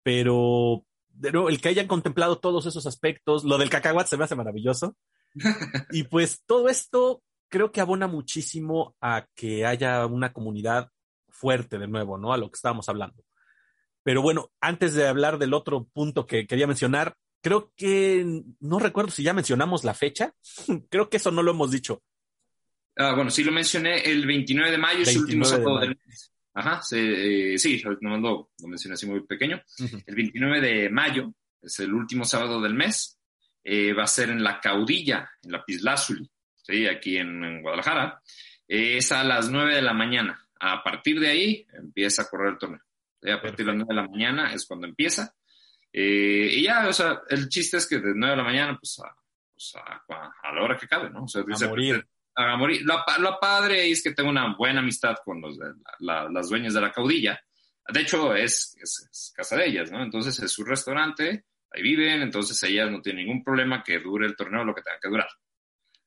pero 0.07 0.85
el 1.49 1.59
que 1.59 1.67
hayan 1.67 1.87
contemplado 1.87 2.39
todos 2.39 2.65
esos 2.65 2.87
aspectos, 2.87 3.43
lo 3.43 3.57
del 3.57 3.69
cacahuat 3.69 4.07
se 4.07 4.15
me 4.15 4.23
hace 4.23 4.35
maravilloso. 4.35 4.95
y 5.91 6.03
pues 6.03 6.43
todo 6.45 6.69
esto 6.69 7.21
creo 7.49 7.73
que 7.73 7.81
abona 7.81 8.07
muchísimo 8.07 8.95
a 9.01 9.27
que 9.35 9.65
haya 9.65 10.05
una 10.05 10.31
comunidad 10.31 10.91
fuerte 11.27 11.77
de 11.77 11.89
nuevo, 11.89 12.17
¿no? 12.17 12.31
A 12.31 12.37
lo 12.37 12.49
que 12.49 12.55
estábamos 12.55 12.87
hablando. 12.87 13.21
Pero 14.01 14.21
bueno, 14.21 14.49
antes 14.61 14.93
de 14.93 15.09
hablar 15.09 15.39
del 15.39 15.53
otro 15.53 15.89
punto 15.91 16.25
que 16.25 16.47
quería 16.47 16.67
mencionar, 16.67 17.15
creo 17.41 17.73
que 17.75 18.43
no 18.61 18.79
recuerdo 18.79 19.11
si 19.11 19.23
ya 19.23 19.33
mencionamos 19.33 19.83
la 19.83 19.93
fecha. 19.93 20.33
creo 20.89 21.09
que 21.09 21.17
eso 21.17 21.31
no 21.31 21.43
lo 21.43 21.51
hemos 21.51 21.71
dicho. 21.71 22.01
Ah, 22.95 23.13
bueno, 23.13 23.29
sí 23.29 23.43
lo 23.43 23.51
mencioné, 23.51 24.03
el 24.03 24.25
29 24.25 24.71
de 24.71 24.77
mayo 24.77 25.01
es 25.01 25.09
el 25.09 25.17
último 25.17 25.43
sábado 25.43 25.79
del 25.81 25.99
mes. 26.05 26.31
Ajá, 26.57 26.81
eh, 26.93 27.53
sí, 27.59 27.83
no 28.01 28.17
lo, 28.17 28.49
lo 28.59 28.67
mencioné 28.67 28.95
así 28.95 29.05
muy 29.05 29.21
pequeño. 29.27 29.61
El 30.07 30.15
29 30.15 30.59
de 30.59 30.89
mayo 30.89 31.31
es 31.61 31.79
el 31.81 31.93
último 31.93 32.25
sábado 32.25 32.59
del 32.59 32.73
mes. 32.73 33.19
Eh, 33.63 33.93
va 33.93 34.05
a 34.05 34.07
ser 34.07 34.31
en 34.31 34.43
La 34.43 34.59
Caudilla, 34.59 35.29
en 35.43 35.51
la 35.51 35.63
Pislázuli, 35.63 36.27
¿sí? 36.55 36.87
aquí 36.87 37.17
en, 37.17 37.61
Guadalajara. 37.61 38.23
Eh, 38.67 38.97
es 38.97 39.11
a 39.11 39.23
las 39.23 39.51
9 39.51 39.75
de 39.75 39.81
la 39.83 39.93
mañana. 39.93 40.49
A 40.59 40.81
partir 40.83 41.19
de 41.19 41.27
ahí 41.27 41.67
empieza 41.73 42.23
a 42.23 42.27
correr 42.27 42.53
el 42.53 42.57
torneo. 42.57 42.81
A 43.21 43.39
partir 43.39 43.63
de 43.63 43.73
las 43.73 43.75
9 43.75 43.85
de 43.89 44.01
la 44.01 44.07
mañana 44.07 44.51
es 44.51 44.65
cuando 44.65 44.87
empieza. 44.87 45.35
y 45.93 46.63
ya, 46.63 46.87
o 46.87 46.93
sea, 46.93 47.21
el 47.29 47.49
chiste 47.49 47.77
es 47.77 47.85
que 47.85 47.99
de 47.99 48.13
9 48.15 48.31
de 48.31 48.37
la 48.37 48.43
mañana, 48.43 48.75
pues 48.79 48.99
a, 48.99 49.15
pues 49.53 49.75
a, 49.75 50.53
la 50.53 50.63
hora 50.63 50.75
que 50.75 50.87
cabe, 50.87 51.11
¿no? 51.11 51.25
O 51.25 51.27
sea, 51.27 51.43
a 51.43 51.69
morir 51.69 52.03
morir. 52.57 52.83
Lo, 52.83 53.39
padre 53.39 53.89
es 53.89 54.03
que 54.03 54.13
tengo 54.13 54.29
una 54.29 54.55
buena 54.55 54.79
amistad 54.79 55.15
con 55.23 55.41
los, 55.41 55.57
las 55.99 56.49
dueñas 56.49 56.73
de 56.73 56.81
la 56.81 56.91
caudilla. 56.91 57.39
De 57.87 58.01
hecho, 58.01 58.35
es, 58.35 58.75
es, 58.81 59.33
casa 59.35 59.55
de 59.55 59.67
ellas, 59.67 59.91
¿no? 59.91 60.03
Entonces 60.03 60.37
es 60.39 60.51
su 60.51 60.63
restaurante, 60.63 61.45
ahí 61.71 61.81
viven, 61.81 62.21
entonces 62.21 62.61
ellas 62.63 62.91
no 62.91 63.01
tienen 63.01 63.25
ningún 63.25 63.43
problema 63.43 63.81
que 63.81 63.99
dure 63.99 64.27
el 64.27 64.35
torneo 64.35 64.63
lo 64.63 64.75
que 64.75 64.81
tenga 64.81 64.99
que 65.01 65.09
durar. 65.09 65.29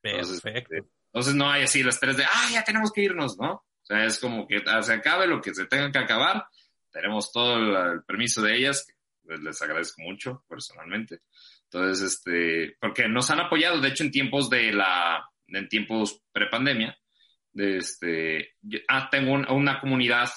Perfecto. 0.01 0.75
Entonces, 0.75 0.91
entonces 1.07 1.35
no 1.35 1.51
hay 1.51 1.63
así 1.65 1.83
las 1.83 1.99
tres 1.99 2.17
de, 2.17 2.25
ah, 2.25 2.49
ya 2.53 2.63
tenemos 2.63 2.93
que 2.93 3.03
irnos, 3.03 3.37
¿no? 3.39 3.53
O 3.53 3.85
sea, 3.85 4.05
es 4.05 4.21
como 4.21 4.47
que 4.47 4.63
se 4.83 4.93
acabe 4.93 5.27
lo 5.27 5.41
que 5.41 5.55
se 5.55 5.67
tenga 5.67 5.91
que 5.91 5.99
acabar. 5.99 6.47
Tenemos 6.93 7.33
todo 7.33 7.57
el, 7.57 8.03
permiso 8.05 8.43
de 8.43 8.57
ellas, 8.57 8.87
que 8.87 9.37
les 9.39 9.61
agradezco 9.63 10.03
mucho 10.03 10.45
personalmente. 10.49 11.23
Entonces, 11.65 12.15
este, 12.15 12.77
porque 12.81 13.09
nos 13.09 13.31
han 13.31 13.41
apoyado, 13.41 13.81
de 13.81 13.89
hecho, 13.89 14.05
en 14.05 14.11
tiempos 14.13 14.49
de 14.51 14.73
la, 14.73 15.25
en 15.51 15.69
tiempos 15.69 16.23
prepandemia, 16.33 16.97
de 17.53 17.79
este, 17.79 18.57
ah, 18.89 19.09
tengo 19.11 19.33
una 19.33 19.81
comunidad 19.81 20.31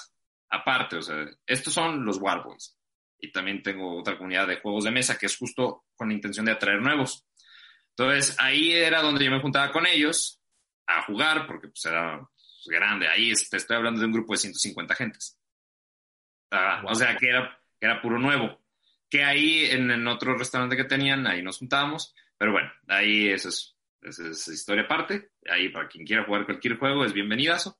aparte, 0.50 0.96
o 0.96 1.02
sea, 1.02 1.26
estos 1.46 1.72
son 1.72 2.04
los 2.04 2.18
Warboys. 2.18 2.76
Y 3.18 3.32
también 3.32 3.62
tengo 3.62 3.98
otra 3.98 4.16
comunidad 4.16 4.46
de 4.46 4.60
juegos 4.60 4.84
de 4.84 4.90
mesa 4.90 5.16
que 5.16 5.26
es 5.26 5.36
justo 5.36 5.84
con 5.94 6.08
la 6.08 6.14
intención 6.14 6.44
de 6.44 6.52
atraer 6.52 6.80
nuevos. 6.80 7.26
Entonces, 7.96 8.36
ahí 8.40 8.72
era 8.72 9.02
donde 9.02 9.24
yo 9.24 9.30
me 9.30 9.40
juntaba 9.40 9.70
con 9.72 9.86
ellos 9.86 10.40
a 10.86 11.02
jugar, 11.02 11.46
porque 11.46 11.68
pues 11.68 11.84
era 11.86 12.18
pues, 12.18 12.66
grande. 12.66 13.08
Ahí 13.08 13.32
te 13.32 13.56
estoy 13.56 13.76
hablando 13.76 14.00
de 14.00 14.06
un 14.06 14.12
grupo 14.12 14.34
de 14.34 14.38
150 14.38 14.94
gentes. 14.94 15.38
Ah, 16.50 16.82
o 16.86 16.94
sea, 16.94 17.16
que 17.16 17.28
era, 17.28 17.58
que 17.80 17.86
era 17.86 18.02
puro 18.02 18.18
nuevo. 18.18 18.60
Que 19.08 19.22
ahí 19.24 19.66
en, 19.66 19.90
en, 19.90 20.06
otro 20.08 20.36
restaurante 20.36 20.76
que 20.76 20.84
tenían, 20.84 21.26
ahí 21.26 21.42
nos 21.42 21.58
juntábamos. 21.58 22.14
Pero 22.36 22.52
bueno, 22.52 22.70
ahí 22.88 23.28
eso 23.28 23.48
es 23.48 23.73
esa 24.04 24.28
es 24.28 24.48
historia 24.48 24.84
aparte. 24.84 25.30
Ahí 25.50 25.70
para 25.70 25.88
quien 25.88 26.06
quiera 26.06 26.24
jugar 26.24 26.44
cualquier 26.44 26.78
juego 26.78 27.04
es 27.04 27.12
bienvenidazo. 27.12 27.78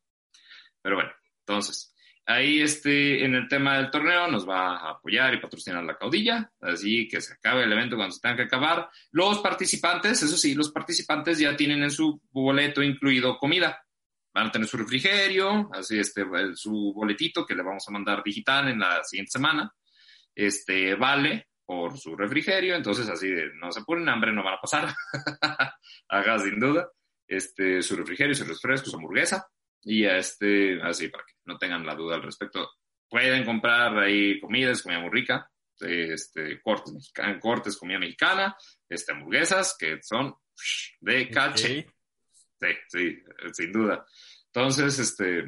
Pero 0.82 0.96
bueno, 0.96 1.10
entonces, 1.40 1.94
ahí 2.26 2.60
este, 2.60 3.24
en 3.24 3.34
el 3.34 3.48
tema 3.48 3.76
del 3.76 3.90
torneo 3.90 4.26
nos 4.28 4.48
va 4.48 4.76
a 4.76 4.90
apoyar 4.92 5.34
y 5.34 5.40
patrocinar 5.40 5.84
la 5.84 5.96
caudilla, 5.96 6.50
así 6.60 7.08
que 7.08 7.20
se 7.20 7.34
acabe 7.34 7.64
el 7.64 7.72
evento 7.72 7.96
cuando 7.96 8.14
se 8.14 8.20
tenga 8.20 8.36
que 8.36 8.42
acabar. 8.42 8.88
Los 9.12 9.38
participantes, 9.40 10.22
eso 10.22 10.36
sí, 10.36 10.54
los 10.54 10.70
participantes 10.70 11.38
ya 11.38 11.56
tienen 11.56 11.82
en 11.82 11.90
su 11.90 12.20
boleto 12.30 12.82
incluido 12.82 13.38
comida. 13.38 13.80
Van 14.32 14.48
a 14.48 14.50
tener 14.50 14.66
su 14.66 14.76
refrigerio, 14.76 15.70
así 15.72 15.98
este, 15.98 16.24
su 16.54 16.92
boletito 16.94 17.46
que 17.46 17.54
le 17.54 17.62
vamos 17.62 17.84
a 17.86 17.92
mandar 17.92 18.22
digital 18.24 18.68
en 18.68 18.80
la 18.80 19.04
siguiente 19.04 19.30
semana. 19.30 19.72
Este 20.34 20.96
vale 20.96 21.46
por 21.64 21.98
su 21.98 22.16
refrigerio, 22.16 22.74
entonces 22.74 23.08
así 23.08 23.28
de, 23.28 23.50
no 23.54 23.72
se 23.72 23.82
ponen 23.82 24.08
hambre, 24.08 24.32
no 24.32 24.44
van 24.44 24.54
a 24.54 24.60
pasar. 24.60 24.94
Haga 26.08 26.38
sin 26.38 26.60
duda. 26.60 26.90
Este, 27.26 27.82
su 27.82 27.96
refrigerio, 27.96 28.34
su 28.34 28.44
refresco, 28.44 28.90
su 28.90 28.96
hamburguesa. 28.96 29.46
Y 29.82 30.04
este, 30.04 30.80
así 30.82 31.08
para 31.08 31.24
que 31.24 31.34
no 31.44 31.58
tengan 31.58 31.86
la 31.86 31.94
duda 31.94 32.16
al 32.16 32.22
respecto. 32.22 32.70
Pueden 33.08 33.44
comprar 33.44 33.98
ahí 33.98 34.40
comidas, 34.40 34.82
comida 34.82 35.00
muy 35.00 35.10
rica, 35.10 35.50
este, 35.80 36.60
cortes 36.62 36.92
mexicanos, 36.92 37.40
cortes, 37.40 37.76
comida 37.76 37.98
mexicana, 37.98 38.56
este, 38.88 39.12
hamburguesas 39.12 39.76
que 39.78 40.02
son 40.02 40.34
de 41.00 41.28
cache. 41.28 41.86
Sí, 42.60 42.68
sí, 42.88 43.22
sin 43.52 43.72
duda. 43.72 44.06
Entonces, 44.46 44.98
este, 44.98 45.44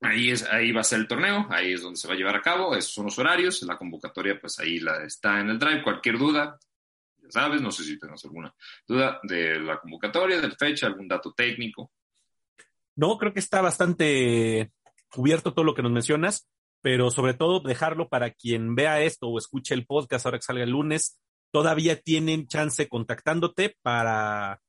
Ahí, 0.00 0.30
es, 0.30 0.44
ahí 0.44 0.70
va 0.70 0.82
a 0.82 0.84
ser 0.84 1.00
el 1.00 1.08
torneo, 1.08 1.46
ahí 1.50 1.72
es 1.72 1.82
donde 1.82 1.98
se 1.98 2.06
va 2.06 2.14
a 2.14 2.16
llevar 2.16 2.36
a 2.36 2.42
cabo, 2.42 2.76
esos 2.76 2.92
son 2.92 3.06
los 3.06 3.18
horarios, 3.18 3.62
la 3.62 3.76
convocatoria 3.76 4.38
pues 4.40 4.58
ahí 4.60 4.78
la, 4.78 5.02
está 5.02 5.40
en 5.40 5.50
el 5.50 5.58
drive, 5.58 5.82
cualquier 5.82 6.18
duda, 6.18 6.56
ya 7.20 7.30
sabes, 7.30 7.60
no 7.60 7.72
sé 7.72 7.82
si 7.82 7.98
tengas 7.98 8.24
alguna 8.24 8.54
duda 8.86 9.18
de 9.24 9.58
la 9.58 9.80
convocatoria, 9.80 10.40
de 10.40 10.48
la 10.48 10.54
fecha, 10.54 10.86
algún 10.86 11.08
dato 11.08 11.32
técnico. 11.32 11.90
No, 12.94 13.18
creo 13.18 13.32
que 13.32 13.40
está 13.40 13.60
bastante 13.60 14.72
cubierto 15.10 15.52
todo 15.52 15.64
lo 15.64 15.74
que 15.74 15.82
nos 15.82 15.92
mencionas, 15.92 16.48
pero 16.80 17.10
sobre 17.10 17.34
todo 17.34 17.60
dejarlo 17.60 18.08
para 18.08 18.30
quien 18.30 18.74
vea 18.74 19.00
esto 19.00 19.28
o 19.28 19.38
escuche 19.38 19.74
el 19.74 19.86
podcast 19.86 20.26
ahora 20.26 20.38
que 20.38 20.44
salga 20.44 20.64
el 20.64 20.70
lunes, 20.70 21.20
todavía 21.50 22.00
tienen 22.00 22.46
chance 22.46 22.88
contactándote 22.88 23.76
para, 23.82 24.60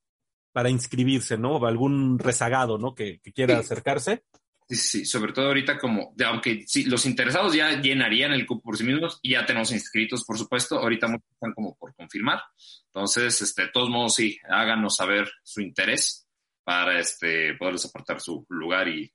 para 0.51 0.69
inscribirse, 0.69 1.37
¿no? 1.37 1.65
Algún 1.65 2.19
rezagado, 2.19 2.77
¿no? 2.77 2.95
Que, 2.95 3.19
quiera 3.33 3.59
acercarse. 3.59 4.23
Sí, 4.71 5.03
sobre 5.03 5.33
todo 5.33 5.47
ahorita 5.47 5.79
como, 5.79 6.13
aunque 6.23 6.63
sí, 6.67 6.83
los 6.83 7.07
interesados 7.07 7.55
ya 7.55 7.81
llenarían 7.81 8.33
el 8.33 8.45
cupo 8.45 8.65
por 8.65 8.77
sí 8.77 8.83
mismos 8.83 9.19
y 9.23 9.31
ya 9.31 9.43
tenemos 9.43 9.71
inscritos, 9.71 10.23
por 10.23 10.37
supuesto, 10.37 10.77
ahorita 10.77 11.07
muchos 11.07 11.27
están 11.31 11.53
como 11.53 11.75
por 11.75 11.95
confirmar. 11.95 12.39
Entonces, 12.85 13.41
este, 13.41 13.63
de 13.63 13.67
todos 13.69 13.89
modos, 13.89 14.13
sí, 14.13 14.37
háganos 14.47 14.95
saber 14.95 15.27
su 15.41 15.61
interés 15.61 16.27
para 16.63 16.99
este, 16.99 17.55
poderles 17.55 17.85
apartar 17.85 18.21
su 18.21 18.45
lugar 18.49 18.87
y 18.89 19.11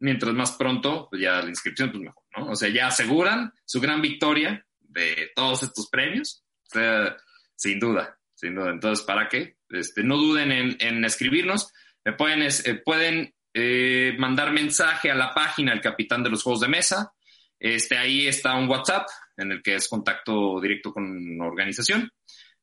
mientras 0.00 0.34
más 0.34 0.52
pronto, 0.52 1.08
pues 1.08 1.22
ya 1.22 1.40
la 1.40 1.48
inscripción, 1.48 1.90
pues 1.90 2.02
mejor, 2.02 2.24
¿no? 2.36 2.50
O 2.50 2.54
sea, 2.54 2.68
ya 2.68 2.88
aseguran 2.88 3.50
su 3.64 3.80
gran 3.80 4.02
victoria 4.02 4.66
de 4.78 5.30
todos 5.34 5.62
estos 5.62 5.88
premios, 5.88 6.44
o 6.66 6.70
sea, 6.70 7.16
sin 7.56 7.80
duda, 7.80 8.18
sin 8.34 8.54
duda. 8.54 8.72
Entonces, 8.72 9.06
¿para 9.06 9.26
qué? 9.26 9.56
Este, 9.70 10.02
no 10.02 10.18
duden 10.18 10.52
en, 10.52 10.76
en 10.80 11.02
escribirnos, 11.06 11.72
me 12.04 12.12
pueden, 12.12 12.42
eh, 12.42 12.74
pueden 12.84 13.34
eh, 13.60 14.14
mandar 14.16 14.52
mensaje 14.52 15.10
a 15.10 15.16
la 15.16 15.34
página 15.34 15.72
El 15.72 15.80
Capitán 15.80 16.22
de 16.22 16.30
los 16.30 16.44
Juegos 16.44 16.60
de 16.60 16.68
Mesa. 16.68 17.12
Este, 17.58 17.98
ahí 17.98 18.28
está 18.28 18.54
un 18.54 18.68
WhatsApp 18.68 19.08
en 19.36 19.50
el 19.50 19.62
que 19.62 19.74
es 19.74 19.88
contacto 19.88 20.60
directo 20.60 20.92
con 20.92 21.36
la 21.36 21.44
organización. 21.44 22.08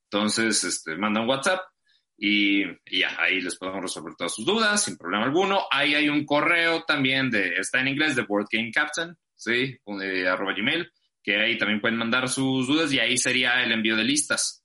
Entonces, 0.10 0.64
este, 0.64 0.96
manda 0.96 1.20
un 1.20 1.28
WhatsApp 1.28 1.60
y, 2.18 2.64
ya, 2.90 3.14
ahí 3.20 3.42
les 3.42 3.58
podemos 3.58 3.82
resolver 3.82 4.16
todas 4.16 4.34
sus 4.34 4.46
dudas 4.46 4.86
sin 4.86 4.96
problema 4.96 5.26
alguno. 5.26 5.66
Ahí 5.70 5.96
hay 5.96 6.08
un 6.08 6.26
correo 6.26 6.84
también 6.84 7.30
de, 7.30 7.56
está 7.56 7.82
en 7.82 7.90
inglés, 7.90 8.16
de 8.16 8.22
Board 8.22 8.48
Game 8.50 8.72
Captain, 8.72 9.18
¿sí? 9.36 9.78
De, 9.86 10.30
arroba 10.30 10.54
Gmail, 10.54 10.90
que 11.22 11.42
ahí 11.42 11.58
también 11.58 11.82
pueden 11.82 11.98
mandar 11.98 12.30
sus 12.30 12.68
dudas 12.68 12.94
y 12.94 13.00
ahí 13.00 13.18
sería 13.18 13.62
el 13.64 13.74
envío 13.74 13.98
de 13.98 14.06
listas. 14.06 14.64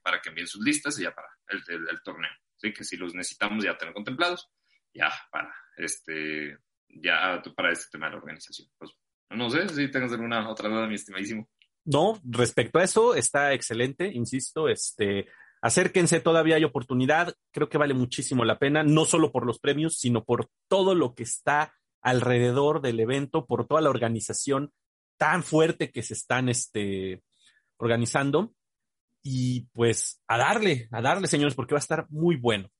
Para 0.00 0.20
que 0.20 0.28
envíen 0.28 0.46
sus 0.46 0.64
listas 0.64 0.96
y 1.00 1.02
ya 1.02 1.10
para 1.10 1.28
el, 1.48 1.60
el 1.68 2.02
torneo, 2.04 2.30
¿sí? 2.56 2.72
Que 2.72 2.84
si 2.84 2.96
los 2.96 3.14
necesitamos 3.14 3.64
ya 3.64 3.76
tener 3.76 3.92
contemplados 3.92 4.48
ya 4.96 5.12
para 5.30 5.54
este, 5.76 6.58
ya 6.88 7.42
para 7.54 7.72
este 7.72 7.90
tema 7.92 8.06
de 8.06 8.12
la 8.12 8.18
organización. 8.18 8.68
Pues, 8.78 8.92
no 9.30 9.50
sé 9.50 9.68
si 9.68 9.90
tengas 9.90 10.12
alguna 10.12 10.48
otra 10.48 10.68
duda, 10.68 10.86
mi 10.86 10.94
estimadísimo. 10.94 11.48
No, 11.84 12.20
respecto 12.24 12.78
a 12.78 12.84
eso, 12.84 13.14
está 13.14 13.52
excelente, 13.52 14.08
insisto, 14.12 14.68
este, 14.68 15.28
acérquense, 15.60 16.20
todavía 16.20 16.56
hay 16.56 16.64
oportunidad, 16.64 17.34
creo 17.52 17.68
que 17.68 17.78
vale 17.78 17.94
muchísimo 17.94 18.44
la 18.44 18.58
pena, 18.58 18.82
no 18.82 19.04
solo 19.04 19.30
por 19.30 19.46
los 19.46 19.60
premios, 19.60 19.96
sino 19.98 20.24
por 20.24 20.50
todo 20.68 20.94
lo 20.94 21.14
que 21.14 21.22
está 21.22 21.74
alrededor 22.02 22.82
del 22.82 23.00
evento, 23.00 23.46
por 23.46 23.66
toda 23.66 23.80
la 23.80 23.90
organización 23.90 24.72
tan 25.16 25.42
fuerte 25.42 25.90
que 25.90 26.02
se 26.02 26.14
están 26.14 26.48
este, 26.48 27.22
organizando. 27.78 28.52
Y 29.22 29.62
pues 29.72 30.22
a 30.28 30.38
darle, 30.38 30.88
a 30.92 31.02
darle, 31.02 31.26
señores, 31.26 31.56
porque 31.56 31.74
va 31.74 31.78
a 31.78 31.80
estar 31.80 32.06
muy 32.10 32.36
bueno. 32.36 32.70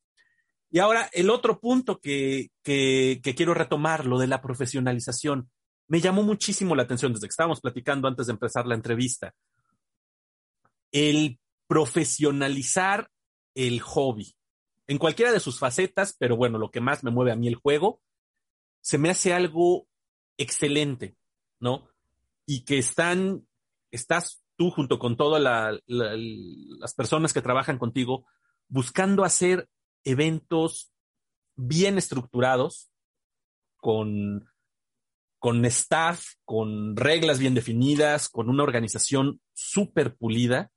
Y 0.70 0.78
ahora 0.78 1.09
el 1.12 1.30
otro 1.30 1.60
punto 1.60 2.01
que, 2.01 2.51
que, 2.62 3.20
quiero 3.36 3.55
retomar, 3.55 4.06
lo 4.06 4.18
de 4.18 4.26
la 4.26 4.43
profesionalización. 4.43 5.51
Me 5.88 6.01
llamó 6.01 6.22
muchísimo 6.22 6.74
la 6.74 6.82
atención 6.82 7.12
desde 7.12 7.28
que 7.28 7.30
estábamos 7.30 7.60
platicando 7.60 8.09
antes 8.09 8.26
de 8.26 8.32
empezar 8.32 8.66
la 8.66 8.74
entrevista. 8.74 9.34
El 10.90 11.38
profesionalizar 11.68 13.10
el 13.55 13.80
hobby. 13.80 14.34
en 14.88 14.98
cualquiera 14.98 15.32
de 15.32 15.40
sus 15.40 15.59
facetas, 15.59 16.14
pero 16.16 16.36
bueno, 16.36 16.59
lo 16.59 16.70
que 16.70 16.80
más 16.80 17.02
me 17.02 17.10
mueve 17.10 17.32
a 17.32 17.36
mí 17.36 17.48
el 17.48 17.56
juego, 17.56 18.01
se 18.80 18.98
me 18.98 19.10
hace 19.10 19.32
algo 19.32 19.88
excelente, 20.36 21.16
¿no? 21.59 21.88
Y 22.47 22.64
que 22.64 22.78
están, 22.78 23.48
estás 23.90 24.44
tú 24.56 24.70
junto 24.70 25.01
con 25.01 25.16
todas 25.16 25.43
las 25.86 26.94
personas 26.94 27.32
que 27.32 27.43
trabajan 27.43 27.78
contigo 27.78 28.26
buscando 28.68 29.24
hacer 29.24 29.68
eventos 30.06 30.92
bien 31.56 31.98
estructurados, 31.98 32.90
con, 33.76 34.48
con 35.38 35.64
staff, 35.66 36.34
con 36.44 36.96
reglas 36.96 37.38
bien 37.38 37.54
definidas, 37.54 38.28
con 38.28 38.48
una 38.48 38.62
organización 38.62 39.40
súper 39.52 40.16
pulida. 40.16 40.70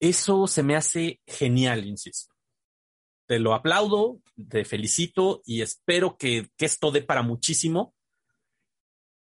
Eso 0.00 0.46
se 0.46 0.62
me 0.62 0.76
hace 0.76 1.20
genial, 1.26 1.84
insisto. 1.84 2.34
Te 3.26 3.38
lo 3.38 3.54
aplaudo, 3.54 4.20
te 4.48 4.64
felicito 4.64 5.42
y 5.46 5.62
espero 5.62 6.16
que, 6.18 6.50
que 6.56 6.66
esto 6.66 6.90
dé 6.90 7.02
para 7.02 7.22
muchísimo. 7.22 7.94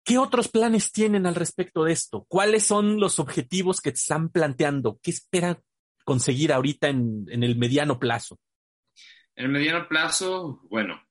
¿Qué 0.03 0.17
otros 0.17 0.47
planes 0.47 0.91
tienen 0.91 1.25
al 1.25 1.35
respecto 1.35 1.83
de 1.83 1.91
esto? 1.91 2.25
¿Cuáles 2.27 2.65
son 2.65 2.99
los 2.99 3.19
objetivos 3.19 3.81
que 3.81 3.91
te 3.91 3.99
están 3.99 4.29
planteando? 4.29 4.99
¿Qué 5.03 5.11
esperan 5.11 5.61
conseguir 6.05 6.53
ahorita 6.53 6.87
en, 6.87 7.25
en 7.29 7.43
el 7.43 7.57
mediano 7.57 7.99
plazo? 7.99 8.39
En 9.41 9.45
el 9.45 9.53
mediano 9.53 9.87
plazo, 9.87 10.61
bueno, 10.69 11.03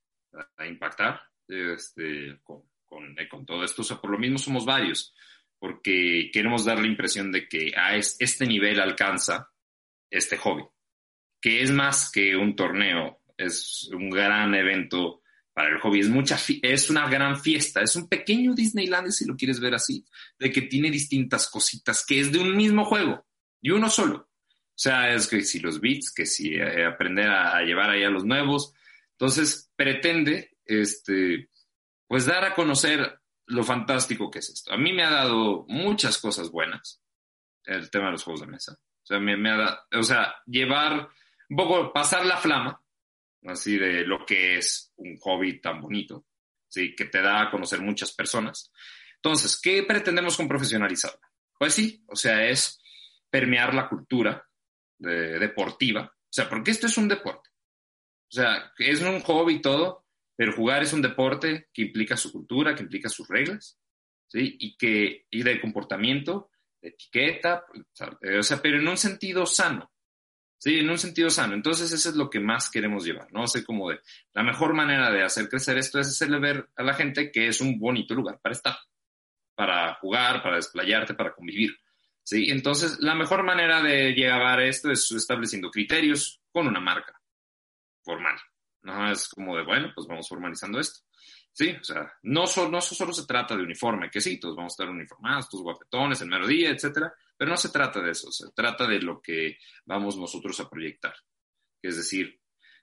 a 0.56 0.64
impactar 0.64 1.20
este, 1.48 2.28
eh, 2.28 2.38
con, 2.44 3.44
todo 3.44 3.64
esto. 3.64 3.82
O 3.82 3.84
sea, 3.84 4.00
por 4.00 4.12
lo 4.12 4.18
mismo 4.18 4.38
somos 4.38 4.64
varios, 4.64 5.12
porque 5.58 6.30
queremos 6.32 6.64
dar 6.64 6.78
la 6.78 6.86
impresión 6.86 7.32
de 7.32 7.48
que 7.48 7.72
a 7.76 7.96
este 7.96 8.46
nivel 8.46 8.78
alcanza 8.78 9.50
este 10.08 10.36
hobby, 10.36 10.62
que 11.40 11.60
es 11.60 11.72
más 11.72 12.08
que 12.12 12.36
un 12.36 12.54
torneo, 12.54 13.20
es 13.36 13.90
un 13.92 14.08
gran 14.10 14.54
evento 14.54 15.22
para 15.52 15.70
el 15.70 15.80
hobby, 15.80 15.98
es, 15.98 16.08
mucha 16.08 16.38
es 16.62 16.88
una 16.88 17.08
gran 17.08 17.36
fiesta, 17.36 17.82
es 17.82 17.96
un 17.96 18.08
pequeño 18.08 18.54
Disneyland, 18.54 19.10
si 19.10 19.24
lo 19.24 19.34
quieres 19.34 19.58
ver 19.58 19.74
así, 19.74 20.06
de 20.38 20.52
que 20.52 20.62
tiene 20.62 20.92
distintas 20.92 21.50
cositas, 21.50 22.06
que 22.06 22.20
es 22.20 22.30
de 22.30 22.38
un 22.38 22.56
mismo 22.56 22.84
juego, 22.84 23.26
y 23.60 23.70
uno 23.70 23.90
solo. 23.90 24.29
Sea, 24.80 25.12
es 25.12 25.28
que 25.28 25.42
si 25.42 25.60
los 25.60 25.78
bits, 25.78 26.10
que 26.10 26.24
si 26.24 26.54
eh, 26.54 26.86
aprender 26.86 27.28
a, 27.28 27.54
a, 27.54 27.60
llevar 27.60 27.90
ahí 27.90 28.02
a 28.02 28.08
los 28.08 28.24
nuevos. 28.24 28.72
Entonces, 29.10 29.70
pretende, 29.76 30.56
este, 30.64 31.50
pues 32.06 32.24
dar 32.24 32.46
a 32.46 32.54
conocer 32.54 33.20
lo 33.44 33.62
fantástico 33.62 34.30
que 34.30 34.38
es 34.38 34.48
esto. 34.48 34.72
A 34.72 34.78
mí 34.78 34.94
me 34.94 35.04
ha 35.04 35.10
dado 35.10 35.66
muchas 35.68 36.16
cosas 36.16 36.50
buenas 36.50 37.02
el 37.66 37.90
tema 37.90 38.06
de 38.06 38.12
los 38.12 38.24
juegos 38.24 38.40
de 38.40 38.46
mesa. 38.46 38.72
O 38.72 39.06
sea, 39.06 39.20
me, 39.20 39.36
me 39.36 39.50
ha 39.50 39.56
dado, 39.58 39.78
o 39.98 40.02
sea, 40.02 40.34
llevar 40.46 41.10
un 41.50 41.56
poco, 41.58 41.92
pasar 41.92 42.24
la 42.24 42.38
flama, 42.38 42.82
así 43.44 43.76
de 43.76 44.06
lo 44.06 44.24
que 44.24 44.56
es 44.56 44.94
un 44.96 45.18
hobby 45.18 45.60
tan 45.60 45.82
bonito, 45.82 46.24
¿sí? 46.68 46.94
que 46.96 47.04
te 47.04 47.20
da 47.20 47.42
a 47.42 47.50
conocer 47.50 47.82
muchas 47.82 48.12
personas. 48.12 48.72
Entonces, 49.16 49.60
¿qué 49.60 49.82
pretendemos 49.82 50.38
con 50.38 50.48
profesionalizarlo? 50.48 51.20
Pues 51.58 51.74
sí, 51.74 52.02
o 52.06 52.16
sea, 52.16 52.48
es 52.48 52.80
permear 53.28 53.74
la 53.74 53.86
cultura 53.86 54.46
de, 55.00 55.38
deportiva, 55.38 56.12
o 56.14 56.32
sea, 56.32 56.48
porque 56.48 56.70
esto 56.70 56.86
es 56.86 56.96
un 56.96 57.08
deporte. 57.08 57.50
O 58.30 58.32
sea, 58.32 58.72
es 58.78 59.02
un 59.02 59.20
hobby 59.20 59.60
todo, 59.60 60.06
pero 60.36 60.52
jugar 60.52 60.82
es 60.82 60.92
un 60.92 61.02
deporte 61.02 61.68
que 61.72 61.82
implica 61.82 62.16
su 62.16 62.30
cultura, 62.30 62.74
que 62.74 62.84
implica 62.84 63.08
sus 63.08 63.26
reglas, 63.28 63.78
¿sí? 64.28 64.56
Y 64.60 64.76
que, 64.76 65.26
y 65.30 65.42
de 65.42 65.60
comportamiento, 65.60 66.50
de 66.80 66.90
etiqueta, 66.90 67.64
o 68.38 68.42
sea, 68.42 68.62
pero 68.62 68.78
en 68.78 68.86
un 68.86 68.96
sentido 68.96 69.44
sano, 69.46 69.90
¿sí? 70.56 70.78
En 70.78 70.88
un 70.88 70.98
sentido 70.98 71.28
sano. 71.30 71.54
Entonces, 71.54 71.90
eso 71.90 72.10
es 72.10 72.14
lo 72.14 72.30
que 72.30 72.38
más 72.38 72.70
queremos 72.70 73.04
llevar, 73.04 73.32
¿no? 73.32 73.42
O 73.42 73.46
sea, 73.48 73.64
como 73.64 73.90
de, 73.90 74.00
la 74.32 74.44
mejor 74.44 74.74
manera 74.74 75.10
de 75.10 75.24
hacer 75.24 75.48
crecer 75.48 75.76
esto 75.78 75.98
es 75.98 76.08
hacerle 76.08 76.38
ver 76.38 76.68
a 76.76 76.84
la 76.84 76.94
gente 76.94 77.32
que 77.32 77.48
es 77.48 77.60
un 77.60 77.78
bonito 77.78 78.14
lugar 78.14 78.38
para 78.40 78.52
estar, 78.52 78.76
para 79.56 79.94
jugar, 79.96 80.42
para 80.42 80.56
desplayarte, 80.56 81.14
para 81.14 81.34
convivir. 81.34 81.76
¿Sí? 82.30 82.48
Entonces, 82.48 82.98
la 83.00 83.16
mejor 83.16 83.42
manera 83.42 83.82
de 83.82 84.12
llegar 84.12 84.60
a 84.60 84.64
esto 84.64 84.88
es 84.88 85.10
estableciendo 85.10 85.68
criterios 85.68 86.40
con 86.52 86.68
una 86.68 86.78
marca 86.78 87.20
formal. 88.04 88.36
No 88.82 89.10
es 89.10 89.28
como 89.28 89.56
de, 89.56 89.64
bueno, 89.64 89.90
pues 89.92 90.06
vamos 90.06 90.28
formalizando 90.28 90.78
esto. 90.78 91.00
Sí, 91.52 91.70
o 91.78 91.82
sea, 91.82 92.12
no, 92.22 92.46
so, 92.46 92.70
no 92.70 92.80
solo 92.80 93.12
se 93.12 93.26
trata 93.26 93.56
de 93.56 93.64
uniforme, 93.64 94.08
que 94.08 94.20
sí, 94.20 94.38
todos 94.38 94.54
vamos 94.54 94.72
a 94.72 94.74
estar 94.74 94.88
uniformados, 94.88 95.48
todos 95.48 95.64
guapetones, 95.64 96.22
el 96.22 96.28
mero 96.28 96.46
día, 96.46 96.70
etcétera, 96.70 97.12
pero 97.36 97.50
no 97.50 97.56
se 97.56 97.70
trata 97.70 98.00
de 98.00 98.12
eso, 98.12 98.30
se 98.30 98.52
trata 98.52 98.86
de 98.86 99.00
lo 99.00 99.20
que 99.20 99.58
vamos 99.84 100.16
nosotros 100.16 100.60
a 100.60 100.70
proyectar. 100.70 101.14
Es 101.82 101.96
decir, 101.96 102.40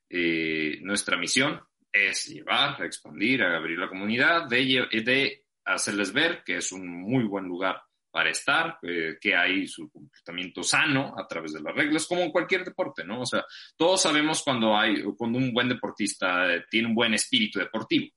eh, 0.10 0.78
nuestra 0.82 1.18
misión 1.18 1.62
es 1.90 2.26
llevar, 2.26 2.82
a 2.82 2.86
expandir, 2.86 3.44
a 3.44 3.56
abrir 3.56 3.80
la 3.80 3.88
comunidad, 3.88 4.50
de, 4.50 4.88
de 4.92 5.46
hacerles 5.64 6.12
ver 6.12 6.44
que 6.44 6.58
es 6.58 6.74
un 6.74 6.86
muy 6.86 7.24
buen 7.24 7.46
lugar 7.46 7.87
para 8.18 8.32
estar, 8.32 8.80
eh, 8.82 9.20
que 9.22 9.36
hay 9.36 9.68
su 9.68 9.92
comportamiento 9.92 10.64
sano 10.64 11.14
a 11.16 11.28
través 11.28 11.54
de 11.54 11.62
las 11.62 11.76
reglas, 11.76 12.08
como 12.08 12.22
en 12.22 12.32
cualquier 12.32 12.66
deporte, 12.66 13.04
¿no? 13.04 13.22
O 13.22 13.26
sea, 13.28 13.46
todos 13.76 14.02
sabemos 14.02 14.42
cuando 14.42 14.76
hay, 14.76 15.04
cuando 15.16 15.38
un 15.38 15.54
buen 15.54 15.70
deportista 15.70 16.52
eh, 16.52 16.66
tiene 16.68 16.88
un 16.88 16.96
buen 16.96 17.14
espíritu 17.14 17.60
deportivo, 17.60 18.08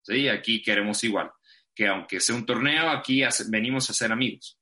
¿sí? 0.00 0.26
Aquí 0.26 0.62
queremos 0.62 1.04
igual, 1.04 1.30
que 1.74 1.86
aunque 1.86 2.18
sea 2.18 2.34
un 2.34 2.46
torneo, 2.46 2.88
aquí 2.88 3.22
hace, 3.22 3.44
venimos 3.50 3.90
a 3.90 3.92
ser 3.92 4.10
amigos, 4.10 4.58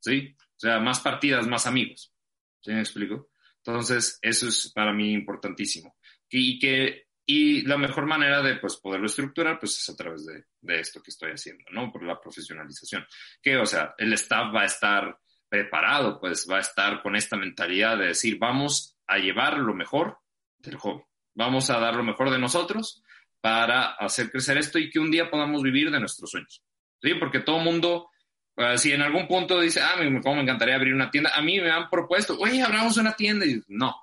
¿sí? 0.00 0.34
O 0.36 0.58
sea, 0.58 0.80
más 0.80 0.98
partidas, 0.98 1.46
más 1.46 1.68
amigos, 1.68 2.12
¿sí 2.60 2.72
me 2.72 2.80
explico? 2.80 3.28
Entonces, 3.58 4.18
eso 4.20 4.48
es 4.48 4.72
para 4.74 4.92
mí 4.92 5.12
importantísimo. 5.12 5.94
Y 6.28 6.58
que 6.58 7.03
y 7.26 7.62
la 7.62 7.78
mejor 7.78 8.06
manera 8.06 8.42
de 8.42 8.56
pues, 8.56 8.76
poderlo 8.76 9.06
estructurar 9.06 9.58
pues, 9.58 9.78
es 9.78 9.88
a 9.88 9.96
través 9.96 10.26
de, 10.26 10.44
de, 10.60 10.80
esto 10.80 11.02
que 11.02 11.10
estoy 11.10 11.32
haciendo, 11.32 11.64
¿no? 11.70 11.90
Por 11.90 12.02
la 12.02 12.20
profesionalización. 12.20 13.06
Que, 13.42 13.56
o 13.56 13.66
sea, 13.66 13.94
el 13.96 14.12
staff 14.12 14.54
va 14.54 14.62
a 14.62 14.66
estar 14.66 15.18
preparado, 15.48 16.20
pues 16.20 16.46
va 16.50 16.58
a 16.58 16.60
estar 16.60 17.02
con 17.02 17.16
esta 17.16 17.36
mentalidad 17.36 17.96
de 17.96 18.08
decir, 18.08 18.38
vamos 18.38 18.96
a 19.06 19.18
llevar 19.18 19.58
lo 19.58 19.74
mejor 19.74 20.18
del 20.58 20.76
hobby. 20.76 21.02
Vamos 21.34 21.70
a 21.70 21.78
dar 21.78 21.96
lo 21.96 22.04
mejor 22.04 22.30
de 22.30 22.38
nosotros 22.38 23.02
para 23.40 23.92
hacer 23.94 24.30
crecer 24.30 24.58
esto 24.58 24.78
y 24.78 24.90
que 24.90 24.98
un 24.98 25.10
día 25.10 25.30
podamos 25.30 25.62
vivir 25.62 25.90
de 25.90 26.00
nuestros 26.00 26.30
sueños. 26.30 26.62
¿Sí? 27.00 27.14
Porque 27.14 27.40
todo 27.40 27.58
mundo, 27.58 28.10
uh, 28.56 28.76
si 28.76 28.92
en 28.92 29.02
algún 29.02 29.26
punto 29.26 29.60
dice, 29.60 29.80
ah, 29.80 29.96
cómo 30.22 30.36
me 30.36 30.42
encantaría 30.42 30.74
abrir 30.74 30.94
una 30.94 31.10
tienda, 31.10 31.30
a 31.34 31.40
mí 31.40 31.60
me 31.60 31.70
han 31.70 31.88
propuesto, 31.88 32.38
oye, 32.38 32.62
abramos 32.62 32.96
una 32.98 33.12
tienda. 33.14 33.46
Y 33.46 33.62
no, 33.68 33.94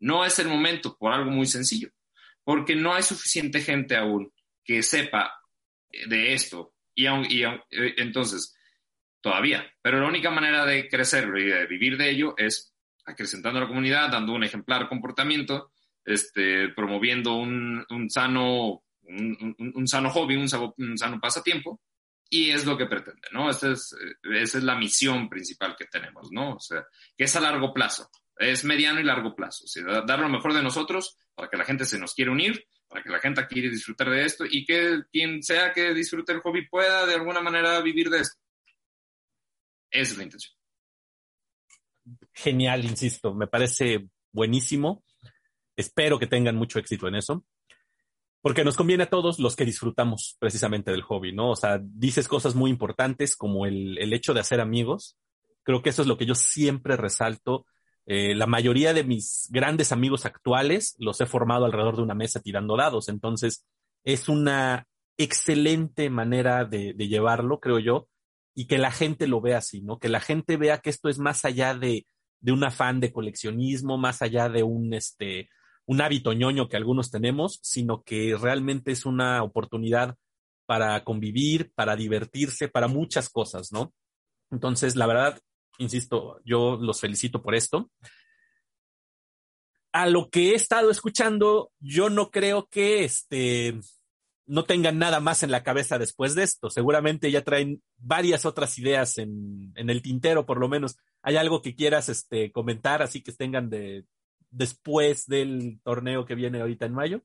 no 0.00 0.24
es 0.24 0.38
el 0.40 0.48
momento 0.48 0.96
por 0.96 1.12
algo 1.12 1.30
muy 1.30 1.46
sencillo 1.46 1.90
porque 2.46 2.76
no 2.76 2.94
hay 2.94 3.02
suficiente 3.02 3.60
gente 3.60 3.96
aún 3.96 4.32
que 4.64 4.80
sepa 4.80 5.34
de 5.90 6.32
esto. 6.32 6.74
Y, 6.94 7.08
y 7.08 7.42
eh, 7.42 7.60
entonces, 7.96 8.56
todavía. 9.20 9.68
Pero 9.82 9.98
la 9.98 10.06
única 10.06 10.30
manera 10.30 10.64
de 10.64 10.88
crecer 10.88 11.28
y 11.36 11.46
de 11.46 11.66
vivir 11.66 11.98
de 11.98 12.08
ello 12.08 12.34
es 12.38 12.72
acrecentando 13.04 13.58
la 13.58 13.66
comunidad, 13.66 14.10
dando 14.10 14.32
un 14.32 14.44
ejemplar 14.44 14.88
comportamiento, 14.88 15.72
este, 16.04 16.68
promoviendo 16.68 17.34
un, 17.34 17.84
un 17.90 18.10
sano, 18.10 18.84
un, 19.02 19.56
un, 19.74 19.88
sano 19.88 20.10
hobby, 20.10 20.36
un 20.36 20.48
sano, 20.48 21.20
pasatiempo. 21.20 21.80
Y 22.30 22.50
es 22.50 22.64
lo 22.64 22.78
que 22.78 22.86
pretende, 22.86 23.26
¿no? 23.32 23.50
Esa 23.50 23.72
es, 23.72 23.92
esa 24.22 24.58
es 24.58 24.62
la 24.62 24.76
misión 24.76 25.28
principal 25.28 25.74
que 25.76 25.86
tenemos, 25.86 26.30
¿no? 26.30 26.54
O 26.54 26.60
sea, 26.60 26.84
que 27.16 27.24
es 27.24 27.34
a 27.34 27.40
largo 27.40 27.74
plazo 27.74 28.08
es 28.38 28.64
mediano 28.64 29.00
y 29.00 29.04
largo 29.04 29.34
plazo. 29.34 29.64
O 29.64 30.06
dar 30.06 30.18
lo 30.18 30.28
mejor 30.28 30.52
de 30.54 30.62
nosotros 30.62 31.16
para 31.36 31.48
que 31.48 31.56
la 31.56 31.64
gente 31.64 31.84
se 31.84 31.98
nos 31.98 32.14
quiera 32.14 32.32
unir, 32.32 32.66
para 32.88 33.02
que 33.02 33.10
la 33.10 33.20
gente 33.20 33.46
quiera 33.46 33.68
disfrutar 33.68 34.10
de 34.10 34.24
esto 34.24 34.44
y 34.48 34.64
que 34.64 35.02
quien 35.12 35.42
sea 35.42 35.72
que 35.72 35.92
disfrute 35.92 36.32
el 36.32 36.40
hobby 36.40 36.66
pueda 36.66 37.06
de 37.06 37.14
alguna 37.14 37.40
manera 37.40 37.80
vivir 37.80 38.08
de 38.08 38.20
esto. 38.20 38.40
Esa 39.90 40.12
es 40.12 40.18
la 40.18 40.24
intención. 40.24 40.54
Genial, 42.32 42.84
insisto, 42.84 43.34
me 43.34 43.46
parece 43.46 44.08
buenísimo. 44.32 45.04
Espero 45.76 46.18
que 46.18 46.26
tengan 46.26 46.56
mucho 46.56 46.78
éxito 46.78 47.06
en 47.06 47.16
eso. 47.16 47.44
Porque 48.40 48.64
nos 48.64 48.76
conviene 48.76 49.04
a 49.04 49.10
todos 49.10 49.38
los 49.38 49.56
que 49.56 49.64
disfrutamos 49.64 50.36
precisamente 50.38 50.90
del 50.90 51.02
hobby, 51.02 51.32
¿no? 51.32 51.50
O 51.50 51.56
sea, 51.56 51.80
dices 51.82 52.28
cosas 52.28 52.54
muy 52.54 52.70
importantes 52.70 53.36
como 53.36 53.66
el, 53.66 53.98
el 53.98 54.12
hecho 54.12 54.32
de 54.32 54.40
hacer 54.40 54.60
amigos. 54.60 55.18
Creo 55.64 55.82
que 55.82 55.90
eso 55.90 56.02
es 56.02 56.08
lo 56.08 56.16
que 56.16 56.26
yo 56.26 56.34
siempre 56.34 56.96
resalto 56.96 57.66
eh, 58.06 58.34
la 58.34 58.46
mayoría 58.46 58.94
de 58.94 59.04
mis 59.04 59.48
grandes 59.50 59.90
amigos 59.90 60.26
actuales 60.26 60.94
los 60.98 61.20
he 61.20 61.26
formado 61.26 61.64
alrededor 61.64 61.96
de 61.96 62.02
una 62.02 62.14
mesa 62.14 62.40
tirando 62.40 62.76
dados. 62.76 63.08
Entonces, 63.08 63.66
es 64.04 64.28
una 64.28 64.86
excelente 65.18 66.08
manera 66.08 66.64
de, 66.64 66.94
de, 66.94 67.08
llevarlo, 67.08 67.58
creo 67.58 67.80
yo, 67.80 68.08
y 68.54 68.66
que 68.66 68.78
la 68.78 68.92
gente 68.92 69.26
lo 69.26 69.40
vea 69.40 69.58
así, 69.58 69.82
¿no? 69.82 69.98
Que 69.98 70.08
la 70.08 70.20
gente 70.20 70.56
vea 70.56 70.78
que 70.78 70.90
esto 70.90 71.08
es 71.08 71.18
más 71.18 71.44
allá 71.44 71.74
de, 71.74 72.06
de 72.40 72.52
un 72.52 72.62
afán 72.64 73.00
de 73.00 73.12
coleccionismo, 73.12 73.98
más 73.98 74.22
allá 74.22 74.48
de 74.48 74.62
un, 74.62 74.94
este, 74.94 75.48
un 75.86 76.00
hábito 76.00 76.32
ñoño 76.32 76.68
que 76.68 76.76
algunos 76.76 77.10
tenemos, 77.10 77.58
sino 77.62 78.02
que 78.02 78.36
realmente 78.40 78.92
es 78.92 79.04
una 79.04 79.42
oportunidad 79.42 80.16
para 80.66 81.02
convivir, 81.04 81.72
para 81.74 81.96
divertirse, 81.96 82.68
para 82.68 82.88
muchas 82.88 83.28
cosas, 83.28 83.72
¿no? 83.72 83.92
Entonces, 84.50 84.96
la 84.96 85.06
verdad, 85.06 85.40
insisto, 85.78 86.40
yo 86.44 86.76
los 86.80 87.00
felicito 87.00 87.42
por 87.42 87.54
esto. 87.54 87.90
a 89.92 90.06
lo 90.06 90.28
que 90.28 90.50
he 90.50 90.54
estado 90.54 90.90
escuchando, 90.90 91.72
yo 91.80 92.10
no 92.10 92.30
creo 92.30 92.68
que 92.70 93.04
este 93.04 93.78
no 94.46 94.64
tengan 94.64 94.98
nada 94.98 95.20
más 95.20 95.42
en 95.42 95.50
la 95.50 95.62
cabeza 95.62 95.98
después 95.98 96.34
de 96.34 96.44
esto. 96.44 96.70
Seguramente 96.70 97.30
ya 97.30 97.42
traen 97.42 97.82
varias 97.98 98.44
otras 98.44 98.78
ideas 98.78 99.18
en, 99.18 99.72
en 99.74 99.90
el 99.90 100.02
tintero, 100.02 100.46
por 100.46 100.58
lo 100.58 100.68
menos. 100.68 100.96
¿Hay 101.22 101.36
algo 101.36 101.62
que 101.62 101.74
quieras 101.74 102.08
este, 102.08 102.52
comentar, 102.52 103.02
así 103.02 103.22
que 103.22 103.32
tengan 103.32 103.68
de 103.68 104.04
después 104.50 105.26
del 105.26 105.80
torneo 105.82 106.24
que 106.24 106.36
viene 106.36 106.60
ahorita 106.60 106.86
en 106.86 106.94
mayo? 106.94 107.22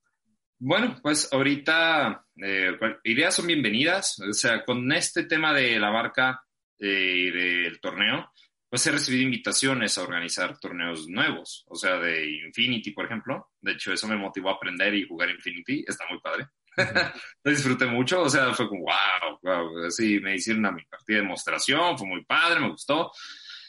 Bueno, 0.58 1.00
pues 1.02 1.32
ahorita 1.32 2.26
eh, 2.36 2.78
ideas 3.04 3.36
son 3.36 3.48
bienvenidas. 3.48 4.20
O 4.20 4.34
sea, 4.34 4.64
con 4.66 4.92
este 4.92 5.24
tema 5.26 5.54
de 5.54 5.80
la 5.80 5.90
barca 5.90 6.44
eh, 6.80 7.14
y 7.16 7.32
del 7.32 7.80
torneo, 7.80 8.32
pues 8.72 8.88
he 8.88 8.92
recibido 8.92 9.24
invitaciones 9.24 9.98
a 9.98 10.04
organizar 10.04 10.58
torneos 10.58 11.06
nuevos, 11.10 11.66
o 11.68 11.76
sea, 11.76 11.98
de 11.98 12.26
Infinity, 12.46 12.92
por 12.92 13.04
ejemplo. 13.04 13.50
De 13.60 13.74
hecho, 13.74 13.92
eso 13.92 14.08
me 14.08 14.16
motivó 14.16 14.50
a 14.50 14.54
aprender 14.54 14.96
y 14.96 15.06
jugar 15.06 15.30
Infinity. 15.30 15.84
Está 15.86 16.06
muy 16.10 16.22
padre. 16.22 16.48
Lo 17.44 17.52
disfruté 17.52 17.86
mucho, 17.86 18.22
o 18.22 18.30
sea, 18.30 18.54
fue 18.54 18.70
como, 18.70 18.86
wow, 18.86 19.40
wow. 19.42 19.86
Así 19.86 20.22
me 20.22 20.36
hicieron 20.36 20.62
una 20.62 20.72
mi 20.72 20.86
partida 20.86 21.18
de 21.18 21.24
demostración, 21.24 21.98
fue 21.98 22.08
muy 22.08 22.24
padre, 22.24 22.62
me 22.62 22.70
gustó. 22.70 23.12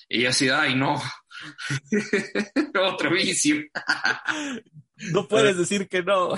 Y 0.09 0.25
así, 0.25 0.49
ay, 0.49 0.77
no. 0.77 1.03
Otro 2.81 3.11
vicio. 3.11 3.61
no 5.13 5.27
puedes 5.27 5.57
decir 5.59 5.89
que 5.89 6.05
no. 6.05 6.37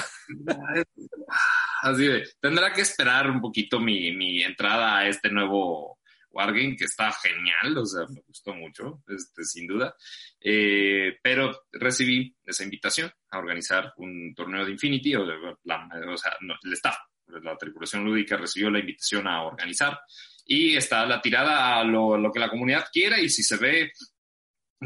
Así 1.82 2.06
de, 2.06 2.24
tendrá 2.40 2.72
que 2.72 2.80
esperar 2.80 3.30
un 3.30 3.42
poquito 3.42 3.78
mi, 3.78 4.10
mi 4.12 4.42
entrada 4.42 5.00
a 5.00 5.06
este 5.06 5.28
nuevo 5.28 5.98
Wargame, 6.34 6.76
que 6.76 6.84
está 6.84 7.12
genial, 7.12 7.78
o 7.78 7.86
sea, 7.86 8.06
me 8.08 8.20
gustó 8.26 8.52
mucho, 8.54 9.02
este, 9.08 9.44
sin 9.44 9.66
duda. 9.66 9.94
Eh, 10.40 11.18
pero 11.22 11.66
recibí 11.72 12.34
esa 12.44 12.64
invitación 12.64 13.10
a 13.30 13.38
organizar 13.38 13.92
un 13.98 14.34
torneo 14.34 14.64
de 14.64 14.72
Infinity, 14.72 15.14
o, 15.14 15.22
o 15.22 16.16
sea, 16.16 16.36
el 16.62 16.72
staff, 16.72 16.96
la 17.26 17.56
tripulación 17.56 18.04
lúdica 18.04 18.36
recibió 18.36 18.70
la 18.70 18.80
invitación 18.80 19.26
a 19.26 19.42
organizar 19.42 20.00
y 20.44 20.76
está 20.76 21.06
la 21.06 21.22
tirada 21.22 21.78
a 21.78 21.84
lo, 21.84 22.30
que 22.32 22.40
la 22.40 22.50
comunidad 22.50 22.86
quiera 22.92 23.18
y 23.18 23.28
si 23.28 23.42
se 23.42 23.56
ve 23.56 23.92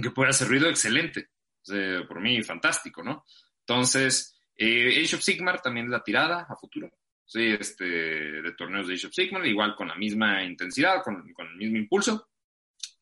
que 0.01 0.11
puede 0.11 0.31
hacer 0.31 0.49
ruido, 0.49 0.69
excelente. 0.69 1.31
por 2.07 2.20
mí, 2.20 2.43
fantástico, 2.43 3.03
¿no? 3.03 3.25
Entonces, 3.61 4.41
eh, 4.55 5.05
of 5.12 5.20
Sigmar 5.20 5.61
también 5.61 5.91
la 5.91 6.03
tirada 6.03 6.47
a 6.49 6.57
futuro. 6.57 6.91
Sí, 7.29 7.45
este, 7.61 7.85
de 7.85 8.53
torneos 8.53 8.89
de 8.89 8.95
Age 8.95 9.07
of 9.09 9.13
Sigmar, 9.13 9.47
igual 9.47 9.77
con 9.77 9.89
la 9.89 9.95
misma 9.97 10.43
intensidad, 10.43 11.03
con, 11.05 11.31
con 11.35 11.47
el 11.47 11.57
mismo 11.57 11.77
impulso, 11.77 12.31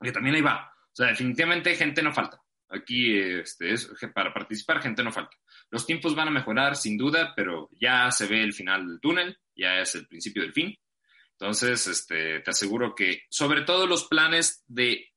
que 0.00 0.10
también 0.10 0.34
ahí 0.34 0.42
va. 0.42 0.68
O 0.68 0.96
sea, 0.96 1.06
definitivamente 1.06 1.76
gente 1.76 2.02
no 2.02 2.12
falta. 2.12 2.42
Aquí, 2.68 3.16
este, 3.16 3.72
es, 3.72 3.88
para 4.12 4.34
participar, 4.34 4.82
gente 4.82 5.04
no 5.04 5.12
falta. 5.12 5.36
Los 5.70 5.86
tiempos 5.86 6.16
van 6.16 6.26
a 6.26 6.32
mejorar, 6.32 6.74
sin 6.74 6.98
duda, 6.98 7.34
pero 7.36 7.70
ya 7.80 8.10
se 8.10 8.26
ve 8.26 8.42
el 8.42 8.52
final 8.52 8.88
del 8.88 9.00
túnel, 9.00 9.38
ya 9.54 9.78
es 9.78 9.94
el 9.94 10.08
principio 10.08 10.42
del 10.42 10.52
fin. 10.52 10.76
Entonces, 11.38 11.86
este, 11.86 12.40
te 12.40 12.50
aseguro 12.50 12.96
que, 12.96 13.22
sobre 13.30 13.62
todo 13.62 13.86
los 13.86 14.08
planes 14.08 14.64
de 14.66 15.12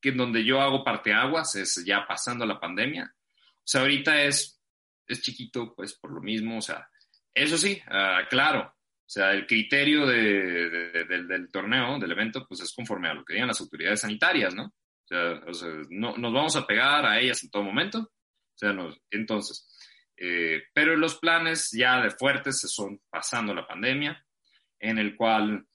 que 0.00 0.10
donde 0.10 0.44
yo 0.44 0.60
hago 0.60 0.82
parteaguas, 0.82 1.54
es 1.54 1.84
ya 1.84 2.04
pasando 2.04 2.44
la 2.46 2.58
pandemia. 2.58 3.14
O 3.58 3.62
sea, 3.62 3.82
ahorita 3.82 4.24
es, 4.24 4.60
es 5.06 5.22
chiquito, 5.22 5.72
pues 5.76 5.94
por 5.94 6.10
lo 6.10 6.20
mismo, 6.20 6.58
o 6.58 6.62
sea, 6.62 6.88
eso 7.34 7.58
sí, 7.58 7.80
uh, 7.86 8.28
claro, 8.28 8.74
o 9.10 9.12
sea, 9.12 9.32
el 9.32 9.46
criterio 9.46 10.06
de, 10.06 10.70
de, 10.70 11.04
de, 11.04 11.24
del 11.24 11.50
torneo, 11.50 11.98
del 11.98 12.12
evento, 12.12 12.46
pues 12.46 12.60
es 12.60 12.72
conforme 12.72 13.08
a 13.08 13.14
lo 13.14 13.24
que 13.24 13.34
digan 13.34 13.48
las 13.48 13.60
autoridades 13.60 14.00
sanitarias, 14.00 14.54
¿no? 14.54 14.66
O 14.66 15.06
sea, 15.06 15.32
o 15.46 15.52
sea 15.52 15.68
no, 15.88 16.16
nos 16.16 16.32
vamos 16.32 16.54
a 16.56 16.66
pegar 16.66 17.04
a 17.04 17.18
ellas 17.18 17.42
en 17.42 17.50
todo 17.50 17.62
momento. 17.62 17.98
O 17.98 18.54
sea, 18.54 18.72
nos, 18.72 19.00
entonces, 19.10 19.68
eh, 20.16 20.62
pero 20.72 20.96
los 20.96 21.18
planes 21.18 21.70
ya 21.72 22.00
de 22.00 22.10
fuertes 22.10 22.60
son 22.60 23.00
pasando 23.10 23.54
la 23.54 23.66
pandemia, 23.66 24.24
en 24.78 24.98
el 24.98 25.16
cual 25.16 25.66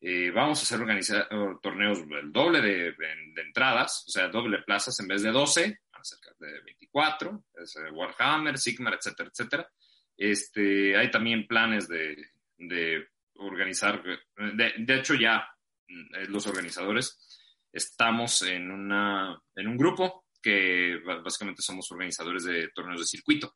eh, 0.00 0.30
vamos 0.30 0.60
a 0.60 0.62
hacer 0.62 0.80
organizar 0.80 1.28
torneos 1.60 1.98
el 1.98 2.32
doble 2.32 2.60
de, 2.60 2.92
de, 2.92 3.42
entradas, 3.42 4.04
o 4.06 4.10
sea, 4.10 4.28
doble 4.28 4.62
plazas 4.62 4.98
en 5.00 5.08
vez 5.08 5.22
de 5.22 5.30
12, 5.30 5.78
cerca 6.02 6.30
de 6.38 6.60
24, 6.62 7.44
es 7.60 7.76
Warhammer, 7.92 8.56
Sigmar, 8.56 8.94
etcétera, 8.94 9.28
etcétera. 9.30 9.68
Este, 10.18 10.96
hay 10.96 11.10
también 11.10 11.46
planes 11.46 11.88
de, 11.88 12.16
de 12.58 13.06
organizar, 13.36 14.02
de, 14.02 14.72
de, 14.76 14.94
hecho 14.96 15.14
ya 15.14 15.48
mm, 15.88 16.30
los 16.30 16.46
organizadores 16.48 17.24
estamos 17.72 18.42
en, 18.42 18.70
una, 18.70 19.40
en 19.54 19.68
un 19.68 19.76
grupo 19.76 20.26
que 20.42 20.98
básicamente 21.22 21.62
somos 21.62 21.90
organizadores 21.92 22.44
de 22.44 22.68
torneos 22.74 23.00
de 23.00 23.06
circuito. 23.06 23.54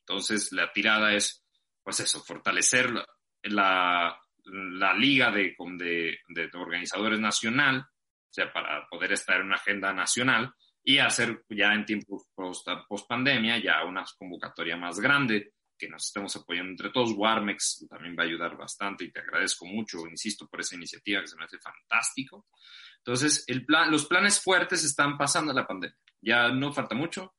Entonces 0.00 0.50
la 0.52 0.72
tirada 0.72 1.14
es, 1.14 1.44
pues 1.84 2.00
eso, 2.00 2.20
fortalecer 2.20 2.90
la, 2.90 3.06
la 3.44 4.18
la 4.44 4.94
liga 4.94 5.30
de, 5.30 5.54
de, 5.78 6.18
de, 6.28 6.50
organizadores 6.54 7.20
nacional, 7.20 7.78
o 7.78 8.32
sea, 8.32 8.52
para 8.52 8.86
poder 8.88 9.12
estar 9.12 9.40
en 9.40 9.46
una 9.46 9.56
agenda 9.56 9.92
nacional 9.92 10.52
y 10.82 10.98
hacer 10.98 11.44
ya 11.48 11.72
en 11.72 11.84
tiempos 11.84 12.24
post, 12.34 12.66
post 12.88 13.08
pandemia 13.08 13.58
ya 13.58 13.84
una 13.84 14.04
convocatoria 14.18 14.76
más 14.76 14.98
grande 14.98 15.52
que 15.82 15.88
nos 15.88 16.06
estemos 16.06 16.36
apoyando 16.36 16.70
entre 16.70 16.90
todos. 16.90 17.10
Warmex 17.12 17.86
también 17.90 18.14
va 18.16 18.22
a 18.22 18.26
ayudar 18.26 18.56
bastante 18.56 19.02
y 19.02 19.10
te 19.10 19.18
agradezco 19.18 19.66
mucho, 19.66 20.06
insisto, 20.06 20.46
por 20.46 20.60
esa 20.60 20.76
iniciativa 20.76 21.20
que 21.20 21.26
se 21.26 21.36
me 21.36 21.44
hace 21.44 21.58
fantástico. 21.58 22.46
Entonces, 22.98 23.42
el 23.48 23.66
plan, 23.66 23.90
los 23.90 24.06
planes 24.06 24.40
fuertes 24.40 24.84
están 24.84 25.18
pasando 25.18 25.52
la 25.52 25.66
pandemia. 25.66 25.98
Ya 26.20 26.50
no 26.50 26.72
falta 26.72 26.94
mucho, 26.94 27.34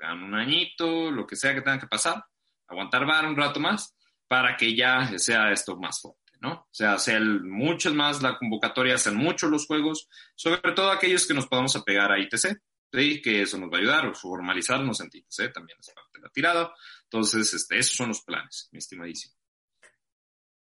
dan 0.00 0.22
un 0.22 0.34
añito, 0.34 1.10
lo 1.10 1.26
que 1.26 1.36
sea 1.36 1.52
que 1.52 1.60
tenga 1.60 1.78
que 1.78 1.88
pasar, 1.88 2.24
aguantar 2.68 3.04
bar 3.04 3.26
un 3.26 3.36
rato 3.36 3.60
más 3.60 3.94
para 4.26 4.56
que 4.56 4.74
ya 4.74 5.18
sea 5.18 5.52
esto 5.52 5.76
más 5.76 6.00
fuerte. 6.00 6.32
¿no? 6.40 6.52
O 6.52 6.68
sea, 6.70 6.98
sean 6.98 7.46
muchos 7.46 7.92
más 7.92 8.22
la 8.22 8.38
convocatoria, 8.38 8.96
sean 8.96 9.16
muchos 9.16 9.50
los 9.50 9.66
juegos, 9.66 10.08
sobre 10.34 10.72
todo 10.72 10.90
aquellos 10.90 11.26
que 11.26 11.34
nos 11.34 11.46
podamos 11.46 11.76
apegar 11.76 12.12
a 12.12 12.18
ITC, 12.18 12.62
¿sí? 12.92 13.20
que 13.20 13.42
eso 13.42 13.58
nos 13.58 13.70
va 13.70 13.76
a 13.76 13.80
ayudar, 13.80 14.16
formalizarnos 14.16 15.00
en 15.02 15.10
ITC 15.12 15.52
también 15.52 15.78
es 15.78 15.92
parte 15.94 16.10
de 16.14 16.20
la 16.20 16.30
tirada. 16.30 16.72
Entonces, 17.10 17.54
este, 17.54 17.78
esos 17.78 17.96
son 17.96 18.08
los 18.08 18.22
planes, 18.22 18.68
mi 18.70 18.78
estimadísimo. 18.78 19.34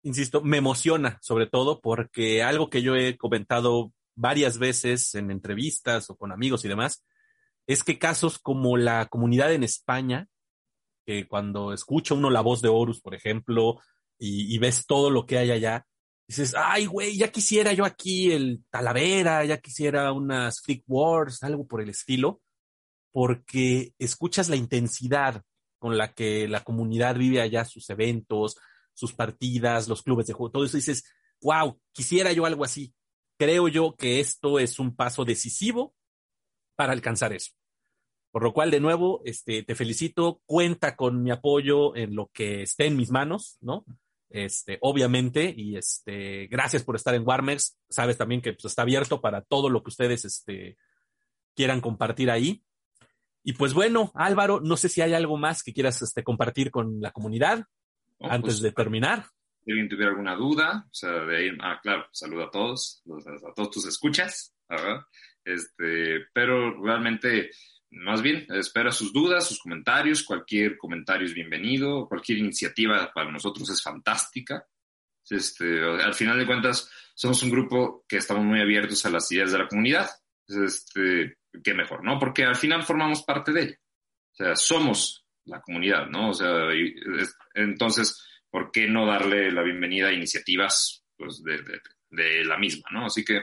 Insisto, 0.04 0.42
me 0.42 0.58
emociona 0.58 1.20
sobre 1.22 1.48
todo 1.48 1.82
porque 1.82 2.42
algo 2.42 2.70
que 2.70 2.82
yo 2.82 2.96
he 2.96 3.18
comentado 3.18 3.92
varias 4.16 4.58
veces 4.58 5.16
en 5.16 5.32
entrevistas 5.32 6.10
o 6.10 6.16
con 6.16 6.32
amigos 6.32 6.64
y 6.64 6.70
demás, 6.70 7.06
es 7.68 7.84
que 7.84 8.00
casos 8.00 8.40
como 8.40 8.78
la 8.78 9.08
comunidad 9.08 9.54
en 9.54 9.64
España, 9.64 10.28
que 11.06 11.28
cuando 11.28 11.74
escucha 11.74 12.16
uno 12.16 12.30
la 12.30 12.42
voz 12.42 12.62
de 12.62 12.70
Horus, 12.70 13.02
por 13.02 13.16
ejemplo, 13.16 13.80
y, 14.18 14.54
y, 14.54 14.58
ves 14.58 14.86
todo 14.86 15.10
lo 15.10 15.26
que 15.26 15.38
hay 15.38 15.52
allá, 15.52 15.86
dices, 16.28 16.54
ay, 16.58 16.86
güey, 16.86 17.18
ya 17.18 17.32
quisiera 17.32 17.74
yo 17.74 17.86
aquí 17.86 18.32
el 18.32 18.64
Talavera, 18.70 19.46
ya 19.46 19.60
quisiera 19.60 20.12
unas 20.12 20.62
Freak 20.62 20.84
Wars, 20.88 21.44
algo 21.44 21.66
por 21.66 21.82
el 21.82 21.90
estilo, 21.90 22.42
porque 23.12 23.94
escuchas 23.98 24.50
la 24.50 24.56
intensidad 24.56 25.44
con 25.80 25.98
la 25.98 26.14
que 26.14 26.48
la 26.48 26.64
comunidad 26.64 27.16
vive 27.16 27.42
allá 27.42 27.66
sus 27.66 27.90
eventos, 27.90 28.58
sus 28.94 29.14
partidas, 29.14 29.88
los 29.88 30.04
clubes 30.04 30.28
de 30.28 30.34
juego, 30.34 30.52
todo 30.52 30.66
eso 30.66 30.78
dices, 30.78 31.06
wow, 31.42 31.80
quisiera 31.92 32.32
yo 32.34 32.46
algo 32.46 32.64
así. 32.64 32.94
Creo 33.38 33.70
yo 33.70 33.96
que 33.96 34.20
esto 34.20 34.60
es 34.60 34.78
un 34.78 34.96
paso 34.96 35.24
decisivo 35.24 35.96
para 36.76 36.94
alcanzar 36.94 37.34
eso. 37.34 37.54
Por 38.32 38.44
lo 38.44 38.54
cual, 38.54 38.70
de 38.70 38.80
nuevo, 38.80 39.22
este, 39.26 39.64
te 39.64 39.74
felicito, 39.74 40.42
cuenta 40.46 40.96
con 40.96 41.24
mi 41.24 41.32
apoyo 41.32 41.96
en 41.96 42.16
lo 42.16 42.30
que 42.32 42.62
esté 42.62 42.86
en 42.86 42.96
mis 42.96 43.10
manos, 43.10 43.58
¿no? 43.62 43.86
Este, 44.30 44.78
obviamente, 44.82 45.52
y 45.56 45.76
este, 45.76 46.46
gracias 46.48 46.84
por 46.84 46.96
estar 46.96 47.16
en 47.16 47.28
Warmex. 47.28 47.78
Sabes 47.90 48.18
también 48.18 48.42
que 48.42 48.54
pues, 48.54 48.66
está 48.66 48.84
abierto 48.84 49.20
para 49.22 49.42
todo 49.42 49.70
lo 49.70 49.82
que 49.82 49.90
ustedes 49.90 50.26
este, 50.26 50.78
quieran 51.56 51.82
compartir 51.82 52.30
ahí. 52.30 52.64
Y 53.50 53.54
pues 53.54 53.74
bueno, 53.74 54.12
Álvaro, 54.14 54.62
no 54.64 54.78
sé 54.78 54.90
si 54.90 55.02
hay 55.02 55.16
algo 55.16 55.36
más 55.36 55.64
que 55.64 55.74
quieras 55.74 56.00
este, 56.04 56.24
compartir 56.24 56.70
con 56.70 57.02
la 57.02 57.10
comunidad 57.10 57.66
antes 58.20 58.42
pues, 58.42 58.62
de 58.62 58.72
terminar. 58.72 59.26
Si 59.66 59.72
alguien 59.72 59.90
tuviera 59.90 60.12
alguna 60.12 60.36
duda, 60.36 60.86
o 60.86 60.94
sea, 60.94 61.26
de 61.26 61.36
ahí, 61.36 61.58
ah, 61.60 61.80
claro, 61.82 62.06
saludo 62.12 62.44
a 62.44 62.52
todos, 62.52 63.02
a 63.10 63.54
todos 63.56 63.72
tus 63.72 63.88
escuchas, 63.88 64.54
¿verdad? 64.70 65.02
Este, 65.44 66.28
pero 66.32 66.80
realmente 66.80 67.50
más 67.90 68.22
bien, 68.22 68.46
espera 68.50 68.92
sus 68.92 69.12
dudas, 69.12 69.48
sus 69.48 69.58
comentarios, 69.58 70.22
cualquier 70.22 70.78
comentario 70.78 71.26
es 71.26 71.34
bienvenido, 71.34 72.08
cualquier 72.08 72.38
iniciativa 72.38 73.12
para 73.12 73.32
nosotros 73.32 73.68
es 73.72 73.82
fantástica. 73.82 74.64
Este, 75.28 75.84
al 75.84 76.14
final 76.14 76.38
de 76.38 76.46
cuentas, 76.46 76.88
somos 77.16 77.42
un 77.42 77.50
grupo 77.50 78.06
que 78.08 78.18
estamos 78.18 78.46
muy 78.46 78.62
abiertos 78.62 79.04
a 79.08 79.10
las 79.10 79.32
ideas 79.32 79.52
de 79.52 79.58
la 79.58 79.68
comunidad. 79.68 80.08
Este, 80.50 81.38
qué 81.64 81.74
mejor, 81.74 82.04
¿no? 82.04 82.20
Porque 82.20 82.44
al 82.44 82.56
final 82.56 82.84
formamos 82.84 83.24
parte 83.24 83.52
de 83.52 83.62
ella. 83.62 83.80
O 84.34 84.36
sea, 84.36 84.56
somos 84.56 85.26
la 85.46 85.62
comunidad, 85.62 86.08
¿no? 86.08 86.30
O 86.30 86.34
sea, 86.34 86.68
entonces, 87.54 88.24
¿por 88.50 88.72
qué 88.72 88.88
no 88.88 89.06
darle 89.06 89.52
la 89.52 89.64
bienvenida 89.64 90.10
a 90.10 90.14
iniciativas 90.14 91.04
pues, 91.18 91.44
de, 91.44 91.58
de, 91.58 91.82
de 92.10 92.46
la 92.46 92.58
misma, 92.58 92.88
¿no? 92.92 93.06
Así 93.06 93.24
que 93.24 93.36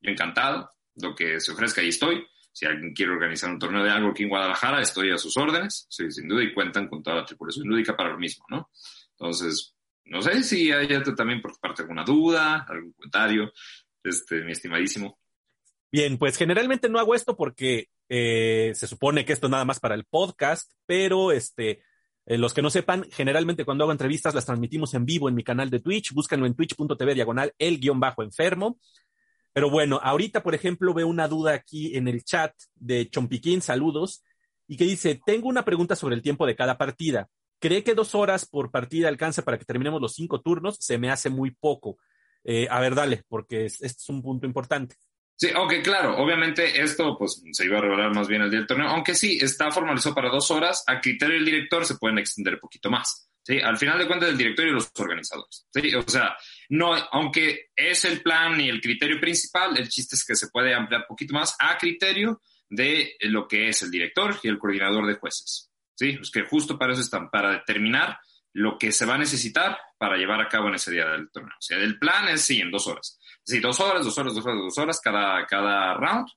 yo 0.00 0.10
encantado, 0.10 0.70
lo 0.96 1.14
que 1.14 1.40
se 1.40 1.52
ofrezca, 1.52 1.80
ahí 1.80 1.88
estoy 1.88 2.24
Si 2.52 2.66
alguien 2.66 2.94
quiere 2.94 3.12
organizar 3.12 3.50
un 3.50 3.58
torneo 3.58 3.82
de 3.82 3.90
algo 3.90 4.10
aquí 4.10 4.22
en 4.22 4.28
Guadalajara, 4.28 4.80
estoy 4.80 5.10
a 5.10 5.18
sus 5.18 5.36
órdenes, 5.36 5.86
sí, 5.88 6.10
sin 6.10 6.28
duda, 6.28 6.42
y 6.44 6.52
cuentan 6.52 6.88
con 6.88 7.02
toda 7.02 7.16
la 7.16 7.24
tripulación 7.24 7.66
lúdica 7.66 7.96
para 7.96 8.10
lo 8.10 8.18
mismo, 8.18 8.44
¿no? 8.48 8.70
Entonces, 9.18 9.74
no 10.04 10.20
sé 10.20 10.42
si 10.42 10.70
hay 10.70 10.86
también 11.16 11.40
por 11.40 11.58
parte 11.58 11.82
alguna 11.82 12.04
duda, 12.04 12.66
algún 12.68 12.92
comentario, 12.92 13.52
este, 14.02 14.44
mi 14.44 14.52
estimadísimo. 14.52 15.18
Bien, 15.94 16.18
pues 16.18 16.36
generalmente 16.36 16.88
no 16.88 16.98
hago 16.98 17.14
esto 17.14 17.36
porque 17.36 17.86
eh, 18.08 18.72
se 18.74 18.88
supone 18.88 19.24
que 19.24 19.32
esto 19.32 19.46
es 19.46 19.52
nada 19.52 19.64
más 19.64 19.78
para 19.78 19.94
el 19.94 20.04
podcast, 20.04 20.72
pero 20.86 21.30
este, 21.30 21.84
eh, 22.26 22.36
los 22.36 22.52
que 22.52 22.62
no 22.62 22.70
sepan, 22.70 23.06
generalmente 23.12 23.64
cuando 23.64 23.84
hago 23.84 23.92
entrevistas 23.92 24.34
las 24.34 24.44
transmitimos 24.44 24.92
en 24.94 25.04
vivo 25.04 25.28
en 25.28 25.36
mi 25.36 25.44
canal 25.44 25.70
de 25.70 25.78
Twitch. 25.78 26.12
Búscanlo 26.12 26.46
en 26.46 26.56
twitch.tv 26.56 27.14
diagonal 27.14 27.54
el 27.58 27.78
guion 27.78 28.00
bajo 28.00 28.24
enfermo. 28.24 28.80
Pero 29.52 29.70
bueno, 29.70 30.00
ahorita, 30.02 30.42
por 30.42 30.56
ejemplo, 30.56 30.94
veo 30.94 31.06
una 31.06 31.28
duda 31.28 31.54
aquí 31.54 31.96
en 31.96 32.08
el 32.08 32.24
chat 32.24 32.52
de 32.74 33.08
Chompiquín, 33.08 33.62
saludos, 33.62 34.24
y 34.66 34.76
que 34.76 34.86
dice, 34.86 35.20
tengo 35.24 35.48
una 35.48 35.64
pregunta 35.64 35.94
sobre 35.94 36.16
el 36.16 36.22
tiempo 36.22 36.44
de 36.44 36.56
cada 36.56 36.76
partida. 36.76 37.28
¿Cree 37.60 37.84
que 37.84 37.94
dos 37.94 38.16
horas 38.16 38.46
por 38.46 38.72
partida 38.72 39.06
alcanza 39.06 39.42
para 39.42 39.58
que 39.58 39.64
terminemos 39.64 40.00
los 40.00 40.14
cinco 40.14 40.40
turnos? 40.40 40.76
Se 40.80 40.98
me 40.98 41.12
hace 41.12 41.30
muy 41.30 41.52
poco. 41.52 41.98
Eh, 42.42 42.66
a 42.68 42.80
ver, 42.80 42.96
dale, 42.96 43.22
porque 43.28 43.66
este 43.66 43.86
es 43.86 44.08
un 44.08 44.22
punto 44.22 44.44
importante. 44.44 44.96
Sí, 45.36 45.48
ok, 45.54 45.74
claro. 45.82 46.16
Obviamente 46.16 46.80
esto 46.80 47.16
pues 47.18 47.42
se 47.52 47.64
iba 47.64 47.78
a 47.78 47.80
revelar 47.80 48.14
más 48.14 48.28
bien 48.28 48.42
el 48.42 48.50
día 48.50 48.60
del 48.60 48.68
torneo, 48.68 48.88
aunque 48.88 49.14
sí, 49.14 49.38
está 49.40 49.70
formalizado 49.70 50.14
para 50.14 50.30
dos 50.30 50.50
horas. 50.50 50.84
A 50.86 51.00
criterio 51.00 51.34
del 51.34 51.44
director 51.44 51.84
se 51.84 51.96
pueden 51.96 52.18
extender 52.18 52.54
un 52.54 52.60
poquito 52.60 52.90
más. 52.90 53.28
¿sí? 53.42 53.58
Al 53.58 53.76
final 53.76 53.98
de 53.98 54.06
cuentas, 54.06 54.30
el 54.30 54.38
director 54.38 54.66
y 54.66 54.70
los 54.70 54.90
organizadores. 54.96 55.66
¿sí? 55.72 55.94
O 55.94 56.02
sea, 56.02 56.36
no, 56.68 56.94
aunque 57.12 57.70
es 57.74 58.04
el 58.04 58.22
plan 58.22 58.60
y 58.60 58.68
el 58.68 58.80
criterio 58.80 59.20
principal, 59.20 59.76
el 59.76 59.88
chiste 59.88 60.14
es 60.16 60.24
que 60.24 60.36
se 60.36 60.48
puede 60.48 60.72
ampliar 60.72 61.02
un 61.02 61.08
poquito 61.08 61.34
más 61.34 61.56
a 61.58 61.76
criterio 61.78 62.40
de 62.68 63.16
lo 63.20 63.46
que 63.46 63.68
es 63.68 63.82
el 63.82 63.90
director 63.90 64.38
y 64.42 64.48
el 64.48 64.58
coordinador 64.58 65.06
de 65.06 65.14
jueces. 65.14 65.70
¿sí? 65.94 66.12
Pues 66.12 66.30
que 66.30 66.42
justo 66.42 66.78
para 66.78 66.92
eso 66.92 67.02
están, 67.02 67.28
para 67.28 67.50
determinar 67.50 68.18
lo 68.52 68.78
que 68.78 68.92
se 68.92 69.04
va 69.04 69.16
a 69.16 69.18
necesitar 69.18 69.76
para 69.98 70.16
llevar 70.16 70.40
a 70.40 70.48
cabo 70.48 70.68
en 70.68 70.76
ese 70.76 70.92
día 70.92 71.06
del 71.06 71.30
torneo. 71.30 71.54
O 71.58 71.62
sea, 71.62 71.76
el 71.78 71.98
plan 71.98 72.28
es, 72.28 72.42
sí, 72.42 72.60
en 72.60 72.70
dos 72.70 72.86
horas. 72.86 73.18
Sí, 73.44 73.60
dos 73.60 73.78
horas, 73.78 74.04
dos 74.04 74.16
horas, 74.16 74.34
dos 74.34 74.44
horas, 74.44 74.58
dos 74.58 74.78
horas 74.78 75.00
cada, 75.00 75.46
cada 75.46 75.94
round. 75.94 76.28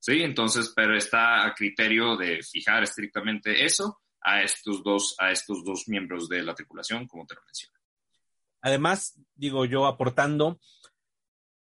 Sí, 0.00 0.22
entonces, 0.22 0.72
pero 0.74 0.96
está 0.96 1.46
a 1.46 1.54
criterio 1.54 2.16
de 2.16 2.42
fijar 2.42 2.82
estrictamente 2.82 3.64
eso 3.64 4.00
a 4.20 4.42
estos 4.42 4.82
dos, 4.82 5.14
a 5.18 5.30
estos 5.30 5.64
dos 5.64 5.88
miembros 5.88 6.28
de 6.28 6.42
la 6.42 6.54
tripulación, 6.54 7.06
como 7.06 7.24
te 7.24 7.36
lo 7.36 7.42
mencioné. 7.44 7.74
Además, 8.62 9.14
digo 9.36 9.64
yo 9.64 9.86
aportando, 9.86 10.58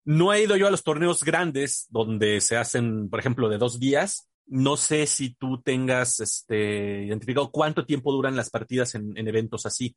no 0.04 0.34
he 0.34 0.42
ido 0.42 0.56
yo 0.56 0.66
a 0.66 0.70
los 0.70 0.84
torneos 0.84 1.24
grandes 1.24 1.86
donde 1.88 2.42
se 2.42 2.58
hacen, 2.58 3.08
por 3.08 3.20
ejemplo, 3.20 3.48
de 3.48 3.56
dos 3.56 3.80
días. 3.80 4.28
No 4.46 4.76
sé 4.76 5.06
si 5.06 5.34
tú 5.34 5.62
tengas 5.62 6.20
este, 6.20 7.04
identificado 7.04 7.50
cuánto 7.50 7.86
tiempo 7.86 8.12
duran 8.12 8.36
las 8.36 8.50
partidas 8.50 8.94
en 8.94 9.16
eventos 9.16 9.64
así. 9.64 9.96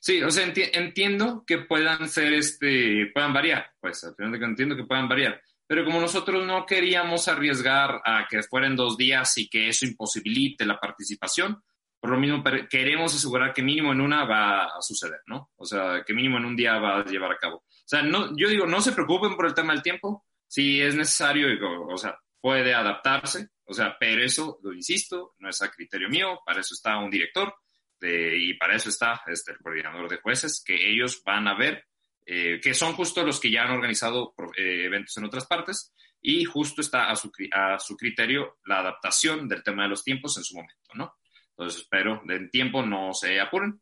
Sí, 0.00 0.22
o 0.22 0.30
sea, 0.30 0.44
entiendo 0.44 1.44
que 1.46 1.58
puedan 1.58 2.08
ser, 2.08 2.32
este, 2.32 3.10
puedan 3.12 3.32
variar, 3.32 3.72
pues 3.80 4.02
al 4.04 4.14
final 4.14 4.32
de 4.32 4.38
que 4.38 4.44
entiendo 4.44 4.76
que 4.76 4.84
puedan 4.84 5.08
variar, 5.08 5.40
pero 5.66 5.84
como 5.84 6.00
nosotros 6.00 6.46
no 6.46 6.64
queríamos 6.64 7.28
arriesgar 7.28 8.00
a 8.04 8.26
que 8.28 8.42
fueran 8.42 8.74
dos 8.74 8.96
días 8.96 9.36
y 9.38 9.48
que 9.48 9.68
eso 9.68 9.84
imposibilite 9.84 10.64
la 10.64 10.80
participación, 10.80 11.62
por 12.00 12.10
lo 12.10 12.18
mismo 12.18 12.42
queremos 12.70 13.14
asegurar 13.14 13.52
que 13.52 13.62
mínimo 13.62 13.92
en 13.92 14.00
una 14.00 14.24
va 14.24 14.64
a 14.64 14.80
suceder, 14.80 15.20
¿no? 15.26 15.50
O 15.56 15.64
sea, 15.64 16.02
que 16.06 16.14
mínimo 16.14 16.38
en 16.38 16.44
un 16.44 16.56
día 16.56 16.78
va 16.78 17.00
a 17.00 17.04
llevar 17.04 17.32
a 17.32 17.38
cabo. 17.38 17.56
O 17.56 17.64
sea, 17.84 18.02
no, 18.02 18.36
yo 18.36 18.48
digo, 18.48 18.66
no 18.66 18.80
se 18.80 18.92
preocupen 18.92 19.34
por 19.34 19.46
el 19.46 19.54
tema 19.54 19.72
del 19.72 19.82
tiempo, 19.82 20.24
si 20.46 20.80
es 20.80 20.94
necesario, 20.94 21.48
o 21.88 21.98
sea, 21.98 22.18
puede 22.40 22.72
adaptarse, 22.72 23.48
o 23.64 23.74
sea, 23.74 23.96
pero 23.98 24.22
eso, 24.22 24.58
lo 24.62 24.72
insisto, 24.72 25.34
no 25.38 25.50
es 25.50 25.60
a 25.60 25.70
criterio 25.70 26.08
mío, 26.08 26.40
para 26.46 26.60
eso 26.60 26.74
está 26.74 26.96
un 26.98 27.10
director, 27.10 27.54
y 28.00 28.54
para 28.54 28.76
eso 28.76 28.88
está 28.88 29.22
este, 29.26 29.52
el 29.52 29.58
coordinador 29.58 30.08
de 30.08 30.18
jueces, 30.18 30.62
que 30.64 30.90
ellos 30.90 31.22
van 31.24 31.48
a 31.48 31.56
ver, 31.56 31.84
eh, 32.24 32.60
que 32.62 32.74
son 32.74 32.92
justo 32.92 33.24
los 33.24 33.40
que 33.40 33.50
ya 33.50 33.62
han 33.62 33.72
organizado 33.72 34.34
eh, 34.56 34.84
eventos 34.84 35.16
en 35.16 35.24
otras 35.24 35.46
partes, 35.46 35.94
y 36.20 36.44
justo 36.44 36.80
está 36.80 37.10
a 37.10 37.16
su, 37.16 37.30
a 37.52 37.78
su 37.78 37.96
criterio 37.96 38.58
la 38.66 38.80
adaptación 38.80 39.48
del 39.48 39.62
tema 39.62 39.84
de 39.84 39.88
los 39.88 40.04
tiempos 40.04 40.36
en 40.36 40.44
su 40.44 40.56
momento, 40.56 40.90
¿no? 40.94 41.16
Entonces 41.50 41.82
espero 41.82 42.22
de 42.24 42.48
tiempo 42.48 42.84
no 42.84 43.14
se 43.14 43.40
apuren, 43.40 43.80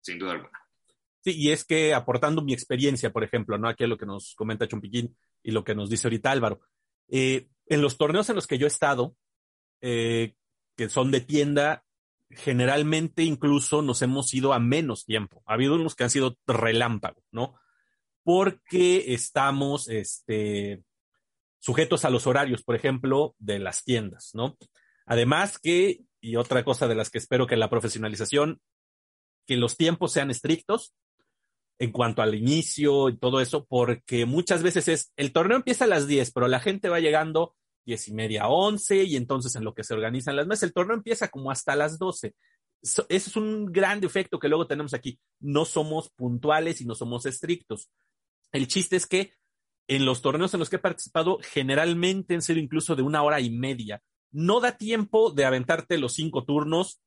sin 0.00 0.18
duda 0.18 0.32
alguna. 0.32 0.60
Sí, 1.22 1.34
y 1.36 1.50
es 1.50 1.64
que 1.64 1.94
aportando 1.94 2.42
mi 2.42 2.52
experiencia, 2.52 3.10
por 3.10 3.24
ejemplo, 3.24 3.58
¿no? 3.58 3.68
Aquí 3.68 3.84
es 3.84 3.90
lo 3.90 3.96
que 3.96 4.06
nos 4.06 4.34
comenta 4.34 4.68
Chumpiquín 4.68 5.16
y 5.42 5.50
lo 5.50 5.64
que 5.64 5.74
nos 5.74 5.90
dice 5.90 6.08
ahorita 6.08 6.30
Álvaro. 6.30 6.60
Eh, 7.08 7.48
en 7.66 7.82
los 7.82 7.96
torneos 7.96 8.28
en 8.28 8.36
los 8.36 8.46
que 8.46 8.58
yo 8.58 8.66
he 8.66 8.68
estado, 8.68 9.16
que 9.80 10.88
son 10.88 11.10
de 11.10 11.20
tienda, 11.20 11.84
generalmente 12.30 13.24
incluso 13.24 13.82
nos 13.82 14.02
hemos 14.02 14.32
ido 14.34 14.52
a 14.52 14.58
menos 14.58 15.04
tiempo. 15.04 15.42
Ha 15.46 15.54
habido 15.54 15.74
unos 15.74 15.94
que 15.94 16.04
han 16.04 16.10
sido 16.10 16.36
relámpago, 16.46 17.22
¿no? 17.32 17.58
Porque 18.22 19.12
estamos 19.14 19.88
este, 19.88 20.82
sujetos 21.58 22.04
a 22.04 22.10
los 22.10 22.26
horarios, 22.26 22.62
por 22.62 22.76
ejemplo, 22.76 23.34
de 23.38 23.58
las 23.58 23.84
tiendas, 23.84 24.30
¿no? 24.34 24.56
Además 25.06 25.58
que, 25.58 26.02
y 26.20 26.36
otra 26.36 26.64
cosa 26.64 26.86
de 26.86 26.94
las 26.94 27.10
que 27.10 27.18
espero 27.18 27.46
que 27.46 27.56
la 27.56 27.70
profesionalización, 27.70 28.60
que 29.46 29.56
los 29.56 29.76
tiempos 29.76 30.12
sean 30.12 30.30
estrictos 30.30 30.94
en 31.80 31.92
cuanto 31.92 32.22
al 32.22 32.34
inicio 32.34 33.08
y 33.08 33.18
todo 33.18 33.40
eso, 33.40 33.64
porque 33.64 34.26
muchas 34.26 34.62
veces 34.62 34.86
es, 34.86 35.12
el 35.16 35.32
torneo 35.32 35.56
empieza 35.56 35.84
a 35.84 35.88
las 35.88 36.06
10, 36.06 36.30
pero 36.32 36.46
la 36.46 36.60
gente 36.60 36.90
va 36.90 37.00
llegando 37.00 37.56
diez 37.84 38.08
y 38.08 38.14
media, 38.14 38.48
once, 38.48 39.02
y 39.04 39.16
entonces 39.16 39.54
en 39.56 39.64
lo 39.64 39.74
que 39.74 39.84
se 39.84 39.94
organizan 39.94 40.36
las 40.36 40.46
mesas, 40.46 40.64
el 40.64 40.72
torneo 40.72 40.96
empieza 40.96 41.28
como 41.28 41.50
hasta 41.50 41.76
las 41.76 41.98
doce. 41.98 42.34
Eso 42.82 43.06
es 43.08 43.36
un 43.36 43.66
gran 43.66 44.00
defecto 44.00 44.38
que 44.38 44.48
luego 44.48 44.66
tenemos 44.66 44.94
aquí. 44.94 45.18
No 45.38 45.64
somos 45.64 46.10
puntuales 46.10 46.80
y 46.80 46.86
no 46.86 46.94
somos 46.94 47.26
estrictos. 47.26 47.90
El 48.52 48.68
chiste 48.68 48.96
es 48.96 49.06
que 49.06 49.34
en 49.90 50.04
los 50.04 50.22
torneos 50.22 50.54
en 50.54 50.60
los 50.60 50.70
que 50.70 50.76
he 50.76 50.80
participado, 50.80 51.38
generalmente 51.42 52.34
han 52.34 52.42
sido 52.42 52.60
incluso 52.60 52.94
de 52.94 53.02
una 53.02 53.22
hora 53.24 53.40
y 53.40 53.50
media. 53.50 54.00
No 54.30 54.60
da 54.60 54.76
tiempo 54.76 55.32
de 55.32 55.44
aventarte 55.44 55.98
los 55.98 56.14
cinco 56.14 56.44
turnos 56.44 57.02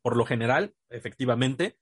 por 0.00 0.16
lo 0.16 0.24
general, 0.24 0.72
efectivamente, 0.88 1.76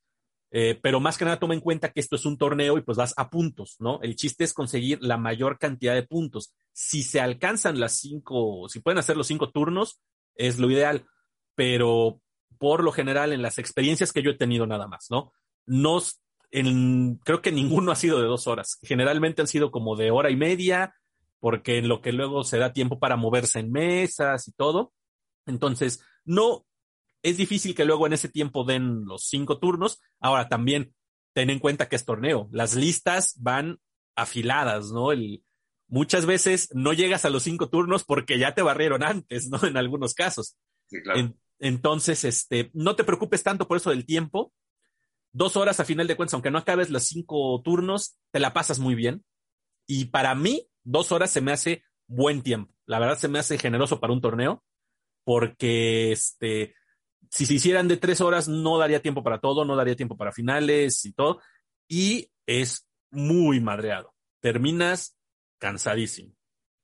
eh, 0.51 0.79
pero 0.83 0.99
más 0.99 1.17
que 1.17 1.25
nada 1.25 1.39
toma 1.39 1.55
en 1.55 1.61
cuenta 1.61 1.93
que 1.93 2.01
esto 2.01 2.17
es 2.17 2.25
un 2.25 2.39
torneo 2.39 2.77
y 2.77 2.83
pues 2.83 2.99
vas 2.99 3.15
a 3.17 3.31
puntos, 3.31 3.77
¿no? 3.79 4.01
El 4.03 4.17
chiste 4.17 4.43
es 4.43 4.53
conseguir 4.53 4.99
la 5.01 5.17
mayor 5.17 5.61
cantidad 5.61 5.95
de 5.95 6.03
puntos. 6.03 6.53
Si 6.79 7.03
se 7.03 7.21
alcanzan 7.23 7.81
las 7.81 7.97
cinco, 7.97 8.69
si 8.69 8.81
pueden 8.81 8.99
hacer 8.99 9.17
los 9.17 9.27
cinco 9.27 9.51
turnos, 9.51 9.99
es 10.35 10.59
lo 10.59 10.71
ideal, 10.71 11.07
pero 11.55 12.21
por 12.59 12.85
lo 12.85 12.93
general 12.93 13.33
en 13.33 13.41
las 13.41 13.57
experiencias 13.57 14.13
que 14.13 14.23
yo 14.23 14.33
he 14.33 14.37
tenido 14.37 14.67
nada 14.67 14.87
más, 14.87 15.07
¿no? 15.09 15.33
No, 15.65 16.03
creo 17.25 17.41
que 17.41 17.51
ninguno 17.51 17.93
ha 17.93 17.97
sido 17.97 18.21
de 18.21 18.27
dos 18.27 18.47
horas. 18.47 18.79
Generalmente 18.83 19.41
han 19.41 19.49
sido 19.49 19.71
como 19.71 19.97
de 19.97 20.11
hora 20.11 20.29
y 20.29 20.37
media, 20.37 20.95
porque 21.41 21.79
en 21.79 21.89
lo 21.89 22.03
que 22.03 22.13
luego 22.13 22.45
se 22.45 22.59
da 22.59 22.75
tiempo 22.75 22.99
para 22.99 23.17
moverse 23.17 23.61
en 23.61 23.73
mesas 23.73 24.47
y 24.47 24.53
todo. 24.53 24.93
Entonces, 25.47 26.05
no, 26.27 26.67
es 27.23 27.39
difícil 27.39 27.75
que 27.75 27.87
luego 27.87 28.07
en 28.07 28.13
ese 28.13 28.29
tiempo 28.29 28.65
den 28.65 29.07
los 29.07 29.25
cinco 29.25 29.59
turnos. 29.59 30.03
Ahora 30.21 30.51
también 30.51 30.95
ten 31.33 31.49
en 31.49 31.59
cuenta 31.59 31.89
que 31.89 31.97
es 31.97 32.05
torneo. 32.05 32.51
Las 32.53 32.75
listas 32.75 33.35
van 33.41 33.81
afiladas, 34.15 34.93
¿no? 34.93 35.13
El, 35.13 35.43
muchas 35.89 36.27
veces 36.27 36.69
no 36.73 36.93
llegas 36.93 37.25
a 37.25 37.31
los 37.31 37.43
cinco 37.43 37.69
turnos 37.69 38.05
porque 38.05 38.39
ya 38.39 38.55
te 38.55 38.63
barrieron 38.63 39.03
antes, 39.03 39.49
¿no? 39.49 39.59
En 39.67 39.77
algunos 39.77 40.15
casos. 40.15 40.57
Sí, 40.89 41.03
claro. 41.03 41.35
entonces, 41.59 42.25
este, 42.25 42.71
no 42.73 42.95
te 42.95 43.05
preocupes 43.05 43.43
tanto 43.43 43.67
por 43.67 43.77
eso 43.77 43.91
del 43.91 44.07
tiempo. 44.07 44.53
Dos 45.33 45.57
horas 45.57 45.81
a 45.81 45.85
final 45.85 46.07
de 46.07 46.17
cuentas, 46.17 46.35
aunque 46.35 46.51
no 46.51 46.59
acabes 46.59 46.91
los 46.91 47.05
cinco 47.05 47.61
turnos, 47.63 48.17
te 48.31 48.41
la 48.41 48.53
pasas 48.55 48.79
muy 48.79 48.95
bien. 48.95 49.25
Y 49.87 50.07
para 50.07 50.35
mí, 50.35 50.69
dos 50.85 51.13
horas 51.13 51.31
se 51.31 51.41
me 51.41 51.53
hace 51.53 51.85
buen 52.07 52.43
tiempo. 52.43 52.73
La 52.87 52.99
verdad 52.99 53.19
se 53.19 53.29
me 53.29 53.39
hace 53.39 53.59
generoso 53.59 54.01
para 54.01 54.13
un 54.13 54.21
torneo 54.21 54.65
porque 55.25 56.13
este, 56.13 56.77
si 57.31 57.47
se 57.47 57.55
hicieran 57.55 57.89
de 57.89 57.97
tres 57.97 58.21
horas, 58.21 58.49
no 58.49 58.79
daría 58.79 59.03
tiempo 59.03 59.25
para 59.25 59.41
todo, 59.41 59.65
no 59.65 59.75
daría 59.75 59.97
tiempo 59.97 60.17
para 60.17 60.33
finales 60.33 61.05
y 61.05 61.13
todo. 61.13 61.41
Y 61.89 62.31
es 62.47 62.89
muy 63.11 63.61
madreado. 63.61 64.15
Terminas 64.41 65.17
cansadísimo. 65.59 66.35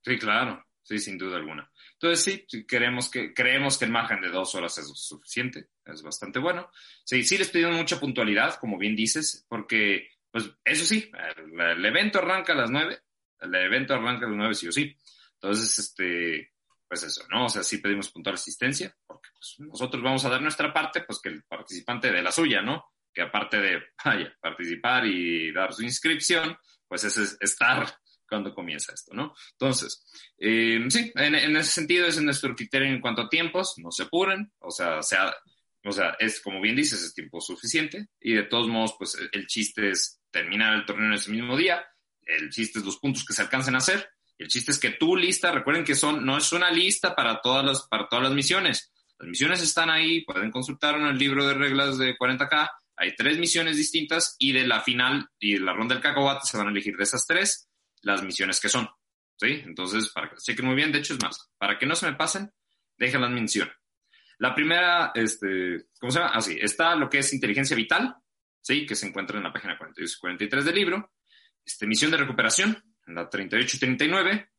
Sí, 0.02 0.18
claro, 0.18 0.64
sí, 0.82 0.98
sin 0.98 1.18
duda 1.18 1.36
alguna. 1.36 1.70
Entonces, 1.94 2.24
sí, 2.48 2.64
queremos 2.66 3.08
que, 3.08 3.32
creemos 3.32 3.78
que 3.78 3.84
el 3.84 3.92
margen 3.92 4.20
de 4.20 4.28
dos 4.28 4.54
horas 4.54 4.76
es 4.78 4.88
suficiente, 4.88 5.68
es 5.84 6.02
bastante 6.02 6.40
bueno. 6.40 6.68
Sí, 7.04 7.22
sí 7.22 7.38
les 7.38 7.50
pedimos 7.50 7.76
mucha 7.76 8.00
puntualidad, 8.00 8.56
como 8.56 8.78
bien 8.78 8.96
dices, 8.96 9.46
porque, 9.48 10.08
pues, 10.30 10.50
eso 10.64 10.84
sí, 10.84 11.10
el, 11.36 11.84
evento 11.84 12.18
arranca 12.18 12.52
a 12.52 12.56
las 12.56 12.70
nueve, 12.70 13.00
el 13.40 13.54
evento 13.54 13.94
arranca 13.94 14.26
a 14.26 14.28
las 14.28 14.36
nueve 14.36 14.54
sí 14.54 14.66
o 14.66 14.72
sí. 14.72 14.96
Entonces, 15.34 15.78
este, 15.78 16.52
pues 16.88 17.04
eso, 17.04 17.24
¿no? 17.30 17.46
O 17.46 17.48
sea, 17.48 17.62
sí 17.62 17.78
pedimos 17.78 18.10
puntual 18.10 18.34
asistencia, 18.34 18.94
porque 19.06 19.28
pues, 19.34 19.54
nosotros 19.60 20.02
vamos 20.02 20.24
a 20.24 20.28
dar 20.28 20.42
nuestra 20.42 20.72
parte, 20.72 21.02
pues 21.02 21.20
que 21.22 21.28
el 21.28 21.44
participante 21.44 22.10
de 22.10 22.22
la 22.22 22.32
suya, 22.32 22.62
¿no? 22.62 22.84
Que 23.14 23.22
aparte 23.22 23.58
de, 23.58 23.80
vaya, 24.04 24.36
participar 24.40 25.06
y 25.06 25.52
dar 25.52 25.72
su 25.72 25.82
inscripción, 25.82 26.56
pues 26.88 27.04
es 27.04 27.36
estar 27.40 27.86
cuando 28.32 28.54
comienza 28.54 28.94
esto, 28.94 29.12
¿no? 29.12 29.34
Entonces, 29.52 30.06
eh, 30.38 30.82
sí, 30.88 31.12
en, 31.16 31.54
ese 31.54 31.70
sentido 31.70 32.06
es 32.06 32.18
nuestro 32.22 32.56
criterio 32.56 32.88
en 32.88 33.02
cuanto 33.02 33.20
a 33.20 33.28
tiempos, 33.28 33.74
no 33.76 33.90
se 33.90 34.04
apuren, 34.04 34.50
o 34.58 34.70
sea, 34.70 35.02
sea, 35.02 35.34
o 35.84 35.92
sea, 35.92 36.16
es 36.18 36.40
como 36.40 36.58
bien 36.62 36.74
dices, 36.74 37.02
es 37.02 37.12
tiempo 37.12 37.42
suficiente 37.42 38.06
y 38.18 38.32
de 38.32 38.44
todos 38.44 38.68
modos, 38.68 38.94
pues 38.98 39.18
el 39.32 39.46
chiste 39.46 39.90
es 39.90 40.22
terminar 40.30 40.72
el 40.72 40.86
torneo 40.86 41.08
en 41.08 41.12
ese 41.12 41.30
mismo 41.30 41.58
día, 41.58 41.84
el 42.22 42.48
chiste 42.48 42.78
es 42.78 42.86
los 42.86 42.96
puntos 42.96 43.22
que 43.26 43.34
se 43.34 43.42
alcancen 43.42 43.74
a 43.74 43.78
hacer, 43.78 44.08
el 44.38 44.48
chiste 44.48 44.72
es 44.72 44.78
que 44.78 44.92
tu 44.92 45.14
lista, 45.14 45.52
recuerden 45.52 45.84
que 45.84 45.94
son, 45.94 46.24
no 46.24 46.38
es 46.38 46.50
una 46.52 46.70
lista 46.70 47.14
para 47.14 47.38
todas 47.42 47.66
las, 47.66 47.86
para 47.86 48.08
todas 48.08 48.22
las 48.22 48.32
misiones, 48.32 48.94
las 49.18 49.28
misiones 49.28 49.60
están 49.60 49.90
ahí, 49.90 50.24
pueden 50.24 50.50
consultar 50.50 50.94
en 50.94 51.04
el 51.04 51.18
libro 51.18 51.46
de 51.46 51.52
reglas 51.52 51.98
de 51.98 52.16
40K, 52.16 52.70
hay 52.96 53.14
tres 53.14 53.36
misiones 53.36 53.76
distintas 53.76 54.36
y 54.38 54.52
de 54.52 54.66
la 54.66 54.80
final 54.80 55.28
y 55.38 55.54
de 55.54 55.60
la 55.60 55.74
ronda 55.74 55.96
del 55.96 56.02
cacahuate 56.02 56.46
se 56.46 56.56
van 56.56 56.68
a 56.68 56.70
elegir 56.70 56.96
de 56.96 57.02
esas 57.02 57.26
tres 57.26 57.68
las 58.02 58.22
misiones 58.22 58.60
que 58.60 58.68
son. 58.68 58.88
¿Sí? 59.36 59.62
Entonces, 59.64 60.10
para 60.10 60.30
que 60.30 60.36
chequen 60.36 60.66
muy 60.66 60.76
bien, 60.76 60.92
de 60.92 60.98
hecho 60.98 61.14
es 61.14 61.22
más, 61.22 61.50
para 61.58 61.78
que 61.78 61.86
no 61.86 61.96
se 61.96 62.08
me 62.08 62.16
pasen, 62.16 62.52
déjenlas 62.96 63.30
mención. 63.30 63.72
La 64.38 64.54
primera, 64.54 65.12
este, 65.14 65.86
¿cómo 66.00 66.10
se 66.10 66.18
llama? 66.18 66.32
Así, 66.32 66.54
ah, 66.54 66.64
está 66.64 66.94
lo 66.96 67.08
que 67.08 67.18
es 67.18 67.32
inteligencia 67.32 67.76
vital, 67.76 68.16
¿sí? 68.60 68.86
Que 68.86 68.94
se 68.94 69.06
encuentra 69.06 69.38
en 69.38 69.44
la 69.44 69.52
página 69.52 69.78
43 69.78 70.64
del 70.64 70.74
libro. 70.74 71.12
Este, 71.64 71.86
misión 71.86 72.10
de 72.10 72.16
recuperación, 72.16 72.82
en 73.06 73.14
la 73.14 73.28
38 73.28 73.76
y 73.76 73.80
39. 73.80 74.50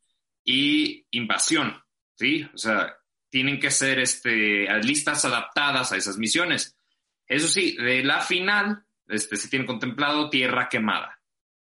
Y 0.44 1.06
invasión, 1.10 1.82
¿sí? 2.14 2.48
O 2.52 2.58
sea, 2.58 2.96
tienen 3.30 3.58
que 3.58 3.70
ser 3.70 3.98
este, 3.98 4.66
listas 4.82 5.24
adaptadas 5.24 5.92
a 5.92 5.96
esas 5.96 6.18
misiones. 6.18 6.78
Eso 7.26 7.48
sí, 7.48 7.76
de 7.76 8.04
la 8.04 8.20
final, 8.20 8.84
este, 9.08 9.36
se 9.36 9.48
tiene 9.48 9.66
contemplado 9.66 10.30
tierra 10.30 10.68
quemada. 10.68 11.13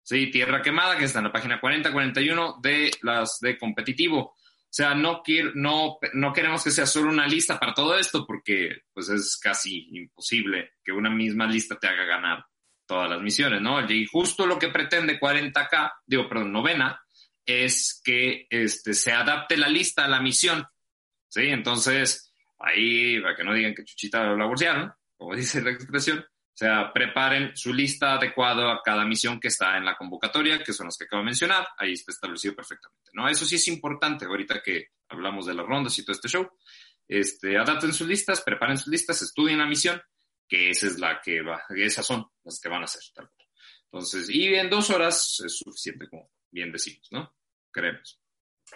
Sí, 0.04 0.30
tierra 0.30 0.62
quemada, 0.62 0.98
que 0.98 1.06
está 1.06 1.20
en 1.20 1.26
la 1.26 1.32
página 1.32 1.62
40-41 1.62 2.62
de 2.62 2.92
las 3.02 3.40
de 3.40 3.58
competitivo. 3.58 4.20
O 4.20 4.76
sea, 4.76 4.94
no, 4.94 5.22
quiero, 5.24 5.52
no, 5.56 5.98
no 6.14 6.34
queremos 6.34 6.64
que 6.64 6.72
sea 6.72 6.86
solo 6.86 7.10
una 7.10 7.28
lista 7.28 7.60
para 7.60 7.74
todo 7.74 7.98
esto, 7.98 8.26
porque 8.26 8.82
pues 8.94 9.08
es 9.10 9.38
casi 9.38 9.88
imposible 9.92 10.74
que 10.84 10.92
una 10.92 11.10
misma 11.10 11.48
lista 11.48 11.78
te 11.80 11.88
haga 11.88 12.06
ganar 12.06 12.46
todas 12.86 13.10
las 13.10 13.22
misiones, 13.22 13.62
¿no? 13.62 13.80
Y 13.90 14.06
justo 14.08 14.46
lo 14.46 14.60
que 14.60 14.70
pretende 14.70 15.20
40K, 15.20 15.94
digo, 16.06 16.28
perdón, 16.28 16.52
novena, 16.52 17.00
es 17.46 18.02
que 18.04 18.48
este, 18.50 18.94
se 18.94 19.12
adapte 19.12 19.58
la 19.58 19.70
lista 19.70 20.06
a 20.06 20.10
la 20.10 20.22
misión. 20.22 20.66
¿Sí? 21.28 21.44
Entonces, 21.44 22.34
ahí, 22.60 23.20
para 23.22 23.36
que 23.36 23.44
no 23.44 23.54
digan 23.54 23.74
que 23.74 23.84
Chuchita 23.84 24.24
lo 24.24 24.48
bolsearon, 24.48 24.92
como 25.18 25.36
dice 25.36 25.62
la 25.62 25.72
expresión. 25.72 26.26
O 26.54 26.56
sea, 26.56 26.94
preparen 26.94 27.58
su 27.58 27.74
lista 27.74 28.14
adecuada 28.14 28.72
a 28.72 28.82
cada 28.84 29.06
misión 29.06 29.40
que 29.40 29.48
está 29.48 29.76
en 29.76 29.86
la 29.86 29.98
convocatoria, 29.98 30.64
que 30.64 30.72
son 30.72 30.86
las 30.86 30.98
que 30.98 31.06
acabo 31.06 31.22
de 31.22 31.26
mencionar. 31.26 31.68
Ahí 31.78 31.94
está 31.94 32.12
establecido 32.12 32.56
perfectamente, 32.56 33.10
¿no? 33.14 33.28
Eso 33.28 33.44
sí 33.44 33.56
es 33.56 33.68
importante 33.70 34.26
ahorita 34.26 34.62
que 34.62 34.90
hablamos 35.10 35.48
de 35.48 35.56
las 35.56 35.66
rondas 35.66 35.98
y 35.98 36.06
todo 36.06 36.14
este 36.14 36.28
show. 36.28 36.48
Este, 37.08 37.58
adapten 37.58 37.92
sus 37.92 38.08
listas, 38.08 38.42
preparen 38.42 38.78
sus 38.78 38.90
listas, 38.90 39.20
estudien 39.24 39.58
la 39.58 39.66
misión, 39.66 40.00
que 40.48 40.70
esa 40.70 40.86
es 40.86 41.00
la 41.00 41.20
que 41.22 41.42
va, 41.42 41.64
esas 41.76 42.06
son 42.06 42.24
las 42.44 42.60
que 42.60 42.70
van 42.70 42.82
a 42.82 42.86
hacer, 42.86 43.02
Entonces, 43.86 44.30
y 44.30 44.54
en 44.54 44.70
dos 44.70 44.92
horas 44.92 45.42
es 45.44 45.58
suficiente, 45.58 46.08
como 46.08 46.30
bien 46.52 46.72
decimos, 46.72 47.08
¿no? 47.12 47.36
Creemos. 47.72 48.20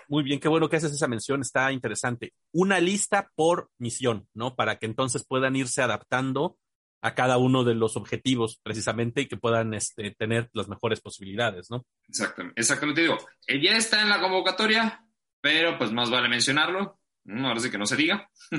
Muy 0.07 0.23
bien, 0.23 0.39
qué 0.39 0.47
bueno 0.47 0.67
que 0.67 0.77
haces 0.77 0.93
esa 0.93 1.07
mención, 1.07 1.41
está 1.41 1.71
interesante. 1.71 2.33
Una 2.53 2.79
lista 2.79 3.31
por 3.35 3.69
misión, 3.77 4.27
¿no? 4.33 4.55
Para 4.55 4.79
que 4.79 4.87
entonces 4.87 5.23
puedan 5.25 5.55
irse 5.55 5.83
adaptando 5.83 6.57
a 7.01 7.15
cada 7.15 7.37
uno 7.37 7.63
de 7.63 7.75
los 7.75 7.95
objetivos 7.95 8.59
precisamente 8.61 9.21
y 9.21 9.27
que 9.27 9.37
puedan 9.37 9.73
este, 9.73 10.11
tener 10.11 10.49
las 10.53 10.67
mejores 10.67 11.01
posibilidades, 11.01 11.69
¿no? 11.69 11.85
Exactamente, 12.07 12.59
exactamente 12.59 13.01
digo, 13.01 13.17
ya 13.47 13.77
está 13.77 14.01
en 14.01 14.09
la 14.09 14.19
convocatoria, 14.19 15.03
pero 15.41 15.77
pues 15.77 15.91
más 15.91 16.09
vale 16.09 16.27
mencionarlo, 16.27 16.99
ahora 17.27 17.59
sí 17.59 17.69
que 17.69 17.77
no 17.77 17.85
se 17.85 17.95
diga, 17.95 18.29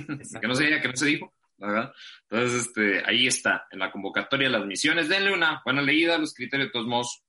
que 0.40 0.48
no 0.48 0.55
se 0.55 0.65
diga 0.65 0.81
que 0.81 0.89
no 0.89 0.97
se 0.97 1.06
dijo, 1.06 1.35
¿verdad? 1.56 1.93
Entonces, 2.31 2.66
este, 2.66 3.02
ahí 3.05 3.27
está, 3.27 3.66
en 3.70 3.81
la 3.81 3.90
convocatoria 3.90 4.48
las 4.48 4.66
misiones, 4.66 5.09
denle 5.09 5.32
una 5.32 5.60
buena 5.65 5.82
leída, 5.82 6.19
los 6.19 6.35
criterios 6.35 6.69
de 6.69 6.73
todos 6.73 6.86
modos, 6.86 7.24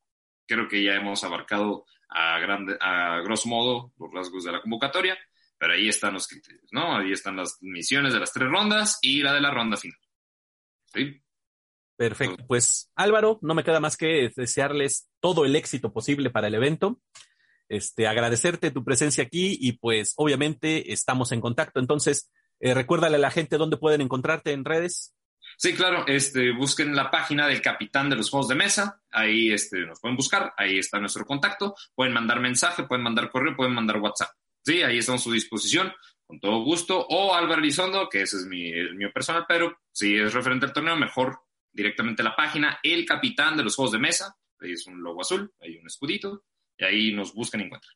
creo 0.45 0.67
que 0.67 0.83
ya 0.83 0.95
hemos 0.95 1.23
abarcado 1.23 1.85
a, 2.09 2.39
grande, 2.39 2.77
a 2.79 3.19
grosso 3.21 3.49
modo 3.49 3.93
los 3.99 4.11
rasgos 4.13 4.43
de 4.43 4.51
la 4.51 4.61
convocatoria, 4.61 5.17
pero 5.57 5.73
ahí 5.73 5.89
están 5.89 6.13
los 6.13 6.27
criterios, 6.27 6.69
¿no? 6.71 6.97
Ahí 6.97 7.11
están 7.11 7.35
las 7.35 7.57
misiones 7.61 8.13
de 8.13 8.19
las 8.19 8.31
tres 8.31 8.49
rondas 8.49 8.99
y 9.01 9.21
la 9.21 9.33
de 9.33 9.41
la 9.41 9.51
ronda 9.51 9.77
final. 9.77 9.99
¿Sí? 10.93 11.21
Perfecto. 11.97 12.45
Pues 12.47 12.91
Álvaro, 12.95 13.39
no 13.41 13.53
me 13.53 13.63
queda 13.63 13.79
más 13.79 13.97
que 13.97 14.31
desearles 14.35 15.09
todo 15.19 15.45
el 15.45 15.55
éxito 15.55 15.91
posible 15.91 16.29
para 16.29 16.47
el 16.47 16.55
evento. 16.55 17.01
Este, 17.67 18.07
agradecerte 18.07 18.71
tu 18.71 18.83
presencia 18.83 19.23
aquí 19.23 19.57
y 19.59 19.73
pues 19.73 20.13
obviamente 20.15 20.93
estamos 20.93 21.31
en 21.31 21.41
contacto. 21.41 21.79
Entonces, 21.79 22.31
eh, 22.59 22.73
recuérdale 22.73 23.17
a 23.17 23.19
la 23.19 23.31
gente 23.31 23.57
dónde 23.57 23.77
pueden 23.77 24.01
encontrarte 24.01 24.53
en 24.53 24.65
redes. 24.65 25.13
Sí, 25.57 25.73
claro, 25.73 26.05
este, 26.07 26.53
busquen 26.53 26.95
la 26.95 27.11
página 27.11 27.47
del 27.47 27.61
capitán 27.61 28.09
de 28.09 28.15
los 28.15 28.29
juegos 28.29 28.47
de 28.47 28.55
mesa, 28.55 29.01
ahí 29.11 29.51
este, 29.51 29.79
nos 29.79 29.99
pueden 29.99 30.15
buscar, 30.15 30.53
ahí 30.57 30.79
está 30.79 30.99
nuestro 30.99 31.25
contacto, 31.25 31.75
pueden 31.95 32.13
mandar 32.13 32.39
mensaje, 32.39 32.83
pueden 32.83 33.03
mandar 33.03 33.29
correo, 33.29 33.55
pueden 33.55 33.73
mandar 33.73 33.97
WhatsApp. 33.97 34.29
Sí, 34.63 34.83
ahí 34.83 34.99
estamos 34.99 35.21
a 35.21 35.23
su 35.25 35.31
disposición, 35.31 35.91
con 36.29 36.39
todo 36.39 36.63
gusto, 36.63 37.07
o 37.09 37.33
Álvaro 37.33 37.59
Elizondo, 37.59 38.07
que 38.07 38.21
ese 38.21 38.37
es 38.37 38.45
mi, 38.45 38.71
mío 38.95 39.09
personal, 39.11 39.45
pero 39.47 39.79
si 39.91 40.15
es 40.15 40.31
referente 40.31 40.67
al 40.67 40.73
torneo, 40.73 40.95
mejor 40.95 41.39
directamente 41.73 42.21
a 42.21 42.25
la 42.25 42.35
página, 42.35 42.79
el 42.83 43.03
capitán 43.03 43.57
de 43.57 43.63
los 43.63 43.75
juegos 43.75 43.93
de 43.93 43.97
mesa, 43.97 44.37
ahí 44.59 44.73
es 44.73 44.85
un 44.85 45.01
logo 45.01 45.21
azul, 45.21 45.51
hay 45.59 45.77
un 45.77 45.87
escudito, 45.87 46.43
y 46.77 46.85
ahí 46.85 47.13
nos 47.13 47.33
buscan 47.33 47.61
y 47.61 47.63
encuentran. 47.63 47.95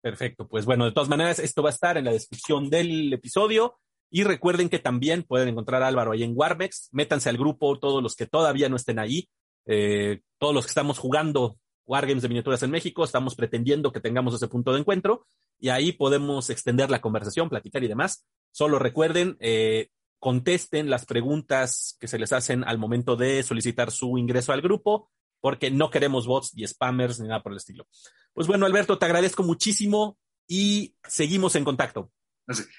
Perfecto, 0.00 0.48
pues 0.48 0.64
bueno, 0.64 0.86
de 0.86 0.92
todas 0.92 1.10
maneras, 1.10 1.40
esto 1.40 1.62
va 1.62 1.68
a 1.68 1.74
estar 1.74 1.98
en 1.98 2.06
la 2.06 2.12
descripción 2.12 2.70
del 2.70 3.12
episodio. 3.12 3.78
Y 4.10 4.24
recuerden 4.24 4.70
que 4.70 4.78
también 4.78 5.22
pueden 5.22 5.48
encontrar 5.48 5.82
a 5.82 5.88
Álvaro 5.88 6.12
ahí 6.12 6.22
en 6.22 6.32
Warmex. 6.34 6.88
Métanse 6.92 7.28
al 7.28 7.38
grupo, 7.38 7.78
todos 7.78 8.02
los 8.02 8.14
que 8.16 8.26
todavía 8.26 8.68
no 8.70 8.76
estén 8.76 8.98
ahí. 8.98 9.28
Eh, 9.66 10.20
todos 10.38 10.54
los 10.54 10.64
que 10.64 10.70
estamos 10.70 10.98
jugando 10.98 11.58
Wargames 11.86 12.22
de 12.22 12.28
miniaturas 12.28 12.62
en 12.62 12.70
México, 12.70 13.04
estamos 13.04 13.34
pretendiendo 13.34 13.92
que 13.92 14.00
tengamos 14.00 14.34
ese 14.34 14.48
punto 14.48 14.72
de 14.72 14.80
encuentro 14.80 15.26
y 15.58 15.68
ahí 15.68 15.92
podemos 15.92 16.50
extender 16.50 16.90
la 16.90 17.00
conversación, 17.00 17.48
platicar 17.48 17.82
y 17.84 17.88
demás. 17.88 18.24
Solo 18.50 18.78
recuerden, 18.78 19.36
eh, 19.40 19.88
contesten 20.18 20.88
las 20.88 21.04
preguntas 21.04 21.96
que 21.98 22.08
se 22.08 22.18
les 22.18 22.32
hacen 22.32 22.64
al 22.64 22.78
momento 22.78 23.16
de 23.16 23.42
solicitar 23.42 23.90
su 23.90 24.18
ingreso 24.18 24.52
al 24.52 24.62
grupo, 24.62 25.10
porque 25.40 25.70
no 25.70 25.90
queremos 25.90 26.26
bots 26.26 26.52
y 26.54 26.66
spammers 26.66 27.18
ni 27.18 27.28
nada 27.28 27.42
por 27.42 27.52
el 27.52 27.58
estilo. 27.58 27.88
Pues 28.32 28.46
bueno, 28.46 28.64
Alberto, 28.64 28.98
te 28.98 29.06
agradezco 29.06 29.42
muchísimo 29.42 30.16
y 30.46 30.94
seguimos 31.08 31.56
en 31.56 31.64
contacto. 31.64 32.12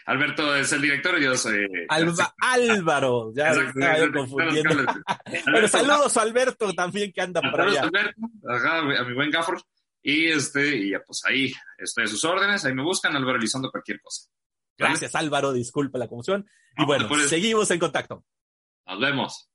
Alberto 0.06 0.56
es 0.56 0.72
el 0.73 0.81
director 0.81 1.19
yo 1.19 1.35
soy. 1.35 1.68
Álvaro, 2.41 3.31
ya 3.35 3.52
estaba 3.52 4.11
confundiendo. 4.11 4.85
Pero 5.45 5.68
saludos 5.68 6.18
a 6.18 6.22
Alberto 6.22 6.73
también 6.73 7.11
que 7.11 7.22
anda 7.22 7.41
por 7.41 7.61
allá. 7.61 7.84
Alberto, 7.84 8.22
a 8.48 9.03
mi 9.03 9.14
buen 9.14 9.31
Gafford. 9.31 9.61
Y 10.06 10.27
este, 10.27 10.76
y 10.76 10.91
ya 10.91 10.99
pues 10.99 11.22
ahí 11.26 11.53
estoy 11.77 12.03
a 12.03 12.07
sus 12.07 12.23
órdenes, 12.26 12.65
ahí 12.65 12.73
me 12.73 12.84
buscan, 12.84 13.15
Álvaro 13.15 13.38
Elizondo, 13.38 13.72
cualquier 13.72 14.02
cosa. 14.02 14.30
Gracias, 14.77 15.15
Álvaro, 15.15 15.53
disculpa 15.53 15.98
la 15.98 16.10
conmoción. 16.10 16.45
Y 16.77 16.85
bueno, 16.85 17.07
seguimos 17.27 17.72
en 17.72 17.80
contacto. 17.80 18.26
Nos 18.85 18.99
vemos. 18.99 19.49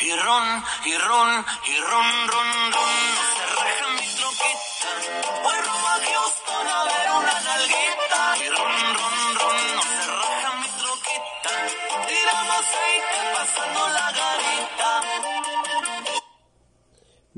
Y 0.00 0.10
ron, 0.10 0.62
y 0.84 0.96
ron, 0.98 1.44
y 1.66 1.76
ron, 1.80 2.08
ron, 2.28 2.72
ron. 2.72 2.94
Se 3.36 3.44
raja 3.56 3.86
mi 3.96 4.06
troquita. 4.16 4.90
Voy 5.42 5.58
rumbo 5.66 5.88
a 5.88 5.98
Houston 6.06 6.66
a 6.68 6.84
ver 6.84 7.06
una 7.18 7.36
nalguita. 7.46 8.20
Y 8.44 8.48
ron, 8.50 8.74
ron, 8.98 9.16
ron. 9.40 9.56
No 9.76 9.82
se 9.82 10.00
raja 10.12 10.50
mi 10.60 10.68
troquita. 10.80 11.50
Tirando 12.06 12.52
aceite, 12.52 13.18
pasando 13.34 13.88
la 13.88 14.06
garita. 14.12 14.90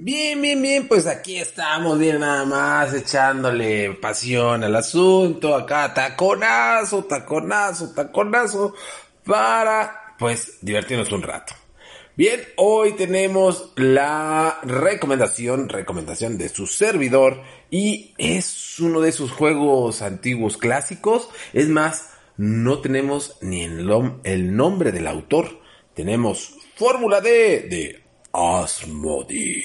Bien, 0.00 0.40
bien, 0.40 0.62
bien, 0.62 0.88
pues 0.88 1.06
aquí 1.06 1.38
estamos 1.38 1.98
bien 1.98 2.20
nada 2.20 2.44
más 2.44 2.94
echándole 2.94 3.94
pasión 3.94 4.62
al 4.62 4.76
asunto, 4.76 5.56
acá 5.56 5.92
taconazo, 5.92 7.04
taconazo, 7.04 7.92
taconazo, 7.92 8.74
para 9.24 10.14
pues 10.18 10.58
divertirnos 10.60 11.10
un 11.10 11.22
rato. 11.22 11.54
Bien, 12.18 12.40
hoy 12.56 12.94
tenemos 12.94 13.72
la 13.76 14.58
recomendación, 14.64 15.68
recomendación 15.68 16.36
de 16.36 16.48
su 16.48 16.66
servidor 16.66 17.42
y 17.70 18.12
es 18.18 18.80
uno 18.80 19.00
de 19.00 19.10
esos 19.10 19.30
juegos 19.30 20.02
antiguos 20.02 20.56
clásicos. 20.56 21.28
Es 21.52 21.68
más, 21.68 22.10
no 22.36 22.80
tenemos 22.80 23.38
ni 23.40 23.62
el, 23.62 23.88
el 24.24 24.56
nombre 24.56 24.90
del 24.90 25.06
autor. 25.06 25.60
Tenemos 25.94 26.56
Fórmula 26.74 27.20
D 27.20 27.68
de 27.70 28.02
Asmodi. 28.32 29.62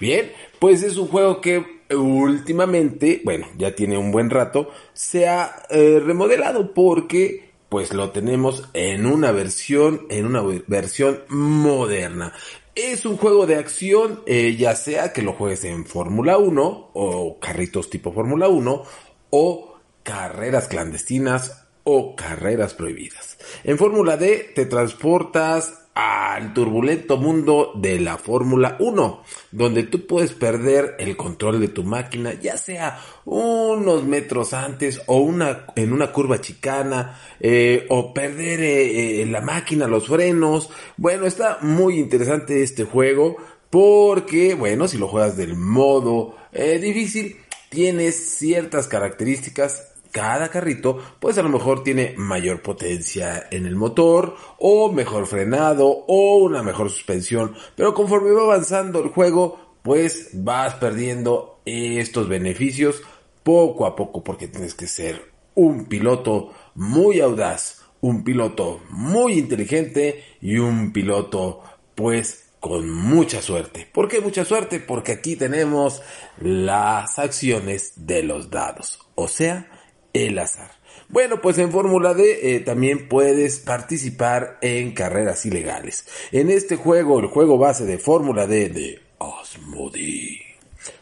Bien, 0.00 0.32
pues 0.58 0.82
es 0.82 0.96
un 0.96 1.06
juego 1.06 1.40
que 1.40 1.64
últimamente, 1.94 3.22
bueno, 3.24 3.46
ya 3.56 3.76
tiene 3.76 3.96
un 3.96 4.10
buen 4.10 4.30
rato, 4.30 4.72
se 4.92 5.28
ha 5.28 5.62
eh, 5.70 6.00
remodelado 6.04 6.74
porque 6.74 7.47
pues 7.68 7.92
lo 7.92 8.10
tenemos 8.10 8.68
en 8.72 9.06
una 9.06 9.32
versión, 9.32 10.06
en 10.10 10.26
una 10.26 10.42
versión 10.66 11.22
moderna. 11.28 12.32
Es 12.74 13.04
un 13.04 13.16
juego 13.16 13.46
de 13.46 13.56
acción, 13.56 14.22
eh, 14.26 14.56
ya 14.56 14.74
sea 14.74 15.12
que 15.12 15.22
lo 15.22 15.32
juegues 15.32 15.64
en 15.64 15.84
Fórmula 15.84 16.38
1 16.38 16.90
o 16.94 17.38
carritos 17.40 17.90
tipo 17.90 18.12
Fórmula 18.12 18.48
1 18.48 18.82
o 19.30 19.78
carreras 20.02 20.68
clandestinas 20.68 21.66
o 21.84 22.14
carreras 22.14 22.74
prohibidas. 22.74 23.38
En 23.64 23.78
Fórmula 23.78 24.16
D 24.16 24.52
te 24.54 24.66
transportas 24.66 25.87
al 25.98 26.54
turbulento 26.54 27.16
mundo 27.16 27.72
de 27.74 27.98
la 27.98 28.18
Fórmula 28.18 28.76
1, 28.78 29.24
donde 29.50 29.82
tú 29.82 30.06
puedes 30.06 30.30
perder 30.30 30.94
el 31.00 31.16
control 31.16 31.58
de 31.58 31.66
tu 31.66 31.82
máquina, 31.82 32.34
ya 32.34 32.56
sea 32.56 33.00
unos 33.24 34.04
metros 34.04 34.54
antes 34.54 35.02
o 35.06 35.16
una 35.16 35.64
en 35.74 35.92
una 35.92 36.12
curva 36.12 36.40
chicana, 36.40 37.18
eh, 37.40 37.84
o 37.88 38.14
perder 38.14 38.60
eh, 38.60 39.22
eh, 39.22 39.26
la 39.26 39.40
máquina, 39.40 39.88
los 39.88 40.06
frenos. 40.06 40.70
Bueno, 40.96 41.26
está 41.26 41.58
muy 41.62 41.98
interesante 41.98 42.62
este 42.62 42.84
juego 42.84 43.36
porque, 43.68 44.54
bueno, 44.54 44.86
si 44.86 44.98
lo 44.98 45.08
juegas 45.08 45.36
del 45.36 45.56
modo 45.56 46.36
difícil, 46.52 47.38
tienes 47.70 48.38
ciertas 48.38 48.86
características 48.86 49.87
cada 50.18 50.48
carrito, 50.48 50.98
pues 51.20 51.38
a 51.38 51.44
lo 51.44 51.48
mejor 51.48 51.84
tiene 51.84 52.12
mayor 52.16 52.60
potencia 52.60 53.46
en 53.52 53.66
el 53.66 53.76
motor, 53.76 54.34
o 54.58 54.90
mejor 54.90 55.28
frenado, 55.28 55.86
o 55.86 56.38
una 56.38 56.64
mejor 56.64 56.90
suspensión. 56.90 57.54
Pero 57.76 57.94
conforme 57.94 58.32
va 58.32 58.42
avanzando 58.42 58.98
el 59.00 59.10
juego, 59.10 59.76
pues 59.82 60.30
vas 60.32 60.74
perdiendo 60.74 61.60
estos 61.64 62.28
beneficios 62.28 63.00
poco 63.44 63.86
a 63.86 63.94
poco, 63.94 64.24
porque 64.24 64.48
tienes 64.48 64.74
que 64.74 64.88
ser 64.88 65.30
un 65.54 65.84
piloto 65.84 66.52
muy 66.74 67.20
audaz, 67.20 67.82
un 68.00 68.24
piloto 68.24 68.80
muy 68.90 69.34
inteligente 69.34 70.24
y 70.40 70.58
un 70.58 70.92
piloto, 70.92 71.62
pues, 71.94 72.50
con 72.58 72.90
mucha 72.90 73.40
suerte. 73.40 73.88
¿Por 73.92 74.08
qué 74.08 74.20
mucha 74.20 74.44
suerte? 74.44 74.80
Porque 74.80 75.12
aquí 75.12 75.36
tenemos 75.36 76.02
las 76.40 77.20
acciones 77.20 77.92
de 77.94 78.24
los 78.24 78.50
dados. 78.50 78.98
O 79.14 79.28
sea, 79.28 79.77
el 80.12 80.38
azar. 80.38 80.70
Bueno, 81.08 81.40
pues 81.40 81.56
en 81.58 81.70
Fórmula 81.70 82.12
D 82.12 82.54
eh, 82.54 82.60
también 82.60 83.08
puedes 83.08 83.60
participar 83.60 84.58
en 84.60 84.92
carreras 84.92 85.46
ilegales. 85.46 86.06
En 86.32 86.50
este 86.50 86.76
juego, 86.76 87.20
el 87.20 87.26
juego 87.26 87.56
base 87.56 87.86
de 87.86 87.98
Fórmula 87.98 88.46
D 88.46 88.68
de 88.68 89.00
Osmodi, 89.18 90.40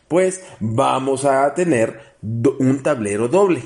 pues 0.08 0.42
vamos 0.60 1.24
a 1.24 1.52
tener 1.54 2.00
un 2.22 2.82
tablero 2.82 3.28
doble, 3.28 3.62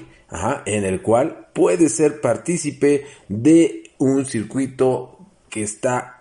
en 0.64 0.84
el 0.84 1.02
cual 1.02 1.48
puedes 1.52 1.94
ser 1.96 2.20
partícipe 2.20 3.06
de 3.28 3.90
un 3.98 4.24
circuito 4.24 5.18
que 5.50 5.62
está 5.62 6.19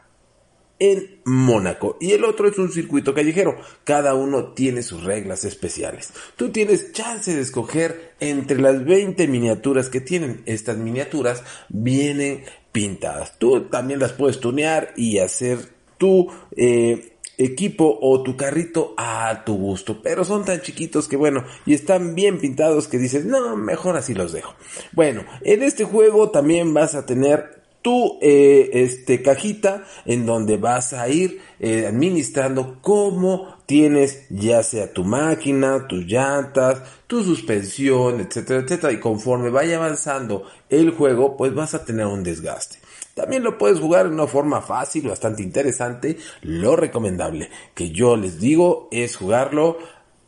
en 0.80 1.20
Mónaco 1.26 1.98
y 2.00 2.14
el 2.14 2.24
otro 2.24 2.48
es 2.48 2.58
un 2.58 2.72
circuito 2.72 3.14
callejero. 3.14 3.58
Cada 3.84 4.16
uno 4.16 4.54
tiene 4.54 4.82
sus 4.82 5.04
reglas 5.04 5.46
especiales. 5.46 6.14
Tú 6.36 6.52
tienes 6.52 6.94
chance 6.94 7.36
de 7.36 7.42
escoger 7.42 8.14
entre 8.20 8.60
las 8.60 8.84
20 8.86 9.28
miniaturas 9.28 9.90
que 9.90 10.02
tienen. 10.02 10.42
Estas 10.46 10.78
miniaturas 10.78 11.44
vienen 11.68 12.44
pintadas. 12.72 13.38
Tú 13.38 13.66
también 13.66 14.00
las 14.00 14.14
puedes 14.14 14.40
tunear 14.40 14.94
y 14.96 15.20
hacer 15.20 15.60
tu 15.98 16.32
eh, 16.56 17.18
equipo 17.38 17.98
o 18.02 18.22
tu 18.22 18.36
carrito 18.36 18.94
a 18.98 19.44
tu 19.46 19.56
gusto. 19.56 20.02
Pero 20.02 20.24
son 20.26 20.46
tan 20.46 20.62
chiquitos 20.62 21.08
que 21.08 21.18
bueno, 21.18 21.44
y 21.66 21.74
están 21.74 22.16
bien 22.16 22.40
pintados 22.40 22.88
que 22.88 22.98
dices, 22.98 23.26
no, 23.26 23.56
mejor 23.56 23.98
así 23.98 24.14
los 24.14 24.32
dejo. 24.34 24.54
Bueno, 24.92 25.24
en 25.42 25.64
este 25.64 25.86
juego 25.86 26.30
también 26.30 26.74
vas 26.74 26.96
a 26.96 27.06
tener 27.06 27.59
tu 27.82 28.18
eh, 28.22 28.70
este, 28.74 29.22
cajita 29.22 29.86
en 30.06 30.26
donde 30.26 30.58
vas 30.58 30.94
a 30.94 31.08
ir 31.10 31.42
eh, 31.60 31.86
administrando 31.88 32.80
cómo 32.82 33.58
tienes 33.66 34.26
ya 34.30 34.64
sea 34.64 34.92
tu 34.92 35.04
máquina, 35.04 35.88
tus 35.88 36.06
llantas, 36.06 36.82
tu 37.08 37.24
suspensión, 37.24 38.20
etcétera, 38.20 38.62
etcétera. 38.62 38.94
Y 38.94 39.00
conforme 39.00 39.50
vaya 39.50 39.78
avanzando 39.78 40.44
el 40.70 40.92
juego, 40.92 41.38
pues 41.38 41.54
vas 41.54 41.74
a 41.74 41.86
tener 41.86 42.06
un 42.06 42.24
desgaste. 42.24 42.80
También 43.14 43.44
lo 43.44 43.58
puedes 43.58 43.80
jugar 43.80 44.08
de 44.08 44.14
una 44.14 44.28
forma 44.28 44.62
fácil, 44.62 45.08
bastante 45.08 45.44
interesante. 45.44 46.18
Lo 46.42 46.76
recomendable 46.76 47.50
que 47.76 47.92
yo 47.92 48.16
les 48.16 48.40
digo 48.40 48.88
es 48.92 49.18
jugarlo 49.18 49.78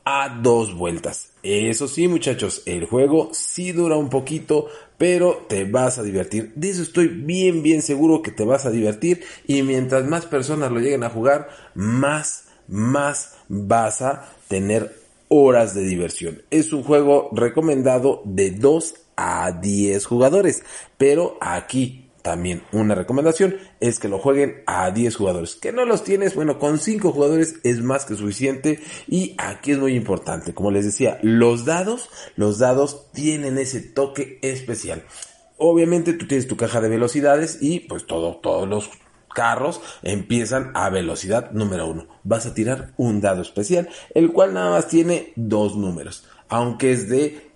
a 0.03 0.29
dos 0.41 0.75
vueltas. 0.75 1.31
Eso 1.43 1.87
sí, 1.87 2.07
muchachos, 2.07 2.63
el 2.65 2.85
juego 2.85 3.29
sí 3.31 3.71
dura 3.71 3.97
un 3.97 4.09
poquito, 4.09 4.67
pero 5.01 5.47
te 5.49 5.63
vas 5.63 5.97
a 5.97 6.03
divertir. 6.03 6.53
De 6.53 6.69
eso 6.69 6.83
estoy 6.83 7.07
bien, 7.07 7.63
bien 7.63 7.81
seguro 7.81 8.21
que 8.21 8.29
te 8.29 8.45
vas 8.45 8.67
a 8.67 8.69
divertir. 8.69 9.23
Y 9.47 9.63
mientras 9.63 10.05
más 10.05 10.27
personas 10.27 10.71
lo 10.71 10.79
lleguen 10.79 11.03
a 11.03 11.09
jugar, 11.09 11.49
más, 11.73 12.43
más 12.67 13.33
vas 13.47 14.03
a 14.03 14.29
tener 14.47 14.95
horas 15.27 15.73
de 15.73 15.85
diversión. 15.85 16.43
Es 16.51 16.71
un 16.71 16.83
juego 16.83 17.29
recomendado 17.31 18.21
de 18.25 18.51
2 18.51 18.93
a 19.15 19.51
10 19.53 20.05
jugadores, 20.05 20.61
pero 20.99 21.35
aquí 21.41 22.10
también 22.21 22.63
una 22.71 22.95
recomendación 22.95 23.57
es 23.79 23.99
que 23.99 24.07
lo 24.07 24.19
jueguen 24.19 24.63
a 24.67 24.91
10 24.91 25.15
jugadores. 25.15 25.55
Que 25.55 25.71
no 25.71 25.85
los 25.85 26.03
tienes, 26.03 26.35
bueno, 26.35 26.59
con 26.59 26.79
5 26.79 27.11
jugadores 27.11 27.55
es 27.63 27.81
más 27.81 28.05
que 28.05 28.15
suficiente. 28.15 28.79
Y 29.07 29.35
aquí 29.37 29.71
es 29.71 29.79
muy 29.79 29.95
importante, 29.95 30.53
como 30.53 30.71
les 30.71 30.85
decía, 30.85 31.19
los 31.21 31.65
dados, 31.65 32.09
los 32.35 32.59
dados 32.59 33.11
tienen 33.13 33.57
ese 33.57 33.81
toque 33.81 34.39
especial. 34.41 35.03
Obviamente 35.57 36.13
tú 36.13 36.27
tienes 36.27 36.47
tu 36.47 36.57
caja 36.57 36.81
de 36.81 36.89
velocidades 36.89 37.59
y 37.61 37.81
pues 37.81 38.05
todo, 38.05 38.37
todos 38.37 38.67
los 38.67 38.89
carros 39.33 39.81
empiezan 40.03 40.71
a 40.73 40.89
velocidad 40.89 41.51
número 41.51 41.87
1. 41.87 42.07
Vas 42.23 42.45
a 42.45 42.53
tirar 42.53 42.93
un 42.97 43.21
dado 43.21 43.41
especial, 43.41 43.89
el 44.13 44.31
cual 44.31 44.53
nada 44.53 44.71
más 44.71 44.87
tiene 44.87 45.33
dos 45.35 45.75
números. 45.75 46.27
Aunque 46.49 46.91
es 46.91 47.09
de 47.09 47.51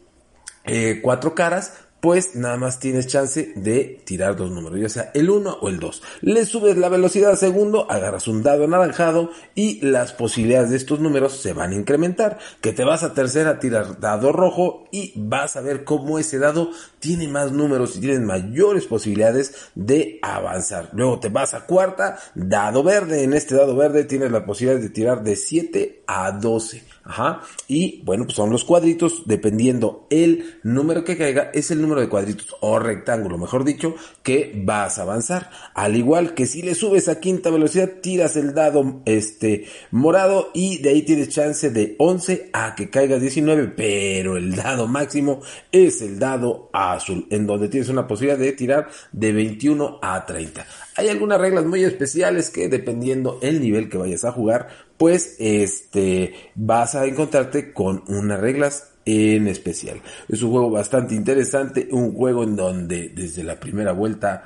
eh, 0.66 1.00
cuatro 1.04 1.36
caras, 1.36 1.74
pues 2.06 2.36
nada 2.36 2.56
más 2.56 2.78
tienes 2.78 3.08
chance 3.08 3.52
de 3.56 4.00
tirar 4.06 4.36
dos 4.36 4.52
números, 4.52 4.80
ya 4.80 4.90
sea 4.90 5.12
el 5.16 5.28
1 5.28 5.58
o 5.60 5.70
el 5.70 5.80
2. 5.80 6.04
Le 6.22 6.46
subes 6.46 6.78
la 6.78 6.88
velocidad 6.88 7.32
a 7.32 7.36
segundo, 7.36 7.90
agarras 7.90 8.28
un 8.28 8.44
dado 8.44 8.66
anaranjado 8.66 9.32
y 9.56 9.84
las 9.84 10.14
posibilidades 10.14 10.70
de 10.70 10.78
estos 10.78 11.00
números 11.00 11.34
se 11.34 11.54
van 11.54 11.72
a 11.72 11.76
incrementar. 11.76 12.38
Que 12.62 12.74
te 12.74 12.84
vas 12.84 13.02
a 13.02 13.16
tercera, 13.16 13.58
tirar 13.58 14.00
dado 14.00 14.32
rojo 14.32 14.88
y 14.92 15.14
vas 15.16 15.56
a 15.56 15.62
ver 15.62 15.84
cómo 15.84 16.20
ese 16.20 16.38
dado 16.38 16.70
tiene 17.00 17.28
más 17.28 17.52
números 17.52 17.96
y 17.96 18.02
tienes 18.02 18.22
mayores 18.22 18.86
posibilidades 18.86 19.72
de 19.74 20.20
avanzar. 20.22 20.92
Luego 20.94 21.20
te 21.20 21.30
vas 21.30 21.56
a 21.56 21.66
cuarta, 21.66 22.20
dado 22.36 22.84
verde. 22.84 23.24
En 23.24 23.34
este 23.34 23.56
dado 23.56 23.76
verde 23.76 24.04
tienes 24.04 24.32
la 24.32 24.46
posibilidad 24.46 24.80
de 24.80 24.90
tirar 24.90 25.24
de 25.24 25.36
7 25.36 26.04
a 26.06 26.32
12. 26.34 26.84
Ajá. 27.06 27.42
Y 27.68 28.02
bueno, 28.04 28.26
pues 28.26 28.36
son 28.36 28.50
los 28.50 28.64
cuadritos, 28.64 29.24
dependiendo 29.28 30.08
el 30.10 30.60
número 30.64 31.04
que 31.04 31.16
caiga, 31.16 31.52
es 31.54 31.70
el 31.70 31.80
número 31.80 32.02
de 32.02 32.10
cuadritos 32.10 32.56
o 32.62 32.80
rectángulo, 32.80 33.38
mejor 33.38 33.64
dicho, 33.64 33.94
que 34.24 34.54
vas 34.66 34.98
a 34.98 35.04
avanzar. 35.04 35.52
Al 35.76 35.96
igual 35.96 36.34
que 36.34 36.48
si 36.48 36.64
le 36.64 36.74
subes 36.74 37.08
a 37.08 37.20
quinta 37.20 37.52
velocidad, 37.52 38.02
tiras 38.02 38.36
el 38.38 38.56
dado 38.56 39.02
este 39.06 39.66
morado 39.92 40.50
y 40.56 40.80
de 40.80 40.90
ahí 40.90 41.04
tienes 41.04 41.30
chance 41.30 41.70
de 41.70 41.96
11 42.00 42.50
a 42.54 42.74
que 42.74 42.90
caiga 42.90 43.20
19, 43.20 43.74
pero 43.78 44.36
el 44.36 44.56
dado 44.56 44.88
máximo 44.88 45.42
es 45.72 46.02
el 46.02 46.18
dado 46.18 46.72
azul, 46.74 47.28
en 47.30 47.46
donde 47.46 47.70
tienes 47.70 47.90
una 47.90 48.08
posibilidad 48.08 48.40
de 48.40 48.52
tirar 48.54 48.90
de 49.12 49.32
21 49.32 50.00
a 50.02 50.26
30. 50.26 50.66
Hay 50.98 51.10
algunas 51.10 51.40
reglas 51.40 51.66
muy 51.66 51.84
especiales 51.84 52.50
que 52.50 52.68
dependiendo 52.68 53.38
el 53.44 53.62
nivel 53.62 53.90
que 53.90 53.98
vayas 53.98 54.26
a 54.26 54.32
jugar, 54.32 54.70
pues 54.98 55.36
este 55.40 56.34
vas 56.56 56.96
a 56.96 57.06
encontrarte 57.06 57.74
con 57.74 58.04
unas 58.08 58.40
reglas 58.40 58.92
en 59.06 59.48
especial. 59.48 60.02
Es 60.28 60.42
un 60.42 60.52
juego 60.52 60.70
bastante 60.70 61.16
interesante, 61.16 61.88
un 61.92 62.14
juego 62.14 62.44
en 62.44 62.56
donde 62.56 63.10
desde 63.10 63.44
la 63.44 63.60
primera 63.60 63.92
vuelta 63.92 64.44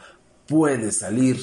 puedes 0.48 0.98
salir 0.98 1.38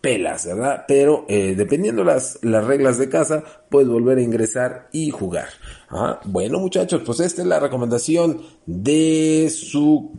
pelas, 0.00 0.46
¿verdad? 0.46 0.84
Pero 0.88 1.24
eh, 1.28 1.54
dependiendo 1.56 2.02
las, 2.02 2.38
las 2.42 2.64
reglas 2.64 2.98
de 2.98 3.08
casa, 3.08 3.44
puedes 3.70 3.88
volver 3.88 4.18
a 4.18 4.22
ingresar 4.22 4.88
y 4.92 5.10
jugar. 5.10 5.48
¿Ah? 5.90 6.20
Bueno 6.24 6.58
muchachos, 6.58 7.02
pues 7.06 7.20
esta 7.20 7.42
es 7.42 7.48
la 7.48 7.60
recomendación 7.60 8.42
de 8.66 9.48
su 9.50 10.12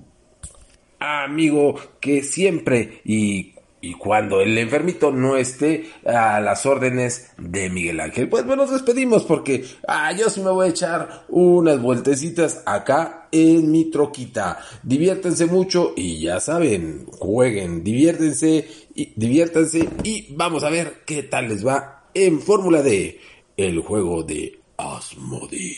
amigo 1.00 1.76
que 2.00 2.24
siempre 2.24 3.02
y 3.04 3.53
y 3.84 3.96
cuando 3.96 4.40
el 4.40 4.58
enfermito 4.58 5.12
no 5.12 5.36
esté 5.36 5.92
a 6.06 6.40
las 6.40 6.66
órdenes 6.66 7.32
de 7.38 7.70
Miguel 7.70 8.00
Ángel. 8.00 8.30
Pues 8.30 8.46
bueno, 8.46 8.64
nos 8.64 8.72
despedimos 8.72 9.24
porque 9.26 9.66
ah, 9.86 10.14
yo 10.14 10.30
sí 10.30 10.40
me 10.40 10.52
voy 10.52 10.68
a 10.68 10.70
echar 10.70 11.26
unas 11.28 11.82
vueltecitas 11.82 12.64
acá 12.66 13.28
en 13.30 13.70
mi 13.70 13.92
troquita. 13.92 14.58
Diviértanse 14.84 15.48
mucho 15.48 15.92
y 15.98 16.22
ya 16.22 16.40
saben, 16.40 17.08
jueguen, 17.20 17.84
diviértense 17.84 18.70
y 18.96 19.12
diviértanse 19.18 19.90
y 20.06 20.34
vamos 20.34 20.64
a 20.64 20.70
ver 20.70 21.04
qué 21.06 21.24
tal 21.24 21.50
les 21.50 21.68
va 21.68 22.06
en 22.14 22.40
Fórmula 22.40 22.82
D, 22.82 23.20
el 23.58 23.82
juego 23.82 24.24
de 24.24 24.62
Asmodi. 24.78 25.76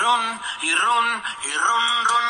ron, 0.00 0.40
y 0.62 0.74
ron, 0.74 1.22
y 1.44 1.52
ron, 1.52 2.04
ron. 2.04 2.29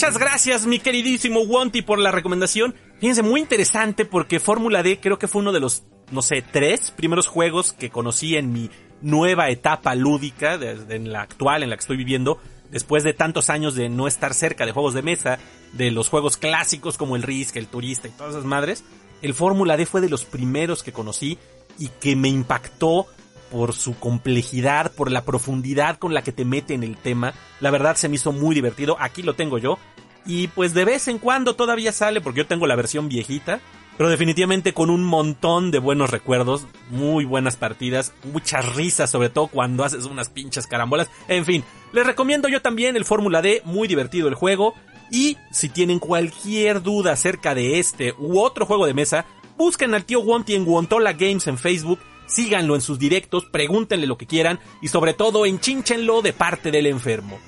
Muchas 0.00 0.16
gracias, 0.16 0.66
mi 0.66 0.78
queridísimo 0.78 1.42
Wonty, 1.42 1.82
por 1.82 1.98
la 1.98 2.10
recomendación. 2.10 2.74
Fíjense, 3.00 3.22
muy 3.22 3.38
interesante 3.38 4.06
porque 4.06 4.40
Fórmula 4.40 4.82
D 4.82 4.98
creo 4.98 5.18
que 5.18 5.28
fue 5.28 5.42
uno 5.42 5.52
de 5.52 5.60
los, 5.60 5.82
no 6.10 6.22
sé, 6.22 6.40
tres 6.40 6.90
primeros 6.90 7.26
juegos 7.26 7.74
que 7.74 7.90
conocí 7.90 8.34
en 8.34 8.50
mi 8.50 8.70
nueva 9.02 9.50
etapa 9.50 9.94
lúdica, 9.94 10.54
en 10.54 11.12
la 11.12 11.20
actual 11.20 11.62
en 11.62 11.68
la 11.68 11.76
que 11.76 11.80
estoy 11.80 11.98
viviendo, 11.98 12.40
después 12.70 13.04
de 13.04 13.12
tantos 13.12 13.50
años 13.50 13.74
de 13.74 13.90
no 13.90 14.08
estar 14.08 14.32
cerca 14.32 14.64
de 14.64 14.72
juegos 14.72 14.94
de 14.94 15.02
mesa, 15.02 15.38
de 15.74 15.90
los 15.90 16.08
juegos 16.08 16.38
clásicos 16.38 16.96
como 16.96 17.14
el 17.14 17.22
Risk, 17.22 17.56
el 17.56 17.66
Turista 17.66 18.08
y 18.08 18.12
todas 18.12 18.32
esas 18.32 18.46
madres. 18.46 18.84
El 19.20 19.34
Fórmula 19.34 19.76
D 19.76 19.84
fue 19.84 20.00
de 20.00 20.08
los 20.08 20.24
primeros 20.24 20.82
que 20.82 20.92
conocí 20.92 21.36
y 21.78 21.88
que 22.00 22.16
me 22.16 22.28
impactó 22.28 23.06
por 23.50 23.74
su 23.74 23.98
complejidad, 23.98 24.92
por 24.92 25.10
la 25.10 25.24
profundidad 25.24 25.98
con 25.98 26.14
la 26.14 26.22
que 26.22 26.32
te 26.32 26.44
mete 26.44 26.74
en 26.74 26.82
el 26.82 26.96
tema. 26.96 27.34
La 27.60 27.70
verdad 27.70 27.96
se 27.96 28.08
me 28.08 28.16
hizo 28.16 28.32
muy 28.32 28.54
divertido. 28.54 28.96
Aquí 29.00 29.22
lo 29.22 29.34
tengo 29.34 29.58
yo. 29.58 29.78
Y 30.26 30.48
pues 30.48 30.74
de 30.74 30.84
vez 30.84 31.08
en 31.08 31.18
cuando 31.18 31.56
todavía 31.56 31.92
sale, 31.92 32.20
porque 32.20 32.38
yo 32.38 32.46
tengo 32.46 32.66
la 32.66 32.76
versión 32.76 33.08
viejita. 33.08 33.60
Pero 33.96 34.08
definitivamente 34.08 34.72
con 34.72 34.88
un 34.88 35.04
montón 35.04 35.70
de 35.70 35.78
buenos 35.78 36.08
recuerdos, 36.08 36.64
muy 36.88 37.26
buenas 37.26 37.56
partidas, 37.56 38.14
muchas 38.32 38.74
risas, 38.74 39.10
sobre 39.10 39.28
todo 39.28 39.48
cuando 39.48 39.84
haces 39.84 40.06
unas 40.06 40.30
pinches 40.30 40.66
carambolas. 40.66 41.10
En 41.28 41.44
fin, 41.44 41.64
les 41.92 42.06
recomiendo 42.06 42.48
yo 42.48 42.62
también 42.62 42.96
el 42.96 43.04
Fórmula 43.04 43.42
D, 43.42 43.60
muy 43.66 43.88
divertido 43.88 44.28
el 44.28 44.34
juego. 44.34 44.74
Y 45.10 45.36
si 45.50 45.68
tienen 45.68 45.98
cualquier 45.98 46.80
duda 46.82 47.12
acerca 47.12 47.54
de 47.54 47.78
este 47.78 48.14
u 48.16 48.38
otro 48.40 48.64
juego 48.64 48.86
de 48.86 48.94
mesa, 48.94 49.26
busquen 49.58 49.92
al 49.92 50.06
tío 50.06 50.20
Wonty 50.20 50.54
en 50.54 50.66
Wontola 50.66 51.12
Games 51.12 51.46
en 51.46 51.58
Facebook 51.58 51.98
síganlo 52.30 52.74
en 52.74 52.80
sus 52.80 52.98
directos, 52.98 53.44
pregúntenle 53.44 54.06
lo 54.06 54.16
que 54.16 54.26
quieran 54.26 54.60
y 54.80 54.88
sobre 54.88 55.14
todo 55.14 55.46
enchinchenlo 55.46 56.22
de 56.22 56.32
parte 56.32 56.70
del 56.70 56.86
enfermo. 56.86 57.38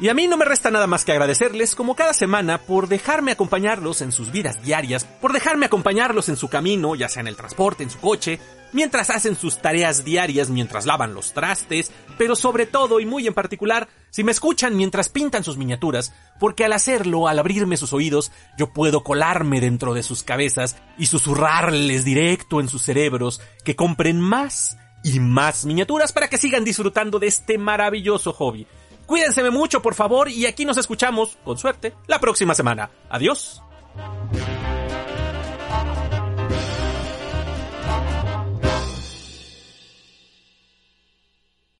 Y 0.00 0.08
a 0.08 0.14
mí 0.14 0.28
no 0.28 0.36
me 0.36 0.44
resta 0.44 0.70
nada 0.70 0.86
más 0.86 1.04
que 1.04 1.10
agradecerles 1.10 1.74
como 1.74 1.96
cada 1.96 2.12
semana 2.12 2.58
por 2.58 2.86
dejarme 2.86 3.32
acompañarlos 3.32 4.00
en 4.00 4.12
sus 4.12 4.30
vidas 4.30 4.62
diarias, 4.62 5.04
por 5.04 5.32
dejarme 5.32 5.66
acompañarlos 5.66 6.28
en 6.28 6.36
su 6.36 6.48
camino, 6.48 6.94
ya 6.94 7.08
sea 7.08 7.20
en 7.22 7.26
el 7.26 7.34
transporte, 7.34 7.82
en 7.82 7.90
su 7.90 7.98
coche, 7.98 8.38
mientras 8.72 9.10
hacen 9.10 9.34
sus 9.34 9.58
tareas 9.58 10.04
diarias, 10.04 10.50
mientras 10.50 10.86
lavan 10.86 11.14
los 11.14 11.32
trastes, 11.32 11.90
pero 12.16 12.36
sobre 12.36 12.66
todo 12.66 13.00
y 13.00 13.06
muy 13.06 13.26
en 13.26 13.34
particular, 13.34 13.88
si 14.10 14.22
me 14.22 14.30
escuchan 14.30 14.76
mientras 14.76 15.08
pintan 15.08 15.42
sus 15.42 15.56
miniaturas, 15.56 16.12
porque 16.38 16.64
al 16.64 16.74
hacerlo, 16.74 17.26
al 17.26 17.40
abrirme 17.40 17.76
sus 17.76 17.92
oídos, 17.92 18.30
yo 18.56 18.72
puedo 18.72 19.02
colarme 19.02 19.60
dentro 19.60 19.94
de 19.94 20.04
sus 20.04 20.22
cabezas 20.22 20.76
y 20.96 21.06
susurrarles 21.06 22.04
directo 22.04 22.60
en 22.60 22.68
sus 22.68 22.82
cerebros 22.82 23.40
que 23.64 23.74
compren 23.74 24.20
más 24.20 24.76
y 25.02 25.18
más 25.18 25.64
miniaturas 25.64 26.12
para 26.12 26.28
que 26.28 26.38
sigan 26.38 26.64
disfrutando 26.64 27.18
de 27.18 27.26
este 27.26 27.58
maravilloso 27.58 28.32
hobby. 28.32 28.66
Cuídense 29.08 29.50
mucho, 29.50 29.80
por 29.80 29.94
favor, 29.94 30.28
y 30.28 30.44
aquí 30.44 30.66
nos 30.66 30.76
escuchamos, 30.76 31.38
con 31.42 31.56
suerte, 31.56 31.94
la 32.06 32.20
próxima 32.20 32.54
semana. 32.54 32.90
Adiós. 33.08 33.62